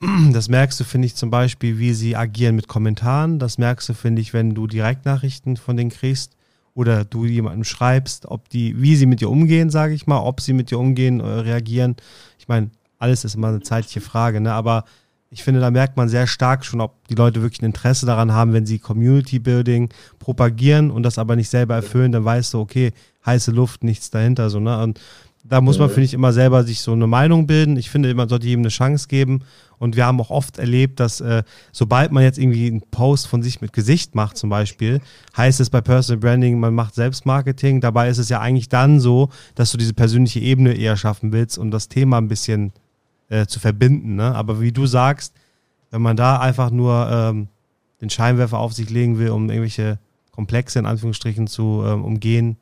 Das 0.31 0.49
merkst 0.49 0.79
du, 0.79 0.83
finde 0.83 1.07
ich, 1.07 1.15
zum 1.15 1.29
Beispiel, 1.29 1.79
wie 1.79 1.93
sie 1.93 2.15
agieren 2.15 2.55
mit 2.55 2.67
Kommentaren. 2.67 3.39
Das 3.39 3.57
merkst 3.57 3.89
du, 3.89 3.93
finde 3.93 4.21
ich, 4.21 4.33
wenn 4.33 4.53
du 4.53 4.67
Direktnachrichten 4.67 5.57
von 5.57 5.77
denen 5.77 5.89
kriegst 5.89 6.35
oder 6.73 7.05
du 7.05 7.25
jemandem 7.25 7.63
schreibst, 7.63 8.27
ob 8.27 8.49
die, 8.49 8.79
wie 8.79 8.95
sie 8.95 9.07
mit 9.07 9.21
dir 9.21 9.29
umgehen, 9.29 9.69
sage 9.69 9.93
ich 9.93 10.05
mal, 10.05 10.19
ob 10.19 10.41
sie 10.41 10.53
mit 10.53 10.69
dir 10.69 10.77
umgehen, 10.77 11.19
äh, 11.19 11.25
reagieren. 11.25 11.95
Ich 12.37 12.47
meine, 12.47 12.69
alles 12.99 13.25
ist 13.25 13.35
immer 13.35 13.47
eine 13.47 13.61
zeitliche 13.61 14.01
Frage, 14.01 14.41
ne? 14.41 14.53
Aber 14.53 14.85
ich 15.29 15.43
finde, 15.43 15.59
da 15.59 15.71
merkt 15.71 15.97
man 15.97 16.07
sehr 16.07 16.27
stark 16.27 16.63
schon, 16.63 16.79
ob 16.79 17.05
die 17.07 17.15
Leute 17.15 17.41
wirklich 17.41 17.61
ein 17.61 17.65
Interesse 17.65 18.05
daran 18.05 18.31
haben, 18.31 18.53
wenn 18.53 18.65
sie 18.65 18.79
Community 18.79 19.39
Building 19.39 19.89
propagieren 20.19 20.89
und 20.89 21.03
das 21.03 21.17
aber 21.17 21.35
nicht 21.35 21.49
selber 21.49 21.75
erfüllen, 21.75 22.11
dann 22.11 22.23
weißt 22.23 22.53
du, 22.53 22.59
okay, 22.59 22.93
heiße 23.25 23.51
Luft, 23.51 23.83
nichts 23.83 24.09
dahinter, 24.09 24.49
so, 24.49 24.59
ne? 24.59 24.81
Und 24.81 25.01
da 25.49 25.61
muss 25.61 25.79
man, 25.79 25.89
finde 25.89 26.03
ich, 26.03 26.13
immer 26.13 26.33
selber 26.33 26.63
sich 26.63 26.81
so 26.81 26.91
eine 26.91 27.07
Meinung 27.07 27.47
bilden. 27.47 27.77
Ich 27.77 27.89
finde, 27.89 28.13
man 28.13 28.27
sollte 28.27 28.47
jedem 28.47 28.61
eine 28.61 28.69
Chance 28.69 29.07
geben. 29.07 29.43
Und 29.79 29.95
wir 29.95 30.05
haben 30.05 30.19
auch 30.19 30.29
oft 30.29 30.57
erlebt, 30.57 30.99
dass 30.99 31.21
äh, 31.21 31.43
sobald 31.71 32.11
man 32.11 32.23
jetzt 32.23 32.39
irgendwie 32.39 32.67
einen 32.67 32.81
Post 32.81 33.27
von 33.27 33.43
sich 33.43 33.61
mit 33.61 33.73
Gesicht 33.73 34.15
macht, 34.15 34.37
zum 34.37 34.49
Beispiel, 34.49 35.01
heißt 35.35 35.59
es 35.59 35.69
bei 35.69 35.81
Personal 35.81 36.19
Branding, 36.19 36.59
man 36.59 36.73
macht 36.73 36.95
Selbstmarketing. 36.95 37.79
Dabei 37.79 38.09
ist 38.09 38.17
es 38.17 38.29
ja 38.29 38.39
eigentlich 38.39 38.69
dann 38.69 38.99
so, 38.99 39.29
dass 39.55 39.71
du 39.71 39.77
diese 39.77 39.93
persönliche 39.93 40.39
Ebene 40.39 40.73
eher 40.73 40.97
schaffen 40.97 41.31
willst 41.31 41.57
und 41.57 41.71
das 41.71 41.89
Thema 41.89 42.17
ein 42.17 42.27
bisschen 42.27 42.73
äh, 43.29 43.45
zu 43.45 43.59
verbinden. 43.59 44.15
Ne? 44.15 44.35
Aber 44.35 44.61
wie 44.61 44.71
du 44.71 44.85
sagst, 44.87 45.33
wenn 45.91 46.01
man 46.01 46.17
da 46.17 46.39
einfach 46.39 46.71
nur 46.71 47.07
ähm, 47.11 47.47
den 48.01 48.09
Scheinwerfer 48.09 48.57
auf 48.57 48.73
sich 48.73 48.89
legen 48.89 49.19
will, 49.19 49.29
um 49.29 49.49
irgendwelche 49.49 49.99
Komplexe 50.31 50.79
in 50.79 50.85
Anführungsstrichen 50.85 51.47
zu 51.47 51.83
ähm, 51.85 52.03
umgehen, 52.03 52.57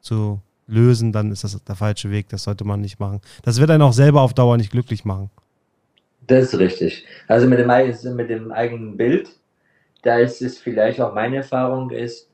zu 0.00 0.40
lösen, 0.70 1.12
dann 1.12 1.30
ist 1.32 1.44
das 1.44 1.62
der 1.62 1.74
falsche 1.74 2.10
Weg. 2.10 2.28
Das 2.28 2.44
sollte 2.44 2.64
man 2.64 2.80
nicht 2.80 3.00
machen. 3.00 3.20
Das 3.42 3.60
wird 3.60 3.70
einen 3.70 3.82
auch 3.82 3.92
selber 3.92 4.22
auf 4.22 4.34
Dauer 4.34 4.56
nicht 4.56 4.70
glücklich 4.70 5.04
machen. 5.04 5.30
Das 6.26 6.52
ist 6.52 6.58
richtig. 6.58 7.04
Also 7.26 7.46
mit 7.46 7.58
dem, 7.58 8.16
mit 8.16 8.30
dem 8.30 8.52
eigenen 8.52 8.96
Bild, 8.96 9.30
da 10.02 10.18
ist 10.18 10.40
es 10.42 10.58
vielleicht 10.58 11.00
auch 11.00 11.14
meine 11.14 11.36
Erfahrung 11.36 11.90
ist, 11.90 12.28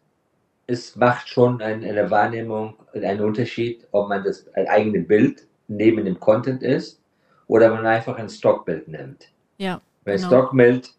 es 0.66 0.96
macht 0.96 1.28
schon 1.28 1.62
eine 1.62 2.10
Wahrnehmung 2.10 2.74
einen 2.92 3.20
Unterschied, 3.20 3.86
ob 3.92 4.08
man 4.08 4.24
das 4.24 4.46
eigene 4.54 5.00
Bild 5.00 5.46
neben 5.68 6.04
dem 6.04 6.18
Content 6.18 6.62
ist 6.62 7.00
oder 7.46 7.72
man 7.72 7.86
einfach 7.86 8.16
ein 8.16 8.28
Stockbild 8.28 8.88
nimmt. 8.88 9.28
Ja. 9.58 9.80
Weil 10.04 10.16
genau. 10.16 10.28
Stockbild, 10.28 10.90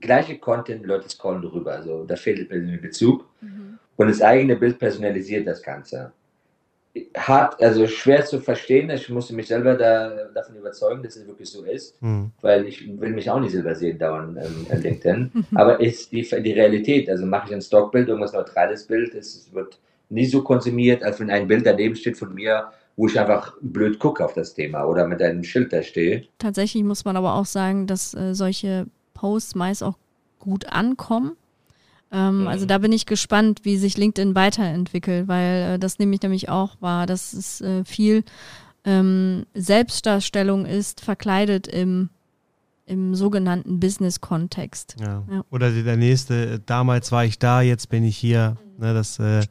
gleiche 0.00 0.38
Content, 0.38 0.84
Leute 0.84 1.08
scrollen 1.08 1.42
drüber, 1.42 1.72
also 1.72 2.04
da 2.04 2.16
fehlt 2.16 2.50
der 2.50 2.78
Bezug. 2.78 3.26
Mhm. 3.40 3.78
Und 3.96 4.08
das 4.08 4.20
eigene 4.20 4.56
Bild 4.56 4.78
personalisiert 4.78 5.46
das 5.46 5.62
Ganze 5.62 6.12
hart, 7.16 7.60
also 7.62 7.86
schwer 7.86 8.24
zu 8.24 8.40
verstehen. 8.40 8.90
Ich 8.90 9.08
musste 9.08 9.34
mich 9.34 9.48
selber 9.48 9.74
da, 9.74 10.26
davon 10.34 10.56
überzeugen, 10.56 11.02
dass 11.02 11.16
es 11.16 11.26
wirklich 11.26 11.48
so 11.48 11.64
ist, 11.64 12.00
mhm. 12.00 12.30
weil 12.40 12.66
ich 12.66 12.86
will 13.00 13.10
mich 13.10 13.30
auch 13.30 13.40
nicht 13.40 13.52
selber 13.52 13.74
sehen 13.74 13.98
dauernd 13.98 14.38
ähm, 14.38 14.80
LinkedIn. 14.80 15.46
Aber 15.54 15.80
ist 15.80 16.12
die, 16.12 16.22
die 16.22 16.52
Realität, 16.52 17.08
also 17.10 17.26
mache 17.26 17.48
ich 17.48 17.54
ein 17.54 17.62
Stockbild, 17.62 18.08
irgendwas 18.08 18.32
neutrales 18.32 18.86
Bild, 18.86 19.14
es 19.14 19.52
wird 19.52 19.78
nie 20.08 20.26
so 20.26 20.42
konsumiert, 20.42 21.02
als 21.02 21.18
wenn 21.18 21.30
ein 21.30 21.48
Bild 21.48 21.66
daneben 21.66 21.96
steht 21.96 22.16
von 22.16 22.34
mir, 22.34 22.70
wo 22.96 23.08
ich 23.08 23.18
einfach 23.18 23.56
blöd 23.60 23.98
gucke 23.98 24.24
auf 24.24 24.34
das 24.34 24.54
Thema 24.54 24.84
oder 24.84 25.06
mit 25.06 25.20
einem 25.20 25.42
Schild 25.42 25.72
da 25.72 25.82
stehe. 25.82 26.24
Tatsächlich 26.38 26.84
muss 26.84 27.04
man 27.04 27.16
aber 27.16 27.34
auch 27.34 27.46
sagen, 27.46 27.88
dass 27.88 28.14
äh, 28.14 28.34
solche 28.34 28.86
Posts 29.14 29.56
meist 29.56 29.82
auch 29.82 29.98
gut 30.38 30.66
ankommen 30.66 31.36
ähm, 32.12 32.42
mhm. 32.42 32.46
Also 32.46 32.66
da 32.66 32.78
bin 32.78 32.92
ich 32.92 33.06
gespannt, 33.06 33.60
wie 33.64 33.76
sich 33.76 33.96
LinkedIn 33.96 34.34
weiterentwickelt, 34.34 35.28
weil 35.28 35.74
äh, 35.74 35.78
das 35.78 35.98
nehme 35.98 36.14
ich 36.14 36.22
nämlich 36.22 36.48
auch 36.48 36.76
wahr, 36.80 37.06
dass 37.06 37.32
es 37.32 37.60
äh, 37.60 37.84
viel 37.84 38.24
ähm, 38.84 39.46
Selbstdarstellung 39.54 40.66
ist, 40.66 41.00
verkleidet 41.00 41.66
im, 41.66 42.10
im 42.86 43.14
sogenannten 43.14 43.80
Business-Kontext. 43.80 44.96
Ja. 45.00 45.24
ja. 45.30 45.44
Oder 45.50 45.70
der 45.70 45.96
nächste, 45.96 46.60
damals 46.60 47.10
war 47.10 47.24
ich 47.24 47.38
da, 47.38 47.62
jetzt 47.62 47.88
bin 47.88 48.04
ich 48.04 48.16
hier. 48.16 48.56
Ne, 48.78 48.92
das, 48.92 49.18
äh, 49.18 49.42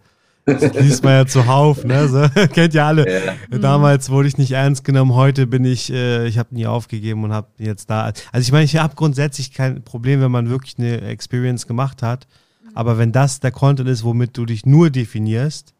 das 0.45 0.73
liest 0.73 1.03
man 1.03 1.13
ja 1.13 1.25
zuhauf, 1.25 1.83
ne? 1.85 2.07
So, 2.07 2.27
kennt 2.53 2.73
ja 2.73 2.87
alle. 2.87 3.25
Ja. 3.25 3.57
Damals 3.57 4.09
wurde 4.09 4.27
ich 4.27 4.37
nicht 4.37 4.51
ernst 4.51 4.83
genommen, 4.83 5.13
heute 5.13 5.47
bin 5.47 5.63
ich, 5.63 5.91
äh, 5.91 6.27
ich 6.27 6.37
habe 6.37 6.53
nie 6.53 6.67
aufgegeben 6.67 7.23
und 7.23 7.31
habe 7.31 7.47
jetzt 7.57 7.89
da. 7.89 8.11
Also 8.31 8.45
ich 8.45 8.51
meine, 8.51 8.65
ich 8.65 8.75
habe 8.75 8.95
grundsätzlich 8.95 9.53
kein 9.53 9.83
Problem, 9.83 10.21
wenn 10.21 10.31
man 10.31 10.49
wirklich 10.49 10.77
eine 10.77 11.01
Experience 11.01 11.65
gemacht 11.65 12.03
hat. 12.03 12.27
Aber 12.73 12.97
wenn 12.97 13.11
das 13.11 13.39
der 13.39 13.51
Content 13.51 13.89
ist, 13.89 14.03
womit 14.03 14.37
du 14.37 14.45
dich 14.45 14.65
nur 14.65 14.89
definierst, 14.89 15.73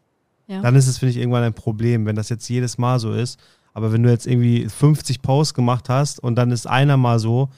ja. 0.46 0.60
dann 0.60 0.76
ist 0.76 0.86
es, 0.86 0.98
finde 0.98 1.10
ich, 1.10 1.18
irgendwann 1.18 1.42
ein 1.42 1.54
Problem, 1.54 2.06
wenn 2.06 2.16
das 2.16 2.28
jetzt 2.28 2.48
jedes 2.48 2.78
Mal 2.78 2.98
so 2.98 3.12
ist. 3.12 3.38
Aber 3.72 3.92
wenn 3.92 4.02
du 4.02 4.10
jetzt 4.10 4.26
irgendwie 4.26 4.68
50 4.68 5.20
Posts 5.20 5.54
gemacht 5.54 5.88
hast 5.88 6.20
und 6.20 6.36
dann 6.36 6.50
ist 6.52 6.66
einer 6.66 6.96
mal 6.96 7.18
so, 7.18 7.50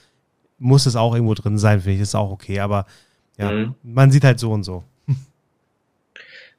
muss 0.58 0.86
es 0.86 0.96
auch 0.96 1.14
irgendwo 1.14 1.34
drin 1.34 1.58
sein, 1.58 1.80
finde 1.80 1.96
ich, 1.96 2.00
ist 2.00 2.14
auch 2.14 2.30
okay. 2.30 2.60
Aber 2.60 2.86
ja, 3.36 3.50
mhm. 3.50 3.74
man 3.82 4.10
sieht 4.10 4.24
halt 4.24 4.38
so 4.40 4.52
und 4.52 4.64
so. 4.64 4.84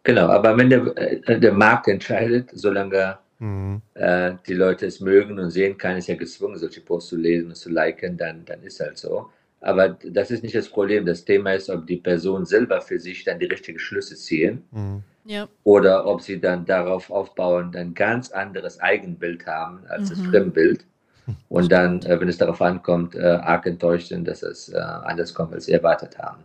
Genau, 0.04 0.28
aber 0.30 0.56
wenn 0.56 0.70
der, 0.70 0.96
äh, 0.96 1.38
der 1.38 1.52
Markt 1.52 1.90
entscheidet, 1.90 2.50
solange 2.54 3.18
mhm. 3.40 3.82
äh, 3.96 4.36
die 4.48 4.54
Leute 4.54 4.86
es 4.86 5.02
mögen 5.02 5.38
und 5.38 5.50
sehen, 5.50 5.78
keiner 5.78 5.98
ist 5.98 6.08
ja 6.08 6.16
gezwungen, 6.16 6.56
solche 6.56 6.80
Posts 6.80 7.10
zu 7.10 7.18
lesen 7.18 7.48
und 7.50 7.56
zu 7.58 7.70
liken, 7.70 8.16
dann, 8.16 8.46
dann 8.46 8.64
ist 8.64 8.80
halt 8.80 8.98
so. 8.98 9.30
Aber 9.62 9.89
das 9.89 10.32
ist 10.32 10.43
nicht 10.43 10.55
das 10.55 10.70
Problem. 10.70 11.05
Das 11.05 11.26
Thema 11.26 11.53
ist, 11.53 11.70
ob 11.70 11.88
die 11.88 11.97
Person 11.97 12.45
selber 12.45 12.82
für 12.82 12.99
sich 12.99 13.24
dann 13.24 13.39
die 13.39 13.47
richtigen 13.47 13.80
Schlüsse 13.80 14.16
ziehen. 14.16 14.64
Mhm. 14.72 15.03
Ja. 15.26 15.47
Oder 15.64 16.05
ob 16.05 16.22
sie 16.22 16.39
dann 16.39 16.66
darauf 16.66 17.12
aufbauen, 17.12 17.76
ein 17.76 17.93
ganz 17.93 18.32
anderes 18.32 18.80
Eigenbild 18.80 19.45
haben 19.45 19.82
als 19.89 20.10
mhm. 20.10 20.16
das 20.16 20.26
Fremdbild. 20.28 20.86
Und 21.49 21.72
dann, 21.72 22.01
äh, 22.03 22.20
wenn 22.20 22.30
es 22.30 22.38
darauf 22.38 22.62
ankommt, 22.62 23.16
äh, 23.16 23.22
arg 23.22 23.66
enttäuscht 23.66 24.08
sind, 24.08 24.28
dass 24.28 24.43
es 24.43 24.70
äh, 24.70 24.78
anders 24.78 25.34
kommt, 25.34 25.53
als 25.53 25.66
sie 25.66 25.74
erwartet 25.74 26.18
haben. 26.18 26.43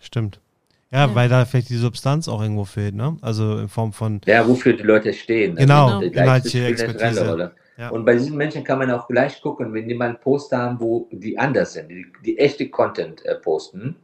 Stimmt. 0.00 0.40
Ja, 0.90 1.06
ja, 1.06 1.14
weil 1.14 1.28
da 1.28 1.44
vielleicht 1.44 1.70
die 1.70 1.76
Substanz 1.76 2.28
auch 2.28 2.42
irgendwo 2.42 2.64
fehlt, 2.64 2.94
ne? 2.94 3.16
Also 3.20 3.58
in 3.58 3.68
Form 3.68 3.92
von. 3.92 4.20
Ja, 4.26 4.46
wofür 4.46 4.74
die 4.74 4.82
Leute 4.82 5.12
stehen. 5.12 5.56
Genau, 5.56 5.98
also, 5.98 6.02
inhaltliche 6.02 6.66
Expertise. 6.66 7.52
Ja. 7.76 7.88
Und 7.90 8.04
bei 8.04 8.14
diesen 8.14 8.36
Menschen 8.36 8.62
kann 8.62 8.78
man 8.78 8.90
auch 8.90 9.08
gleich 9.08 9.40
gucken, 9.40 9.72
wenn 9.74 9.88
die 9.88 9.94
mal 9.94 10.10
einen 10.10 10.20
Post 10.20 10.52
haben, 10.52 10.78
wo 10.78 11.08
die 11.10 11.36
anders 11.38 11.72
sind, 11.72 11.88
die, 11.88 12.06
die 12.24 12.38
echte 12.38 12.68
Content 12.68 13.24
äh, 13.24 13.34
posten, 13.34 13.96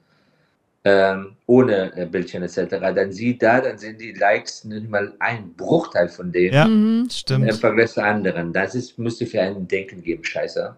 ähm, 0.82 1.36
ohne 1.46 1.96
äh, 1.96 2.06
Bildchen 2.06 2.42
etc., 2.42 2.66
dann 2.70 3.12
sieht 3.12 3.42
da, 3.42 3.60
dann 3.60 3.78
sind 3.78 4.00
die 4.00 4.12
Likes 4.12 4.64
nicht 4.64 4.88
mal 4.88 5.12
ein 5.20 5.54
Bruchteil 5.54 6.08
von 6.08 6.32
dem 6.32 6.52
ja, 6.52 6.66
mhm, 6.66 7.08
stimmt. 7.10 7.48
im 7.48 7.54
Vergleich 7.54 7.92
zu 7.92 8.02
anderen. 8.02 8.52
Das 8.52 8.74
ist, 8.74 8.98
müsste 8.98 9.26
für 9.26 9.40
einen 9.40 9.68
Denken 9.68 10.02
geben, 10.02 10.24
scheiße. 10.24 10.74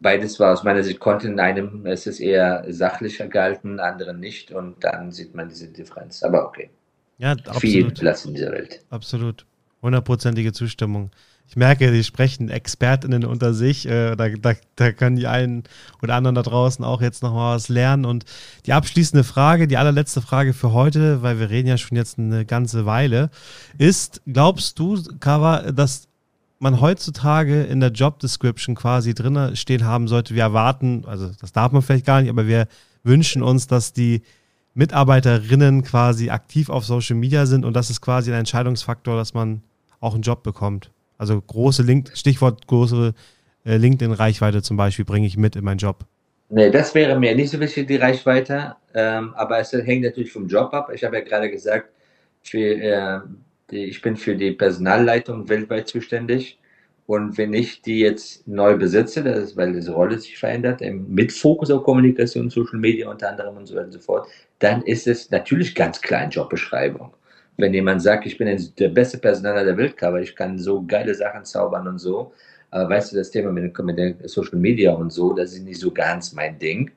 Beides 0.00 0.40
war 0.40 0.52
aus 0.52 0.64
meiner 0.64 0.82
Sicht 0.82 0.98
Content, 0.98 1.34
in 1.34 1.40
einem 1.40 1.86
es 1.86 2.06
ist 2.06 2.20
eher 2.20 2.64
sachlicher 2.68 3.28
gehalten, 3.28 3.80
anderen 3.80 4.18
nicht 4.18 4.50
und 4.50 4.82
dann 4.82 5.12
sieht 5.12 5.34
man 5.34 5.48
diese 5.48 5.68
Differenz. 5.68 6.22
Aber 6.22 6.46
okay. 6.46 6.70
Ja, 7.18 7.32
absolut. 7.32 7.60
Viel 7.60 7.90
Platz 7.90 8.24
in 8.24 8.34
dieser 8.34 8.50
Welt. 8.50 8.80
Absolut. 8.90 9.46
Hundertprozentige 9.82 10.52
Zustimmung 10.52 11.10
ich 11.46 11.56
merke, 11.56 11.92
die 11.92 12.02
sprechen 12.02 12.48
ExpertInnen 12.48 13.26
unter 13.26 13.52
sich. 13.52 13.86
Äh, 13.86 14.16
da, 14.16 14.30
da, 14.30 14.54
da 14.76 14.92
können 14.92 15.16
die 15.16 15.26
einen 15.26 15.64
oder 16.02 16.14
anderen 16.14 16.34
da 16.34 16.42
draußen 16.42 16.82
auch 16.84 17.02
jetzt 17.02 17.22
nochmal 17.22 17.56
was 17.56 17.68
lernen. 17.68 18.06
Und 18.06 18.24
die 18.64 18.72
abschließende 18.72 19.22
Frage, 19.22 19.68
die 19.68 19.76
allerletzte 19.76 20.22
Frage 20.22 20.54
für 20.54 20.72
heute, 20.72 21.22
weil 21.22 21.38
wir 21.38 21.50
reden 21.50 21.68
ja 21.68 21.76
schon 21.76 21.96
jetzt 21.96 22.18
eine 22.18 22.46
ganze 22.46 22.86
Weile, 22.86 23.30
ist, 23.76 24.22
glaubst 24.26 24.78
du, 24.78 25.02
Kava, 25.20 25.72
dass 25.72 26.08
man 26.58 26.80
heutzutage 26.80 27.64
in 27.64 27.80
der 27.80 27.90
Job 27.90 28.20
Description 28.20 28.76
quasi 28.76 29.14
drin 29.14 29.56
stehen 29.56 29.84
haben 29.84 30.06
sollte, 30.06 30.34
wir 30.34 30.44
erwarten, 30.44 31.04
also 31.06 31.28
das 31.40 31.52
darf 31.52 31.72
man 31.72 31.82
vielleicht 31.82 32.06
gar 32.06 32.20
nicht, 32.20 32.30
aber 32.30 32.46
wir 32.46 32.68
wünschen 33.02 33.42
uns, 33.42 33.66
dass 33.66 33.92
die 33.92 34.22
Mitarbeiterinnen 34.74 35.82
quasi 35.82 36.30
aktiv 36.30 36.70
auf 36.70 36.86
Social 36.86 37.16
Media 37.16 37.46
sind 37.46 37.64
und 37.64 37.74
das 37.74 37.90
ist 37.90 38.00
quasi 38.00 38.32
ein 38.32 38.38
Entscheidungsfaktor, 38.38 39.16
dass 39.16 39.34
man 39.34 39.62
auch 40.00 40.14
einen 40.14 40.22
Job 40.22 40.42
bekommt. 40.44 40.90
Also 41.22 41.40
große 41.40 41.84
Link, 41.84 42.10
Stichwort 42.14 42.66
große 42.66 43.14
äh, 43.64 43.76
LinkedIn-Reichweite 43.76 44.60
zum 44.60 44.76
Beispiel 44.76 45.04
bringe 45.04 45.24
ich 45.24 45.36
mit 45.36 45.54
in 45.54 45.62
meinen 45.62 45.78
Job. 45.78 46.04
Nee, 46.48 46.68
das 46.72 46.96
wäre 46.96 47.16
mir 47.16 47.32
nicht 47.36 47.50
so 47.50 47.60
wichtig, 47.60 47.86
die 47.86 47.94
Reichweite. 47.94 48.74
Ähm, 48.92 49.32
aber 49.36 49.60
es 49.60 49.72
hängt 49.72 50.02
natürlich 50.02 50.32
vom 50.32 50.48
Job 50.48 50.74
ab. 50.74 50.90
Ich 50.92 51.04
habe 51.04 51.14
ja 51.14 51.22
gerade 51.22 51.48
gesagt, 51.48 51.90
für, 52.42 52.58
äh, 52.58 53.20
die, 53.70 53.84
ich 53.84 54.02
bin 54.02 54.16
für 54.16 54.34
die 54.34 54.50
Personalleitung 54.50 55.48
weltweit 55.48 55.86
zuständig. 55.86 56.58
Und 57.06 57.38
wenn 57.38 57.54
ich 57.54 57.82
die 57.82 58.00
jetzt 58.00 58.48
neu 58.48 58.76
besitze, 58.76 59.22
das 59.22 59.38
ist, 59.38 59.56
weil 59.56 59.74
diese 59.74 59.92
Rolle 59.92 60.18
sich 60.18 60.36
verändert, 60.36 60.80
mit 60.80 61.30
Fokus 61.30 61.70
auf 61.70 61.84
Kommunikation, 61.84 62.50
Social 62.50 62.80
Media 62.80 63.08
unter 63.08 63.30
anderem 63.30 63.58
und 63.58 63.66
so 63.66 63.76
weiter 63.76 63.86
und 63.86 63.92
so 63.92 64.00
fort, 64.00 64.26
dann 64.58 64.82
ist 64.82 65.06
es 65.06 65.30
natürlich 65.30 65.76
ganz 65.76 66.00
klar 66.00 66.22
eine 66.22 66.32
Jobbeschreibung 66.32 67.14
wenn 67.62 67.72
jemand 67.72 68.02
sagt, 68.02 68.26
ich 68.26 68.36
bin 68.36 68.48
der 68.78 68.88
beste 68.88 69.18
Personaler 69.18 69.64
der 69.64 69.76
Welt, 69.76 70.02
aber 70.02 70.20
ich 70.20 70.34
kann 70.34 70.58
so 70.58 70.84
geile 70.84 71.14
Sachen 71.14 71.44
zaubern 71.44 71.86
und 71.86 71.98
so, 71.98 72.32
aber 72.70 72.90
weißt 72.90 73.12
du, 73.12 73.16
das 73.16 73.30
Thema 73.30 73.52
mit, 73.52 73.78
mit 73.78 73.96
den 73.96 74.16
Social 74.26 74.58
Media 74.58 74.92
und 74.92 75.12
so, 75.12 75.32
das 75.32 75.52
ist 75.52 75.62
nicht 75.62 75.80
so 75.80 75.92
ganz 75.92 76.32
mein 76.32 76.58
Ding. 76.58 76.90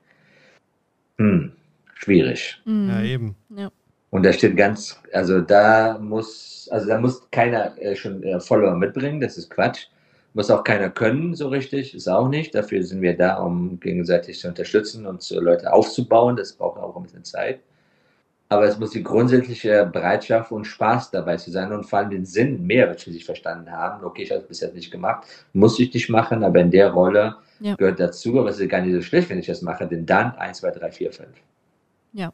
Hm, 1.18 1.52
schwierig. 1.94 2.60
Mhm. 2.64 2.88
Ja, 2.88 3.02
eben. 3.02 3.36
Ja. 3.56 3.70
Und 4.10 4.24
da 4.24 4.32
steht 4.32 4.56
ganz, 4.56 5.00
also 5.12 5.40
da 5.40 5.98
muss, 5.98 6.68
also 6.72 6.88
da 6.88 6.98
muss 6.98 7.30
keiner 7.30 7.80
äh, 7.80 7.94
schon 7.94 8.22
äh, 8.24 8.40
Follower 8.40 8.74
mitbringen, 8.74 9.20
das 9.20 9.38
ist 9.38 9.50
Quatsch. 9.50 9.86
Muss 10.34 10.50
auch 10.50 10.64
keiner 10.64 10.90
können, 10.90 11.34
so 11.34 11.48
richtig, 11.48 11.94
ist 11.94 12.08
auch 12.08 12.28
nicht. 12.28 12.54
Dafür 12.54 12.82
sind 12.82 13.00
wir 13.00 13.16
da, 13.16 13.36
um 13.36 13.80
gegenseitig 13.80 14.38
zu 14.38 14.48
unterstützen 14.48 15.06
und 15.06 15.22
zu 15.22 15.40
Leute 15.40 15.72
aufzubauen. 15.72 16.36
Das 16.36 16.52
braucht 16.52 16.78
auch 16.78 16.94
ein 16.94 17.04
bisschen 17.04 17.24
Zeit 17.24 17.60
aber 18.48 18.64
es 18.64 18.78
muss 18.78 18.90
die 18.90 19.02
grundsätzliche 19.02 19.88
Bereitschaft 19.92 20.52
und 20.52 20.64
Spaß 20.64 21.10
dabei 21.10 21.36
zu 21.36 21.50
sein 21.50 21.72
und 21.72 21.84
vor 21.84 21.98
allem 21.98 22.10
den 22.10 22.24
Sinn, 22.24 22.64
Mehrwert 22.66 23.00
für 23.00 23.10
sich 23.10 23.24
verstanden 23.24 23.70
haben. 23.72 24.04
Okay, 24.04 24.22
ich 24.22 24.30
habe 24.30 24.42
es 24.42 24.46
bis 24.48 24.60
jetzt 24.60 24.74
nicht 24.74 24.90
gemacht, 24.90 25.26
muss 25.52 25.78
ich 25.80 25.92
nicht 25.92 26.08
machen, 26.08 26.44
aber 26.44 26.60
in 26.60 26.70
der 26.70 26.90
Rolle 26.90 27.36
ja. 27.60 27.74
gehört 27.74 27.98
dazu, 27.98 28.38
aber 28.38 28.50
es 28.50 28.60
ist 28.60 28.68
gar 28.68 28.82
nicht 28.82 28.94
so 28.94 29.02
schlecht, 29.02 29.30
wenn 29.30 29.38
ich 29.38 29.46
das 29.46 29.62
mache, 29.62 29.86
denn 29.86 30.06
dann 30.06 30.32
1, 30.36 30.58
2, 30.58 30.70
3, 30.70 30.90
4, 30.90 31.12
5. 31.12 31.28
Ja. 32.12 32.32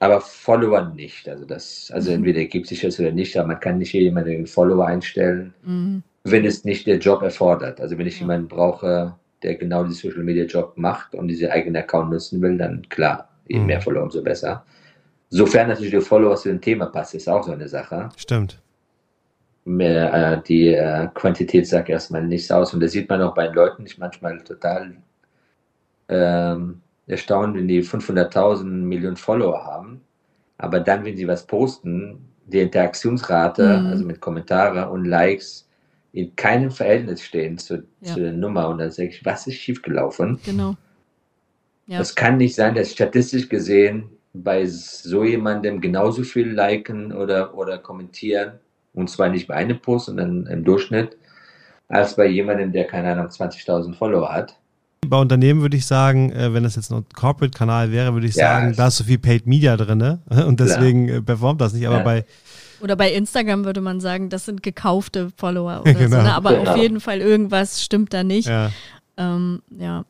Aber 0.00 0.20
Follower 0.20 0.92
nicht. 0.94 1.28
Also 1.28 1.44
das, 1.44 1.90
also 1.94 2.10
mhm. 2.10 2.18
entweder 2.18 2.44
gibt 2.44 2.66
sich 2.66 2.80
das 2.80 2.98
oder 2.98 3.12
nicht, 3.12 3.36
aber 3.36 3.48
man 3.48 3.60
kann 3.60 3.78
nicht 3.78 3.92
jemanden 3.92 4.30
den 4.30 4.46
Follower 4.46 4.86
einstellen, 4.86 5.54
mhm. 5.62 6.02
wenn 6.24 6.44
es 6.44 6.64
nicht 6.64 6.86
der 6.86 6.98
Job 6.98 7.22
erfordert. 7.22 7.80
Also 7.80 7.96
wenn 7.96 8.06
ich 8.06 8.14
ja. 8.14 8.20
jemanden 8.20 8.48
brauche, 8.48 9.14
der 9.42 9.54
genau 9.54 9.84
diesen 9.84 10.10
Social 10.10 10.24
Media 10.24 10.44
Job 10.44 10.72
macht 10.76 11.14
und 11.14 11.28
diese 11.28 11.50
eigenen 11.52 11.76
Account 11.82 12.10
nutzen 12.10 12.42
will, 12.42 12.58
dann 12.58 12.88
klar, 12.88 13.28
je 13.46 13.60
mhm. 13.60 13.66
mehr 13.66 13.80
Follower, 13.80 14.02
umso 14.02 14.22
besser. 14.22 14.64
Sofern 15.36 15.66
natürlich 15.66 15.90
der 15.90 16.00
Follower 16.00 16.36
zu 16.36 16.48
dem 16.48 16.60
Thema 16.60 16.86
passt, 16.86 17.12
ist 17.12 17.28
auch 17.28 17.42
so 17.42 17.50
eine 17.50 17.66
Sache. 17.66 18.08
Stimmt. 18.16 18.62
Mehr, 19.64 20.14
äh, 20.14 20.42
die 20.46 20.68
äh, 20.68 21.08
Quantität 21.12 21.66
sagt 21.66 21.88
erstmal 21.88 22.22
nichts 22.22 22.52
aus 22.52 22.72
und 22.72 22.78
das 22.78 22.92
sieht 22.92 23.08
man 23.08 23.20
auch 23.20 23.34
bei 23.34 23.46
den 23.46 23.54
Leuten, 23.54 23.84
ich 23.84 23.98
manchmal 23.98 24.38
total 24.44 24.94
ähm, 26.08 26.80
erstaunt, 27.08 27.56
wenn 27.56 27.66
die 27.66 27.82
500.000 27.82 28.62
Millionen 28.62 29.16
Follower 29.16 29.64
haben. 29.64 30.02
Aber 30.58 30.78
dann, 30.78 31.04
wenn 31.04 31.16
sie 31.16 31.26
was 31.26 31.44
posten, 31.44 32.28
die 32.46 32.60
Interaktionsrate, 32.60 33.80
mhm. 33.80 33.86
also 33.86 34.04
mit 34.04 34.20
Kommentaren 34.20 34.88
und 34.88 35.04
Likes, 35.04 35.68
in 36.12 36.36
keinem 36.36 36.70
Verhältnis 36.70 37.22
stehen 37.22 37.58
zu, 37.58 37.82
ja. 38.02 38.14
zu 38.14 38.20
der 38.20 38.32
Nummer. 38.32 38.68
Und 38.68 38.78
dann 38.78 38.92
sage 38.92 39.08
ich, 39.08 39.24
was 39.24 39.48
ist 39.48 39.56
schiefgelaufen? 39.56 40.38
Genau. 40.44 40.76
Ja. 41.88 41.98
Das 41.98 42.14
kann 42.14 42.36
nicht 42.36 42.54
sein, 42.54 42.76
dass 42.76 42.92
statistisch 42.92 43.48
gesehen 43.48 44.13
bei 44.34 44.66
so 44.66 45.24
jemandem 45.24 45.80
genauso 45.80 46.24
viel 46.24 46.50
liken 46.50 47.12
oder, 47.12 47.56
oder 47.56 47.78
kommentieren. 47.78 48.54
Und 48.92 49.08
zwar 49.08 49.28
nicht 49.28 49.46
bei 49.46 49.54
einem 49.54 49.80
Post, 49.80 50.06
sondern 50.06 50.46
im 50.46 50.64
Durchschnitt, 50.64 51.16
als 51.88 52.16
bei 52.16 52.26
jemandem, 52.26 52.72
der 52.72 52.84
keine 52.84 53.12
Ahnung 53.12 53.26
20.000 53.26 53.94
Follower 53.94 54.32
hat. 54.32 54.56
Bei 55.06 55.18
Unternehmen 55.18 55.60
würde 55.60 55.76
ich 55.76 55.86
sagen, 55.86 56.32
äh, 56.32 56.52
wenn 56.52 56.62
das 56.62 56.76
jetzt 56.76 56.90
ein 56.90 57.04
Corporate-Kanal 57.14 57.92
wäre, 57.92 58.12
würde 58.14 58.26
ich 58.26 58.34
ja, 58.34 58.60
sagen, 58.60 58.74
da 58.76 58.88
ist 58.88 58.96
so 58.96 59.04
viel 59.04 59.18
Paid 59.18 59.46
Media 59.46 59.76
drin 59.76 59.98
ne? 59.98 60.20
und 60.46 60.60
deswegen 60.60 61.06
klar. 61.06 61.18
Äh, 61.18 61.22
performt 61.22 61.60
das 61.60 61.72
nicht. 61.72 61.86
Aber 61.86 61.98
ja. 61.98 62.02
bei 62.02 62.24
oder 62.80 62.96
bei 62.96 63.12
Instagram 63.12 63.64
würde 63.64 63.80
man 63.80 64.00
sagen, 64.00 64.28
das 64.28 64.44
sind 64.44 64.62
gekaufte 64.62 65.30
Follower 65.36 65.80
oder 65.82 65.94
genau. 65.94 66.16
so. 66.16 66.22
Ne? 66.22 66.34
Aber 66.34 66.54
genau. 66.54 66.70
auf 66.72 66.76
jeden 66.76 67.00
Fall 67.00 67.20
irgendwas 67.20 67.82
stimmt 67.82 68.12
da 68.12 68.24
nicht. 68.24 68.48
Ja. 68.48 68.70
Ähm, 69.16 69.62
ja. 69.78 70.04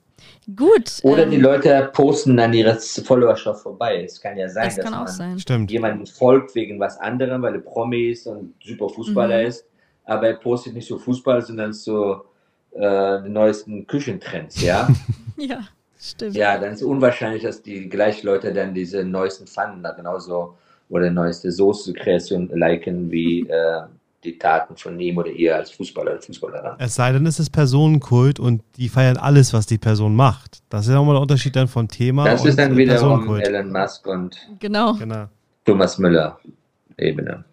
Gut. 0.54 1.00
Oder 1.02 1.24
ähm, 1.24 1.30
die 1.30 1.38
Leute 1.38 1.90
posten 1.92 2.36
dann 2.36 2.52
ihre 2.52 2.78
Followerschaft 2.78 3.62
vorbei. 3.62 4.04
Es 4.04 4.20
kann 4.20 4.36
ja 4.36 4.48
sein, 4.48 4.66
das 4.66 4.76
dass 4.76 4.90
man 4.90 5.06
sein. 5.06 5.38
Stimmt. 5.38 5.70
jemanden 5.70 6.06
folgt 6.06 6.54
wegen 6.54 6.78
was 6.78 6.98
anderem, 6.98 7.42
weil 7.42 7.54
er 7.54 7.60
Promi 7.60 8.10
ist 8.10 8.26
und 8.26 8.54
super 8.62 8.88
Fußballer 8.88 9.40
mhm. 9.40 9.46
ist. 9.46 9.66
Aber 10.04 10.28
er 10.28 10.34
postet 10.34 10.74
nicht 10.74 10.86
so 10.86 10.98
Fußball, 10.98 11.40
sondern 11.40 11.72
so 11.72 12.24
äh, 12.72 13.22
die 13.22 13.30
neuesten 13.30 13.86
Küchentrends, 13.86 14.60
ja? 14.60 14.88
ja, 15.36 15.60
stimmt. 15.98 16.36
Ja, 16.36 16.58
dann 16.58 16.72
ist 16.72 16.82
es 16.82 16.86
unwahrscheinlich, 16.86 17.42
dass 17.42 17.62
die 17.62 17.88
gleichen 17.88 18.26
Leute 18.26 18.52
dann 18.52 18.74
diese 18.74 19.02
neuesten 19.04 19.46
Pfannen 19.46 19.82
da 19.82 19.92
genauso 19.92 20.56
oder 20.90 21.10
neueste 21.10 21.50
Soße-Kreation 21.50 22.50
liken 22.52 23.10
wie 23.10 23.48
äh, 23.48 23.82
die 24.24 24.38
Taten 24.38 24.76
von 24.76 24.98
ihm 24.98 25.18
oder 25.18 25.30
ihr 25.30 25.56
als 25.56 25.70
Fußballer 25.70 26.12
oder 26.12 26.22
Fußballerin. 26.22 26.72
Es 26.78 26.94
sei 26.94 27.12
denn, 27.12 27.26
es 27.26 27.38
ist 27.38 27.50
Personenkult 27.50 28.40
und 28.40 28.62
die 28.76 28.88
feiern 28.88 29.16
alles, 29.16 29.52
was 29.52 29.66
die 29.66 29.78
Person 29.78 30.16
macht. 30.16 30.62
Das 30.68 30.82
ist 30.82 30.88
ja 30.88 30.94
nochmal 30.94 31.14
der 31.14 31.22
Unterschied 31.22 31.54
dann 31.56 31.68
von 31.68 31.88
Thema. 31.88 32.24
Das 32.24 32.44
ist 32.44 32.58
dann 32.58 32.76
wiederum 32.76 33.36
Elon 33.36 33.70
Musk 33.70 34.06
und 34.06 34.36
genau. 34.58 34.94
genau. 34.94 35.26
Thomas 35.64 35.98
Müller 35.98 36.38
Ebene. 36.96 37.44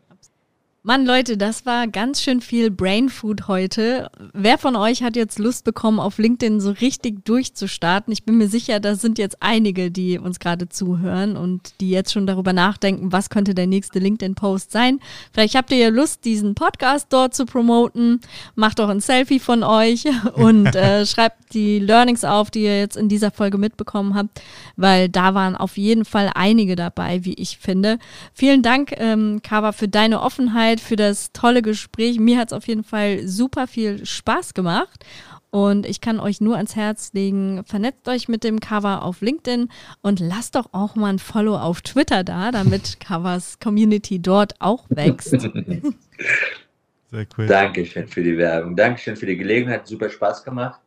Mann, 0.84 1.06
Leute, 1.06 1.38
das 1.38 1.68
war 1.68 1.86
ganz 1.86 2.24
schön 2.24 2.42
viel 2.42 2.72
Brain 2.72 3.10
Food 3.10 3.48
heute. 3.48 4.10
Wer 4.34 4.58
von 4.58 4.76
euch 4.76 5.04
hat 5.04 5.16
jetzt 5.16 5.38
Lust 5.38 5.64
bekommen, 5.64 6.00
auf 6.00 6.18
LinkedIn 6.18 6.60
so 6.60 6.72
richtig 6.72 7.24
durchzustarten? 7.24 8.12
Ich 8.12 8.24
bin 8.24 8.40
mir 8.40 8.48
sicher, 8.48 8.80
da 8.80 8.96
sind 8.96 9.20
jetzt 9.20 9.38
einige, 9.42 9.92
die 9.92 10.18
uns 10.18 10.40
gerade 10.40 10.70
zuhören 10.70 11.38
und 11.38 11.80
die 11.82 11.92
jetzt 11.92 12.12
schon 12.12 12.26
darüber 12.26 12.52
nachdenken, 12.52 13.12
was 13.12 13.30
könnte 13.30 13.54
der 13.54 13.68
nächste 13.68 14.00
LinkedIn-Post 14.00 14.72
sein. 14.72 15.00
Vielleicht 15.32 15.54
habt 15.54 15.70
ihr 15.70 15.78
ja 15.78 15.90
Lust, 15.90 16.26
diesen 16.26 16.56
Podcast 16.56 17.14
dort 17.14 17.36
zu 17.36 17.46
promoten. 17.46 18.20
Macht 18.56 18.80
doch 18.80 18.90
ein 18.90 19.02
Selfie 19.02 19.40
von 19.40 19.62
euch 19.62 20.06
und 20.34 20.76
äh, 20.76 21.06
schreibt 21.06 21.54
die 21.54 21.78
Learnings 21.78 22.24
auf, 22.24 22.50
die 22.50 22.64
ihr 22.64 22.80
jetzt 22.80 22.98
in 22.98 23.08
dieser 23.08 23.30
Folge 23.30 23.60
mitbekommen 23.60 24.16
habt, 24.16 24.42
weil 24.78 25.10
da 25.10 25.36
waren 25.36 25.56
auf 25.56 25.78
jeden 25.78 26.06
Fall 26.06 26.32
einige 26.34 26.76
dabei, 26.76 27.24
wie 27.24 27.36
ich 27.36 27.60
finde. 27.60 28.00
Vielen 28.34 28.64
Dank, 28.64 28.96
ähm, 28.98 29.42
Kava, 29.44 29.74
für 29.74 29.88
deine 29.88 30.22
Offenheit 30.22 30.71
Zeit, 30.72 30.80
für 30.80 30.96
das 30.96 31.32
tolle 31.34 31.62
Gespräch. 31.62 32.20
Mir 32.20 32.38
hat 32.38 32.50
es 32.50 32.54
auf 32.54 32.68
jeden 32.68 32.84
Fall 32.84 33.28
super 33.28 33.68
viel 33.68 34.06
Spaß 34.06 34.54
gemacht. 34.54 35.06
Und 35.50 35.86
ich 35.86 36.00
kann 36.00 36.22
euch 36.22 36.40
nur 36.40 36.56
ans 36.56 36.78
Herz 36.78 37.12
legen, 37.12 37.64
vernetzt 37.66 38.08
euch 38.08 38.30
mit 38.30 38.46
dem 38.46 38.62
Cover 38.62 39.04
auf 39.04 39.20
LinkedIn 39.20 39.68
und 40.02 40.22
lasst 40.22 40.56
doch 40.56 40.70
auch 40.72 40.96
mal 40.96 41.10
ein 41.10 41.20
Follow 41.20 41.58
auf 41.58 41.82
Twitter 41.82 42.24
da, 42.24 42.52
damit 42.52 43.00
Covers 43.06 43.60
Community 43.60 44.22
dort 44.22 44.54
auch 44.60 44.86
wächst. 44.90 45.32
Sehr 45.32 47.26
cool. 47.38 47.48
Dankeschön 47.48 48.08
für 48.08 48.24
die 48.24 48.38
Werbung. 48.38 48.78
Dankeschön 48.78 49.18
für 49.18 49.26
die 49.26 49.36
Gelegenheit. 49.36 49.86
Super 49.86 50.10
Spaß 50.10 50.42
gemacht. 50.46 50.80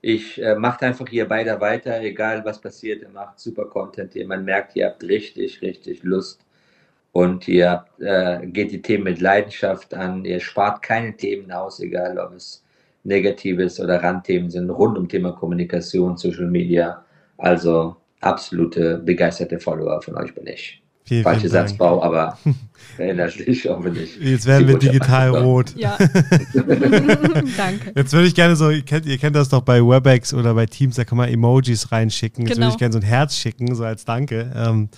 Ich 0.00 0.42
äh, 0.42 0.56
macht 0.56 0.82
einfach 0.82 1.06
hier 1.08 1.30
weiter 1.30 1.60
weiter, 1.60 2.00
egal 2.00 2.44
was 2.44 2.60
passiert. 2.60 3.02
Ihr 3.02 3.10
macht 3.10 3.38
super 3.38 3.66
Content 3.66 4.14
hier. 4.14 4.26
Man 4.26 4.44
merkt, 4.44 4.74
ihr 4.74 4.86
habt 4.86 5.04
richtig, 5.04 5.62
richtig 5.62 6.02
Lust 6.02 6.40
und 7.12 7.48
ihr 7.48 7.84
äh, 8.00 8.46
geht 8.46 8.70
die 8.70 8.82
Themen 8.82 9.04
mit 9.04 9.20
Leidenschaft 9.20 9.94
an. 9.94 10.24
Ihr 10.24 10.40
spart 10.40 10.82
keine 10.82 11.16
Themen 11.16 11.50
aus, 11.50 11.80
egal 11.80 12.18
ob 12.18 12.34
es 12.34 12.62
Negatives 13.04 13.80
oder 13.80 14.02
Randthemen 14.02 14.50
sind, 14.50 14.70
rund 14.70 14.98
um 14.98 15.08
Thema 15.08 15.32
Kommunikation, 15.32 16.16
Social 16.16 16.46
Media. 16.46 17.04
Also 17.38 17.96
absolute 18.20 18.98
begeisterte 18.98 19.58
Follower 19.58 20.00
von 20.02 20.16
euch 20.16 20.34
bin 20.34 20.46
ich. 20.46 20.82
Vielen, 21.04 21.22
Falsche 21.22 21.40
vielen 21.42 21.52
Satzbau, 21.52 22.02
aber 22.02 22.36
inhaltlich 22.98 23.66
hoffentlich. 23.66 24.18
Jetzt 24.20 24.46
werden 24.46 24.68
wir 24.68 24.78
digital 24.78 25.30
rot. 25.30 25.74
Ja. 25.74 25.96
Danke. 26.52 27.92
Jetzt 27.94 28.12
würde 28.12 28.26
ich 28.26 28.34
gerne 28.34 28.56
so, 28.56 28.68
ihr 28.68 28.82
kennt, 28.82 29.06
ihr 29.06 29.16
kennt 29.16 29.34
das 29.34 29.48
doch 29.48 29.62
bei 29.62 29.80
WebEx 29.80 30.34
oder 30.34 30.52
bei 30.52 30.66
Teams, 30.66 30.96
da 30.96 31.04
kann 31.04 31.16
man 31.16 31.30
Emojis 31.30 31.90
reinschicken. 31.90 32.44
Jetzt 32.44 32.56
genau. 32.56 32.66
würde 32.66 32.74
ich 32.74 32.78
gerne 32.78 32.92
so 32.92 32.98
ein 32.98 33.04
Herz 33.04 33.36
schicken, 33.36 33.74
so 33.74 33.84
als 33.84 34.04
Danke. 34.04 34.52
Ähm, 34.54 34.90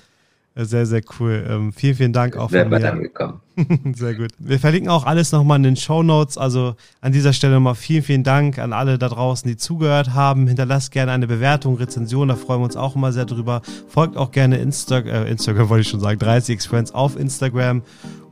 sehr, 0.64 0.86
sehr 0.86 1.02
cool. 1.18 1.44
Ähm, 1.48 1.72
vielen, 1.72 1.94
vielen 1.94 2.12
Dank 2.12 2.36
auch 2.36 2.50
von 2.50 2.68
mir. 2.68 2.92
angekommen. 2.92 3.40
sehr 3.94 4.14
gut. 4.14 4.30
Wir 4.38 4.58
verlinken 4.58 4.90
auch 4.90 5.04
alles 5.04 5.32
nochmal 5.32 5.56
in 5.56 5.62
den 5.62 5.76
Show 5.76 6.02
Notes. 6.02 6.38
Also 6.38 6.74
an 7.00 7.12
dieser 7.12 7.32
Stelle 7.32 7.54
nochmal 7.54 7.74
vielen, 7.74 8.02
vielen 8.02 8.22
Dank 8.22 8.58
an 8.58 8.72
alle 8.72 8.98
da 8.98 9.08
draußen, 9.08 9.48
die 9.48 9.56
zugehört 9.56 10.14
haben. 10.14 10.46
Hinterlasst 10.46 10.92
gerne 10.92 11.12
eine 11.12 11.26
Bewertung, 11.26 11.76
Rezension, 11.76 12.28
da 12.28 12.36
freuen 12.36 12.61
wir 12.61 12.64
uns 12.64 12.76
auch 12.76 12.96
immer 12.96 13.12
sehr 13.12 13.26
drüber. 13.26 13.62
Folgt 13.88 14.16
auch 14.16 14.30
gerne 14.30 14.58
Insta 14.58 14.98
äh, 14.98 15.30
Instagram, 15.30 15.68
wollte 15.68 15.82
ich 15.82 15.88
schon 15.88 16.00
sagen, 16.00 16.20
30x 16.20 16.68
Friends 16.68 16.92
auf 16.92 17.18
Instagram 17.18 17.82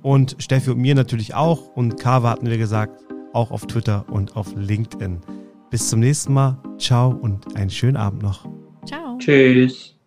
und 0.02 0.36
Steffi 0.38 0.70
und 0.70 0.78
mir 0.78 0.94
natürlich 0.94 1.34
auch. 1.34 1.76
Und 1.76 1.98
Kava 1.98 2.30
hatten 2.30 2.48
wir 2.48 2.58
gesagt, 2.58 2.98
auch 3.32 3.50
auf 3.50 3.66
Twitter 3.66 4.04
und 4.10 4.36
auf 4.36 4.54
LinkedIn. 4.56 5.20
Bis 5.70 5.90
zum 5.90 6.00
nächsten 6.00 6.32
Mal. 6.32 6.58
Ciao 6.78 7.10
und 7.10 7.56
einen 7.56 7.70
schönen 7.70 7.96
Abend 7.96 8.22
noch. 8.22 8.48
Ciao. 8.86 9.18
Tschüss. 9.18 9.97